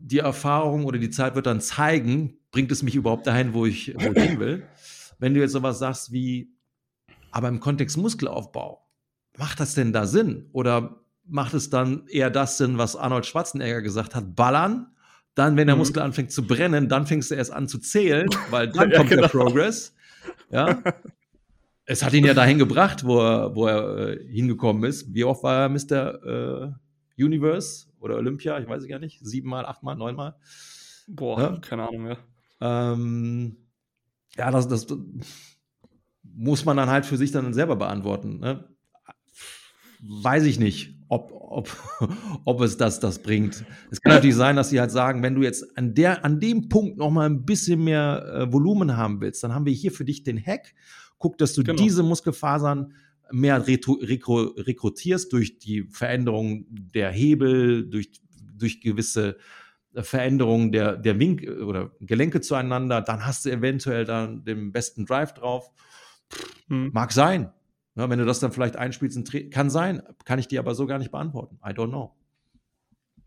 die 0.00 0.18
Erfahrung 0.18 0.84
oder 0.84 0.98
die 0.98 1.10
Zeit 1.10 1.34
wird 1.34 1.46
dann 1.46 1.60
zeigen, 1.60 2.37
bringt 2.50 2.72
es 2.72 2.82
mich 2.82 2.94
überhaupt 2.94 3.26
dahin, 3.26 3.54
wo 3.54 3.66
ich, 3.66 3.94
wo 3.94 4.12
ich 4.12 4.22
hin 4.22 4.40
will. 4.40 4.66
Wenn 5.18 5.34
du 5.34 5.40
jetzt 5.40 5.52
sowas 5.52 5.78
sagst 5.78 6.12
wie, 6.12 6.50
aber 7.30 7.48
im 7.48 7.60
Kontext 7.60 7.96
Muskelaufbau, 7.96 8.86
macht 9.36 9.60
das 9.60 9.74
denn 9.74 9.92
da 9.92 10.06
Sinn? 10.06 10.48
Oder 10.52 11.00
macht 11.24 11.54
es 11.54 11.70
dann 11.70 12.06
eher 12.08 12.30
das 12.30 12.58
Sinn, 12.58 12.78
was 12.78 12.96
Arnold 12.96 13.26
Schwarzenegger 13.26 13.82
gesagt 13.82 14.14
hat, 14.14 14.34
ballern, 14.34 14.88
dann, 15.34 15.56
wenn 15.56 15.66
der 15.66 15.76
mhm. 15.76 15.80
Muskel 15.80 16.02
anfängt 16.02 16.32
zu 16.32 16.46
brennen, 16.46 16.88
dann 16.88 17.06
fängst 17.06 17.30
du 17.30 17.36
erst 17.36 17.52
an 17.52 17.68
zu 17.68 17.78
zählen, 17.78 18.28
weil 18.50 18.68
dann 18.72 18.90
ja, 18.90 18.96
kommt 18.96 19.10
genau. 19.10 19.22
der 19.22 19.28
Progress. 19.28 19.94
Ja. 20.50 20.82
es 21.84 22.02
hat 22.02 22.12
ihn 22.12 22.24
ja 22.24 22.34
dahin 22.34 22.58
gebracht, 22.58 23.04
wo 23.04 23.20
er, 23.20 23.54
wo 23.54 23.66
er 23.66 23.98
äh, 23.98 24.28
hingekommen 24.32 24.82
ist. 24.84 25.14
Wie 25.14 25.24
oft 25.24 25.42
war 25.42 25.62
er 25.62 25.68
Mr. 25.68 26.72
Äh, 27.16 27.22
Universe 27.22 27.86
oder 28.00 28.16
Olympia? 28.16 28.58
Ich 28.58 28.68
weiß 28.68 28.82
es 28.82 28.88
gar 28.88 28.98
nicht. 28.98 29.24
Siebenmal, 29.24 29.64
achtmal, 29.64 29.96
neunmal? 29.96 30.34
Boah, 31.06 31.40
ja? 31.40 31.58
keine 31.60 31.88
Ahnung, 31.88 32.08
ja. 32.08 32.16
Ähm, 32.60 33.56
ja, 34.36 34.50
das, 34.50 34.68
das, 34.68 34.86
muss 36.38 36.64
man 36.64 36.76
dann 36.76 36.88
halt 36.88 37.04
für 37.04 37.16
sich 37.16 37.32
dann 37.32 37.52
selber 37.52 37.76
beantworten. 37.76 38.38
Ne? 38.38 38.64
Weiß 40.00 40.44
ich 40.44 40.60
nicht, 40.60 40.94
ob, 41.08 41.32
ob, 41.32 41.76
ob 42.44 42.60
es 42.60 42.76
das, 42.76 43.00
das 43.00 43.20
bringt. 43.20 43.64
Es 43.90 44.00
kann 44.00 44.14
natürlich 44.14 44.36
sein, 44.36 44.54
dass 44.54 44.70
sie 44.70 44.78
halt 44.78 44.92
sagen, 44.92 45.22
wenn 45.22 45.34
du 45.34 45.42
jetzt 45.42 45.76
an, 45.76 45.94
der, 45.94 46.24
an 46.24 46.38
dem 46.38 46.68
Punkt 46.68 46.96
noch 46.96 47.10
mal 47.10 47.28
ein 47.28 47.44
bisschen 47.44 47.82
mehr 47.82 48.24
äh, 48.32 48.52
Volumen 48.52 48.96
haben 48.96 49.20
willst, 49.20 49.42
dann 49.42 49.52
haben 49.52 49.66
wir 49.66 49.72
hier 49.72 49.90
für 49.90 50.04
dich 50.04 50.22
den 50.22 50.40
Hack. 50.40 50.74
Guck, 51.18 51.38
dass 51.38 51.54
du 51.54 51.64
genau. 51.64 51.82
diese 51.82 52.04
Muskelfasern 52.04 52.94
mehr 53.32 53.66
rekrutierst 53.66 55.32
durch 55.32 55.58
die 55.58 55.88
Veränderung 55.90 56.66
der 56.70 57.10
Hebel, 57.10 57.88
durch, 57.90 58.12
durch 58.56 58.80
gewisse 58.80 59.36
Veränderungen 59.94 60.72
der, 60.72 60.96
der 60.96 61.18
Wink 61.18 61.42
oder 61.42 61.90
Gelenke 62.00 62.40
zueinander, 62.40 63.00
dann 63.00 63.24
hast 63.26 63.44
du 63.44 63.50
eventuell 63.50 64.04
dann 64.04 64.44
den 64.44 64.72
besten 64.72 65.06
Drive 65.06 65.34
drauf. 65.34 65.70
Hm. 66.68 66.90
Mag 66.92 67.12
sein. 67.12 67.52
Ja, 67.94 68.08
wenn 68.08 68.18
du 68.18 68.24
das 68.24 68.38
dann 68.38 68.52
vielleicht 68.52 68.76
einspielst, 68.76 69.50
kann 69.50 69.70
sein, 69.70 70.02
kann 70.24 70.38
ich 70.38 70.46
dir 70.46 70.60
aber 70.60 70.74
so 70.74 70.86
gar 70.86 70.98
nicht 70.98 71.10
beantworten. 71.10 71.58
I 71.64 71.70
don't 71.70 71.88
know. 71.88 72.14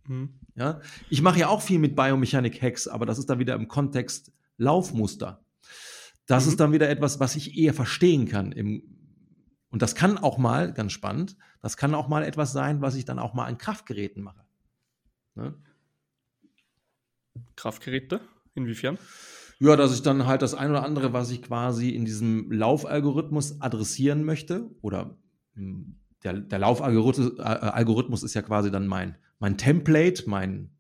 Hm. 0.08 0.30
Ja, 0.56 0.80
ich 1.10 1.22
mache 1.22 1.40
ja 1.40 1.48
auch 1.50 1.62
viel 1.62 1.80
mit 1.80 1.96
Biomechanik-Hacks, 1.96 2.88
aber 2.88 3.06
das 3.06 3.18
ist 3.18 3.30
dann 3.30 3.40
wieder 3.40 3.56
im 3.56 3.68
Kontext 3.68 4.32
Laufmuster. 4.58 5.44
Das 6.26 6.46
mhm. 6.46 6.52
ist 6.52 6.60
dann 6.60 6.72
wieder 6.72 6.90
etwas, 6.90 7.20
was 7.20 7.36
ich 7.36 7.58
eher 7.58 7.74
verstehen 7.74 8.28
kann. 8.28 8.52
Im, 8.52 8.84
und 9.70 9.82
das 9.82 9.96
kann 9.96 10.18
auch 10.18 10.38
mal, 10.38 10.74
ganz 10.74 10.92
spannend, 10.92 11.38
das 11.62 11.78
kann 11.78 11.96
auch 11.96 12.08
mal 12.08 12.24
etwas 12.24 12.52
sein, 12.52 12.82
was 12.82 12.96
ich 12.96 13.06
dann 13.06 13.20
auch 13.20 13.34
mal 13.34 13.46
an 13.46 13.58
Kraftgeräten 13.58 14.24
mache. 14.24 14.46
Ne? 15.36 15.56
Kraftgeräte? 17.56 18.22
Inwiefern? 18.56 18.98
Ja, 19.60 19.76
dass 19.76 19.94
ich 19.94 20.02
dann 20.02 20.26
halt 20.26 20.42
das 20.42 20.56
ein 20.56 20.72
oder 20.72 20.84
andere, 20.84 21.14
was 21.14 21.30
ich 21.30 21.44
quasi 21.44 21.90
in 21.90 22.04
diesem 22.04 22.52
Laufalgorithmus 22.52 23.62
adressieren 23.62 24.24
möchte, 24.24 24.72
oder 24.82 25.18
hm, 25.54 25.98
der, 26.24 26.34
der 26.34 26.60
Laufalgorithmus 26.60 28.24
äh, 28.24 28.26
ist 28.26 28.34
ja 28.34 28.42
quasi 28.42 28.72
dann 28.72 28.88
mein, 28.88 29.18
mein 29.40 29.58
Template, 29.58 30.24
mein, 30.28 30.72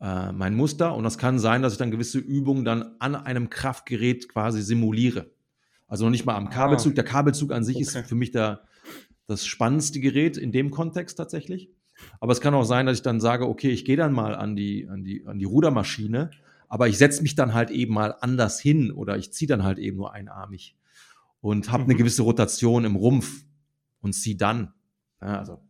äh, 0.00 0.32
mein 0.32 0.54
Muster. 0.54 0.94
Und 0.94 1.04
das 1.04 1.18
kann 1.18 1.38
sein, 1.38 1.62
dass 1.62 1.74
ich 1.74 1.78
dann 1.78 1.90
gewisse 1.90 2.18
Übungen 2.18 2.64
dann 2.64 2.96
an 2.98 3.14
einem 3.14 3.50
Kraftgerät 3.50 4.28
quasi 4.28 4.62
simuliere. 4.62 5.30
Also 5.86 6.04
noch 6.04 6.10
nicht 6.10 6.26
mal 6.26 6.34
am 6.34 6.50
Kabelzug. 6.50 6.92
Ah, 6.92 6.94
der 6.96 7.04
Kabelzug 7.04 7.52
an 7.52 7.64
sich 7.64 7.76
okay. 7.76 7.82
ist 7.82 8.08
für 8.08 8.14
mich 8.14 8.30
der, 8.30 8.64
das 9.26 9.46
spannendste 9.46 10.00
Gerät 10.00 10.36
in 10.36 10.52
dem 10.52 10.70
Kontext 10.70 11.16
tatsächlich. 11.16 11.70
Aber 12.20 12.32
es 12.32 12.40
kann 12.40 12.54
auch 12.54 12.64
sein, 12.64 12.86
dass 12.86 12.98
ich 12.98 13.02
dann 13.02 13.20
sage, 13.20 13.48
okay, 13.48 13.70
ich 13.70 13.84
gehe 13.84 13.96
dann 13.96 14.12
mal 14.12 14.34
an 14.34 14.56
die, 14.56 14.88
an 14.88 15.04
die, 15.04 15.26
an 15.26 15.38
die 15.38 15.44
Rudermaschine, 15.44 16.30
aber 16.68 16.88
ich 16.88 16.98
setze 16.98 17.22
mich 17.22 17.34
dann 17.34 17.54
halt 17.54 17.70
eben 17.70 17.94
mal 17.94 18.14
anders 18.20 18.60
hin 18.60 18.90
oder 18.90 19.16
ich 19.16 19.32
ziehe 19.32 19.48
dann 19.48 19.62
halt 19.62 19.78
eben 19.78 19.96
nur 19.96 20.12
einarmig 20.12 20.76
und 21.40 21.70
habe 21.70 21.84
mhm. 21.84 21.90
eine 21.90 21.98
gewisse 21.98 22.22
Rotation 22.22 22.84
im 22.84 22.96
Rumpf 22.96 23.44
und 24.00 24.12
ziehe 24.14 24.36
dann. 24.36 24.72
Ja, 25.20 25.38
also 25.38 25.60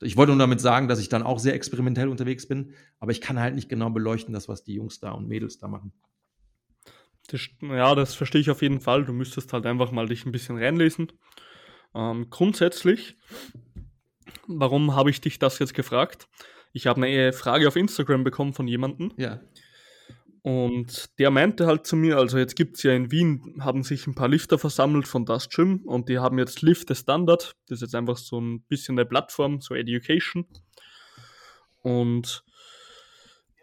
ich 0.00 0.16
wollte 0.16 0.32
nur 0.32 0.38
damit 0.38 0.60
sagen, 0.60 0.88
dass 0.88 1.00
ich 1.00 1.08
dann 1.08 1.22
auch 1.22 1.38
sehr 1.38 1.54
experimentell 1.54 2.08
unterwegs 2.08 2.46
bin, 2.46 2.72
aber 3.00 3.10
ich 3.12 3.20
kann 3.20 3.38
halt 3.38 3.54
nicht 3.54 3.68
genau 3.68 3.90
beleuchten, 3.90 4.32
das, 4.32 4.48
was 4.48 4.62
die 4.62 4.74
Jungs 4.74 5.00
da 5.00 5.10
und 5.12 5.28
Mädels 5.28 5.58
da 5.58 5.68
machen. 5.68 5.92
Das, 7.28 7.48
ja, 7.60 7.94
das 7.94 8.14
verstehe 8.14 8.40
ich 8.40 8.50
auf 8.50 8.62
jeden 8.62 8.80
Fall. 8.80 9.04
Du 9.04 9.12
müsstest 9.12 9.52
halt 9.52 9.66
einfach 9.66 9.90
mal 9.90 10.06
dich 10.06 10.24
ein 10.24 10.32
bisschen 10.32 10.56
reinlesen. 10.56 11.12
Ähm, 11.94 12.30
grundsätzlich 12.30 13.16
Warum 14.48 14.96
habe 14.96 15.10
ich 15.10 15.20
dich 15.20 15.38
das 15.38 15.58
jetzt 15.58 15.74
gefragt? 15.74 16.26
Ich 16.72 16.86
habe 16.86 17.04
eine 17.04 17.32
Frage 17.32 17.68
auf 17.68 17.76
Instagram 17.76 18.24
bekommen 18.24 18.54
von 18.54 18.66
jemandem. 18.66 19.12
Ja. 19.16 19.40
Und 20.42 21.18
der 21.18 21.30
meinte 21.30 21.66
halt 21.66 21.86
zu 21.86 21.96
mir, 21.96 22.16
also 22.16 22.38
jetzt 22.38 22.56
gibt 22.56 22.76
es 22.76 22.82
ja 22.82 22.92
in 22.94 23.10
Wien, 23.10 23.58
haben 23.60 23.82
sich 23.82 24.06
ein 24.06 24.14
paar 24.14 24.28
Lifter 24.28 24.58
versammelt 24.58 25.06
von 25.06 25.26
das 25.26 25.50
Gym 25.50 25.82
und 25.84 26.08
die 26.08 26.18
haben 26.18 26.38
jetzt 26.38 26.62
Lift 26.62 26.94
Standard. 26.96 27.52
Das 27.66 27.76
ist 27.78 27.82
jetzt 27.82 27.94
einfach 27.94 28.16
so 28.16 28.40
ein 28.40 28.62
bisschen 28.62 28.98
eine 28.98 29.04
Plattform, 29.04 29.60
so 29.60 29.74
Education. 29.74 30.46
Und 31.82 32.44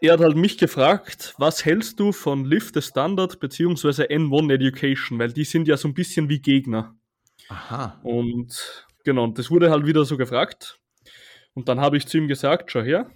er 0.00 0.12
hat 0.12 0.20
halt 0.20 0.36
mich 0.36 0.58
gefragt, 0.58 1.34
was 1.38 1.64
hältst 1.64 1.98
du 1.98 2.12
von 2.12 2.44
Lift 2.44 2.80
Standard 2.82 3.40
bzw. 3.40 4.04
N1 4.04 4.52
Education, 4.52 5.18
weil 5.18 5.32
die 5.32 5.44
sind 5.44 5.66
ja 5.66 5.76
so 5.76 5.88
ein 5.88 5.94
bisschen 5.94 6.28
wie 6.28 6.40
Gegner. 6.40 6.94
Aha. 7.48 7.98
Und 8.02 8.85
Genau, 9.06 9.22
und 9.22 9.38
das 9.38 9.52
wurde 9.52 9.70
halt 9.70 9.86
wieder 9.86 10.04
so 10.04 10.16
gefragt. 10.16 10.80
Und 11.54 11.68
dann 11.68 11.78
habe 11.80 11.96
ich 11.96 12.08
zu 12.08 12.18
ihm 12.18 12.26
gesagt, 12.26 12.72
schau 12.72 12.82
her, 12.82 13.08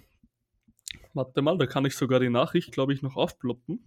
warte 1.13 1.41
mal, 1.41 1.57
da 1.57 1.65
kann 1.65 1.83
ich 1.83 1.97
sogar 1.97 2.21
die 2.21 2.29
Nachricht, 2.29 2.71
glaube 2.71 2.93
ich, 2.93 3.01
noch 3.01 3.17
aufploppen. 3.17 3.83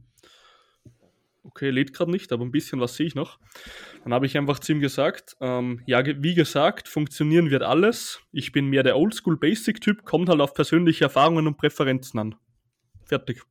Okay, 1.45 1.71
lädt 1.71 1.95
gerade 1.95 2.11
nicht, 2.11 2.31
aber 2.31 2.45
ein 2.45 2.51
bisschen 2.51 2.79
was 2.79 2.97
sehe 2.97 3.07
ich 3.07 3.15
noch. 3.15 3.39
Dann 4.03 4.13
habe 4.13 4.27
ich 4.27 4.37
einfach 4.37 4.59
zu 4.59 4.73
ihm 4.73 4.81
gesagt, 4.81 5.35
ähm, 5.41 5.81
ja, 5.87 6.05
wie 6.05 6.35
gesagt, 6.35 6.89
funktionieren 6.89 7.49
wird 7.51 7.63
alles. 7.63 8.21
Ich 8.33 8.53
bin 8.53 8.67
mehr 8.67 8.83
der 8.83 8.99
Oldschool-Basic-Typ, 8.99 10.05
kommt 10.05 10.29
halt 10.29 10.43
auf 10.43 10.53
persönliche 10.53 11.05
Erfahrungen 11.05 11.47
und 11.47 11.57
Präferenzen 11.57 12.21
an. 12.21 12.35
Fertig. 13.07 13.43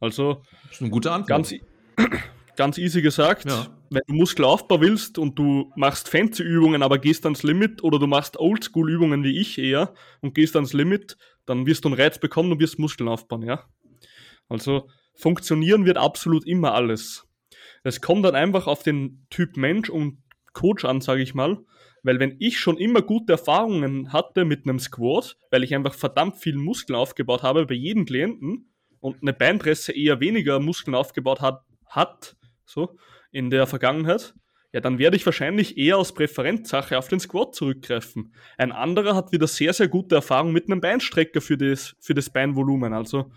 Also, 0.00 0.42
das 0.64 0.72
ist 0.72 0.80
eine 0.80 0.90
gute 0.90 1.12
Antwort. 1.12 1.28
Ganz, 1.28 1.54
ganz 2.56 2.78
easy 2.78 3.00
gesagt, 3.00 3.48
ja. 3.48 3.68
Wenn 3.90 4.02
du 4.06 4.14
Muskelaufbau 4.14 4.80
willst 4.80 5.18
und 5.18 5.38
du 5.38 5.72
machst 5.76 6.08
fancy 6.08 6.42
Übungen, 6.42 6.82
aber 6.82 6.98
gehst 6.98 7.24
ans 7.24 7.42
Limit 7.42 7.82
oder 7.82 7.98
du 7.98 8.06
machst 8.06 8.38
Oldschool 8.38 8.90
Übungen 8.90 9.24
wie 9.24 9.38
ich 9.38 9.58
eher 9.58 9.94
und 10.20 10.34
gehst 10.34 10.56
ans 10.56 10.72
Limit, 10.72 11.16
dann 11.44 11.66
wirst 11.66 11.84
du 11.84 11.88
einen 11.88 12.00
Reiz 12.00 12.18
bekommen 12.18 12.52
und 12.52 12.60
wirst 12.60 12.78
Muskeln 12.78 13.08
aufbauen, 13.08 13.42
ja. 13.42 13.64
Also 14.48 14.88
funktionieren 15.14 15.86
wird 15.86 15.96
absolut 15.96 16.46
immer 16.46 16.74
alles. 16.74 17.26
Es 17.82 18.00
kommt 18.00 18.24
dann 18.24 18.34
einfach 18.34 18.66
auf 18.66 18.82
den 18.82 19.26
Typ 19.30 19.56
Mensch 19.56 19.88
und 19.90 20.22
Coach 20.52 20.84
an, 20.84 21.00
sage 21.00 21.22
ich 21.22 21.34
mal, 21.34 21.58
weil 22.02 22.18
wenn 22.18 22.36
ich 22.38 22.58
schon 22.58 22.78
immer 22.78 23.02
gute 23.02 23.32
Erfahrungen 23.32 24.12
hatte 24.12 24.44
mit 24.44 24.66
einem 24.66 24.78
Squat, 24.78 25.36
weil 25.50 25.64
ich 25.64 25.74
einfach 25.74 25.94
verdammt 25.94 26.36
viel 26.36 26.56
Muskeln 26.56 26.96
aufgebaut 26.96 27.42
habe 27.42 27.66
bei 27.66 27.74
jedem 27.74 28.06
Klienten 28.06 28.72
und 29.00 29.22
eine 29.22 29.32
Beinpresse 29.32 29.92
eher 29.92 30.20
weniger 30.20 30.60
Muskeln 30.60 30.94
aufgebaut 30.94 31.40
hat, 31.40 31.64
hat 31.86 32.36
so 32.64 32.96
in 33.36 33.50
der 33.50 33.66
Vergangenheit, 33.66 34.34
ja, 34.72 34.80
dann 34.80 34.98
werde 34.98 35.16
ich 35.16 35.26
wahrscheinlich 35.26 35.76
eher 35.76 35.98
aus 35.98 36.14
Präferenzsache 36.14 36.98
auf 36.98 37.08
den 37.08 37.20
Squat 37.20 37.54
zurückgreifen. 37.54 38.34
Ein 38.56 38.72
anderer 38.72 39.14
hat 39.14 39.30
wieder 39.30 39.46
sehr, 39.46 39.72
sehr 39.74 39.88
gute 39.88 40.14
Erfahrung 40.14 40.52
mit 40.52 40.70
einem 40.70 40.80
Beinstrecker 40.80 41.40
für 41.40 41.58
das, 41.58 41.94
für 42.00 42.14
das 42.14 42.30
Beinvolumen. 42.30 42.94
Also 42.94 43.30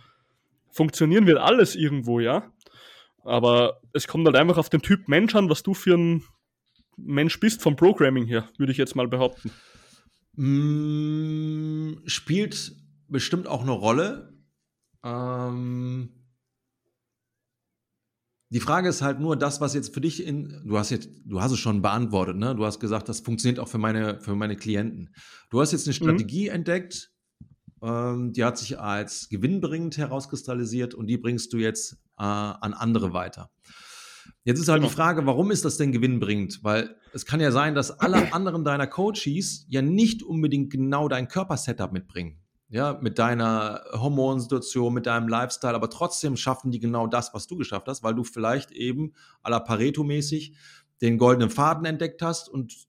funktionieren 0.72 1.28
wird 1.28 1.38
alles 1.38 1.76
irgendwo, 1.76 2.20
ja. 2.20 2.52
Aber 3.24 3.82
es 3.94 4.08
kommt 4.08 4.26
halt 4.26 4.38
einfach 4.38 4.58
auf 4.58 4.70
den 4.70 4.82
Typ 4.82 5.08
Mensch 5.08 5.36
an, 5.36 5.50
was 5.50 5.64
du 5.64 5.74
für 5.74 5.96
ein 5.96 6.24
Mensch 6.96 7.40
bist 7.40 7.62
vom 7.62 7.76
Programming 7.76 8.26
her, 8.26 8.50
würde 8.58 8.72
ich 8.72 8.78
jetzt 8.78 8.96
mal 8.96 9.08
behaupten. 9.08 9.52
Mm, 10.36 12.00
spielt 12.06 12.72
bestimmt 13.10 13.48
auch 13.48 13.62
eine 13.62 13.72
Rolle. 13.72 14.34
Ähm, 15.04 16.19
die 18.50 18.60
Frage 18.60 18.90
ist 18.90 19.02
halt 19.02 19.20
nur 19.20 19.36
das, 19.36 19.62
was 19.62 19.76
jetzt 19.76 19.94
für 19.94 20.02
dich 20.02 20.26
in, 20.26 20.62
du 20.66 20.78
hast 20.78 20.90
jetzt, 20.90 21.10
du 21.26 21.40
hast 21.40 21.52
es 21.52 21.60
schon 21.60 21.82
beantwortet, 21.82 22.36
ne? 22.36 22.56
Du 22.56 22.66
hast 22.66 22.80
gesagt, 22.80 23.08
das 23.08 23.20
funktioniert 23.20 23.60
auch 23.60 23.68
für 23.68 23.78
meine, 23.78 24.20
für 24.22 24.36
meine 24.36 24.56
Klienten. 24.56 25.14
Du 25.52 25.62
hast 25.62 25.72
jetzt 25.72 25.88
eine 25.88 25.94
mhm. 25.94 26.04
Strategie 26.04 26.50
mhm. 26.50 26.56
entdeckt, 26.56 27.12
ähm, 27.84 28.34
die 28.34 28.44
hat 28.44 28.58
sich 28.58 28.80
als 28.80 29.30
gewinnbringend 29.30 29.98
herauskristallisiert 29.98 30.96
und 30.96 31.08
die 31.08 31.18
bringst 31.18 31.54
du 31.54 31.58
jetzt 31.58 31.94
äh, 32.18 32.24
an 32.24 32.74
andere 32.74 33.14
weiter. 33.14 33.52
Jetzt 34.44 34.60
ist 34.60 34.68
halt 34.68 34.82
genau. 34.82 34.90
die 34.90 34.96
Frage, 34.96 35.26
warum 35.28 35.52
ist 35.52 35.64
das 35.64 35.78
denn 35.78 35.92
gewinnbringend? 35.92 36.64
Weil 36.64 36.96
es 37.14 37.26
kann 37.26 37.40
ja 37.40 37.52
sein, 37.52 37.76
dass 37.76 37.92
alle 37.92 38.34
anderen 38.34 38.64
deiner 38.64 38.88
Coaches 38.88 39.66
ja 39.70 39.84
nicht 39.84 40.24
unbedingt 40.24 40.72
genau 40.72 41.08
dein 41.08 41.28
Körpersetup 41.28 41.92
mitbringen. 41.92 42.42
Ja, 42.72 43.00
mit 43.02 43.18
deiner 43.18 43.84
Hormonsituation, 43.94 44.94
mit 44.94 45.08
deinem 45.08 45.28
Lifestyle, 45.28 45.74
aber 45.74 45.90
trotzdem 45.90 46.38
schaffen 46.38 46.70
die 46.70 46.80
genau 46.80 47.08
das, 47.08 47.34
was 47.34 47.48
du 47.48 47.58
geschafft 47.58 47.88
hast, 47.88 48.04
weil 48.04 48.14
du 48.14 48.24
vielleicht 48.24 48.72
eben 48.72 49.14
à 49.44 49.50
la 49.50 49.60
Pareto-mäßig 49.60 50.54
den 51.02 51.18
goldenen 51.18 51.50
Faden 51.50 51.86
entdeckt 51.86 52.22
hast 52.22 52.48
und 52.48 52.88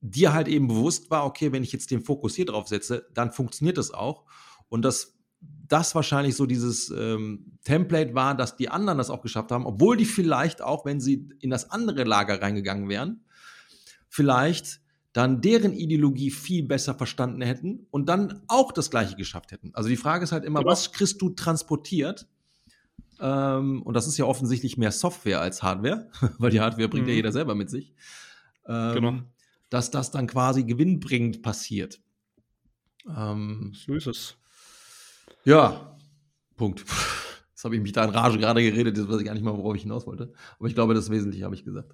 dir 0.00 0.32
halt 0.32 0.48
eben 0.48 0.66
bewusst 0.66 1.10
war, 1.10 1.26
okay, 1.26 1.52
wenn 1.52 1.62
ich 1.62 1.72
jetzt 1.72 1.90
den 1.90 2.02
Fokus 2.02 2.34
hier 2.34 2.46
drauf 2.46 2.68
setze, 2.68 3.06
dann 3.12 3.32
funktioniert 3.32 3.76
das 3.76 3.92
auch. 3.92 4.24
Und 4.70 4.82
das 4.82 5.18
das 5.40 5.94
wahrscheinlich 5.94 6.34
so 6.34 6.46
dieses 6.46 6.90
ähm, 6.90 7.58
Template 7.62 8.14
war, 8.14 8.34
dass 8.34 8.56
die 8.56 8.70
anderen 8.70 8.98
das 8.98 9.10
auch 9.10 9.20
geschafft 9.20 9.52
haben, 9.52 9.66
obwohl 9.66 9.96
die 9.96 10.06
vielleicht 10.06 10.62
auch, 10.62 10.84
wenn 10.84 11.00
sie 11.00 11.28
in 11.40 11.50
das 11.50 11.70
andere 11.70 12.04
Lager 12.04 12.40
reingegangen 12.40 12.88
wären, 12.88 13.24
vielleicht 14.08 14.80
dann 15.12 15.40
deren 15.40 15.72
Ideologie 15.72 16.30
viel 16.30 16.62
besser 16.62 16.94
verstanden 16.94 17.42
hätten 17.42 17.86
und 17.90 18.08
dann 18.08 18.42
auch 18.48 18.72
das 18.72 18.90
Gleiche 18.90 19.16
geschafft 19.16 19.52
hätten. 19.52 19.74
Also 19.74 19.88
die 19.88 19.96
Frage 19.96 20.24
ist 20.24 20.32
halt 20.32 20.44
immer, 20.44 20.60
genau. 20.60 20.70
was 20.70 20.92
kriegst 20.92 21.20
du 21.22 21.30
transportiert? 21.30 22.26
Ähm, 23.20 23.82
und 23.82 23.94
das 23.94 24.06
ist 24.06 24.18
ja 24.18 24.26
offensichtlich 24.26 24.76
mehr 24.76 24.92
Software 24.92 25.40
als 25.40 25.62
Hardware, 25.62 26.10
weil 26.38 26.50
die 26.50 26.60
Hardware 26.60 26.88
bringt 26.88 27.06
mhm. 27.06 27.10
ja 27.10 27.16
jeder 27.16 27.32
selber 27.32 27.54
mit 27.54 27.70
sich. 27.70 27.94
Ähm, 28.66 28.94
genau. 28.94 29.18
Dass 29.70 29.90
das 29.90 30.10
dann 30.10 30.26
quasi 30.26 30.64
gewinnbringend 30.64 31.42
passiert. 31.42 32.00
Ähm, 33.08 33.72
so 33.74 33.94
ist 33.94 34.06
es. 34.06 34.36
Ja, 35.44 35.96
Punkt. 36.56 36.84
Jetzt 37.50 37.64
habe 37.64 37.74
ich 37.74 37.82
mich 37.82 37.92
da 37.92 38.04
in 38.04 38.10
Rage 38.10 38.38
gerade 38.38 38.62
geredet, 38.62 38.96
jetzt 38.96 39.08
weiß 39.08 39.18
ich 39.18 39.24
gar 39.24 39.34
nicht 39.34 39.42
mal, 39.42 39.56
worauf 39.56 39.74
ich 39.74 39.82
hinaus 39.82 40.06
wollte. 40.06 40.32
Aber 40.60 40.68
ich 40.68 40.76
glaube, 40.76 40.94
das 40.94 41.10
Wesentliche 41.10 41.44
habe 41.44 41.56
ich 41.56 41.64
gesagt. 41.64 41.92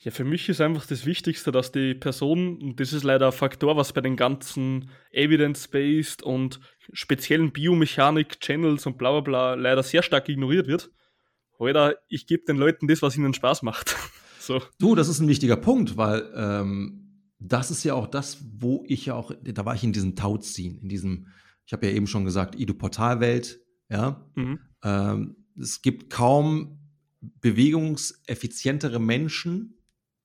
Ja, 0.00 0.10
für 0.10 0.24
mich 0.24 0.48
ist 0.48 0.60
einfach 0.60 0.86
das 0.86 1.06
Wichtigste, 1.06 1.50
dass 1.52 1.72
die 1.72 1.94
Person, 1.94 2.60
und 2.60 2.80
das 2.80 2.92
ist 2.92 3.04
leider 3.04 3.26
ein 3.26 3.32
Faktor, 3.32 3.76
was 3.76 3.92
bei 3.92 4.00
den 4.00 4.16
ganzen 4.16 4.90
Evidence-Based 5.12 6.22
und 6.22 6.60
speziellen 6.92 7.52
Biomechanik-Channels 7.52 8.86
und 8.86 8.98
bla 8.98 9.12
bla 9.12 9.20
bla 9.20 9.54
leider 9.54 9.82
sehr 9.82 10.02
stark 10.02 10.28
ignoriert 10.28 10.66
wird. 10.66 10.90
Oder 11.58 11.96
ich 12.08 12.26
gebe 12.26 12.44
den 12.44 12.56
Leuten 12.56 12.88
das, 12.88 13.00
was 13.02 13.16
ihnen 13.16 13.32
Spaß 13.32 13.62
macht. 13.62 13.96
so. 14.40 14.60
Du, 14.78 14.94
das 14.94 15.08
ist 15.08 15.20
ein 15.20 15.28
wichtiger 15.28 15.56
Punkt, 15.56 15.96
weil 15.96 16.30
ähm, 16.36 17.30
das 17.38 17.70
ist 17.70 17.84
ja 17.84 17.94
auch 17.94 18.06
das, 18.06 18.44
wo 18.58 18.84
ich 18.86 19.06
ja 19.06 19.14
auch, 19.14 19.32
da 19.42 19.64
war 19.64 19.74
ich 19.74 19.84
in 19.84 19.92
diesem 19.92 20.16
Tauziehen, 20.16 20.78
in 20.80 20.88
diesem 20.88 21.28
ich 21.66 21.72
habe 21.72 21.86
ja 21.86 21.92
eben 21.92 22.06
schon 22.06 22.24
gesagt, 22.24 22.58
Ido-Portalwelt, 22.58 23.60
ja. 23.88 24.28
Mhm. 24.34 24.58
Ähm, 24.82 25.36
es 25.58 25.82
gibt 25.82 26.10
kaum 26.10 26.78
bewegungseffizientere 27.40 28.98
Menschen, 28.98 29.73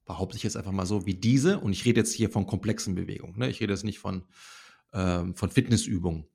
behaupte 0.10 0.36
ich 0.36 0.44
jetzt 0.44 0.58
einfach 0.58 0.72
mal 0.72 0.88
so, 0.88 1.06
wie 1.06 1.14
diese. 1.14 1.60
Und 1.60 1.72
ich 1.72 1.86
rede 1.86 2.00
jetzt 2.00 2.14
hier 2.14 2.32
von 2.32 2.48
komplexen 2.48 2.96
Bewegungen. 2.96 3.38
Ne? 3.38 3.48
Ich 3.48 3.62
rede 3.62 3.72
jetzt 3.72 3.86
nicht 3.86 4.00
von, 4.00 4.24
ähm, 4.92 5.36
von 5.36 5.52
Fitnessübungen. 5.52 6.26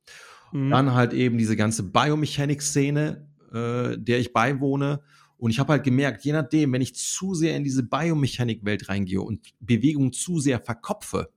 Mhm. 0.53 0.71
Dann 0.71 0.95
halt 0.95 1.13
eben 1.13 1.37
diese 1.39 1.57
ganze 1.57 1.83
Biomechanik-Szene, 1.83 3.27
äh, 3.53 3.99
der 3.99 4.21
ich 4.21 4.33
beiwohne. 4.33 5.03
Und 5.39 5.51
ich 5.51 5.59
habe 5.59 5.73
halt 5.73 5.83
gemerkt, 5.83 6.25
je 6.25 6.33
nachdem, 6.33 6.73
wenn 6.73 6.83
ich 6.83 6.95
zu 6.95 7.35
sehr 7.35 7.57
in 7.57 7.65
diese 7.65 7.83
Biomechanik-Welt 7.83 8.89
reingehe 8.89 9.21
und 9.21 9.41
Bewegung 9.59 10.13
zu 10.13 10.39
sehr 10.39 10.61
verkopfe, 10.61 11.31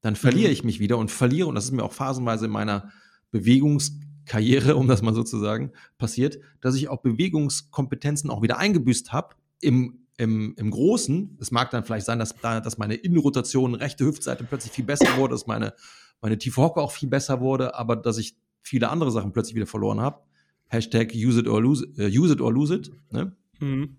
dann 0.00 0.16
verliere 0.16 0.48
mhm. 0.48 0.52
ich 0.52 0.64
mich 0.64 0.80
wieder 0.80 0.98
und 0.98 1.12
verliere, 1.12 1.46
und 1.46 1.54
das 1.54 1.66
ist 1.66 1.70
mir 1.70 1.84
auch 1.84 1.92
phasenweise 1.92 2.46
in 2.46 2.50
meiner 2.50 2.90
Bewegungskarriere, 3.30 4.74
um 4.74 4.88
das 4.88 5.00
mal 5.00 5.14
so 5.14 5.22
zu 5.22 5.38
sagen, 5.38 5.70
passiert, 5.96 6.40
dass 6.60 6.74
ich 6.74 6.88
auch 6.88 7.02
Bewegungskompetenzen 7.02 8.30
auch 8.30 8.42
wieder 8.42 8.58
eingebüßt 8.58 9.12
habe 9.12 9.36
im, 9.60 10.03
im, 10.16 10.54
im 10.56 10.70
Großen. 10.70 11.36
Es 11.40 11.50
mag 11.50 11.70
dann 11.70 11.84
vielleicht 11.84 12.06
sein, 12.06 12.18
dass, 12.18 12.34
dass 12.40 12.78
meine 12.78 12.94
Innenrotation, 12.94 13.74
rechte 13.74 14.04
Hüftseite 14.04 14.44
plötzlich 14.44 14.72
viel 14.72 14.84
besser 14.84 15.16
wurde, 15.16 15.32
dass 15.32 15.46
meine, 15.46 15.74
meine 16.20 16.38
tiefe 16.38 16.62
Hocke 16.62 16.80
auch 16.80 16.92
viel 16.92 17.08
besser 17.08 17.40
wurde, 17.40 17.74
aber 17.74 17.96
dass 17.96 18.18
ich 18.18 18.36
viele 18.62 18.88
andere 18.88 19.10
Sachen 19.10 19.32
plötzlich 19.32 19.56
wieder 19.56 19.66
verloren 19.66 20.00
habe. 20.00 20.20
Hashtag 20.68 21.12
use 21.14 21.40
it 21.40 21.48
or 21.48 21.60
lose, 21.60 21.86
uh, 21.98 22.02
use 22.02 22.32
it, 22.32 22.40
or 22.40 22.52
lose 22.52 22.74
it. 22.74 22.90
Ne? 23.10 23.36
Mhm 23.60 23.96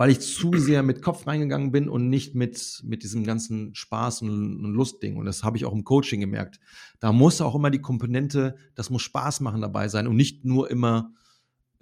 weil 0.00 0.08
ich 0.08 0.20
zu 0.20 0.50
sehr 0.56 0.82
mit 0.82 1.02
Kopf 1.02 1.26
reingegangen 1.26 1.72
bin 1.72 1.86
und 1.86 2.08
nicht 2.08 2.34
mit, 2.34 2.80
mit 2.86 3.02
diesem 3.02 3.22
ganzen 3.22 3.74
Spaß 3.74 4.22
und, 4.22 4.64
und 4.64 4.72
Lustding. 4.72 5.18
Und 5.18 5.26
das 5.26 5.44
habe 5.44 5.58
ich 5.58 5.66
auch 5.66 5.74
im 5.74 5.84
Coaching 5.84 6.20
gemerkt. 6.20 6.58
Da 7.00 7.12
muss 7.12 7.42
auch 7.42 7.54
immer 7.54 7.68
die 7.68 7.82
Komponente, 7.82 8.56
das 8.74 8.88
muss 8.88 9.02
Spaß 9.02 9.40
machen 9.40 9.60
dabei 9.60 9.88
sein 9.88 10.06
und 10.06 10.16
nicht 10.16 10.42
nur 10.42 10.70
immer, 10.70 11.12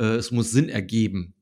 äh, 0.01 0.17
es 0.17 0.33
muss 0.33 0.51
Sinn 0.51 0.69
ergeben. 0.69 1.37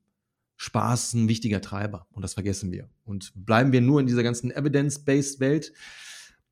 Spaß 0.57 1.05
ist 1.05 1.13
ein 1.13 1.29
wichtiger 1.29 1.61
Treiber 1.61 2.07
und 2.11 2.23
das 2.23 2.33
vergessen 2.33 2.71
wir. 2.71 2.89
Und 3.05 3.31
bleiben 3.35 3.71
wir 3.71 3.81
nur 3.81 3.99
in 3.99 4.07
dieser 4.07 4.23
ganzen 4.23 4.51
Evidence-Based 4.51 5.39
Welt, 5.39 5.71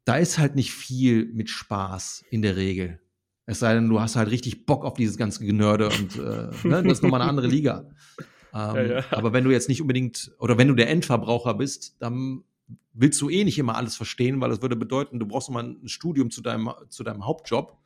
da 0.06 0.18
ist 0.18 0.38
halt 0.38 0.56
nicht 0.56 0.72
viel 0.72 1.26
mit 1.34 1.50
Spaß 1.50 2.24
in 2.30 2.42
der 2.42 2.56
Regel. 2.56 3.00
Es 3.48 3.60
sei 3.60 3.74
denn, 3.74 3.90
du 3.90 4.00
hast 4.00 4.16
halt 4.16 4.32
richtig 4.32 4.66
Bock 4.66 4.86
auf 4.86 4.96
dieses 4.96 5.18
ganze 5.18 5.46
Genörde 5.46 5.90
und 5.90 6.16
äh, 6.18 6.68
ne, 6.68 6.84
das 6.84 6.94
ist 6.94 7.04
nochmal 7.04 7.22
eine 7.22 7.30
andere 7.30 7.48
Liga. 7.48 7.90
Ähm, 8.56 8.76
ja, 8.76 8.84
ja. 8.84 9.04
Aber 9.12 9.34
wenn 9.34 9.44
du 9.44 9.52
jetzt 9.52 9.68
nicht 9.68 9.82
unbedingt, 9.82 10.32
oder 10.40 10.58
wenn 10.58 10.70
du 10.70 10.76
der 10.76 10.90
Endverbraucher 10.90 11.56
bist, 11.56 11.98
dann 12.00 12.46
willst 12.94 13.20
du 13.20 13.30
eh 13.30 13.44
nicht 13.44 13.60
immer 13.60 13.76
alles 13.76 13.98
verstehen, 13.98 14.40
weil 14.40 14.50
das 14.50 14.62
würde 14.62 14.78
bedeuten, 14.78 15.20
du 15.20 15.26
brauchst 15.26 15.50
mal 15.50 15.64
ein 15.64 15.90
Studium 15.90 16.32
zu 16.32 16.42
deinem, 16.42 16.72
zu 16.88 17.04
deinem 17.04 17.26
Hauptjob. 17.26 17.78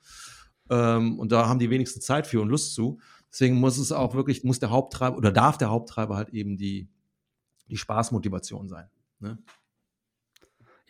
Ähm, 0.69 1.17
und 1.17 1.31
da 1.31 1.47
haben 1.47 1.57
die 1.57 1.71
wenigsten 1.71 2.01
Zeit 2.01 2.27
für 2.27 2.39
und 2.39 2.49
Lust 2.49 2.75
zu. 2.75 2.99
Deswegen 3.31 3.55
muss 3.55 3.77
es 3.77 3.91
auch 3.91 4.15
wirklich, 4.15 4.43
muss 4.43 4.59
der 4.59 4.71
Haupttreiber 4.71 5.17
oder 5.17 5.31
darf 5.31 5.57
der 5.57 5.69
Haupttreiber 5.69 6.15
halt 6.15 6.29
eben 6.29 6.57
die, 6.57 6.89
die 7.67 7.77
Spaßmotivation 7.77 8.67
sein. 8.67 8.89
Ne? 9.19 9.37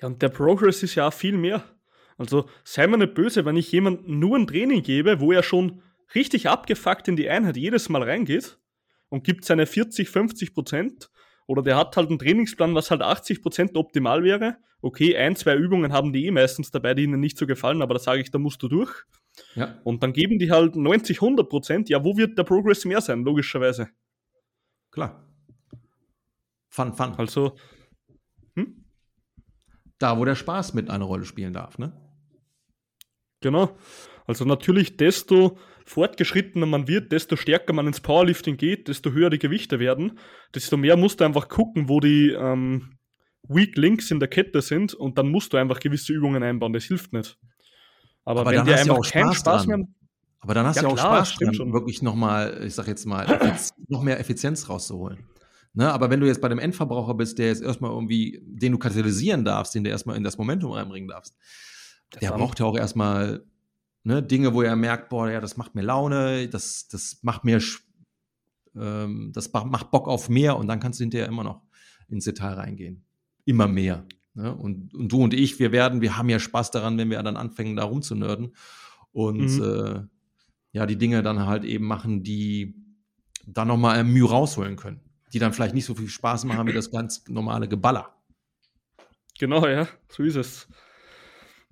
Ja, 0.01 0.07
und 0.07 0.21
der 0.21 0.29
Progress 0.29 0.83
ist 0.83 0.95
ja 0.95 1.11
viel 1.11 1.37
mehr. 1.37 1.63
Also 2.17 2.49
sei 2.63 2.87
mir 2.87 2.97
nicht 2.97 3.13
böse, 3.13 3.45
wenn 3.45 3.57
ich 3.57 3.71
jemandem 3.71 4.19
nur 4.19 4.37
ein 4.37 4.47
Training 4.47 4.83
gebe, 4.83 5.19
wo 5.19 5.31
er 5.31 5.43
schon 5.43 5.81
richtig 6.15 6.49
abgefuckt 6.49 7.07
in 7.07 7.15
die 7.15 7.29
Einheit 7.29 7.57
jedes 7.57 7.89
Mal 7.89 8.03
reingeht 8.03 8.59
und 9.09 9.23
gibt 9.23 9.45
seine 9.45 9.65
40, 9.65 10.09
50 10.09 10.53
Prozent 10.53 11.09
oder 11.47 11.61
der 11.61 11.77
hat 11.77 11.97
halt 11.97 12.09
einen 12.09 12.19
Trainingsplan, 12.19 12.75
was 12.75 12.91
halt 12.91 13.01
80 13.01 13.41
Prozent 13.41 13.75
optimal 13.75 14.23
wäre. 14.23 14.57
Okay, 14.81 15.17
ein, 15.17 15.35
zwei 15.35 15.55
Übungen 15.55 15.91
haben 15.91 16.13
die 16.13 16.25
eh 16.25 16.31
meistens 16.31 16.71
dabei, 16.71 16.93
die 16.93 17.03
ihnen 17.03 17.19
nicht 17.19 17.37
so 17.37 17.47
gefallen, 17.47 17.81
aber 17.81 17.95
da 17.95 17.99
sage 17.99 18.21
ich, 18.21 18.31
da 18.31 18.37
musst 18.37 18.61
du 18.63 18.67
durch. 18.67 19.05
Ja. 19.55 19.79
Und 19.83 20.03
dann 20.03 20.13
geben 20.13 20.39
die 20.39 20.51
halt 20.51 20.75
90, 20.75 21.21
100 21.21 21.49
Prozent. 21.49 21.89
Ja, 21.89 22.03
wo 22.03 22.17
wird 22.17 22.37
der 22.37 22.43
Progress 22.43 22.85
mehr 22.85 23.01
sein, 23.01 23.23
logischerweise? 23.23 23.89
Klar. 24.91 25.25
Fun, 26.69 26.93
fun. 26.93 27.13
Also, 27.17 27.55
hm? 28.55 28.85
Da, 29.97 30.17
wo 30.17 30.25
der 30.25 30.35
Spaß 30.35 30.73
mit 30.73 30.89
eine 30.89 31.03
Rolle 31.03 31.25
spielen 31.25 31.53
darf, 31.53 31.77
ne? 31.77 31.93
Genau. 33.41 33.77
Also 34.25 34.45
natürlich, 34.45 34.97
desto 34.97 35.57
fortgeschrittener 35.85 36.67
man 36.67 36.87
wird, 36.87 37.11
desto 37.11 37.35
stärker 37.35 37.73
man 37.73 37.87
ins 37.87 37.99
Powerlifting 37.99 38.57
geht, 38.57 38.87
desto 38.87 39.11
höher 39.11 39.31
die 39.31 39.39
Gewichte 39.39 39.79
werden, 39.79 40.19
desto 40.53 40.77
mehr 40.77 40.97
musst 40.97 41.19
du 41.19 41.23
einfach 41.23 41.49
gucken, 41.49 41.89
wo 41.89 41.99
die 41.99 42.29
ähm, 42.29 42.99
Weak 43.47 43.75
Links 43.75 44.11
in 44.11 44.19
der 44.19 44.29
Kette 44.29 44.61
sind 44.61 44.93
und 44.93 45.17
dann 45.17 45.29
musst 45.29 45.53
du 45.53 45.57
einfach 45.57 45.79
gewisse 45.79 46.13
Übungen 46.13 46.43
einbauen. 46.43 46.73
Das 46.73 46.83
hilft 46.83 47.11
nicht. 47.13 47.37
Aber, 48.29 48.41
Aber 48.41 48.51
wenn 48.51 48.63
dir 48.63 48.77
einfach 48.77 49.01
keinen 49.09 49.33
Spaß, 49.33 49.63
Spaß 49.63 49.65
mehr. 49.65 49.79
Aber 50.41 50.53
dann 50.53 50.67
hast 50.67 50.75
ja, 50.75 50.83
du 50.83 50.89
ja 50.89 50.93
auch 50.93 50.97
klar, 50.97 51.25
Spaß 51.25 51.39
dran, 51.39 51.53
schon. 51.55 51.73
wirklich 51.73 52.03
nochmal, 52.03 52.61
ich 52.63 52.75
sag 52.75 52.87
jetzt 52.87 53.07
mal, 53.07 53.25
noch 53.87 54.03
mehr 54.03 54.19
Effizienz 54.19 54.69
rauszuholen. 54.69 55.25
Ne, 55.73 55.91
aber 55.91 56.11
wenn 56.11 56.19
du 56.19 56.27
jetzt 56.27 56.39
bei 56.39 56.47
dem 56.47 56.59
Endverbraucher 56.59 57.15
bist, 57.15 57.39
der 57.39 57.47
jetzt 57.47 57.63
erstmal 57.63 57.89
irgendwie, 57.89 58.39
den 58.45 58.73
du 58.73 58.77
katalysieren 58.77 59.45
darfst, 59.45 59.73
den 59.73 59.83
du 59.83 59.89
erstmal 59.89 60.15
in 60.15 60.23
das 60.23 60.37
Momentum 60.37 60.73
reinbringen 60.73 61.09
darfst, 61.09 61.35
das 62.11 62.19
der 62.19 62.31
braucht 62.33 62.59
ja 62.59 62.67
auch 62.67 62.77
erstmal 62.77 63.43
ne, 64.03 64.21
Dinge, 64.21 64.53
wo 64.53 64.61
er 64.61 64.75
merkt, 64.75 65.09
boah, 65.09 65.27
ja, 65.27 65.41
das 65.41 65.57
macht 65.57 65.73
mir 65.73 65.81
Laune, 65.81 66.49
das, 66.49 66.87
das 66.87 67.17
macht 67.23 67.45
mir, 67.45 67.59
ähm, 68.75 69.31
das 69.33 69.51
macht 69.51 69.89
Bock 69.89 70.07
auf 70.07 70.29
mehr 70.29 70.55
und 70.55 70.67
dann 70.67 70.79
kannst 70.79 70.99
du 70.99 71.03
hinterher 71.03 71.27
immer 71.27 71.43
noch 71.43 71.63
ins 72.07 72.25
Detail 72.25 72.53
reingehen. 72.53 73.07
Immer 73.45 73.67
mehr. 73.67 74.05
Ne? 74.33 74.53
Und, 74.53 74.93
und 74.93 75.11
du 75.11 75.23
und 75.23 75.33
ich, 75.33 75.59
wir 75.59 75.71
werden, 75.71 76.01
wir 76.01 76.17
haben 76.17 76.29
ja 76.29 76.39
Spaß 76.39 76.71
daran, 76.71 76.97
wenn 76.97 77.09
wir 77.09 77.21
dann 77.23 77.37
anfangen, 77.37 77.75
da 77.75 77.83
rumzunörden 77.83 78.55
und 79.11 79.57
mhm. 79.57 79.63
äh, 79.63 80.01
ja, 80.71 80.85
die 80.85 80.97
Dinge 80.97 81.23
dann 81.23 81.45
halt 81.45 81.63
eben 81.63 81.85
machen, 81.85 82.23
die 82.23 82.75
dann 83.45 83.67
nochmal 83.67 84.03
Mühe 84.03 84.29
rausholen 84.29 84.75
können. 84.75 85.01
Die 85.33 85.39
dann 85.39 85.53
vielleicht 85.53 85.75
nicht 85.75 85.85
so 85.85 85.95
viel 85.95 86.07
Spaß 86.07 86.45
machen 86.45 86.67
wie 86.67 86.73
das 86.73 86.91
ganz 86.91 87.27
normale 87.27 87.67
Geballer. 87.67 88.15
Genau, 89.39 89.65
ja, 89.67 89.87
so 90.09 90.23
ist 90.23 90.35
es. 90.35 90.67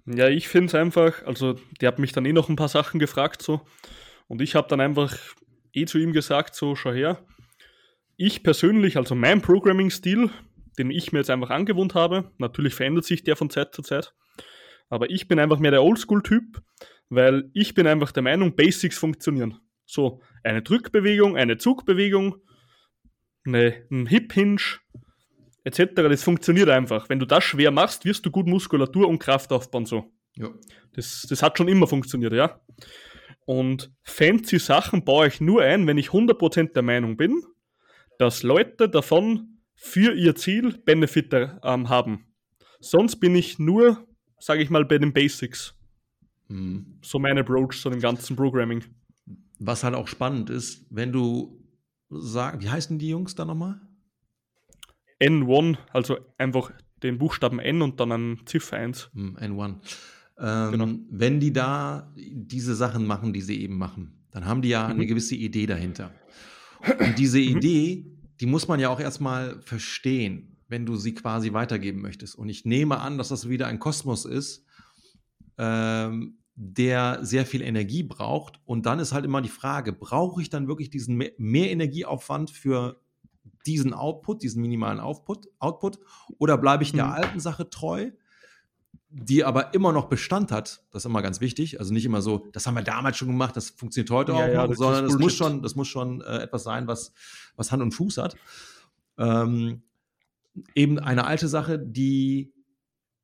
Ja, 0.06 0.30
ich 0.30 0.48
finde 0.48 0.68
es 0.68 0.76
einfach, 0.76 1.26
also 1.26 1.60
der 1.82 1.90
hat 1.90 2.00
mich 2.00 2.14
dann 2.14 2.26
eh 2.26 2.34
noch 2.34 2.50
ein 2.50 2.56
paar 2.56 2.70
Sachen 2.70 3.00
gefragt 3.00 3.42
so 3.42 3.62
und 4.28 4.42
ich 4.42 4.56
habe 4.56 4.68
dann 4.70 4.80
einfach 4.80 5.18
eh 5.74 5.86
zu 5.86 5.98
ihm 5.98 6.14
gesagt, 6.14 6.56
so 6.56 6.76
schau 6.76 6.94
her, 6.94 7.20
ich 8.16 8.42
persönlich, 8.42 8.98
also 8.98 9.16
mein 9.16 9.42
Programming-Stil, 9.42 10.32
den 10.78 10.92
ich 10.92 11.12
mir 11.12 11.20
jetzt 11.20 11.30
einfach 11.30 11.50
angewohnt 11.50 11.96
habe, 11.96 12.32
natürlich 12.38 12.74
verändert 12.74 13.06
sich 13.06 13.24
der 13.24 13.36
von 13.36 13.50
Zeit 13.50 13.74
zu 13.74 13.82
Zeit, 13.82 14.14
Aber 14.90 15.10
ich 15.10 15.28
bin 15.28 15.40
einfach 15.40 15.60
mehr 15.60 15.72
der 15.72 15.84
Oldschool-Typ, 15.84 16.62
weil 17.10 17.50
ich 17.54 17.74
bin 17.74 17.88
einfach 17.88 18.12
der 18.12 18.24
Meinung, 18.24 18.56
Basics 18.56 18.98
funktionieren. 18.98 19.60
So, 19.86 20.22
eine 20.44 20.62
Drückbewegung, 20.62 21.38
eine 21.38 21.58
Zugbewegung, 21.58 22.36
eine, 23.46 23.86
ein 23.90 24.06
Hip-Hinge, 24.06 24.62
etc. 25.64 25.94
Das 25.96 26.24
funktioniert 26.24 26.70
einfach. 26.70 27.10
Wenn 27.10 27.20
du 27.20 27.26
das 27.26 27.44
schwer 27.44 27.72
machst, 27.72 28.06
wirst 28.06 28.26
du 28.26 28.32
gut 28.32 28.48
Muskulatur 28.48 29.08
und 29.08 29.20
Kraft 29.20 29.52
aufbauen. 29.52 29.86
So. 29.86 30.12
Ja. 30.36 30.50
Das, 30.94 31.26
das 31.30 31.42
hat 31.42 31.58
schon 31.58 31.68
immer 31.68 31.88
funktioniert, 31.88 32.34
ja. 32.34 32.60
Und 33.46 33.92
fancy 34.04 34.60
Sachen 34.60 35.06
baue 35.06 35.28
ich 35.28 35.40
nur 35.40 35.62
ein, 35.62 35.88
wenn 35.88 35.98
ich 35.98 36.10
100% 36.10 36.74
der 36.74 36.84
Meinung 36.84 37.16
bin, 37.16 37.44
dass 38.20 38.44
Leute 38.44 38.90
davon 38.90 39.57
für 39.80 40.14
ihr 40.14 40.36
Ziel 40.36 40.78
Benefit 40.86 41.34
ähm, 41.34 41.88
haben. 41.88 42.26
Sonst 42.80 43.18
bin 43.18 43.36
ich 43.36 43.58
nur, 43.60 44.06
sage 44.40 44.62
ich 44.62 44.70
mal, 44.70 44.84
bei 44.86 44.98
den 44.98 45.14
Basics. 45.14 45.74
Mhm. 46.50 47.00
So 47.02 47.20
mein 47.20 47.38
Approach 47.38 47.80
zu 47.82 47.90
dem 47.90 48.00
ganzen 48.00 48.36
Programming. 48.36 48.84
Was 49.60 49.84
halt 49.84 49.96
auch 49.96 50.08
spannend 50.08 50.50
ist, 50.50 50.86
wenn 50.90 51.12
du 51.12 51.64
sagst, 52.10 52.62
wie 52.62 52.70
heißen 52.70 52.98
die 53.00 53.10
Jungs 53.10 53.36
da 53.36 53.46
nochmal? 53.46 53.80
N1, 55.22 55.78
also 55.94 56.18
einfach 56.38 56.72
den 57.04 57.18
Buchstaben 57.18 57.60
N 57.60 57.82
und 57.82 58.00
dann 58.00 58.12
ein 58.12 58.40
Ziffer 58.46 58.78
1. 58.78 59.10
Hm, 59.14 59.38
N1. 59.38 59.76
Ähm, 60.40 60.72
Genau. 60.72 60.88
Wenn 61.10 61.40
die 61.40 61.52
da 61.54 62.14
diese 62.16 62.76
Sachen 62.76 63.06
machen, 63.08 63.34
die 63.34 63.42
sie 63.42 63.60
eben 63.62 63.78
machen, 63.78 64.26
dann 64.32 64.46
haben 64.46 64.62
die 64.62 64.70
ja 64.70 64.86
eine 64.88 65.04
Mhm. 65.04 65.08
gewisse 65.08 65.36
Idee 65.36 65.66
dahinter. 65.66 66.12
Und 67.00 67.18
diese 67.18 67.40
Mhm. 67.40 67.58
Idee, 67.58 68.06
die 68.40 68.46
muss 68.46 68.68
man 68.68 68.80
ja 68.80 68.90
auch 68.90 69.00
erstmal 69.00 69.62
verstehen, 69.62 70.58
wenn 70.68 70.86
du 70.86 70.96
sie 70.96 71.14
quasi 71.14 71.54
weitergeben 71.54 72.02
möchtest. 72.02 72.36
Und 72.36 72.50
ich 72.50 72.66
nehme 72.66 73.00
an, 73.00 73.18
dass 73.18 73.30
das 73.30 73.50
wieder 73.50 73.68
ein 73.68 73.80
Kosmos 73.80 74.26
ist, 74.26 74.66
ähm, 75.58 76.38
der 76.56 77.20
sehr 77.24 77.46
viel 77.46 77.62
Energie 77.62 78.04
braucht. 78.04 78.60
Und 78.66 78.86
dann 78.86 79.00
ist 79.00 79.14
halt 79.14 79.26
immer 79.26 79.42
die 79.42 79.50
Frage, 79.50 79.94
brauche 79.94 80.42
ich 80.42 80.50
dann 80.50 80.68
wirklich 80.68 80.90
diesen 80.90 81.16
mehr, 81.16 81.32
mehr 81.38 81.72
Energieaufwand 81.72 82.50
für 82.50 83.00
diesen 83.66 83.94
Output, 83.94 84.44
diesen 84.44 84.62
minimalen 84.62 85.00
Output, 85.00 85.48
Output 85.60 86.00
oder 86.38 86.58
bleibe 86.58 86.84
ich 86.84 86.94
der 86.94 87.06
Mhm. 87.06 87.12
alten 87.12 87.40
Sache 87.40 87.70
treu, 87.70 88.12
die 89.10 89.44
aber 89.44 89.74
immer 89.74 89.92
noch 89.94 90.10
Bestand 90.10 90.52
hat? 90.52 90.84
Das 90.92 91.04
ist 91.04 91.06
immer 91.06 91.22
ganz 91.22 91.40
wichtig. 91.40 91.80
Also 91.80 91.94
nicht 91.94 92.06
immer 92.06 92.22
so, 92.22 92.48
das 92.52 92.68
haben 92.68 92.76
wir 92.76 92.84
damals 92.84 93.18
schon 93.18 93.30
gemacht, 93.30 93.56
das 93.56 93.70
funktioniert 93.70 94.12
heute 94.12 94.32
Ja, 94.34 94.38
auch 94.38 94.48
ja, 94.48 94.62
noch, 94.64 94.68
das 94.70 94.78
sondern 94.78 95.06
das 95.06 95.18
muss 95.18 95.34
schon, 95.34 95.62
das 95.62 95.76
muss 95.76 95.88
schon 95.88 96.22
äh, 96.22 96.40
etwas 96.40 96.64
sein, 96.64 96.88
was, 96.88 97.14
was 97.56 97.72
Hand 97.72 97.82
und 97.82 97.92
Fuß 97.94 98.18
hat. 98.18 98.36
Ähm, 99.18 99.82
eben 100.76 101.00
eine 101.00 101.26
alte 101.26 101.48
Sache, 101.48 101.80
die 101.80 102.52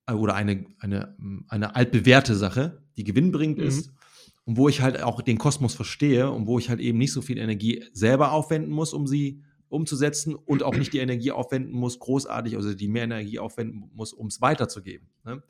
äh, 0.07 0.13
oder 0.13 0.35
eine, 0.35 0.65
eine, 0.79 1.15
eine 1.47 1.75
altbewährte 1.75 2.35
Sache, 2.35 2.81
die 2.97 3.03
gewinnbringend 3.03 3.59
Mhm. 3.59 3.65
ist 3.65 3.91
und 4.45 4.57
wo 4.57 4.69
ich 4.69 4.81
halt 4.81 5.01
auch 5.01 5.21
den 5.21 5.37
Kosmos 5.37 5.73
verstehe 5.75 6.29
und 6.31 6.47
wo 6.47 6.59
ich 6.59 6.69
halt 6.69 6.79
eben 6.79 6.97
nicht 6.97 7.13
so 7.13 7.21
viel 7.21 7.37
Energie 7.37 7.85
selber 7.93 8.31
aufwenden 8.31 8.71
muss, 8.71 8.93
um 8.93 9.07
sie 9.07 9.41
umzusetzen 9.73 10.35
und 10.35 10.63
auch 10.63 10.75
nicht 10.75 10.93
die 10.93 10.99
Energie 10.99 11.31
aufwenden 11.31 11.73
muss, 11.73 11.99
großartig, 11.99 12.55
also 12.55 12.73
die 12.73 12.87
mehr 12.87 13.03
Energie 13.03 13.39
aufwenden 13.39 13.89
muss, 13.93 14.13
um 14.13 14.27
es 14.27 14.39
weiterzugeben. 14.41 15.09
Ne? 15.25 15.43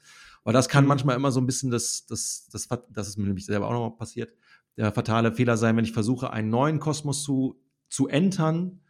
Weil 0.43 0.53
das 0.53 0.69
kann 0.69 0.85
Mhm. 0.85 0.89
manchmal 0.89 1.15
immer 1.15 1.31
so 1.31 1.39
ein 1.39 1.45
bisschen 1.45 1.71
das, 1.71 2.05
das, 2.05 2.49
das, 2.51 2.67
das 2.89 3.07
ist 3.07 3.17
mir 3.17 3.25
nämlich 3.25 3.45
selber 3.45 3.67
auch 3.67 3.73
nochmal 3.73 3.97
passiert, 3.97 4.33
der 4.77 4.91
fatale 4.91 5.33
Fehler 5.33 5.57
sein, 5.57 5.77
wenn 5.77 5.85
ich 5.85 5.93
versuche, 5.93 6.31
einen 6.31 6.49
neuen 6.49 6.79
Kosmos 6.79 7.23
zu, 7.23 7.61
zu 7.89 8.07
entern, 8.07 8.81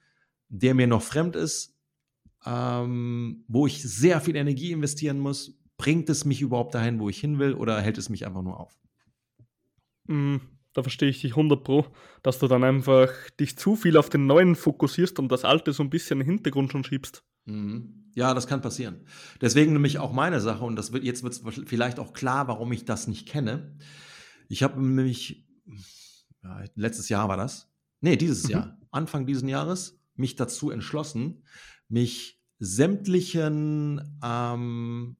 der 0.50 0.74
mir 0.76 0.88
noch 0.88 1.02
fremd 1.02 1.36
ist, 1.36 1.78
ähm, 2.46 3.44
wo 3.48 3.68
ich 3.68 3.82
sehr 3.82 4.22
viel 4.22 4.36
Energie 4.36 4.72
investieren 4.72 5.20
muss, 5.20 5.60
bringt 5.78 6.10
es 6.10 6.26
mich 6.26 6.42
überhaupt 6.42 6.76
dahin, 6.76 7.00
wo 7.00 7.10
ich 7.10 7.20
hin 7.20 7.40
will, 7.40 7.54
oder 7.54 7.82
hält 7.82 7.98
es 7.98 8.10
mich 8.10 8.26
einfach 8.26 8.42
nur 8.44 8.60
auf? 8.60 8.80
Mm, 10.08 10.38
Da 10.74 10.82
verstehe 10.82 11.10
ich 11.10 11.22
dich 11.22 11.32
100 11.32 11.64
Pro, 11.64 11.86
dass 12.24 12.40
du 12.40 12.48
dann 12.48 12.64
einfach 12.64 13.10
dich 13.40 13.58
zu 13.58 13.76
viel 13.76 13.96
auf 13.98 14.10
den 14.10 14.26
neuen 14.26 14.56
fokussierst 14.56 15.20
und 15.20 15.32
das 15.32 15.46
alte 15.46 15.72
so 15.74 15.84
ein 15.84 15.90
bisschen 15.90 16.20
im 16.22 16.26
Hintergrund 16.26 16.72
schon 16.72 16.84
schiebst. 16.84 17.24
Mhm. 17.46 18.12
Ja, 18.16 18.34
das 18.34 18.48
kann 18.48 18.62
passieren. 18.62 19.06
Deswegen 19.42 19.74
nämlich 19.74 19.98
auch 20.00 20.14
meine 20.14 20.40
Sache, 20.40 20.64
und 20.64 20.76
das 20.76 20.94
wird, 20.94 21.04
jetzt 21.04 21.24
wird 21.24 21.34
es 21.34 21.42
vielleicht 21.66 22.00
auch 22.00 22.14
klar, 22.14 22.48
warum 22.48 22.72
ich 22.72 22.86
das 22.86 23.08
nicht 23.08 23.28
kenne. 23.28 23.76
Ich 24.50 24.62
habe 24.62 24.82
nämlich, 24.82 25.48
ja, 26.44 26.64
letztes 26.76 27.10
Jahr 27.10 27.28
war 27.28 27.38
das, 27.38 27.72
nee, 28.02 28.18
dieses 28.18 28.44
Mhm. 28.46 28.50
Jahr, 28.52 28.78
Anfang 28.92 29.26
dieses 29.26 29.48
Jahres, 29.50 30.00
mich 30.16 30.36
dazu 30.36 30.70
entschlossen, 30.70 31.44
mich 31.90 32.40
sämtlichen 32.60 34.20
ähm, 34.24 35.18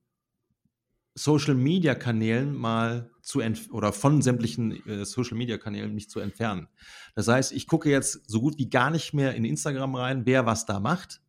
Social 1.16 1.56
Media 1.56 1.96
Kanälen 1.96 2.56
mal 2.56 3.10
zu 3.24 3.42
oder 3.72 3.94
von 3.94 4.22
sämtlichen 4.22 4.86
äh, 4.86 5.06
Social 5.06 5.38
Media 5.38 5.58
Kanälen 5.58 5.96
mich 5.96 6.10
zu 6.10 6.20
entfernen. 6.20 6.68
Das 7.16 7.30
heißt, 7.30 7.54
ich 7.54 7.68
gucke 7.68 7.90
jetzt 7.90 8.22
so 8.30 8.42
gut 8.42 8.58
wie 8.58 8.70
gar 8.70 8.92
nicht 8.92 9.14
mehr 9.14 9.34
in 9.34 9.46
Instagram 9.46 9.96
rein, 9.96 10.26
wer 10.26 10.46
was 10.46 10.66
da 10.66 10.80
macht, 10.82 11.22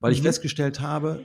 weil 0.00 0.12
ich 0.12 0.18
Mhm. 0.20 0.24
festgestellt 0.24 0.80
habe, 0.80 1.24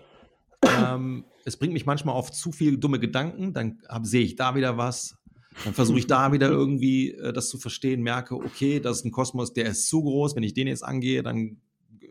ähm, 0.63 1.25
es 1.43 1.57
bringt 1.57 1.73
mich 1.73 1.85
manchmal 1.87 2.13
auf 2.15 2.31
zu 2.31 2.51
viel 2.51 2.77
dumme 2.77 2.99
Gedanken, 2.99 3.51
dann 3.53 3.79
hab- 3.89 4.05
sehe 4.05 4.23
ich 4.23 4.35
da 4.35 4.53
wieder 4.55 4.77
was, 4.77 5.17
dann 5.63 5.73
versuche 5.73 5.97
ich 5.99 6.07
da 6.07 6.31
wieder 6.31 6.49
irgendwie 6.49 7.11
äh, 7.11 7.33
das 7.33 7.49
zu 7.49 7.57
verstehen, 7.57 8.03
merke, 8.03 8.35
okay, 8.35 8.79
das 8.79 8.97
ist 8.97 9.05
ein 9.05 9.11
Kosmos, 9.11 9.53
der 9.53 9.65
ist 9.65 9.87
zu 9.89 10.03
groß, 10.03 10.35
wenn 10.35 10.43
ich 10.43 10.53
den 10.53 10.67
jetzt 10.67 10.83
angehe, 10.83 11.23
dann 11.23 11.57
äh, 12.01 12.07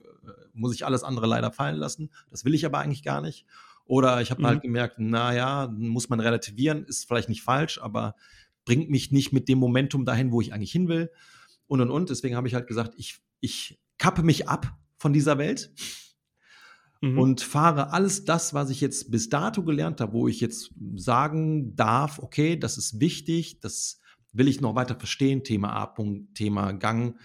muss 0.52 0.74
ich 0.74 0.84
alles 0.84 1.04
andere 1.04 1.26
leider 1.26 1.52
fallen 1.52 1.76
lassen. 1.76 2.10
Das 2.30 2.44
will 2.44 2.54
ich 2.54 2.66
aber 2.66 2.78
eigentlich 2.78 3.04
gar 3.04 3.20
nicht. 3.20 3.46
Oder 3.86 4.20
ich 4.22 4.30
habe 4.30 4.42
Mhm. 4.42 4.46
halt 4.46 4.62
gemerkt, 4.62 4.98
naja, 4.98 5.68
muss 5.76 6.08
man 6.08 6.20
relativieren, 6.20 6.84
ist 6.84 7.06
vielleicht 7.06 7.28
nicht 7.28 7.42
falsch, 7.42 7.78
aber 7.80 8.14
bringt 8.64 8.88
mich 8.90 9.12
nicht 9.12 9.32
mit 9.32 9.48
dem 9.48 9.58
Momentum 9.58 10.04
dahin, 10.04 10.32
wo 10.32 10.40
ich 10.40 10.52
eigentlich 10.54 10.72
hin 10.72 10.88
will. 10.88 11.10
Und 11.66 11.80
und 11.80 11.90
und. 11.90 12.10
Deswegen 12.10 12.36
habe 12.36 12.48
ich 12.48 12.54
halt 12.54 12.66
gesagt, 12.66 12.94
ich, 12.96 13.20
ich 13.40 13.78
kappe 13.98 14.22
mich 14.22 14.48
ab 14.48 14.74
von 14.96 15.12
dieser 15.12 15.38
Welt 15.38 15.72
Mhm. 17.02 17.18
und 17.18 17.40
fahre 17.42 17.92
alles 17.92 18.24
das, 18.24 18.54
was 18.54 18.70
ich 18.70 18.80
jetzt 18.80 19.10
bis 19.10 19.28
dato 19.28 19.62
gelernt 19.64 20.00
habe, 20.00 20.12
wo 20.14 20.28
ich 20.28 20.40
jetzt 20.40 20.70
sagen 20.94 21.74
darf, 21.76 22.18
okay, 22.18 22.56
das 22.58 22.78
ist 22.78 23.00
wichtig, 23.00 23.60
das 23.60 24.00
will 24.32 24.48
ich 24.48 24.60
noch 24.60 24.74
weiter 24.74 24.96
verstehen, 24.96 25.44
Thema 25.44 25.72
A-Punkt, 25.74 26.34
Thema 26.34 26.72
Gang, 26.72 27.18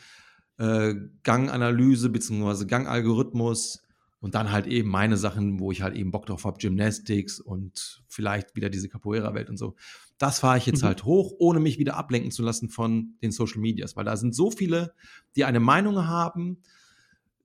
äh, 0.58 0.96
Ganganalyse 1.24 2.10
bzw. 2.10 2.66
Gangalgorithmus 2.66 3.82
und 4.22 4.36
dann 4.36 4.52
halt 4.52 4.68
eben 4.68 4.90
meine 4.90 5.16
Sachen, 5.18 5.60
wo 5.60 5.72
ich 5.72 5.82
halt 5.82 5.96
eben 5.96 6.12
Bock 6.12 6.26
drauf 6.26 6.44
habe, 6.46 6.58
Gymnastics 6.60 7.40
und 7.40 8.04
vielleicht 8.08 8.56
wieder 8.56 8.70
diese 8.70 8.90
Capoeira-Welt 8.90 9.50
und 9.50 9.58
so. 9.58 9.76
Das 10.18 10.40
fahre 10.40 10.58
ich 10.58 10.66
jetzt 10.66 10.82
Mhm. 10.84 10.88
halt 10.88 11.06
hoch, 11.06 11.34
ohne 11.40 11.60
mich 11.62 11.80
wieder 11.80 11.96
ablenken 11.96 12.32
zu 12.32 12.44
lassen 12.44 12.70
von 12.70 13.16
den 13.22 13.32
Social 13.32 13.60
Medias, 13.62 13.96
weil 13.96 14.04
da 14.06 14.18
sind 14.18 14.36
so 14.36 14.52
viele, 14.52 14.94
die 15.38 15.46
eine 15.46 15.62
Meinung 15.62 16.06
haben, 16.08 16.58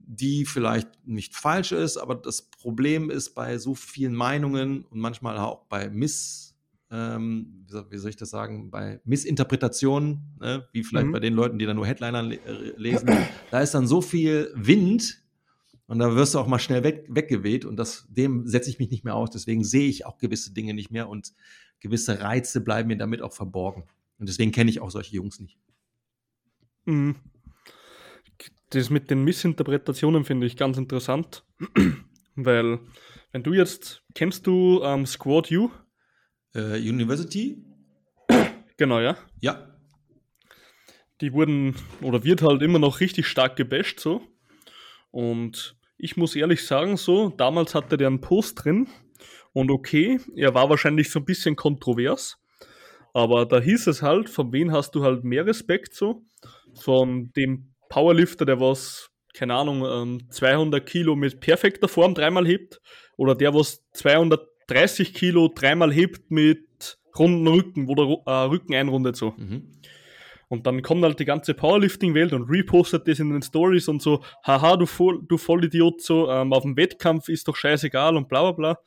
die 0.07 0.45
vielleicht 0.45 1.07
nicht 1.07 1.35
falsch 1.35 1.73
ist, 1.73 1.97
aber 1.97 2.15
das 2.17 2.43
Problem 2.43 3.09
ist 3.11 3.35
bei 3.35 3.57
so 3.59 3.75
vielen 3.75 4.15
Meinungen 4.15 4.85
und 4.85 4.99
manchmal 4.99 5.39
auch 5.39 5.65
bei 5.67 5.89
Miss, 5.89 6.57
ähm, 6.91 7.65
wie 7.89 7.97
soll- 7.99 8.11
ich 8.11 8.17
das 8.17 8.31
sagen, 8.31 8.71
bei 8.71 9.01
Missinterpretationen, 9.05 10.37
ne, 10.41 10.69
wie 10.73 10.83
vielleicht 10.85 11.07
Mhm. 11.07 11.13
bei 11.13 11.21
den 11.21 11.35
Leuten, 11.35 11.59
die 11.59 11.65
dann 11.67 11.77
nur 11.77 11.87
Headliner 11.87 12.23
le 12.23 12.37
äh, 12.37 12.73
lesen, 12.77 13.29
da 13.51 13.61
ist 13.61 13.73
dann 13.75 13.87
so 13.87 14.01
viel 14.03 14.51
Wind 14.55 15.23
und 15.95 16.01
da 16.01 16.17
wirst 16.17 16.35
du 16.35 16.41
auch 16.41 16.49
mal 16.49 16.59
schnell 16.59 16.83
weg, 16.83 17.07
weggeweht 17.09 17.65
und 17.65 17.77
das, 17.77 18.05
dem 18.09 18.49
setze 18.49 18.69
ich 18.69 18.81
mich 18.81 18.91
nicht 18.91 19.05
mehr 19.05 19.15
aus. 19.15 19.31
Deswegen 19.31 19.63
sehe 19.63 19.89
ich 19.89 20.05
auch 20.07 20.19
gewisse 20.19 20.53
Dinge 20.53 20.75
nicht 20.75 20.91
mehr 20.91 21.09
und 21.09 21.33
gewisse 21.79 22.21
Reize 22.21 22.61
bleiben 22.63 22.89
mir 22.89 22.97
damit 22.97 23.23
auch 23.23 23.33
verborgen. 23.33 23.85
Und 24.19 24.29
deswegen 24.29 24.51
kenne 24.51 24.71
ich 24.71 24.81
auch 24.81 24.91
solche 24.91 25.15
Jungs 25.15 25.39
nicht. 25.39 25.57
Mhm. 26.87 27.15
Das 28.71 28.91
mit 28.91 29.09
den 29.09 29.23
Missinterpretationen 29.23 30.25
finde 30.25 30.49
ich 30.49 30.57
ganz 30.57 30.79
interessant, 30.79 31.45
weil 32.35 32.81
wenn 33.31 33.45
du 33.45 33.53
jetzt, 33.53 34.03
kennst 34.17 34.49
du 34.49 34.83
ähm, 34.83 35.07
Squad 35.07 35.53
U? 35.53 35.71
Äh, 36.57 36.77
University? 36.81 37.65
Genau, 38.77 38.99
ja. 38.99 39.17
Ja. 39.39 39.79
Die 41.21 41.33
wurden 41.33 41.77
oder 42.03 42.25
wird 42.25 42.43
halt 42.43 42.61
immer 42.63 42.81
noch 42.81 42.99
richtig 42.99 43.29
stark 43.29 43.55
gebasht 43.55 44.01
so. 44.01 44.21
Und 45.13 45.77
ich 46.05 46.19
muss 46.19 46.37
ehrlich 46.37 46.67
sagen, 46.67 46.99
so, 46.99 47.31
damals 47.31 47.75
hatte 47.75 47.97
der 47.97 48.09
einen 48.09 48.21
Post 48.21 48.63
drin 48.63 48.89
und 49.55 49.71
okay, 49.71 50.21
er 50.37 50.53
war 50.53 50.69
wahrscheinlich 50.69 51.11
so 51.11 51.19
ein 51.19 51.25
bisschen 51.25 51.57
kontrovers, 51.57 52.37
aber 53.15 53.47
da 53.47 53.59
hieß 53.59 53.87
es 53.87 54.03
halt, 54.03 54.29
von 54.29 54.53
wem 54.53 54.71
hast 54.71 54.95
du 54.95 55.03
halt 55.03 55.25
mehr 55.25 55.47
Respekt 55.47 55.95
so? 55.95 56.23
Von 56.75 57.33
dem 57.33 57.73
Powerlifter, 57.89 58.45
der 58.45 58.61
was, 58.61 59.09
keine 59.33 59.55
Ahnung, 59.55 59.83
ähm, 59.87 60.31
200 60.31 60.85
Kilo 60.85 61.17
mit 61.17 61.41
perfekter 61.41 61.89
Form 61.89 62.15
dreimal 62.15 62.47
hebt 62.47 62.83
oder 63.17 63.35
der 63.35 63.55
was 63.55 63.83
230 63.95 65.15
Kilo 65.15 65.49
dreimal 65.55 65.91
hebt 65.91 66.31
mit 66.31 66.99
runden 67.19 67.47
Rücken, 67.49 67.89
wo 67.89 67.95
der 67.95 68.19
äh, 68.27 68.45
Rücken 68.49 68.75
einrundet 68.75 69.17
so. 69.17 69.33
Mhm. 69.39 69.73
Und 70.49 70.67
dann 70.67 70.83
kommt 70.83 71.03
halt 71.05 71.19
die 71.19 71.25
ganze 71.25 71.55
Powerlifting-Welt 71.55 72.33
und 72.33 72.49
repostet 72.49 73.09
das 73.09 73.19
in 73.19 73.31
den 73.31 73.43
Stories 73.43 73.89
und 73.89 74.03
so, 74.03 74.23
haha, 74.45 74.77
du, 74.77 74.87
Voll, 74.87 75.21
du 75.27 75.39
Vollidiot, 75.39 76.03
so, 76.03 76.31
ähm, 76.31 76.53
auf 76.53 76.63
dem 76.63 76.77
Wettkampf 76.77 77.29
ist 77.29 77.49
doch 77.49 77.57
scheißegal 77.57 78.17
und 78.17 78.29
bla 78.29 78.43
bla 78.43 78.53
bla. 78.53 78.79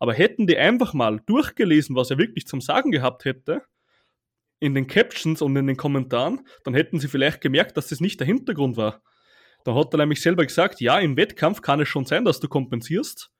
Aber 0.00 0.14
hätten 0.14 0.46
die 0.46 0.56
einfach 0.56 0.94
mal 0.94 1.20
durchgelesen, 1.26 1.96
was 1.96 2.10
er 2.10 2.18
wirklich 2.18 2.46
zum 2.46 2.60
Sagen 2.60 2.90
gehabt 2.90 3.24
hätte, 3.24 3.62
in 4.60 4.74
den 4.74 4.86
Captions 4.86 5.40
und 5.42 5.56
in 5.56 5.66
den 5.66 5.76
Kommentaren, 5.76 6.46
dann 6.64 6.74
hätten 6.74 6.98
sie 6.98 7.08
vielleicht 7.08 7.40
gemerkt, 7.40 7.76
dass 7.76 7.88
das 7.88 8.00
nicht 8.00 8.18
der 8.20 8.26
Hintergrund 8.26 8.76
war. 8.76 9.02
Da 9.64 9.74
hat 9.74 9.92
er 9.94 9.98
nämlich 9.98 10.20
selber 10.20 10.44
gesagt, 10.44 10.80
ja, 10.80 10.98
im 10.98 11.16
Wettkampf 11.16 11.62
kann 11.62 11.80
es 11.80 11.88
schon 11.88 12.04
sein, 12.04 12.24
dass 12.24 12.40
du 12.40 12.48
kompensierst, 12.48 13.30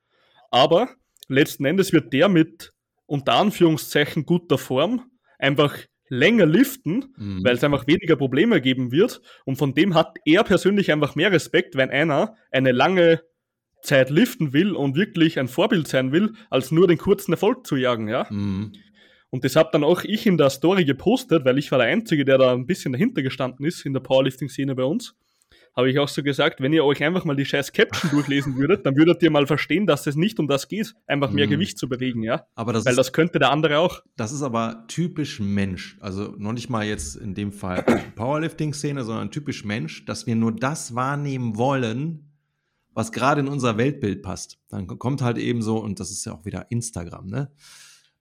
aber 0.51 0.89
letzten 1.29 1.65
Endes 1.65 1.93
wird 1.93 2.13
der 2.13 2.29
mit 2.29 2.73
unter 3.07 3.35
Anführungszeichen 3.35 4.27
guter 4.27 4.59
Form 4.59 5.11
einfach 5.39 5.79
länger 6.09 6.47
liften, 6.47 7.15
mhm. 7.17 7.45
weil 7.45 7.57
es 7.57 7.65
einfach 7.65 7.87
weniger 7.87 8.17
Probleme 8.17 8.61
geben 8.61 8.93
wird. 8.93 9.21
Und 9.45 9.57
von 9.57 9.75
dem 9.75 9.95
hat 9.95 10.17
er 10.25 10.45
persönlich 10.45 10.93
einfach 10.93 11.15
mehr 11.15 11.33
Respekt, 11.33 11.77
wenn 11.77 11.91
einer 11.91 12.35
eine 12.51 12.73
lange 12.73 13.23
Zeit 13.83 14.11
liften 14.11 14.53
will 14.53 14.73
und 14.73 14.97
wirklich 14.97 15.39
ein 15.39 15.49
Vorbild 15.49 15.87
sein 15.87 16.13
will, 16.13 16.33
als 16.51 16.73
nur 16.73 16.89
den 16.89 16.99
kurzen 16.99 17.33
Erfolg 17.33 17.67
zu 17.67 17.77
jagen, 17.77 18.09
ja. 18.09 18.27
Mhm. 18.31 18.73
Und 19.31 19.45
das 19.45 19.57
habe 19.57 19.69
dann 19.73 19.85
auch 19.85 20.05
ich 20.05 20.27
in 20.27 20.39
der 20.39 20.51
Story 20.51 20.85
gepostet, 20.85 21.45
weil 21.45 21.59
ich 21.59 21.71
war 21.71 21.79
der 21.79 21.89
Einzige, 21.89 22.25
der 22.25 22.39
da 22.39 22.53
ein 22.53 22.67
bisschen 22.67 22.93
dahinter 22.93 23.23
gestanden 23.23 23.67
ist 23.67 23.85
in 23.85 23.93
der 23.93 24.01
Powerlifting-Szene 24.01 24.75
bei 24.75 24.85
uns 24.85 25.15
habe 25.79 25.89
ich 25.89 25.99
auch 26.01 26.09
so 26.09 26.25
gesagt, 26.25 26.61
wenn 26.61 26.73
ihr 26.73 26.85
euch 26.85 27.05
einfach 27.05 27.25
mal 27.25 27.37
die 27.37 27.45
scheiß 27.45 27.73
Caption 27.73 28.11
durchlesen 28.11 28.57
würdet, 28.57 28.85
dann 28.85 28.97
würdet 28.97 29.23
ihr 29.23 29.31
mal 29.31 29.47
verstehen, 29.47 29.87
dass 29.87 30.09
es 30.09 30.17
nicht 30.17 30.41
um 30.41 30.49
das 30.49 30.67
geht, 30.67 30.97
einfach 31.07 31.31
mehr 31.31 31.47
mhm. 31.47 31.51
Gewicht 31.51 31.79
zu 31.79 31.89
bewegen, 31.89 32.25
ja. 32.25 32.45
Aber 32.57 32.73
das 32.73 32.85
Weil 32.85 32.95
ist, 32.95 32.97
das 32.97 33.13
könnte 33.13 33.39
der 33.39 33.53
andere 33.53 33.79
auch. 33.79 34.03
Das 34.17 34.33
ist 34.33 34.43
aber 34.43 34.87
typisch 34.89 35.39
Mensch. 35.39 35.97
Also 36.01 36.35
noch 36.37 36.53
nicht 36.53 36.69
mal 36.69 36.85
jetzt 36.85 37.15
in 37.15 37.35
dem 37.35 37.53
Fall 37.53 37.85
Powerlifting-Szene, 38.17 39.05
sondern 39.05 39.31
typisch 39.31 39.65
Mensch, 39.65 40.05
dass 40.05 40.27
wir 40.27 40.35
nur 40.35 40.51
das 40.51 40.97
wahrnehmen 40.97 41.57
wollen, 41.57 42.33
was 42.93 43.13
gerade 43.13 43.41
in 43.41 43.47
unser 43.47 43.79
Weltbild 43.79 44.23
passt. 44.23 44.59
Dann 44.71 44.89
kommt 44.89 45.23
halt 45.23 45.39
eben 45.39 45.63
so, 45.63 45.79
und 45.79 46.01
das 46.01 46.11
ist 46.11 46.25
ja 46.25 46.33
auch 46.33 46.45
wieder 46.45 46.73
Instagram, 46.73 47.29
ne? 47.29 47.53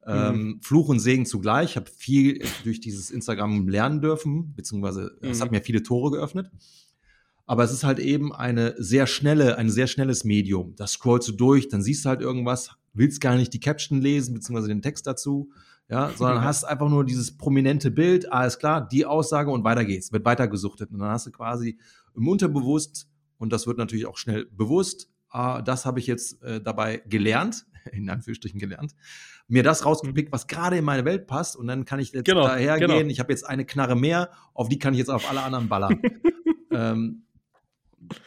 Ähm, 0.06 0.36
mhm. 0.36 0.62
Fluch 0.62 0.90
und 0.90 1.00
Segen 1.00 1.26
zugleich. 1.26 1.72
Ich 1.72 1.76
habe 1.76 1.90
viel 1.90 2.46
durch 2.64 2.80
dieses 2.80 3.10
Instagram 3.10 3.68
lernen 3.68 4.00
dürfen, 4.00 4.54
beziehungsweise 4.54 5.18
es 5.22 5.40
mhm. 5.40 5.42
hat 5.42 5.52
mir 5.52 5.62
viele 5.64 5.82
Tore 5.82 6.12
geöffnet. 6.12 6.52
Aber 7.48 7.64
es 7.64 7.72
ist 7.72 7.86
halt 7.86 7.99
eben 7.99 8.36
eine 8.36 8.76
sehr 8.78 9.07
schnelle, 9.07 9.57
ein 9.57 9.69
sehr 9.69 9.88
schnelles 9.88 10.26
Medium. 10.26 10.76
Das 10.76 10.91
scrollst 10.91 11.30
du 11.30 11.32
durch, 11.32 11.69
dann 11.69 11.82
siehst 11.82 12.03
du 12.03 12.10
halt 12.10 12.22
irgendwas, 12.22 12.72
willst 12.94 13.22
gar 13.22 13.36
nicht 13.36 13.53
die 13.53 13.61
Caption 13.61 14.02
lesen, 14.02 14.34
beziehungsweise 14.34 14.68
den 14.68 14.82
Text 14.82 15.07
dazu, 15.07 15.49
ja, 15.90 16.11
sondern 16.18 16.44
hast 16.44 16.65
einfach 16.65 16.90
nur 16.90 17.06
dieses 17.06 17.38
prominente 17.38 17.90
Bild, 17.90 18.32
alles 18.32 18.60
klar, 18.60 18.86
die 18.86 19.06
Aussage 19.06 19.49
und 19.49 19.64
weiter 19.64 19.86
geht's, 19.86 20.11
wird 20.11 20.26
weiter 20.26 20.49
gesuchtet. 20.49 20.91
Und 20.91 20.99
dann 20.99 21.10
hast 21.10 21.26
du 21.26 21.32
quasi 21.32 21.80
im 22.15 22.28
Unterbewusst, 22.28 23.07
und 23.38 23.53
das 23.53 23.65
wird 23.65 23.78
natürlich 23.78 24.07
auch 24.07 24.18
schnell 24.18 24.45
bewusst, 24.52 25.10
ah, 25.30 25.61
das 25.61 25.86
habe 25.86 25.99
ich 25.99 26.07
jetzt 26.07 26.44
äh, 26.44 26.60
dabei 26.61 27.02
gelernt, 27.07 27.65
in 27.94 28.10
Anführungsstrichen 28.10 28.60
gelernt, 28.60 28.94
mir 29.48 29.64
das 29.64 29.86
rausgepickt, 29.86 30.34
was 30.34 30.48
gerade 30.48 30.78
in 30.78 30.84
meine 30.84 31.06
Welt 31.06 31.28
passt 31.28 31.56
und 31.56 31.68
dann 31.68 31.86
kann 31.86 32.02
ich 32.02 32.11
jetzt 32.11 32.26
genau, 32.26 32.45
dahergehen, 32.45 32.90
genau. 32.90 33.10
ich 33.10 33.22
habe 33.22 33.32
jetzt 33.32 33.48
eine 33.48 33.64
Knarre 33.64 33.95
mehr, 33.95 34.32
auf 34.53 34.68
die 34.68 34.80
kann 34.80 34.94
ich 34.94 34.98
jetzt 34.98 35.10
auf 35.10 35.30
alle 35.30 35.44
anderen 35.44 35.69
ballern. 35.69 36.02
ähm, 36.72 37.24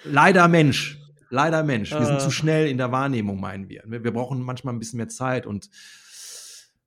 leider 0.04 0.48
Mensch. 0.48 0.98
Leider 1.30 1.62
Mensch. 1.62 1.92
Wir 1.92 2.04
sind 2.04 2.16
äh. 2.16 2.20
zu 2.20 2.30
schnell 2.30 2.68
in 2.68 2.76
der 2.76 2.90
Wahrnehmung, 2.90 3.40
meinen 3.40 3.68
wir. 3.68 3.84
Wir 3.86 4.12
brauchen 4.12 4.42
manchmal 4.42 4.74
ein 4.74 4.80
bisschen 4.80 4.96
mehr 4.96 5.08
Zeit 5.08 5.46
und 5.46 5.70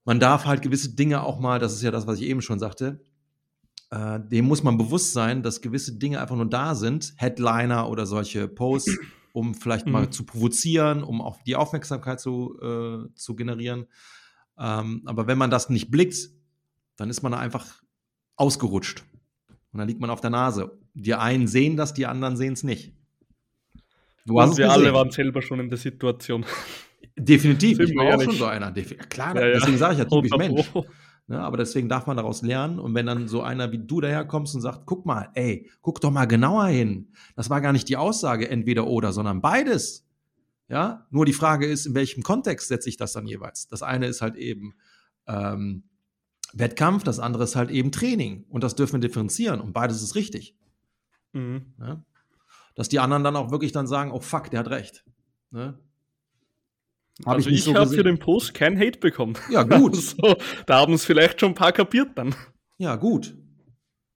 man 0.06 0.20
darf 0.20 0.45
halt 0.45 0.61
gewisse 0.61 0.95
Dinge 0.95 1.24
auch 1.24 1.40
mal, 1.40 1.60
das 1.60 1.74
ist 1.74 1.82
ja 1.82 1.91
das, 1.91 2.07
was 2.07 2.20
ich 2.20 2.26
eben 2.26 2.41
schon 2.41 2.60
sagte, 2.60 2.99
äh, 3.90 4.20
dem 4.20 4.45
muss 4.45 4.64
man 4.64 4.78
bewusst 4.78 5.14
sein, 5.14 5.44
dass 5.44 5.61
gewisse 5.61 5.94
Dinge 5.94 6.20
einfach 6.20 6.36
nur 6.36 6.49
da 6.49 6.76
sind, 6.76 7.14
Headliner 7.18 7.90
oder 7.90 8.06
solche 8.06 8.48
Posts, 8.48 8.98
um 9.34 9.56
vielleicht 9.56 9.86
mhm. 9.86 9.91
mal 9.94 10.10
zu 10.10 10.26
provozieren, 10.26 11.03
um 11.03 11.22
auch 11.22 11.41
die 11.44 11.56
Aufmerksamkeit 11.56 12.20
zu, 12.20 12.60
äh, 12.61 13.14
zu 13.15 13.36
generieren. 13.36 13.86
Ähm, 14.57 15.03
aber 15.06 15.28
wenn 15.28 15.38
man 15.38 15.49
das 15.49 15.70
nicht 15.70 15.90
blickt, 15.90 16.30
dann 16.98 17.10
ist 17.10 17.24
man 17.24 17.34
einfach 17.34 17.82
ausgerutscht. 18.36 19.03
Und 19.72 19.80
dann 19.80 19.88
liegt 19.88 19.99
man 19.99 20.10
auf 20.10 20.22
der 20.22 20.30
Nase. 20.30 20.78
Die 20.94 21.14
einen 21.14 21.48
sehen 21.48 21.78
das, 21.78 21.94
die 21.94 22.06
anderen 22.06 22.38
sehen 22.38 22.53
es 22.53 22.64
nicht. 22.64 22.94
Du 24.26 24.40
Und 24.40 24.57
wir 24.57 24.72
alle 24.72 24.94
waren 24.94 25.11
selber 25.11 25.41
schon 25.41 25.60
in 25.60 25.70
der 25.70 25.78
Situation. 25.78 26.45
Definitiv, 27.18 27.80
ich 27.80 27.95
war 27.95 28.15
auch 28.15 28.22
schon 28.22 28.36
so 28.36 28.45
einer. 28.45 28.72
Klar, 28.72 29.36
ja, 29.36 29.53
deswegen 29.53 29.78
sage 29.78 29.94
ich 29.94 29.99
ja 29.99 30.06
typisch 30.06 30.38
Mensch. 30.38 30.72
Ne, 31.28 31.40
aber 31.40 31.56
deswegen 31.56 31.88
darf 31.88 32.06
man 32.06 32.18
daraus 32.18 32.41
lernen. 32.41 32.80
Und 32.80 32.94
wenn 32.95 33.06
dann 33.06 33.30
so 33.30 33.41
einer 33.41 33.72
wie 33.72 33.78
du 33.78 34.02
daherkommst 34.02 34.56
und 34.56 34.61
sagt, 34.61 34.86
guck 34.86 35.06
mal, 35.06 35.30
ey, 35.36 35.70
guck 35.82 36.02
doch 36.02 36.11
mal 36.11 36.26
genauer 36.26 36.68
hin. 36.68 37.14
Das 37.38 37.49
war 37.49 37.61
gar 37.61 37.72
nicht 37.72 37.88
die 37.88 37.95
Aussage 37.95 38.49
entweder 38.49 38.88
oder, 38.88 39.14
sondern 39.14 39.40
beides. 39.40 40.06
Ja, 40.68 41.07
nur 41.11 41.26
die 41.26 41.34
Frage 41.34 41.65
ist, 41.65 41.86
in 41.86 41.95
welchem 41.95 42.24
Kontext 42.24 42.68
setze 42.68 42.90
ich 42.90 42.98
das 42.98 43.14
dann 43.14 43.26
jeweils? 43.26 43.68
Das 43.68 43.84
eine 43.84 44.07
ist 44.07 44.22
halt 44.22 44.36
eben 44.36 44.74
ähm, 45.28 45.84
Wettkampf, 46.52 47.03
das 47.03 47.20
andere 47.20 47.45
ist 47.45 47.56
halt 47.56 47.72
eben 47.72 47.94
Training. 47.94 48.44
Und 48.49 48.64
das 48.64 48.76
dürfen 48.76 49.02
wir 49.02 49.07
differenzieren. 49.07 49.61
Und 49.61 49.72
beides 49.72 50.02
ist 50.02 50.15
richtig. 50.15 50.57
Mhm. 51.34 51.73
Ja? 51.80 52.03
Dass 52.76 52.89
die 52.89 52.99
anderen 52.99 53.23
dann 53.23 53.35
auch 53.35 53.51
wirklich 53.51 53.72
dann 53.72 53.88
sagen, 53.88 54.11
oh 54.11 54.19
fuck, 54.19 54.49
der 54.49 54.60
hat 54.60 54.69
recht. 54.69 55.05
Ne? 55.51 55.77
Hab 57.26 57.35
also 57.35 57.49
ich, 57.49 57.57
ich 57.57 57.64
so 57.64 57.76
habe 57.76 57.89
für 57.89 58.03
den 58.03 58.18
Post 58.18 58.53
kein 58.53 58.80
Hate 58.80 58.99
bekommen. 58.99 59.35
Ja, 59.49 59.64
gut. 59.64 59.95
so, 59.97 60.35
da 60.65 60.80
haben 60.80 60.93
es 60.93 61.05
vielleicht 61.05 61.39
schon 61.39 61.51
ein 61.51 61.55
paar 61.55 61.72
kapiert 61.72 62.10
dann. 62.15 62.35
Ja, 62.77 62.95
gut. 62.95 63.35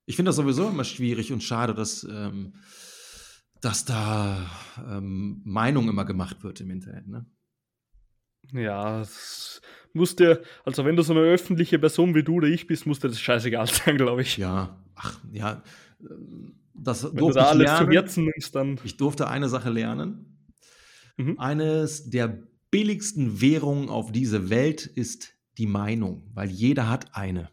Ich 0.06 0.16
finde 0.16 0.30
das 0.30 0.38
sowieso 0.38 0.70
immer 0.70 0.84
schwierig 0.84 1.32
und 1.32 1.44
schade, 1.44 1.76
dass, 1.76 2.04
ähm, 2.04 2.54
dass 3.62 3.86
da 3.86 4.50
ähm, 4.90 5.42
Meinung 5.44 5.90
immer 5.90 6.06
gemacht 6.06 6.44
wird 6.44 6.62
im 6.62 6.72
Internet. 6.72 7.08
Ne? 7.08 7.26
Ja, 8.54 9.00
das 9.00 9.62
muss 9.94 10.16
dir, 10.16 10.42
also 10.64 10.86
wenn 10.86 10.96
du 10.96 11.04
so 11.04 11.14
eine 11.14 11.22
öffentliche 11.22 11.78
Person 11.78 12.16
wie 12.16 12.24
du 12.24 12.36
oder 12.36 12.48
ich 12.48 12.68
bist, 12.68 12.86
muss 12.86 13.00
dir 13.00 13.10
das 13.10 13.20
scheißegal 13.20 13.68
sein, 13.68 13.98
glaube 13.98 14.22
ich. 14.22 14.38
Ja, 14.38 14.82
ach, 14.96 15.20
ja. 15.32 15.62
Das 16.80 17.04
wenn 17.04 17.16
du 17.16 17.32
da 17.32 17.48
alles 17.48 17.64
lernen. 17.64 17.86
zu 17.86 17.92
Herzen 17.92 18.26
nimmst, 18.26 18.56
dann. 18.56 18.80
Ich 18.84 18.98
durfte 18.98 19.28
eine 19.28 19.50
Sache 19.50 19.70
lernen. 19.70 20.38
Mhm. 21.18 21.40
Eines 21.40 22.10
der 22.10 22.44
billigsten 22.70 23.42
Währungen 23.42 23.90
auf 23.90 24.12
dieser 24.12 24.50
Welt 24.50 24.86
ist 24.86 25.34
die 25.58 25.68
Meinung, 25.68 26.30
weil 26.34 26.50
jeder 26.50 26.90
hat 26.90 27.16
eine. 27.16 27.50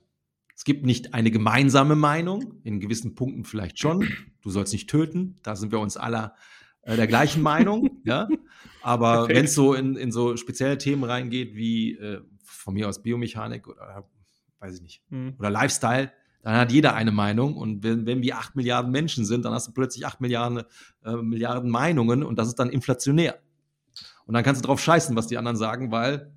Es 0.56 0.64
gibt 0.64 0.86
nicht 0.86 1.14
eine 1.14 1.30
gemeinsame 1.30 1.96
Meinung, 1.96 2.60
in 2.62 2.80
gewissen 2.80 3.14
Punkten 3.14 3.44
vielleicht 3.44 3.78
schon. 3.78 4.08
Du 4.42 4.50
sollst 4.50 4.72
nicht 4.72 4.88
töten, 4.88 5.38
da 5.42 5.56
sind 5.56 5.72
wir 5.72 5.80
uns 5.80 5.96
aller 5.96 6.34
äh, 6.82 6.96
der 6.96 7.06
gleichen 7.06 7.42
Meinung, 7.42 8.02
ja. 8.04 8.28
Aber 8.82 9.28
wenn 9.28 9.46
es 9.46 9.54
so 9.54 9.74
in, 9.74 9.96
in 9.96 10.12
so 10.12 10.36
spezielle 10.36 10.78
Themen 10.78 11.04
reingeht, 11.04 11.54
wie 11.54 11.94
äh, 11.94 12.20
von 12.44 12.74
mir 12.74 12.88
aus 12.88 13.02
Biomechanik 13.02 13.66
oder 13.66 14.08
weiß 14.60 14.76
ich 14.76 14.82
nicht, 14.82 15.02
mhm. 15.10 15.34
oder 15.38 15.50
Lifestyle, 15.50 16.12
dann 16.44 16.56
hat 16.56 16.72
jeder 16.72 16.94
eine 16.94 17.10
Meinung. 17.10 17.56
Und 17.56 17.82
wenn, 17.82 18.04
wenn 18.04 18.22
wir 18.22 18.36
acht 18.36 18.54
Milliarden 18.54 18.92
Menschen 18.92 19.24
sind, 19.24 19.46
dann 19.46 19.54
hast 19.54 19.66
du 19.66 19.72
plötzlich 19.72 20.06
acht 20.06 20.20
Milliarden, 20.20 20.62
äh, 21.02 21.16
Milliarden 21.16 21.70
Meinungen 21.70 22.22
und 22.22 22.38
das 22.38 22.48
ist 22.48 22.58
dann 22.58 22.68
inflationär. 22.68 23.38
Und 24.26 24.34
dann 24.34 24.44
kannst 24.44 24.62
du 24.62 24.66
drauf 24.66 24.78
scheißen, 24.78 25.16
was 25.16 25.26
die 25.26 25.38
anderen 25.38 25.56
sagen, 25.56 25.90
weil, 25.90 26.32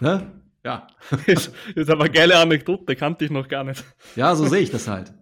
ne? 0.00 0.30
Ja. 0.62 0.86
ist, 1.26 1.50
ist 1.74 1.90
aber 1.90 2.04
eine 2.04 2.12
geile 2.12 2.36
Anekdote, 2.36 2.94
kannte 2.94 3.24
ich 3.24 3.30
noch 3.30 3.48
gar 3.48 3.64
nicht. 3.64 3.82
Ja, 4.16 4.34
so 4.36 4.46
sehe 4.46 4.60
ich 4.60 4.70
das 4.70 4.86
halt. 4.86 5.14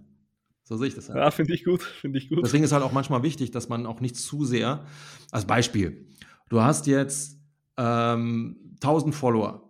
So 0.65 0.77
sehe 0.77 0.89
ich 0.89 0.97
das 0.97 1.09
halt. 1.09 1.19
Ja, 1.19 1.31
finde 1.31 1.55
ich 1.55 1.65
gut, 1.65 1.83
finde 1.83 2.19
ich 2.19 2.29
gut. 2.29 2.41
Deswegen 2.45 2.65
ist 2.65 2.73
halt 2.73 2.83
auch 2.83 2.93
manchmal 2.93 3.23
wichtig, 3.23 3.53
dass 3.53 3.69
man 3.69 3.87
auch 3.87 4.01
nicht 4.01 4.17
zu 4.17 4.45
sehr, 4.45 4.85
als 5.31 5.47
Beispiel, 5.47 6.09
du 6.49 6.61
hast 6.63 6.89
jetzt 6.89 7.39
ähm, 7.77 8.75
1000 8.83 9.15
Follower 9.15 9.70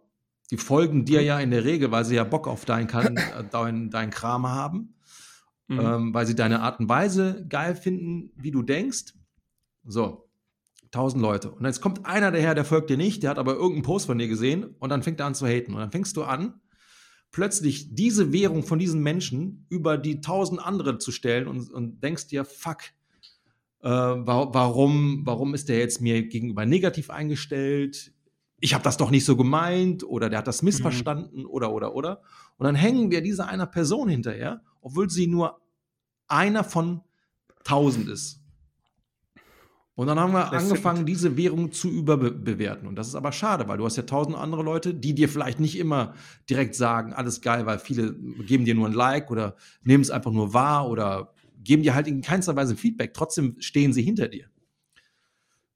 die 0.51 0.57
folgen 0.57 1.05
dir 1.05 1.23
ja 1.23 1.39
in 1.39 1.51
der 1.51 1.65
Regel, 1.65 1.91
weil 1.91 2.05
sie 2.05 2.17
ja 2.17 2.25
Bock 2.25 2.49
auf 2.49 2.65
dein, 2.65 2.89
äh, 2.89 3.45
dein, 3.51 3.91
dein 3.91 4.11
Kram 4.11 4.47
haben, 4.47 4.95
mhm. 5.69 5.81
ähm, 5.81 6.15
weil 6.15 6.27
sie 6.27 6.35
deine 6.35 6.61
Art 6.61 6.81
und 6.81 6.89
Weise 6.89 7.47
geil 7.49 7.75
finden, 7.75 8.33
wie 8.37 8.51
du 8.51 8.63
denkst. 8.63 9.15
So, 9.85 10.29
tausend 10.91 11.23
Leute. 11.23 11.51
Und 11.51 11.65
jetzt 11.65 11.81
kommt 11.81 12.05
einer 12.07 12.31
daher, 12.31 12.55
der 12.55 12.65
folgt 12.65 12.91
dir 12.91 12.97
nicht, 12.97 13.23
der 13.23 13.31
hat 13.31 13.39
aber 13.39 13.55
irgendeinen 13.55 13.83
Post 13.83 14.07
von 14.07 14.19
dir 14.19 14.29
gesehen 14.29 14.75
und 14.79 14.91
dann 14.91 15.03
fängt 15.03 15.21
er 15.21 15.27
an 15.27 15.35
zu 15.35 15.47
haten. 15.47 15.73
Und 15.75 15.81
dann 15.81 15.93
fängst 15.93 16.17
du 16.17 16.25
an, 16.25 16.61
plötzlich 17.31 17.95
diese 17.95 18.33
Währung 18.33 18.65
von 18.65 18.79
diesen 18.79 19.03
Menschen 19.03 19.67
über 19.69 19.97
die 19.97 20.21
tausend 20.21 20.61
andere 20.61 20.99
zu 20.99 21.13
stellen 21.13 21.47
und, 21.47 21.71
und 21.71 22.03
denkst 22.03 22.27
dir, 22.27 22.45
fuck, 22.45 22.83
äh, 23.83 23.89
warum, 23.89 25.23
warum 25.25 25.55
ist 25.55 25.69
der 25.69 25.79
jetzt 25.79 26.01
mir 26.01 26.27
gegenüber 26.27 26.67
negativ 26.67 27.09
eingestellt? 27.09 28.13
Ich 28.61 28.75
habe 28.75 28.85
das 28.85 28.97
doch 28.97 29.11
nicht 29.11 29.25
so 29.25 29.37
gemeint 29.37 30.05
oder 30.05 30.29
der 30.29 30.41
hat 30.41 30.47
das 30.47 30.63
missverstanden 30.63 31.41
mhm. 31.41 31.47
oder 31.47 31.73
oder 31.73 31.95
oder. 31.95 32.23
Und 32.59 32.65
dann 32.65 32.75
hängen 32.75 33.11
wir 33.11 33.23
dieser 33.23 33.49
einer 33.49 33.67
Person 33.67 34.09
hinterher, 34.09 34.63
obwohl 34.81 35.09
sie 35.09 35.27
nur 35.27 35.61
einer 36.29 36.63
von 36.63 37.01
tausend 37.65 38.09
ist. 38.09 38.41
Und 39.95 40.07
dann 40.07 40.19
haben 40.19 40.33
wir 40.33 40.49
das 40.51 40.65
angefangen, 40.65 41.05
diese 41.05 41.37
Währung 41.37 41.73
zu 41.73 41.91
überbewerten. 41.91 42.89
Und 42.89 42.97
das 42.97 43.09
ist 43.09 43.15
aber 43.15 43.33
schade, 43.33 43.69
weil 43.69 43.77
du 43.77 43.85
hast 43.85 43.97
ja 43.97 44.05
tausend 44.05 44.35
andere 44.35 44.63
Leute, 44.63 44.95
die 44.95 45.15
dir 45.15 45.29
vielleicht 45.29 45.61
nicht 45.61 45.77
immer 45.77 46.15
direkt 46.49 46.75
sagen, 46.75 47.13
alles 47.13 47.43
geil, 47.43 47.67
weil 47.67 47.79
viele 47.79 48.15
geben 48.15 48.65
dir 48.65 48.75
nur 48.75 48.89
ein 48.89 48.95
Like 48.95 49.31
oder 49.31 49.57
nehmen 49.83 50.03
es 50.03 50.11
einfach 50.11 50.33
nur 50.33 50.55
wahr 50.55 50.89
oder 50.89 51.35
geben 51.63 51.83
dir 51.83 51.95
halt 51.95 52.07
in 52.07 52.23
keinster 52.23 52.57
Weise 52.57 52.77
Feedback. 52.77 53.13
Trotzdem 53.13 53.57
stehen 53.59 53.93
sie 53.93 54.03
hinter 54.03 54.29
dir. 54.29 54.47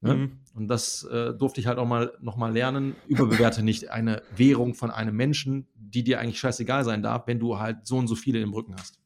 Ne? 0.01 0.15
Mhm. 0.15 0.39
Und 0.55 0.69
das 0.69 1.03
äh, 1.05 1.35
durfte 1.35 1.61
ich 1.61 1.67
halt 1.67 1.79
auch 1.79 1.87
mal 1.87 2.17
noch 2.21 2.37
mal 2.37 2.53
lernen. 2.53 2.95
Überbewerte 3.09 3.63
nicht 3.63 3.91
eine 3.91 4.23
Währung 4.37 4.75
von 4.75 4.91
einem 4.91 5.17
Menschen, 5.17 5.67
die 5.75 6.05
dir 6.05 6.21
eigentlich 6.21 6.39
scheißegal 6.39 6.85
sein 6.85 7.03
darf, 7.03 7.27
wenn 7.27 7.41
du 7.41 7.59
halt 7.59 7.87
so 7.87 7.97
und 7.97 8.07
so 8.07 8.15
viele 8.15 8.41
im 8.41 8.55
Rücken 8.55 8.77
hast. 8.79 9.01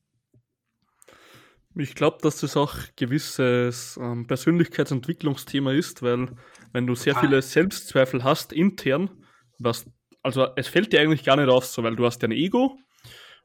Ich 1.75 1.95
glaube, 1.95 2.19
dass 2.23 2.41
das 2.41 2.57
auch 2.57 2.75
gewisses 2.97 3.99
ähm, 4.03 4.27
Persönlichkeitsentwicklungsthema 4.27 5.73
ist, 5.73 6.03
weil 6.03 6.29
wenn 6.73 6.87
du 6.87 6.95
sehr 6.95 7.15
viele 7.15 7.41
Selbstzweifel 7.41 8.25
hast 8.25 8.53
intern, 8.53 9.11
was 9.59 9.87
also 10.23 10.49
es 10.57 10.69
fällt 10.69 10.93
dir 10.93 11.01
eigentlich 11.01 11.25
gar 11.25 11.37
nicht 11.37 11.49
auf, 11.49 11.65
so 11.65 11.83
weil 11.83 11.97
du 11.97 12.05
hast 12.05 12.21
ja 12.23 12.29
ein 12.29 12.33
Ego 12.33 12.77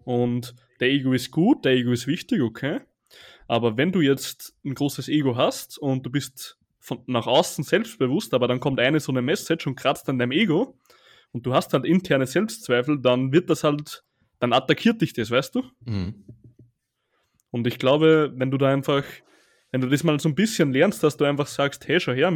und 0.03 0.55
der 0.79 0.89
Ego 0.89 1.13
ist 1.13 1.31
gut, 1.31 1.63
der 1.63 1.73
Ego 1.73 1.91
ist 1.91 2.07
wichtig, 2.07 2.41
okay. 2.41 2.81
Aber 3.47 3.77
wenn 3.77 3.91
du 3.91 4.01
jetzt 4.01 4.55
ein 4.65 4.73
großes 4.73 5.07
Ego 5.07 5.37
hast 5.37 5.77
und 5.77 6.05
du 6.05 6.09
bist 6.09 6.57
von 6.83 7.01
nach 7.07 7.27
außen 7.27 7.63
selbstbewusst, 7.63 8.33
aber 8.33 8.49
dann 8.49 8.59
kommt 8.59 8.79
eine 8.81 8.99
so 8.99 9.13
eine 9.13 9.21
Message 9.21 9.65
und 9.65 9.75
kratzt 9.75 10.09
an 10.09 10.19
deinem 10.19 10.33
Ego 10.33 10.77
und 11.31 11.45
du 11.45 11.53
hast 11.53 11.73
halt 11.73 11.85
interne 11.85 12.27
Selbstzweifel, 12.27 12.99
dann 12.99 13.31
wird 13.31 13.49
das 13.49 13.63
halt, 13.63 14.03
dann 14.39 14.51
attackiert 14.51 15.01
dich 15.01 15.13
das, 15.13 15.31
weißt 15.31 15.55
du? 15.55 15.63
Mhm. 15.85 16.25
Und 17.51 17.67
ich 17.67 17.79
glaube, 17.79 18.33
wenn 18.35 18.51
du 18.51 18.57
da 18.57 18.67
einfach, 18.67 19.05
wenn 19.71 19.79
du 19.79 19.87
das 19.87 20.03
mal 20.03 20.19
so 20.19 20.27
ein 20.27 20.35
bisschen 20.35 20.73
lernst, 20.73 21.01
dass 21.03 21.15
du 21.15 21.23
einfach 21.23 21.47
sagst, 21.47 21.87
hey, 21.87 22.01
schau 22.01 22.11
her, 22.11 22.35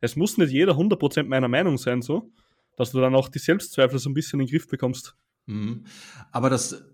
es 0.00 0.16
muss 0.16 0.38
nicht 0.38 0.50
jeder 0.50 0.72
100% 0.72 1.22
meiner 1.24 1.48
Meinung 1.48 1.78
sein, 1.78 2.02
so, 2.02 2.32
dass 2.76 2.90
du 2.90 3.00
dann 3.00 3.14
auch 3.14 3.28
die 3.28 3.38
Selbstzweifel 3.38 4.00
so 4.00 4.10
ein 4.10 4.14
bisschen 4.14 4.40
in 4.40 4.46
den 4.46 4.50
Griff 4.50 4.66
bekommst. 4.66 5.16
Mhm. 5.46 5.84
Aber 6.32 6.50
das 6.50 6.84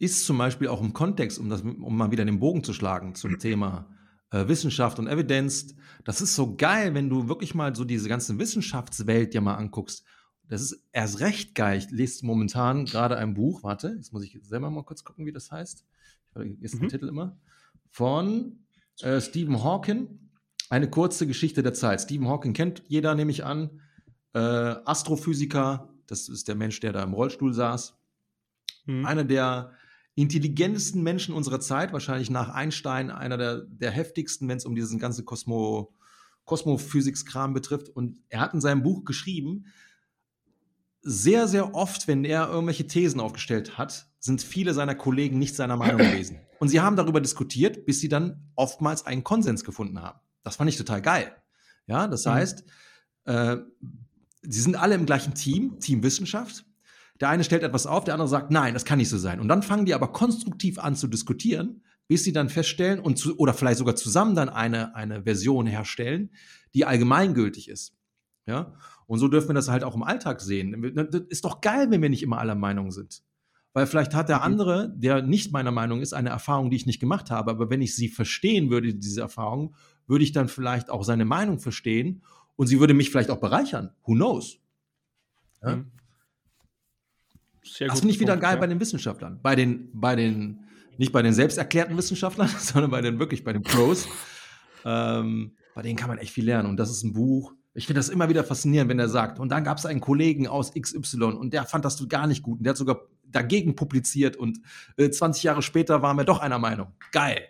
ist 0.00 0.26
zum 0.26 0.38
Beispiel 0.38 0.66
auch 0.66 0.80
im 0.80 0.92
Kontext, 0.94 1.38
um, 1.38 1.48
das, 1.48 1.62
um 1.62 1.96
mal 1.96 2.10
wieder 2.10 2.24
den 2.24 2.40
Bogen 2.40 2.64
zu 2.64 2.72
schlagen 2.72 3.14
zum 3.14 3.38
Thema 3.38 3.88
äh, 4.30 4.48
Wissenschaft 4.48 4.98
und 4.98 5.06
Evidenz. 5.06 5.74
Das 6.04 6.20
ist 6.20 6.34
so 6.34 6.56
geil, 6.56 6.94
wenn 6.94 7.08
du 7.08 7.28
wirklich 7.28 7.54
mal 7.54 7.74
so 7.74 7.84
diese 7.84 8.08
ganze 8.08 8.38
Wissenschaftswelt 8.38 9.34
dir 9.34 9.40
mal 9.40 9.56
anguckst. 9.56 10.04
Das 10.48 10.62
ist 10.62 10.82
erst 10.92 11.20
recht 11.20 11.54
geil. 11.54 11.78
Ich 11.78 11.90
lese 11.90 12.24
momentan 12.24 12.86
gerade 12.86 13.18
ein 13.18 13.34
Buch. 13.34 13.62
Warte, 13.62 13.94
jetzt 13.96 14.12
muss 14.12 14.24
ich 14.24 14.38
selber 14.42 14.70
mal 14.70 14.84
kurz 14.84 15.04
gucken, 15.04 15.26
wie 15.26 15.32
das 15.32 15.50
heißt. 15.50 15.84
Ich 15.84 16.32
vergesse 16.32 16.76
mhm. 16.76 16.80
den 16.80 16.88
Titel 16.88 17.08
immer. 17.08 17.38
Von 17.90 18.64
äh, 19.00 19.20
Stephen 19.20 19.62
Hawking. 19.62 20.30
Eine 20.70 20.88
kurze 20.88 21.26
Geschichte 21.26 21.62
der 21.62 21.74
Zeit. 21.74 22.00
Stephen 22.00 22.28
Hawking 22.28 22.52
kennt 22.52 22.82
jeder, 22.88 23.14
nehme 23.14 23.30
ich 23.30 23.44
an. 23.44 23.80
Äh, 24.34 24.38
Astrophysiker. 24.38 25.92
Das 26.06 26.28
ist 26.28 26.48
der 26.48 26.54
Mensch, 26.54 26.80
der 26.80 26.92
da 26.92 27.02
im 27.02 27.12
Rollstuhl 27.12 27.52
saß. 27.52 27.98
Mhm. 28.86 29.04
Einer 29.04 29.24
der 29.24 29.72
intelligentesten 30.20 31.02
Menschen 31.02 31.34
unserer 31.34 31.60
Zeit, 31.60 31.92
wahrscheinlich 31.92 32.28
nach 32.28 32.48
Einstein, 32.48 33.10
einer 33.10 33.36
der, 33.36 33.58
der 33.68 33.92
heftigsten, 33.92 34.48
wenn 34.48 34.58
es 34.58 34.64
um 34.64 34.74
diesen 34.74 34.98
ganzen 34.98 35.24
Kosmo, 35.24 35.94
Kosmophysics-Kram 36.44 37.54
betrifft. 37.54 37.88
Und 37.88 38.20
er 38.28 38.40
hat 38.40 38.52
in 38.52 38.60
seinem 38.60 38.82
Buch 38.82 39.04
geschrieben, 39.04 39.66
sehr, 41.02 41.46
sehr 41.46 41.74
oft, 41.74 42.08
wenn 42.08 42.24
er 42.24 42.48
irgendwelche 42.48 42.86
Thesen 42.86 43.20
aufgestellt 43.20 43.78
hat, 43.78 44.08
sind 44.18 44.42
viele 44.42 44.74
seiner 44.74 44.96
Kollegen 44.96 45.38
nicht 45.38 45.54
seiner 45.54 45.76
Meinung 45.76 45.98
gewesen. 45.98 46.40
Und 46.58 46.68
sie 46.68 46.80
haben 46.80 46.96
darüber 46.96 47.20
diskutiert, 47.20 47.86
bis 47.86 48.00
sie 48.00 48.08
dann 48.08 48.50
oftmals 48.56 49.06
einen 49.06 49.22
Konsens 49.22 49.62
gefunden 49.62 50.02
haben. 50.02 50.18
Das 50.42 50.56
fand 50.56 50.68
ich 50.68 50.76
total 50.76 51.00
geil. 51.00 51.30
Ja, 51.86 52.08
das 52.08 52.24
mhm. 52.24 52.30
heißt, 52.30 52.64
äh, 53.26 53.56
sie 54.42 54.60
sind 54.60 54.74
alle 54.74 54.96
im 54.96 55.06
gleichen 55.06 55.34
Team, 55.34 55.78
Team 55.78 56.02
Wissenschaft. 56.02 56.64
Der 57.20 57.28
eine 57.28 57.44
stellt 57.44 57.62
etwas 57.62 57.86
auf, 57.86 58.04
der 58.04 58.14
andere 58.14 58.28
sagt, 58.28 58.50
nein, 58.50 58.74
das 58.74 58.84
kann 58.84 58.98
nicht 58.98 59.08
so 59.08 59.18
sein. 59.18 59.40
Und 59.40 59.48
dann 59.48 59.62
fangen 59.62 59.86
die 59.86 59.94
aber 59.94 60.12
konstruktiv 60.12 60.78
an 60.78 60.94
zu 60.94 61.08
diskutieren, 61.08 61.82
bis 62.06 62.24
sie 62.24 62.32
dann 62.32 62.48
feststellen 62.48 63.00
und 63.00 63.18
zu, 63.18 63.36
oder 63.38 63.54
vielleicht 63.54 63.78
sogar 63.78 63.96
zusammen 63.96 64.34
dann 64.34 64.48
eine, 64.48 64.94
eine 64.94 65.24
Version 65.24 65.66
herstellen, 65.66 66.30
die 66.74 66.84
allgemeingültig 66.84 67.68
ist. 67.68 67.94
Ja? 68.46 68.74
Und 69.06 69.18
so 69.18 69.28
dürfen 69.28 69.48
wir 69.48 69.54
das 69.54 69.68
halt 69.68 69.84
auch 69.84 69.94
im 69.94 70.02
Alltag 70.02 70.40
sehen. 70.40 70.94
Das 70.94 71.22
ist 71.28 71.44
doch 71.44 71.60
geil, 71.60 71.90
wenn 71.90 72.02
wir 72.02 72.08
nicht 72.08 72.22
immer 72.22 72.38
aller 72.38 72.54
Meinung 72.54 72.90
sind. 72.90 73.22
Weil 73.74 73.86
vielleicht 73.86 74.14
hat 74.14 74.28
der 74.28 74.38
mhm. 74.38 74.42
andere, 74.42 74.94
der 74.96 75.22
nicht 75.22 75.52
meiner 75.52 75.70
Meinung 75.70 76.00
ist, 76.00 76.12
eine 76.12 76.30
Erfahrung, 76.30 76.70
die 76.70 76.76
ich 76.76 76.86
nicht 76.86 77.00
gemacht 77.00 77.30
habe. 77.30 77.50
Aber 77.50 77.70
wenn 77.70 77.82
ich 77.82 77.94
sie 77.94 78.08
verstehen 78.08 78.70
würde, 78.70 78.94
diese 78.94 79.20
Erfahrung, 79.20 79.74
würde 80.06 80.24
ich 80.24 80.32
dann 80.32 80.48
vielleicht 80.48 80.90
auch 80.90 81.04
seine 81.04 81.24
Meinung 81.24 81.58
verstehen 81.58 82.22
und 82.56 82.66
sie 82.66 82.80
würde 82.80 82.94
mich 82.94 83.10
vielleicht 83.10 83.30
auch 83.30 83.40
bereichern. 83.40 83.90
Who 84.04 84.14
knows? 84.14 84.58
Ja? 85.62 85.76
Mhm. 85.76 85.92
Sehr 87.68 87.88
das 87.88 88.00
finde 88.00 88.14
ich 88.14 88.20
wieder 88.20 88.32
Punkt, 88.32 88.44
geil 88.44 88.54
ja. 88.54 88.60
bei 88.60 88.66
den 88.66 88.80
Wissenschaftlern. 88.80 89.38
Bei 89.42 89.54
den, 89.54 89.90
bei 89.92 90.16
den, 90.16 90.64
nicht 90.96 91.12
bei 91.12 91.22
den 91.22 91.32
selbsterklärten 91.32 91.96
Wissenschaftlern, 91.96 92.48
sondern 92.58 92.90
bei 92.90 93.00
den 93.00 93.18
wirklich 93.18 93.44
bei 93.44 93.52
den 93.52 93.62
Pros. 93.62 94.08
ähm, 94.84 95.56
bei 95.74 95.82
denen 95.82 95.96
kann 95.96 96.08
man 96.08 96.18
echt 96.18 96.32
viel 96.32 96.44
lernen. 96.44 96.68
Und 96.68 96.76
das 96.76 96.90
ist 96.90 97.04
ein 97.04 97.12
Buch. 97.12 97.52
Ich 97.74 97.86
finde 97.86 98.00
das 98.00 98.08
immer 98.08 98.28
wieder 98.28 98.42
faszinierend, 98.42 98.90
wenn 98.90 98.98
er 98.98 99.08
sagt, 99.08 99.38
und 99.38 99.50
dann 99.50 99.62
gab 99.62 99.78
es 99.78 99.86
einen 99.86 100.00
Kollegen 100.00 100.48
aus 100.48 100.72
XY 100.74 101.22
und 101.22 101.52
der 101.52 101.64
fand 101.64 101.84
das 101.84 102.08
gar 102.08 102.26
nicht 102.26 102.42
gut 102.42 102.58
und 102.58 102.64
der 102.64 102.70
hat 102.70 102.76
sogar 102.76 103.02
dagegen 103.24 103.76
publiziert 103.76 104.36
und 104.36 104.58
äh, 104.96 105.10
20 105.10 105.44
Jahre 105.44 105.62
später 105.62 106.02
waren 106.02 106.16
wir 106.16 106.24
doch 106.24 106.40
einer 106.40 106.58
Meinung. 106.58 106.88
Geil. 107.12 107.46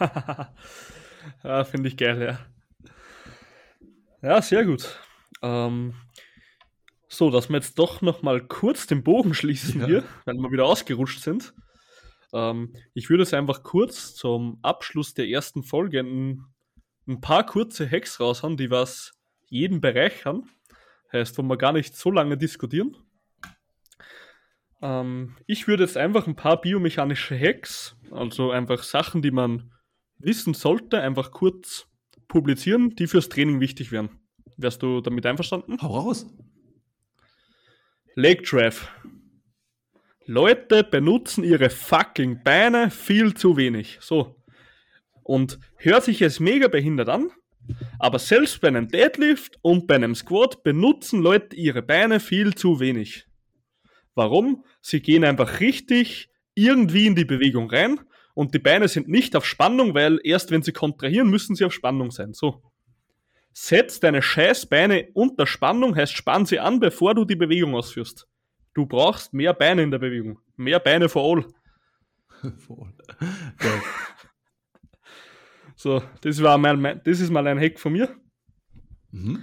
ja, 1.44 1.64
finde 1.64 1.88
ich 1.88 1.96
geil, 1.96 2.20
ja. 2.20 4.28
Ja, 4.28 4.42
sehr 4.42 4.64
gut. 4.64 4.98
Ähm, 5.42 5.94
so, 7.12 7.28
dass 7.30 7.48
wir 7.48 7.56
jetzt 7.56 7.78
doch 7.78 8.02
noch 8.02 8.22
mal 8.22 8.40
kurz 8.40 8.86
den 8.86 9.02
Bogen 9.02 9.34
schließen 9.34 9.80
ja. 9.80 9.86
hier, 9.86 10.04
weil 10.24 10.36
wir 10.36 10.52
wieder 10.52 10.64
ausgerutscht 10.64 11.20
sind. 11.20 11.52
Ähm, 12.32 12.72
ich 12.94 13.10
würde 13.10 13.24
es 13.24 13.34
einfach 13.34 13.64
kurz 13.64 14.14
zum 14.14 14.60
Abschluss 14.62 15.12
der 15.12 15.28
ersten 15.28 15.64
Folge 15.64 16.00
ein, 16.00 16.44
ein 17.08 17.20
paar 17.20 17.44
kurze 17.44 17.90
Hacks 17.90 18.20
raushauen, 18.20 18.56
die 18.56 18.70
was 18.70 19.12
jeden 19.48 19.80
Bereich 19.80 20.24
haben. 20.24 20.48
Heißt, 21.12 21.36
wo 21.36 21.42
wir 21.42 21.56
gar 21.56 21.72
nicht 21.72 21.96
so 21.96 22.12
lange 22.12 22.38
diskutieren. 22.38 22.96
Ähm, 24.80 25.36
ich 25.48 25.66
würde 25.66 25.82
jetzt 25.82 25.96
einfach 25.96 26.28
ein 26.28 26.36
paar 26.36 26.60
biomechanische 26.60 27.36
Hacks, 27.36 27.96
also 28.12 28.52
einfach 28.52 28.84
Sachen, 28.84 29.20
die 29.20 29.32
man 29.32 29.72
wissen 30.18 30.54
sollte, 30.54 31.00
einfach 31.00 31.32
kurz 31.32 31.88
publizieren, 32.28 32.90
die 32.90 33.08
fürs 33.08 33.28
Training 33.28 33.58
wichtig 33.58 33.90
wären. 33.90 34.20
Wärst 34.56 34.82
du 34.84 35.00
damit 35.00 35.26
einverstanden? 35.26 35.82
Hau 35.82 35.98
raus! 35.98 36.26
Leg 38.20 38.42
Drive. 38.44 38.86
Leute 40.26 40.84
benutzen 40.84 41.42
ihre 41.42 41.70
fucking 41.70 42.42
Beine 42.44 42.90
viel 42.90 43.32
zu 43.32 43.56
wenig. 43.56 43.96
So. 44.02 44.36
Und 45.22 45.58
hört 45.76 46.04
sich 46.04 46.20
jetzt 46.20 46.38
mega 46.38 46.68
behindert 46.68 47.08
an, 47.08 47.30
aber 47.98 48.18
selbst 48.18 48.60
bei 48.60 48.68
einem 48.68 48.88
Deadlift 48.88 49.58
und 49.62 49.86
bei 49.86 49.94
einem 49.94 50.14
Squat 50.14 50.62
benutzen 50.62 51.22
Leute 51.22 51.56
ihre 51.56 51.80
Beine 51.80 52.20
viel 52.20 52.54
zu 52.54 52.78
wenig. 52.78 53.26
Warum? 54.14 54.66
Sie 54.82 55.00
gehen 55.00 55.24
einfach 55.24 55.60
richtig 55.60 56.28
irgendwie 56.54 57.06
in 57.06 57.14
die 57.14 57.24
Bewegung 57.24 57.70
rein 57.70 58.00
und 58.34 58.52
die 58.52 58.58
Beine 58.58 58.88
sind 58.88 59.08
nicht 59.08 59.34
auf 59.34 59.46
Spannung, 59.46 59.94
weil 59.94 60.20
erst 60.24 60.50
wenn 60.50 60.62
sie 60.62 60.72
kontrahieren, 60.72 61.30
müssen 61.30 61.56
sie 61.56 61.64
auf 61.64 61.72
Spannung 61.72 62.10
sein. 62.10 62.34
So. 62.34 62.69
Setz 63.52 64.00
deine 64.00 64.22
Scheißbeine 64.22 65.10
unter 65.14 65.46
Spannung, 65.46 65.96
heißt 65.96 66.14
spann 66.14 66.46
sie 66.46 66.60
an, 66.60 66.80
bevor 66.80 67.14
du 67.14 67.24
die 67.24 67.36
Bewegung 67.36 67.74
ausführst. 67.74 68.28
Du 68.74 68.86
brauchst 68.86 69.34
mehr 69.34 69.52
Beine 69.52 69.82
in 69.82 69.90
der 69.90 69.98
Bewegung. 69.98 70.38
Mehr 70.56 70.78
Beine 70.78 71.08
for 71.08 71.22
all. 71.24 72.52
for 72.58 72.86
all. 72.86 72.94
so, 75.74 76.02
das, 76.20 76.42
war 76.42 76.56
mein, 76.58 77.00
das 77.04 77.20
ist 77.20 77.30
mal 77.30 77.46
ein 77.46 77.58
Hack 77.58 77.80
von 77.80 77.92
mir. 77.92 78.14
Mhm. 79.10 79.42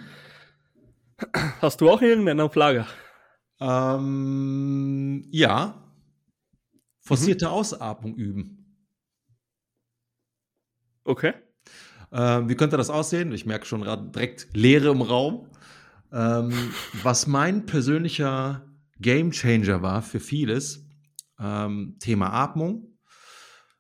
Hast 1.61 1.81
du 1.81 1.89
auch 1.89 2.01
irgendeinen 2.01 2.39
auf 2.41 2.55
Lager? 2.55 2.88
Ähm, 3.59 5.27
ja. 5.31 5.84
Forcierte 7.01 7.45
mhm. 7.45 7.51
Ausatmung 7.51 8.15
üben. 8.15 8.57
Okay. 11.03 11.34
Ähm, 12.11 12.49
wie 12.49 12.55
könnte 12.55 12.77
das 12.77 12.89
aussehen? 12.89 13.31
Ich 13.31 13.45
merke 13.45 13.65
schon 13.65 13.81
direkt 14.11 14.47
Leere 14.53 14.91
im 14.91 15.01
Raum. 15.01 15.47
Ähm, 16.11 16.53
was 17.03 17.27
mein 17.27 17.65
persönlicher 17.65 18.65
Game 18.99 19.31
Changer 19.31 19.81
war 19.81 20.01
für 20.01 20.19
vieles, 20.19 20.88
ähm, 21.39 21.97
Thema 21.99 22.31
Atmung. 22.31 22.97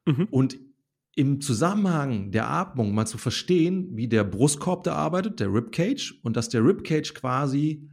Mhm. 0.05 0.27
Und 0.29 0.57
im 1.15 1.41
Zusammenhang 1.41 2.31
der 2.31 2.47
Atmung 2.49 2.93
mal 2.93 3.07
zu 3.07 3.17
verstehen, 3.17 3.89
wie 3.95 4.07
der 4.07 4.23
Brustkorb 4.23 4.83
da 4.83 4.93
arbeitet, 4.93 5.39
der 5.39 5.51
Ribcage, 5.51 6.19
und 6.21 6.37
dass 6.37 6.49
der 6.49 6.63
Ribcage 6.63 7.13
quasi 7.15 7.89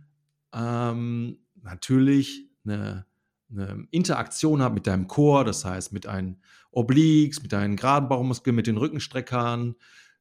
ähm, 0.52 1.38
natürlich 1.62 2.50
eine, 2.66 3.06
eine, 3.50 3.86
Interaktion 3.90 4.62
hat 4.62 4.74
mit 4.74 4.86
deinem 4.86 5.08
Chor, 5.08 5.44
das 5.44 5.64
heißt 5.64 5.92
mit 5.92 6.04
deinen 6.04 6.42
Obliques, 6.70 7.42
mit 7.42 7.52
deinen 7.52 7.76
geraden 7.76 8.08
Bauchmuskeln, 8.08 8.54
mit 8.54 8.66
den 8.66 8.76
Rückenstreckern, 8.76 9.74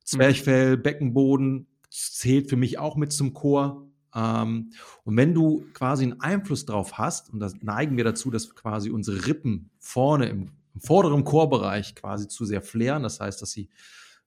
Zwerchfell, 0.04 0.78
Beckenboden 0.78 1.68
zählt 1.90 2.50
für 2.50 2.56
mich 2.56 2.80
auch 2.80 2.96
mit 2.96 3.12
zum 3.12 3.34
Chor. 3.34 3.88
Ähm, 4.16 4.72
und 5.04 5.18
wenn 5.18 5.34
du 5.34 5.66
quasi 5.74 6.04
einen 6.04 6.22
Einfluss 6.22 6.66
drauf 6.66 6.98
hast, 6.98 7.32
und 7.32 7.40
das 7.40 7.56
neigen 7.62 7.98
wir 7.98 8.04
dazu, 8.04 8.30
dass 8.32 8.54
quasi 8.56 8.90
unsere 8.90 9.26
Rippen 9.28 9.72
vorne 9.80 10.28
im, 10.28 10.52
im 10.74 10.82
vorderen 10.82 11.24
Chorbereich 11.24 11.96
quasi 11.96 12.28
zu 12.28 12.46
sehr 12.46 12.62
flären, 12.62 13.04
das 13.04 13.20
heißt, 13.20 13.42
dass 13.42 13.52
sie 13.52 13.70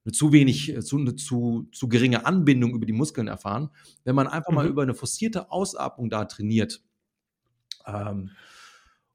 eine 0.05 0.13
zu 0.13 0.33
wenig, 0.33 0.75
äh, 0.75 0.81
zu, 0.83 0.99
eine 0.99 1.17
zu, 1.17 1.69
zu 1.73 1.89
geringe 1.89 2.27
Anbindung 2.27 2.75
über 2.75 2.87
die 2.87 2.93
Muskeln 2.93 3.27
erfahren. 3.29 3.71
Wenn 4.05 4.15
man 4.15 4.29
einfach 4.29 4.53
mal 4.53 4.65
Mhm. 4.65 4.71
über 4.71 4.83
eine 4.83 4.95
forcierte 4.95 5.51
Ausatmung 5.51 6.11
da 6.11 6.25
trainiert, 6.25 6.83
ähm, 7.87 8.31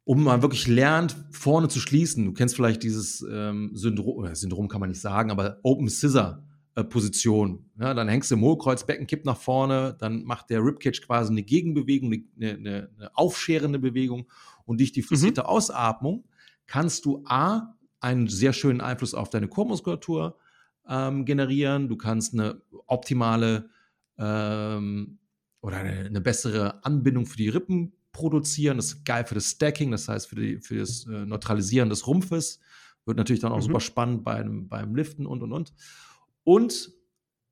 um 0.04 0.24
mal 0.24 0.42
wirklich 0.42 0.68
lernt, 0.68 1.16
vorne 1.32 1.70
zu 1.70 1.80
schließen. 1.80 2.26
Du 2.26 2.34
kennst 2.34 2.56
vielleicht 2.56 2.84
dieses 2.84 3.26
ähm, 3.30 3.72
Syndrom, 3.74 4.34
Syndrom 4.36 4.68
kann 4.68 4.80
man 4.82 4.90
nicht 4.90 5.02
sagen, 5.02 5.32
aber 5.32 5.60
Open 5.64 5.90
Scissor 5.90 6.44
äh, 6.76 6.84
Position. 6.84 7.70
Ja, 7.80 7.94
dann 7.94 8.08
hängst 8.08 8.32
du 8.32 8.36
im 8.36 8.42
Hohlkreuzbecken, 8.42 9.08
kippt 9.08 9.26
nach 9.26 9.38
vorne, 9.38 9.96
dann 10.00 10.24
macht 10.24 10.50
der 10.50 10.64
Ribcage 10.64 11.02
quasi 11.02 11.32
eine 11.32 11.44
Gegenbewegung, 11.44 12.14
eine, 12.14 12.52
eine, 12.52 12.90
eine 12.98 13.18
aufscherende 13.18 13.80
Bewegung 13.80 14.28
und 14.66 14.80
durch 14.80 14.92
die 14.92 15.02
forcierte 15.02 15.48
Ausatmung 15.48 16.26
kannst 16.68 17.06
du 17.06 17.24
A, 17.26 17.76
einen 18.00 18.28
sehr 18.28 18.54
schönen 18.54 18.82
Einfluss 18.82 19.14
auf 19.14 19.30
deine 19.30 19.48
Chormuskulatur 19.48 20.38
ähm, 20.88 21.26
generieren. 21.26 21.88
Du 21.90 21.98
kannst 21.98 22.34
eine 22.34 22.62
optimale 22.88 23.70
ähm, 24.18 25.20
oder 25.62 25.78
eine, 25.78 26.06
eine 26.06 26.22
bessere 26.22 26.84
Anbindung 26.84 27.26
für 27.26 27.38
die 27.38 27.50
Rippen 27.50 27.94
produzieren. 28.12 28.78
Das 28.78 28.88
ist 28.88 29.06
geil 29.06 29.26
für 29.26 29.36
das 29.36 29.52
Stacking, 29.52 29.92
das 29.92 30.08
heißt 30.08 30.28
für, 30.28 30.36
die, 30.36 30.60
für 30.60 30.80
das 30.80 31.06
äh, 31.06 31.26
Neutralisieren 31.26 31.90
des 31.90 32.08
Rumpfes. 32.08 32.60
Wird 33.06 33.18
natürlich 33.18 33.42
dann 33.42 33.52
auch 33.52 33.58
Mhm. 33.58 33.64
super 33.64 33.80
spannend 33.80 34.24
beim, 34.24 34.68
beim 34.68 34.96
Liften 34.96 35.26
und 35.26 35.42
und 35.44 35.52
und. 35.52 35.74
Und, 36.44 36.92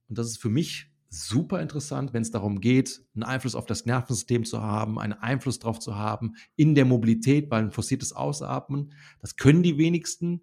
und 0.08 0.18
das 0.18 0.28
ist 0.28 0.38
für 0.38 0.50
mich 0.50 0.88
super 1.10 1.62
interessant, 1.62 2.14
wenn 2.14 2.22
es 2.22 2.32
darum 2.32 2.62
geht, 2.62 3.02
einen 3.16 3.24
Einfluss 3.24 3.56
auf 3.56 3.66
das 3.66 3.86
Nervensystem 3.86 4.46
zu 4.46 4.62
haben, 4.62 5.00
einen 5.00 5.14
Einfluss 5.14 5.60
darauf 5.60 5.80
zu 5.80 5.96
haben, 5.96 6.36
in 6.56 6.76
der 6.76 6.86
Mobilität, 6.86 7.50
weil 7.50 7.64
ein 7.64 7.72
forciertes 7.72 8.14
Ausatmen, 8.14 8.94
das 9.20 9.36
können 9.36 9.64
die 9.64 9.78
wenigsten 9.78 10.42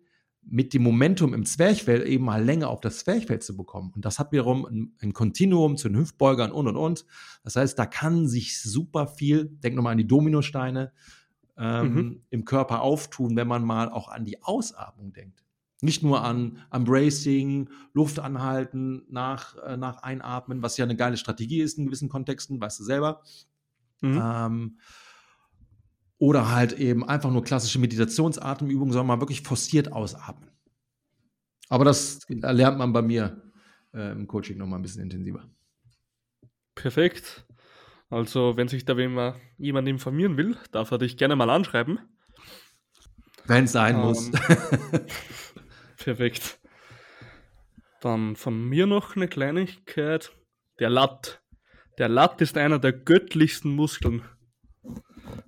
mit 0.49 0.75
dem 0.75 0.83
Momentum 0.83 1.35
im 1.35 1.45
Zwerchfell 1.45 2.07
eben 2.07 2.25
mal 2.25 2.45
länger 2.45 2.69
auf 2.69 2.81
das 2.81 3.01
Zwerchfell 3.01 3.41
zu 3.41 3.57
bekommen. 3.57 3.93
Und 3.95 4.05
das 4.05 4.19
hat 4.21 4.31
wiederum 4.31 4.65
ein, 4.65 4.95
ein 5.01 5.13
Kontinuum 5.13 5.77
zu 5.77 5.89
den 5.89 5.99
Hüftbeugern 5.99 6.53
und 6.53 6.69
und 6.69 6.77
und. 6.77 7.05
Das 7.43 7.57
heißt, 7.57 7.77
da 7.77 7.85
kann 7.87 8.29
sich 8.29 8.61
super 8.61 9.09
viel, 9.09 9.47
denk 9.47 9.75
nochmal 9.75 9.93
an 9.93 9.99
die 9.99 10.07
Dominosteine, 10.07 10.93
ähm, 11.59 11.95
Mhm. 11.95 12.23
im 12.31 12.45
Körper 12.45 12.83
auftun, 12.83 13.35
wenn 13.35 13.49
man 13.49 13.65
mal 13.65 13.89
auch 13.89 14.09
an 14.09 14.25
die 14.25 14.43
Ausatmung 14.43 15.13
denkt. 15.13 15.43
Nicht 15.83 16.03
nur 16.03 16.25
an, 16.25 16.65
am 16.71 16.85
Bracing, 16.85 17.69
Luft 17.93 18.19
anhalten, 18.19 19.03
nach, 19.09 19.57
äh, 19.59 19.77
nach 19.77 19.99
Einatmen, 19.99 20.63
was 20.63 20.77
ja 20.79 20.85
eine 20.85 20.97
geile 20.97 21.19
Strategie 21.19 21.61
ist 21.61 21.77
in 21.77 21.87
gewissen 21.87 22.09
Kontexten, 22.09 22.61
weißt 22.61 22.81
du 22.81 22.85
selber. 22.85 23.23
Mhm. 24.01 24.23
Ähm, 24.23 24.79
oder 26.19 26.51
halt 26.51 26.73
eben 26.73 27.07
einfach 27.07 27.31
nur 27.31 27.45
klassische 27.45 27.79
Meditationsatemübungen, 27.79 28.93
sondern 28.93 29.07
mal 29.07 29.21
wirklich 29.21 29.43
forciert 29.43 29.93
ausatmen. 29.93 30.51
Aber 31.69 31.85
das 31.85 32.21
lernt 32.29 32.79
man 32.79 32.93
bei 32.93 33.03
mir 33.03 33.43
äh, 33.93 34.13
im 34.13 34.27
Coaching 34.27 34.57
nochmal 34.57 34.79
ein 34.79 34.83
bisschen 34.83 35.03
intensiver. 35.03 35.45
Perfekt. 36.75 37.47
Also, 38.09 38.57
wenn 38.57 38.69
sich 38.69 38.85
da 38.85 38.97
jemand, 38.97 39.37
jemand 39.59 39.89
informieren 39.89 40.37
will, 40.37 40.57
darf 40.71 40.91
er 40.91 40.99
dich 40.99 41.17
gerne 41.17 41.35
mal 41.35 41.51
anschreiben. 41.51 41.99
Wenn 43.47 43.65
es 43.65 43.73
sein 43.73 43.97
muss. 43.97 44.31
Perfekt. 46.07 46.61
Dann 48.01 48.37
von 48.37 48.69
mir 48.69 48.87
noch 48.87 49.17
eine 49.17 49.27
Kleinigkeit. 49.27 50.31
Der 50.79 50.89
Latt. 50.89 51.43
Der 51.99 52.09
Latt 52.09 52.41
ist 52.41 52.57
einer 52.57 52.79
der 52.79 52.93
göttlichsten 52.93 53.75
Muskeln. 53.75 54.23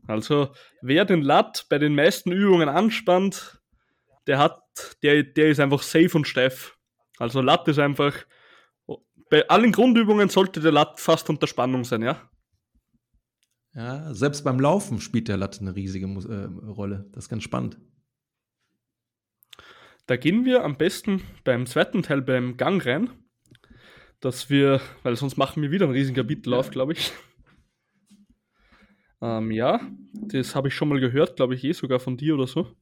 Also, 0.09 0.52
wer 0.82 1.05
den 1.05 1.22
Latt 1.22 1.66
bei 1.68 1.78
den 1.78 1.94
meisten 1.94 2.32
Übungen 2.32 2.68
anspannt, 2.68 3.62
der 4.26 4.40
hat, 4.40 4.60
der, 5.05 5.22
der 5.22 5.51
ist 5.51 5.60
einfach 5.60 5.80
safe 5.80 6.10
und 6.14 6.26
steif. 6.26 6.76
Also 7.18 7.40
Latt 7.40 7.68
ist 7.68 7.78
einfach, 7.78 8.16
bei 9.30 9.48
allen 9.48 9.70
Grundübungen 9.70 10.28
sollte 10.28 10.59
der 10.59 10.72
Latt 10.72 10.98
fast 10.98 11.30
unter 11.30 11.47
Spannung 11.47 11.85
sein, 11.85 12.02
ja? 12.02 12.28
Ja, 13.74 14.12
selbst 14.12 14.43
beim 14.43 14.59
Laufen 14.59 15.01
spielt 15.01 15.28
der 15.28 15.36
Latte 15.36 15.60
eine 15.60 15.76
riesige 15.76 16.06
äh, 16.06 16.66
Rolle. 16.68 17.09
Das 17.12 17.26
ist 17.26 17.28
ganz 17.28 17.44
spannend. 17.44 17.78
Da 20.09 20.16
gehen 20.16 20.47
wir 20.47 20.64
am 20.64 20.78
besten 20.78 21.22
beim 21.44 21.66
zweiten 21.66 22.02
Teil 22.02 22.22
beim 22.22 22.56
Gang 22.56 22.85
rein, 22.85 23.10
dass 24.20 24.48
wir, 24.48 24.80
weil 25.02 25.16
sonst 25.16 25.36
machen 25.36 25.62
wir 25.62 25.70
wieder 25.70 25.85
einen 25.85 25.94
riesigen 25.94 26.16
Kapitellauf, 26.16 26.70
glaube 26.70 26.94
ich. 26.94 27.12
Ähm, 29.20 29.51
ja, 29.51 29.80
das 30.14 30.55
habe 30.55 30.68
ich 30.68 30.74
schon 30.74 30.89
mal 30.89 30.98
gehört, 30.98 31.36
glaube 31.36 31.55
ich, 31.55 31.62
eh 31.62 31.72
sogar 31.72 32.01
von 32.01 32.16
dir 32.16 32.35
oder 32.35 32.47
so. 32.47 32.74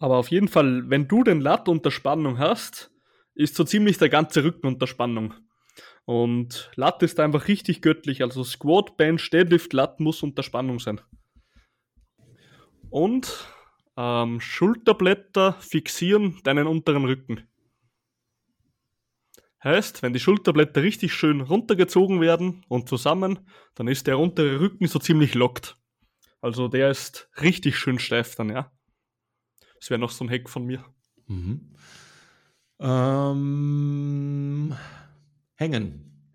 Aber 0.00 0.16
auf 0.16 0.30
jeden 0.32 0.48
Fall, 0.48 0.90
wenn 0.90 1.06
du 1.06 1.22
den 1.22 1.40
Lat 1.40 1.68
unter 1.68 1.92
Spannung 1.92 2.38
hast, 2.38 2.90
ist 3.36 3.54
so 3.54 3.62
ziemlich 3.62 3.96
der 3.98 4.08
ganze 4.08 4.42
Rücken 4.42 4.66
unter 4.66 4.88
Spannung. 4.88 5.34
Und 6.04 6.72
Lat 6.74 7.00
ist 7.04 7.20
einfach 7.20 7.46
richtig 7.46 7.80
göttlich, 7.80 8.22
also 8.22 8.42
Squat, 8.42 8.96
Bench, 8.96 9.30
Deadlift, 9.30 9.72
Lat 9.72 10.00
muss 10.00 10.24
unter 10.24 10.42
Spannung 10.42 10.80
sein. 10.80 11.00
Und 12.90 13.46
ähm, 13.96 14.40
Schulterblätter 14.40 15.54
fixieren 15.60 16.40
deinen 16.44 16.66
unteren 16.66 17.04
Rücken. 17.04 17.48
Heißt, 19.64 20.02
wenn 20.02 20.12
die 20.12 20.20
Schulterblätter 20.20 20.82
richtig 20.82 21.12
schön 21.12 21.40
runtergezogen 21.40 22.20
werden 22.20 22.64
und 22.68 22.88
zusammen, 22.88 23.40
dann 23.74 23.88
ist 23.88 24.06
der 24.06 24.18
untere 24.18 24.60
Rücken 24.60 24.86
so 24.86 24.98
ziemlich 24.98 25.34
lockt. 25.34 25.76
Also 26.40 26.68
der 26.68 26.90
ist 26.90 27.28
richtig 27.40 27.76
schön 27.78 27.98
steif 27.98 28.36
dann, 28.36 28.50
ja. 28.50 28.70
Das 29.80 29.90
wäre 29.90 29.98
noch 29.98 30.10
so 30.10 30.24
ein 30.24 30.30
Hack 30.30 30.48
von 30.48 30.66
mir. 30.66 30.84
Mhm. 31.26 31.72
Ähm, 32.78 34.76
hängen. 35.54 36.30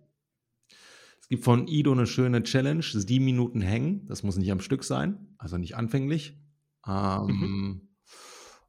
Es 1.21 1.27
gibt 1.29 1.43
von 1.43 1.67
Ido 1.67 1.91
eine 1.91 2.07
schöne 2.07 2.43
Challenge, 2.43 2.83
sieben 2.83 3.25
Minuten 3.25 3.61
hängen. 3.61 4.05
Das 4.07 4.23
muss 4.23 4.35
nicht 4.37 4.51
am 4.51 4.59
Stück 4.59 4.83
sein, 4.83 5.35
also 5.37 5.57
nicht 5.57 5.75
anfänglich. 5.75 6.40
Ähm, 6.87 7.89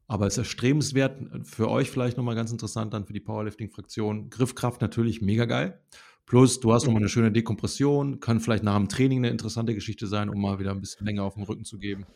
Aber 0.07 0.27
es 0.27 0.35
ist 0.35 0.39
erstrebenswert 0.39 1.23
für 1.45 1.71
euch 1.71 1.91
vielleicht 1.91 2.17
nochmal 2.17 2.35
ganz 2.35 2.53
interessant 2.53 2.93
dann 2.93 3.07
für 3.07 3.15
die 3.15 3.21
Powerlifting-Fraktion. 3.21 4.29
Griffkraft 4.29 4.81
natürlich 4.83 5.23
mega 5.23 5.47
geil. 5.47 5.81
Plus, 6.27 6.61
du 6.61 6.73
hast 6.73 6.85
nochmal 6.85 7.03
eine 7.03 7.09
schöne 7.09 7.33
Dekompression, 7.33 8.21
kann 8.21 8.41
vielleicht 8.41 8.63
nach 8.63 8.77
dem 8.77 8.89
Training 8.89 9.19
eine 9.19 9.31
interessante 9.31 9.75
Geschichte 9.75 10.07
sein, 10.07 10.29
um 10.29 10.41
mal 10.41 10.59
wieder 10.59 10.71
ein 10.71 10.81
bisschen 10.81 11.07
länger 11.07 11.25
auf 11.25 11.35
dem 11.35 11.43
Rücken 11.45 11.65
zu 11.65 11.79
geben. 11.79 12.07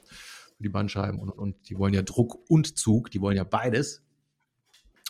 Für 0.57 0.63
die 0.63 0.69
Bandscheiben 0.69 1.21
und, 1.21 1.31
und 1.31 1.69
die 1.69 1.79
wollen 1.79 1.93
ja 1.93 2.03
Druck 2.03 2.39
und 2.49 2.79
Zug, 2.79 3.11
die 3.11 3.21
wollen 3.21 3.37
ja 3.37 3.45
beides. 3.45 4.05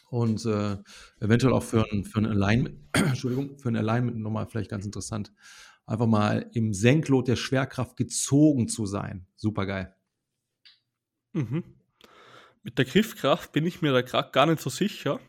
Und 0.08 0.44
äh, 0.46 0.76
eventuell 1.20 1.52
auch 1.52 1.62
für 1.62 1.84
ein, 1.90 2.04
für 2.04 2.20
ein 2.20 2.26
Alignment, 2.26 2.76
Entschuldigung, 2.92 3.58
für 3.58 3.68
ein 3.68 3.76
Alignment 3.76 4.18
nochmal 4.18 4.46
vielleicht 4.46 4.70
ganz 4.70 4.84
interessant. 4.84 5.32
Einfach 5.84 6.06
mal 6.06 6.48
im 6.52 6.72
Senklot 6.72 7.28
der 7.28 7.36
Schwerkraft 7.36 7.96
gezogen 7.96 8.68
zu 8.68 8.86
sein. 8.86 9.26
Super 9.36 9.66
geil. 9.66 9.95
Mhm. 11.36 11.64
Mit 12.62 12.78
der 12.78 12.84
Griffkraft 12.86 13.52
bin 13.52 13.66
ich 13.66 13.82
mir 13.82 13.92
da 13.92 14.00
gerade 14.00 14.30
gar 14.32 14.46
nicht 14.46 14.60
so 14.60 14.70
sicher, 14.70 15.20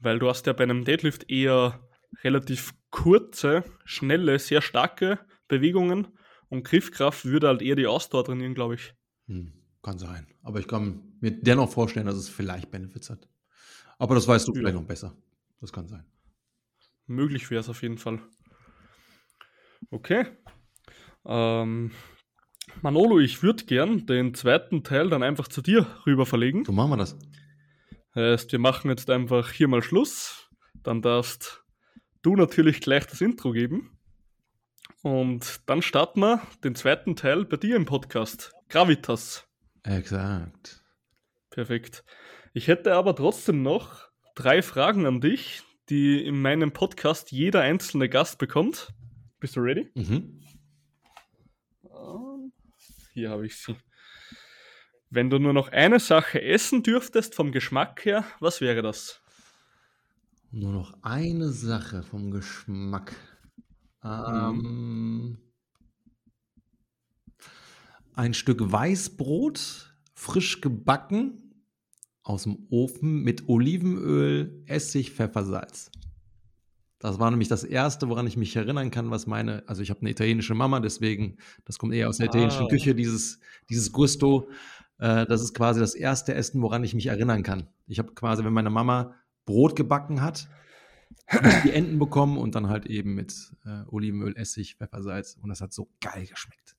weil 0.00 0.18
du 0.18 0.28
hast 0.28 0.46
ja 0.46 0.52
bei 0.52 0.64
einem 0.64 0.84
Deadlift 0.84 1.30
eher 1.30 1.80
relativ 2.22 2.74
kurze, 2.90 3.64
schnelle, 3.84 4.38
sehr 4.38 4.60
starke 4.60 5.18
Bewegungen 5.48 6.08
und 6.48 6.64
Griffkraft 6.64 7.24
würde 7.24 7.48
halt 7.48 7.62
eher 7.62 7.76
die 7.76 7.86
Ausdauer 7.86 8.24
trainieren, 8.24 8.54
glaube 8.54 8.74
ich. 8.74 8.94
Hm, 9.28 9.52
kann 9.82 9.98
sein. 9.98 10.26
Aber 10.42 10.58
ich 10.58 10.68
kann 10.68 11.16
mir 11.20 11.30
dennoch 11.30 11.70
vorstellen, 11.72 12.06
dass 12.06 12.16
es 12.16 12.28
vielleicht 12.28 12.70
Benefits 12.70 13.10
hat. 13.10 13.28
Aber 13.98 14.14
das 14.14 14.26
weißt 14.26 14.48
du 14.48 14.52
Ja. 14.52 14.58
vielleicht 14.58 14.76
noch 14.76 14.84
besser. 14.86 15.16
Das 15.60 15.72
kann 15.72 15.88
sein. 15.88 16.04
Möglich 17.06 17.50
wäre 17.50 17.60
es 17.60 17.68
auf 17.68 17.82
jeden 17.82 17.98
Fall. 17.98 18.20
Okay. 19.90 20.26
Ähm, 21.24 21.92
Manolo, 22.82 23.20
ich 23.20 23.42
würde 23.42 23.64
gern 23.64 24.06
den 24.06 24.34
zweiten 24.34 24.82
Teil 24.84 25.08
dann 25.08 25.22
einfach 25.22 25.48
zu 25.48 25.62
dir 25.62 25.86
rüber 26.06 26.26
verlegen. 26.26 26.64
So 26.64 26.72
machen 26.72 26.90
wir 26.90 26.96
das. 26.96 27.18
Heißt, 28.14 28.52
wir 28.52 28.58
machen 28.58 28.90
jetzt 28.90 29.10
einfach 29.10 29.50
hier 29.50 29.68
mal 29.68 29.82
Schluss. 29.82 30.48
Dann 30.82 31.02
darfst 31.02 31.64
du 32.22 32.36
natürlich 32.36 32.80
gleich 32.80 33.06
das 33.06 33.20
Intro 33.20 33.52
geben. 33.52 33.98
Und 35.02 35.60
dann 35.66 35.82
starten 35.82 36.20
wir 36.20 36.40
den 36.62 36.74
zweiten 36.74 37.16
Teil 37.16 37.44
bei 37.44 37.56
dir 37.56 37.76
im 37.76 37.84
Podcast. 37.84 38.52
Gravitas. 38.68 39.46
Exakt. 39.82 40.82
Perfekt. 41.50 42.04
Ich 42.54 42.68
hätte 42.68 42.94
aber 42.94 43.14
trotzdem 43.14 43.62
noch 43.62 44.08
drei 44.34 44.62
Fragen 44.62 45.06
an 45.06 45.20
dich, 45.20 45.62
die 45.90 46.24
in 46.24 46.40
meinem 46.40 46.72
Podcast 46.72 47.32
jeder 47.32 47.60
einzelne 47.60 48.08
Gast 48.08 48.38
bekommt. 48.38 48.92
Bist 49.40 49.56
du 49.56 49.60
ready? 49.60 49.90
Mhm. 49.94 50.40
Hier 53.14 53.30
habe 53.30 53.46
ich 53.46 53.56
sie. 53.56 53.76
Wenn 55.08 55.30
du 55.30 55.38
nur 55.38 55.52
noch 55.52 55.68
eine 55.68 56.00
Sache 56.00 56.42
essen 56.42 56.82
dürftest 56.82 57.36
vom 57.36 57.52
Geschmack 57.52 58.04
her, 58.04 58.24
was 58.40 58.60
wäre 58.60 58.82
das? 58.82 59.22
Nur 60.50 60.72
noch 60.72 60.94
eine 61.02 61.50
Sache 61.50 62.02
vom 62.02 62.32
Geschmack. 62.32 63.14
Ähm, 64.02 65.38
ein 68.14 68.34
Stück 68.34 68.60
Weißbrot, 68.60 69.94
frisch 70.14 70.60
gebacken, 70.60 71.54
aus 72.24 72.42
dem 72.42 72.66
Ofen 72.70 73.22
mit 73.22 73.48
Olivenöl, 73.48 74.64
Essig, 74.66 75.12
Pfeffer, 75.12 75.44
Salz. 75.44 75.92
Das 77.04 77.18
war 77.18 77.30
nämlich 77.30 77.48
das 77.48 77.64
Erste, 77.64 78.08
woran 78.08 78.26
ich 78.26 78.38
mich 78.38 78.56
erinnern 78.56 78.90
kann, 78.90 79.10
was 79.10 79.26
meine, 79.26 79.62
also 79.66 79.82
ich 79.82 79.90
habe 79.90 80.00
eine 80.00 80.08
italienische 80.08 80.54
Mama, 80.54 80.80
deswegen, 80.80 81.36
das 81.66 81.78
kommt 81.78 81.92
eher 81.92 82.08
aus 82.08 82.16
der 82.16 82.28
italienischen 82.28 82.64
Ah. 82.64 82.68
Küche, 82.68 82.94
dieses, 82.94 83.40
dieses 83.68 83.92
Gusto. 83.92 84.48
Äh, 84.96 85.26
das 85.26 85.42
ist 85.42 85.52
quasi 85.52 85.80
das 85.80 85.94
erste 85.94 86.32
Essen, 86.32 86.62
woran 86.62 86.82
ich 86.82 86.94
mich 86.94 87.08
erinnern 87.08 87.42
kann. 87.42 87.68
Ich 87.86 87.98
habe 87.98 88.14
quasi, 88.14 88.42
wenn 88.42 88.54
meine 88.54 88.70
Mama 88.70 89.16
Brot 89.44 89.76
gebacken 89.76 90.22
hat, 90.22 90.48
die 91.64 91.72
Enten 91.72 91.98
bekommen 91.98 92.38
und 92.38 92.54
dann 92.54 92.70
halt 92.70 92.86
eben 92.86 93.14
mit 93.14 93.52
äh, 93.66 93.82
Olivenöl, 93.88 94.34
Essig, 94.34 94.76
Pfeffer, 94.76 95.02
Salz 95.02 95.36
und 95.42 95.50
das 95.50 95.60
hat 95.60 95.74
so 95.74 95.90
geil 96.00 96.24
geschmeckt. 96.24 96.74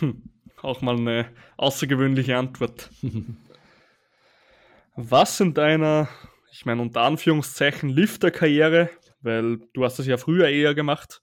Hm. 0.00 0.22
Auch 0.60 0.82
mal 0.82 0.98
eine 0.98 1.30
außergewöhnliche 1.56 2.36
Antwort. 2.36 2.90
Was 4.96 5.40
in 5.40 5.54
deiner, 5.54 6.10
ich 6.52 6.66
meine 6.66 6.82
unter 6.82 7.02
Anführungszeichen, 7.02 7.88
Lifter-Karriere, 7.88 8.90
weil 9.22 9.58
du 9.72 9.84
hast 9.84 9.98
das 9.98 10.06
ja 10.06 10.16
früher 10.16 10.48
eher 10.48 10.74
gemacht, 10.74 11.22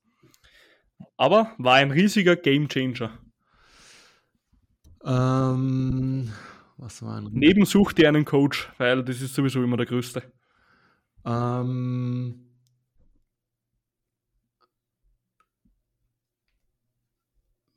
aber 1.18 1.54
war 1.58 1.76
ein 1.76 1.92
riesiger 1.92 2.36
Gamechanger. 2.36 3.18
Ähm, 5.04 6.32
was 6.78 7.02
war 7.02 7.18
ein 7.18 7.30
Neben 7.32 7.66
such 7.66 7.94
dir 7.94 8.08
einen 8.08 8.26
Coach, 8.26 8.70
weil 8.78 9.04
das 9.04 9.22
ist 9.22 9.36
sowieso 9.36 9.64
immer 9.64 9.78
der 9.78 9.86
größte. 9.86 10.24
Ähm, 11.26 12.48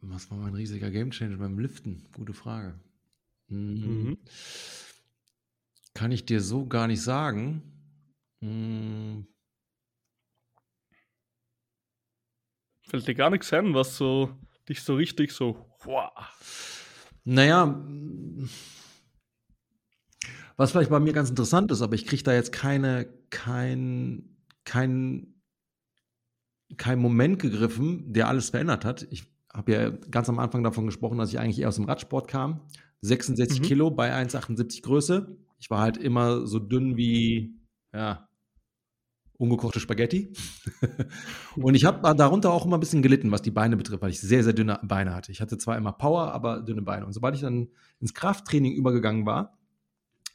was 0.03 0.31
war 0.31 0.39
mein 0.39 0.55
riesiger 0.55 0.91
Gamechanger 0.91 1.37
beim 1.37 1.59
Liften? 1.59 2.07
Gute 2.15 2.33
Frage. 2.33 2.75
Hm, 3.49 3.75
Mhm. 3.81 4.19
Kann 6.01 6.13
ich 6.13 6.25
dir 6.25 6.41
so 6.41 6.65
gar 6.65 6.87
nicht 6.87 7.03
sagen. 7.03 7.61
Hm, 8.41 9.27
Fällt 12.89 13.07
dir 13.07 13.15
gar 13.15 13.29
nichts 13.29 13.53
ein, 13.53 13.75
was 13.75 13.99
so 13.99 14.31
dich 14.67 14.81
so 14.83 14.95
richtig 14.95 15.31
so, 15.31 15.67
wow. 15.85 16.11
Naja, 17.25 17.85
was 20.57 20.71
vielleicht 20.71 20.89
bei 20.89 21.01
mir 21.01 21.13
ganz 21.13 21.29
interessant 21.29 21.71
ist, 21.71 21.83
aber 21.83 21.97
ich 21.97 22.07
kriege 22.07 22.23
da 22.23 22.33
jetzt 22.33 22.53
keine, 22.53 23.07
kein, 23.29 24.39
kein, 24.65 25.35
kein 26.79 26.99
Moment 26.99 27.41
gegriffen, 27.41 28.11
der 28.15 28.29
alles 28.29 28.49
verändert 28.49 28.87
hat. 28.87 29.07
Ich 29.11 29.25
habe 29.53 29.73
ja 29.73 29.91
ganz 29.91 30.31
am 30.31 30.39
Anfang 30.39 30.65
davon 30.65 30.87
gesprochen, 30.87 31.19
dass 31.19 31.29
ich 31.29 31.39
eigentlich 31.39 31.61
eher 31.61 31.69
aus 31.69 31.77
dem 31.77 31.85
Radsport 31.85 32.27
kam. 32.27 32.63
66 33.03 33.61
Mhm. 33.61 33.65
Kilo 33.65 33.91
bei 33.91 34.15
1,78 34.15 34.81
Größe. 34.83 35.37
Ich 35.61 35.71
war 35.71 35.81
halt 35.81 35.97
immer 35.97 36.47
so 36.47 36.59
dünn 36.59 36.97
wie, 36.97 37.55
ja, 37.93 38.29
ungekochte 39.39 39.81
Spaghetti. 39.81 40.33
und 41.57 41.75
ich 41.75 41.85
habe 41.85 42.15
darunter 42.15 42.51
auch 42.53 42.67
immer 42.67 42.77
ein 42.77 42.81
bisschen 42.81 43.03
gelitten, 43.03 43.31
was 43.31 43.41
die 43.43 43.51
Beine 43.51 43.77
betrifft, 43.77 44.03
weil 44.03 44.11
ich 44.11 44.21
sehr, 44.21 44.45
sehr 44.45 44.53
dünne 44.53 44.79
Beine 44.83 45.15
hatte. 45.15 45.33
Ich 45.33 45.41
hatte 45.41 45.57
zwar 45.57 45.79
immer 45.79 45.93
Power, 45.93 46.33
aber 46.33 46.61
dünne 46.61 46.83
Beine. 46.83 47.07
Und 47.07 47.13
sobald 47.13 47.35
ich 47.35 47.41
dann 47.41 47.69
ins 48.01 48.13
Krafttraining 48.13 48.75
übergegangen 48.75 49.25
war, 49.25 49.59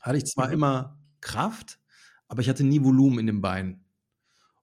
hatte 0.01 0.17
ich 0.17 0.25
zwar 0.25 0.47
Mhm. 0.47 0.53
immer 0.53 0.99
Kraft, 1.21 1.79
aber 2.27 2.41
ich 2.41 2.49
hatte 2.49 2.63
nie 2.63 2.83
Volumen 2.83 3.19
in 3.19 3.27
den 3.27 3.41
Beinen 3.41 3.85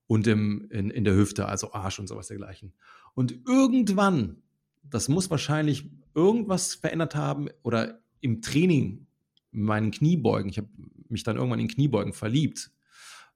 und 0.07 0.27
im, 0.27 0.69
in, 0.71 0.91
in 0.91 1.05
der 1.05 1.15
Hüfte, 1.15 1.47
also 1.47 1.73
Arsch 1.73 1.99
und 2.01 2.09
sowas 2.09 2.29
dergleichen. 2.29 2.75
Und 3.15 3.47
irgendwann, 3.47 4.43
das 4.83 5.09
muss 5.09 5.31
wahrscheinlich 5.31 5.91
irgendwas 6.15 6.75
verändert 6.75 7.15
haben 7.15 7.49
oder 7.63 8.01
im 8.21 8.43
Training, 8.43 9.07
in 9.07 9.07
meinen 9.53 9.91
Kniebeugen, 9.91 10.51
ich 10.51 10.59
habe 10.59 10.69
mich 11.09 11.23
dann 11.25 11.37
irgendwann 11.37 11.61
in 11.61 11.69
Kniebeugen 11.69 12.13
verliebt. 12.13 12.71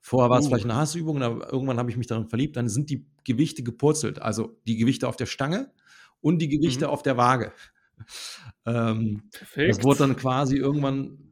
Vorher 0.01 0.30
war 0.30 0.38
es 0.38 0.47
Uh. 0.47 0.48
vielleicht 0.48 0.64
eine 0.64 0.76
Hassübung, 0.76 1.22
aber 1.22 1.52
irgendwann 1.52 1.78
habe 1.78 1.90
ich 1.90 1.97
mich 1.97 2.06
darin 2.06 2.28
verliebt. 2.28 2.56
Dann 2.56 2.68
sind 2.68 2.90
die 2.90 3.06
Gewichte 3.24 3.62
gepurzelt, 3.62 4.20
also 4.22 4.59
die 4.66 4.76
Gewichte 4.76 5.09
auf 5.09 5.16
der 5.16 5.26
Stange 5.26 5.72
und 6.20 6.40
die 6.40 6.48
Gewichte 6.48 6.86
Mhm. 6.86 6.90
auf 6.93 7.02
der 7.02 7.16
Waage. 7.16 7.52
Ähm, 8.66 9.30
das 9.55 9.82
wurde 9.82 10.01
dann 10.01 10.16
quasi 10.16 10.56
irgendwann, 10.56 11.26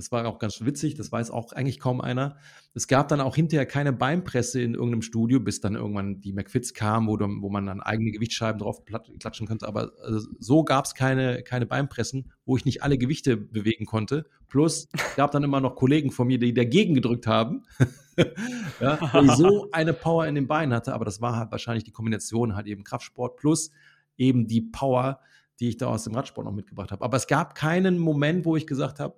das 0.00 0.10
war 0.10 0.26
auch 0.26 0.38
ganz 0.38 0.64
witzig, 0.64 0.94
das 0.94 1.12
weiß 1.12 1.30
auch 1.30 1.52
eigentlich 1.52 1.78
kaum 1.78 2.00
einer. 2.00 2.36
Es 2.74 2.88
gab 2.88 3.08
dann 3.08 3.20
auch 3.20 3.36
hinterher 3.36 3.66
keine 3.66 3.92
Beinpresse 3.92 4.60
in 4.62 4.74
irgendeinem 4.74 5.02
Studio, 5.02 5.40
bis 5.40 5.60
dann 5.60 5.74
irgendwann 5.74 6.20
die 6.20 6.32
McFits 6.32 6.72
kam, 6.72 7.06
wo, 7.06 7.18
wo 7.18 7.50
man 7.50 7.66
dann 7.66 7.80
eigene 7.80 8.10
Gewichtsscheiben 8.10 8.60
drauf 8.60 8.84
klatschen 8.84 9.46
konnte. 9.46 9.68
Aber 9.68 9.92
äh, 10.04 10.20
so 10.38 10.64
gab 10.64 10.86
es 10.86 10.94
keine, 10.94 11.42
keine 11.42 11.66
Beinpressen, 11.66 12.32
wo 12.44 12.56
ich 12.56 12.64
nicht 12.64 12.82
alle 12.82 12.96
Gewichte 12.96 13.36
bewegen 13.36 13.84
konnte. 13.84 14.24
Plus 14.48 14.88
es 14.92 15.16
gab 15.16 15.30
dann 15.32 15.44
immer 15.44 15.60
noch 15.60 15.76
Kollegen 15.76 16.10
von 16.10 16.26
mir, 16.26 16.38
die 16.38 16.54
dagegen 16.54 16.94
gedrückt 16.94 17.26
haben. 17.26 17.64
ja, 18.80 18.98
weil 19.12 19.26
ich 19.26 19.32
so 19.32 19.68
eine 19.72 19.92
Power 19.92 20.26
in 20.26 20.34
den 20.34 20.46
Beinen 20.46 20.74
hatte, 20.74 20.94
aber 20.94 21.04
das 21.04 21.20
war 21.20 21.36
halt 21.36 21.50
wahrscheinlich 21.50 21.84
die 21.84 21.92
Kombination 21.92 22.56
halt 22.56 22.66
eben 22.66 22.84
Kraftsport 22.84 23.36
plus 23.36 23.70
eben 24.16 24.46
die 24.46 24.60
Power, 24.60 25.20
die 25.60 25.68
ich 25.68 25.76
da 25.76 25.86
aus 25.86 26.04
dem 26.04 26.14
Radsport 26.14 26.46
noch 26.46 26.54
mitgebracht 26.54 26.90
habe. 26.90 27.04
Aber 27.04 27.16
es 27.16 27.26
gab 27.26 27.54
keinen 27.54 27.98
Moment, 27.98 28.44
wo 28.44 28.56
ich 28.56 28.66
gesagt 28.66 28.98
habe, 28.98 29.14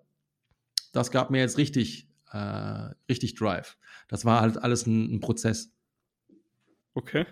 das 0.93 1.10
gab 1.10 1.31
mir 1.31 1.40
jetzt 1.40 1.59
richtig, 1.59 2.09
äh, 2.32 2.90
richtig 3.09 3.35
Drive. 3.35 3.77
Das 4.09 4.24
war 4.24 4.40
halt 4.40 4.62
alles 4.62 4.86
ein, 4.86 5.14
ein 5.14 5.20
Prozess. 5.20 5.73
Okay. 6.94 7.27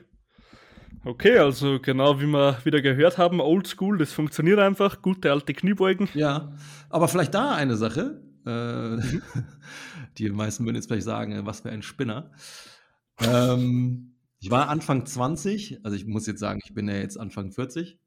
Okay, 1.05 1.39
also 1.39 1.79
genau 1.81 2.21
wie 2.21 2.27
wir 2.27 2.59
wieder 2.65 2.83
gehört 2.83 3.17
haben, 3.17 3.41
Oldschool, 3.41 3.97
das 3.97 4.13
funktioniert 4.13 4.59
einfach, 4.59 5.01
gute 5.01 5.31
alte 5.31 5.55
Kniebeugen. 5.55 6.09
Ja, 6.15 6.53
aber 6.91 7.09
vielleicht 7.09 7.33
da 7.33 7.55
eine 7.55 7.77
Sache. 7.77 8.23
Äh, 8.45 8.99
die 10.19 10.29
meisten 10.31 10.65
würden 10.65 10.77
jetzt 10.77 10.89
vielleicht 10.89 11.05
sagen, 11.05 11.33
äh, 11.33 11.47
was 11.47 11.61
für 11.61 11.71
ein 11.71 11.83
Spinner. 11.83 12.31
Ähm, 13.19 14.15
ich 14.41 14.51
war 14.51 14.69
Anfang 14.69 15.07
20, 15.07 15.85
also 15.85 15.97
ich 15.97 16.07
muss 16.07 16.27
jetzt 16.27 16.41
sagen, 16.41 16.61
ich 16.65 16.75
bin 16.75 16.89
ja 16.89 16.97
jetzt 16.97 17.19
Anfang 17.19 17.51
40. 17.53 17.99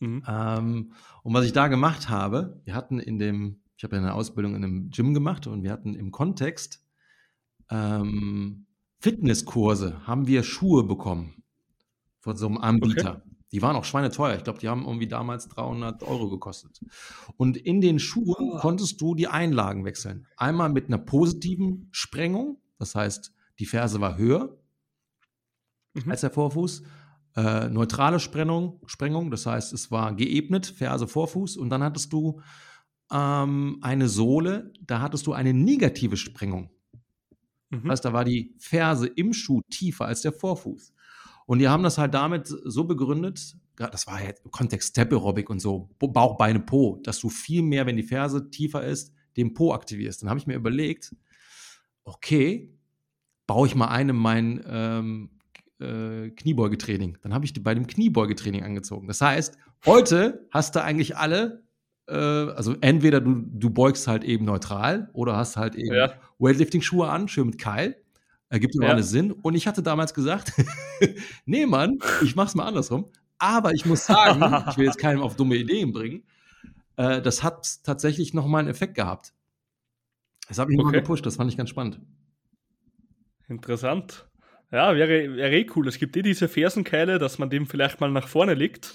Mhm. 0.00 0.22
Ähm, 0.26 0.92
und 1.22 1.34
was 1.34 1.44
ich 1.44 1.52
da 1.52 1.68
gemacht 1.68 2.08
habe, 2.08 2.60
wir 2.64 2.74
hatten 2.74 3.00
in 3.00 3.18
dem, 3.18 3.60
ich 3.78 3.84
habe 3.84 3.94
ja 3.96 4.02
eine 4.02 4.12
Ausbildung 4.14 4.54
in 4.56 4.64
einem 4.64 4.90
Gym 4.90 5.14
gemacht 5.14 5.46
und 5.46 5.62
wir 5.62 5.70
hatten 5.72 5.94
im 5.94 6.10
Kontext 6.10 6.84
ähm, 7.70 8.66
Fitnesskurse, 8.98 10.04
haben 10.06 10.26
wir 10.26 10.42
Schuhe 10.42 10.82
bekommen 10.82 11.42
von 12.20 12.36
so 12.36 12.46
einem 12.46 12.58
Anbieter. 12.58 13.22
Die 13.52 13.62
waren 13.62 13.76
auch 13.76 13.84
schweineteuer. 13.84 14.36
Ich 14.36 14.44
glaube, 14.44 14.58
die 14.58 14.68
haben 14.68 14.84
irgendwie 14.84 15.06
damals 15.06 15.48
300 15.48 16.02
Euro 16.02 16.28
gekostet. 16.28 16.80
Und 17.36 17.56
in 17.56 17.80
den 17.80 17.98
Schuhen 17.98 18.52
Ah. 18.54 18.58
konntest 18.58 19.00
du 19.00 19.14
die 19.14 19.28
Einlagen 19.28 19.84
wechseln. 19.84 20.26
Einmal 20.36 20.68
mit 20.68 20.88
einer 20.88 20.98
positiven 20.98 21.88
Sprengung, 21.92 22.60
das 22.78 22.94
heißt, 22.94 23.32
die 23.58 23.66
Ferse 23.66 24.00
war 24.00 24.18
höher 24.18 24.58
Mhm. 25.94 26.10
als 26.10 26.20
der 26.22 26.30
Vorfuß. 26.30 26.82
Äh, 27.36 27.68
neutrale 27.68 28.18
Sprengung, 28.20 28.80
Sprengung, 28.86 29.30
das 29.30 29.46
heißt, 29.46 29.72
es 29.72 29.90
war 29.90 30.12
geebnet, 30.14 30.66
Ferse, 30.66 31.06
Vorfuß. 31.06 31.56
Und 31.56 31.70
dann 31.70 31.82
hattest 31.84 32.12
du 32.12 32.40
ähm, 33.12 33.78
eine 33.80 34.08
Sohle, 34.08 34.72
da 34.80 35.00
hattest 35.00 35.26
du 35.26 35.32
eine 35.32 35.54
negative 35.54 36.16
Sprengung. 36.16 36.70
Mhm. 37.70 37.82
Das 37.82 37.90
heißt, 37.90 38.04
da 38.06 38.12
war 38.12 38.24
die 38.24 38.54
Ferse 38.58 39.06
im 39.06 39.32
Schuh 39.32 39.60
tiefer 39.70 40.06
als 40.06 40.22
der 40.22 40.32
Vorfuß. 40.32 40.92
Und 41.46 41.60
die 41.60 41.68
haben 41.68 41.82
das 41.82 41.96
halt 41.96 42.12
damit 42.12 42.46
so 42.46 42.84
begründet, 42.84 43.56
das 43.76 44.06
war 44.06 44.22
ja 44.22 44.30
im 44.44 44.50
Kontext 44.50 44.90
Step 44.90 45.12
Aerobic 45.12 45.48
und 45.48 45.60
so, 45.60 45.88
Bauch, 45.98 46.36
Beine, 46.36 46.60
Po, 46.60 47.00
dass 47.02 47.20
du 47.20 47.30
viel 47.30 47.62
mehr, 47.62 47.86
wenn 47.86 47.96
die 47.96 48.02
Ferse 48.02 48.50
tiefer 48.50 48.84
ist, 48.84 49.14
den 49.36 49.54
Po 49.54 49.72
aktivierst. 49.72 50.20
Dann 50.20 50.28
habe 50.28 50.38
ich 50.38 50.46
mir 50.46 50.56
überlegt, 50.56 51.14
okay, 52.04 52.76
baue 53.46 53.66
ich 53.66 53.74
mal 53.74 53.88
ein 53.88 54.10
in 54.10 54.16
mein 54.16 54.64
ähm, 54.68 55.30
äh, 55.80 56.30
Kniebeugetraining. 56.30 57.18
Dann 57.22 57.32
habe 57.32 57.44
ich 57.44 57.52
die 57.52 57.60
bei 57.60 57.74
dem 57.74 57.86
Kniebeugetraining 57.86 58.64
angezogen. 58.64 59.06
Das 59.06 59.20
heißt, 59.20 59.56
heute 59.86 60.46
hast 60.50 60.74
du 60.74 60.82
eigentlich 60.82 61.16
alle, 61.16 61.64
also 62.14 62.74
entweder 62.80 63.20
du, 63.20 63.42
du 63.46 63.70
beugst 63.70 64.06
halt 64.08 64.24
eben 64.24 64.44
neutral 64.44 65.10
oder 65.12 65.36
hast 65.36 65.56
halt 65.56 65.74
eben 65.74 65.94
Ja. 65.94 66.12
Weightlifting-Schuhe 66.38 67.08
an, 67.08 67.28
schön 67.28 67.46
mit 67.46 67.58
Keil. 67.58 67.96
Ergibt 68.48 68.74
Ja. 68.76 68.84
ja 68.84 68.94
alles 68.94 69.10
Sinn. 69.10 69.32
Und 69.32 69.54
ich 69.54 69.66
hatte 69.66 69.82
damals 69.82 70.14
gesagt, 70.14 70.52
nee, 71.44 71.66
Mann, 71.66 71.98
ich 72.22 72.34
mach's 72.36 72.54
mal 72.54 72.66
andersrum. 72.66 73.10
Aber 73.38 73.72
ich 73.72 73.84
muss 73.86 74.06
sagen, 74.06 74.42
ich 74.70 74.76
will 74.78 74.86
jetzt 74.86 74.98
keinem 74.98 75.20
auf 75.20 75.36
dumme 75.36 75.56
Ideen 75.56 75.92
bringen, 75.92 76.24
äh, 76.96 77.20
das 77.22 77.42
hat 77.42 77.84
tatsächlich 77.84 78.34
nochmal 78.34 78.60
einen 78.60 78.68
Effekt 78.70 78.94
gehabt. 78.94 79.32
Das 80.48 80.58
hat 80.58 80.68
mich 80.68 80.78
mal 80.78 80.86
Okay. 80.88 81.00
gepusht, 81.00 81.26
das 81.26 81.36
fand 81.36 81.50
ich 81.50 81.56
ganz 81.56 81.70
spannend. 81.70 82.00
Interessant. 83.48 84.26
Ja, 84.70 84.94
wäre, 84.94 85.36
wäre 85.36 85.52
eh 85.56 85.66
cool. 85.76 85.88
Es 85.88 85.98
gibt 85.98 86.16
eh 86.16 86.22
diese 86.22 86.48
Fersenkeile, 86.48 87.18
dass 87.18 87.38
man 87.38 87.48
dem 87.50 87.66
vielleicht 87.66 88.00
mal 88.00 88.10
nach 88.10 88.28
vorne 88.28 88.54
legt, 88.54 88.94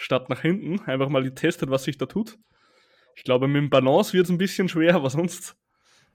statt 0.00 0.30
nach 0.30 0.40
hinten. 0.40 0.80
Einfach 0.80 1.08
mal 1.08 1.22
getestet, 1.22 1.70
was 1.70 1.84
sich 1.84 1.98
da 1.98 2.06
tut. 2.06 2.38
Ich 3.16 3.24
glaube, 3.24 3.48
mit 3.48 3.56
dem 3.56 3.70
Balance 3.70 4.12
wird 4.12 4.24
es 4.24 4.30
ein 4.30 4.38
bisschen 4.38 4.68
schwer, 4.68 4.94
aber 4.94 5.10
sonst. 5.10 5.56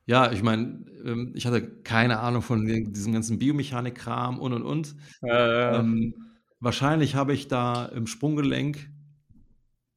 Ja, 0.07 0.31
ich 0.31 0.43
meine, 0.43 0.85
ähm, 1.03 1.31
ich 1.35 1.45
hatte 1.45 1.81
keine 1.83 2.19
Ahnung 2.19 2.41
von 2.41 2.65
diesem 2.65 3.13
ganzen 3.13 3.39
Biomechanik-Kram 3.39 4.39
und 4.39 4.53
und 4.53 4.63
und. 4.63 4.95
Äh, 5.21 5.77
Ähm, 5.77 6.13
wahrscheinlich 6.59 7.15
habe 7.15 7.33
ich 7.33 7.47
da 7.47 7.85
im 7.85 8.07
Sprunggelenk 8.07 8.89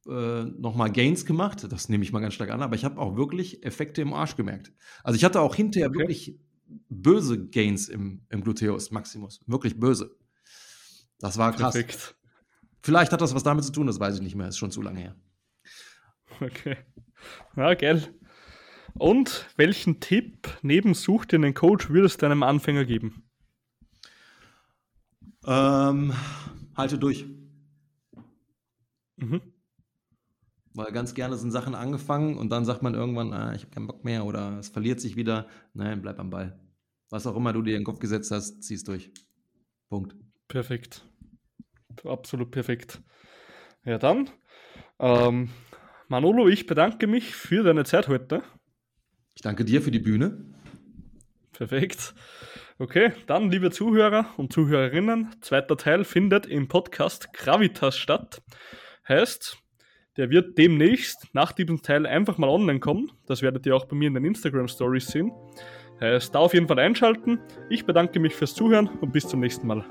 äh, 0.07 0.43
nochmal 0.43 0.91
Gains 0.91 1.25
gemacht, 1.25 1.67
das 1.71 1.89
nehme 1.89 2.03
ich 2.03 2.11
mal 2.11 2.19
ganz 2.19 2.33
stark 2.33 2.49
an, 2.51 2.61
aber 2.61 2.75
ich 2.75 2.85
habe 2.85 2.99
auch 2.99 3.15
wirklich 3.15 3.63
Effekte 3.63 4.01
im 4.01 4.13
Arsch 4.13 4.35
gemerkt. 4.35 4.71
Also 5.03 5.15
ich 5.15 5.23
hatte 5.23 5.41
auch 5.41 5.55
hinterher 5.55 5.89
okay. 5.89 5.99
wirklich 5.99 6.39
böse 6.89 7.47
Gains 7.47 7.89
im, 7.89 8.21
im 8.29 8.43
Gluteus 8.43 8.91
Maximus. 8.91 9.41
Wirklich 9.47 9.79
böse. 9.79 10.15
Das 11.19 11.37
war 11.37 11.51
krass. 11.53 11.73
Perfekt. 11.73 12.15
Vielleicht 12.81 13.11
hat 13.11 13.21
das 13.21 13.35
was 13.35 13.43
damit 13.43 13.65
zu 13.65 13.71
tun, 13.71 13.87
das 13.87 13.99
weiß 13.99 14.15
ich 14.15 14.21
nicht 14.21 14.35
mehr, 14.35 14.47
ist 14.47 14.57
schon 14.57 14.71
zu 14.71 14.81
lange 14.81 14.99
her. 14.99 15.15
Okay. 16.41 16.77
Ja, 17.57 17.73
geil. 17.73 18.13
Und 18.93 19.47
welchen 19.57 19.99
Tipp 19.99 20.47
neben 20.61 20.93
Such 20.93 21.25
dir 21.25 21.35
einen 21.35 21.53
Coach 21.53 21.89
würdest 21.89 22.21
du 22.21 22.25
einem 22.25 22.43
Anfänger 22.43 22.85
geben? 22.85 23.23
Ähm, 25.45 26.13
halte 26.75 26.97
durch. 26.97 27.25
Mhm. 29.17 29.41
Weil 30.73 30.91
ganz 30.91 31.13
gerne 31.13 31.35
sind 31.37 31.51
Sachen 31.51 31.75
angefangen 31.75 32.37
und 32.37 32.49
dann 32.49 32.65
sagt 32.65 32.83
man 32.83 32.93
irgendwann, 32.93 33.33
ah, 33.33 33.53
ich 33.53 33.63
habe 33.63 33.71
keinen 33.71 33.87
Bock 33.87 34.05
mehr 34.05 34.25
oder 34.25 34.59
es 34.59 34.69
verliert 34.69 35.01
sich 35.01 35.15
wieder. 35.15 35.47
Nein, 35.73 36.01
bleib 36.01 36.19
am 36.19 36.29
Ball. 36.29 36.59
Was 37.09 37.25
auch 37.25 37.35
immer 37.35 37.53
du 37.53 37.61
dir 37.61 37.75
in 37.75 37.81
den 37.81 37.85
Kopf 37.85 37.99
gesetzt 37.99 38.31
hast, 38.31 38.63
zieh's 38.63 38.83
durch. 38.83 39.11
Punkt. 39.89 40.15
Perfekt. 40.47 41.08
Absolut 42.05 42.51
perfekt. 42.51 43.01
Ja, 43.85 43.97
dann. 43.97 44.29
Ähm, 44.99 45.49
Manolo, 46.07 46.47
ich 46.47 46.65
bedanke 46.65 47.07
mich 47.07 47.35
für 47.35 47.63
deine 47.63 47.85
Zeit 47.85 48.07
heute. 48.07 48.43
Ich 49.35 49.41
danke 49.41 49.63
dir 49.63 49.81
für 49.81 49.91
die 49.91 49.99
Bühne. 49.99 50.45
Perfekt. 51.53 52.13
Okay, 52.77 53.11
dann, 53.27 53.51
liebe 53.51 53.71
Zuhörer 53.71 54.27
und 54.37 54.53
Zuhörerinnen, 54.53 55.35
zweiter 55.41 55.75
Teil 55.75 56.05
findet 56.05 56.45
im 56.45 56.67
Podcast 56.69 57.33
Gravitas 57.33 57.97
statt. 57.97 58.41
Heißt, 59.07 59.57
der 60.15 60.29
wird 60.29 60.57
demnächst 60.57 61.27
nach 61.33 61.51
diesem 61.51 61.81
Teil 61.81 62.05
einfach 62.05 62.37
mal 62.37 62.49
online 62.49 62.79
kommen. 62.79 63.11
Das 63.25 63.41
werdet 63.41 63.65
ihr 63.65 63.75
auch 63.75 63.85
bei 63.85 63.95
mir 63.95 64.07
in 64.07 64.13
den 64.13 64.25
Instagram 64.25 64.67
Stories 64.67 65.07
sehen. 65.07 65.31
Heißt, 65.99 66.33
da 66.33 66.39
auf 66.39 66.53
jeden 66.53 66.67
Fall 66.67 66.79
einschalten. 66.79 67.39
Ich 67.69 67.85
bedanke 67.85 68.19
mich 68.19 68.33
fürs 68.33 68.55
Zuhören 68.55 68.87
und 68.87 69.11
bis 69.11 69.27
zum 69.27 69.41
nächsten 69.41 69.67
Mal. 69.67 69.85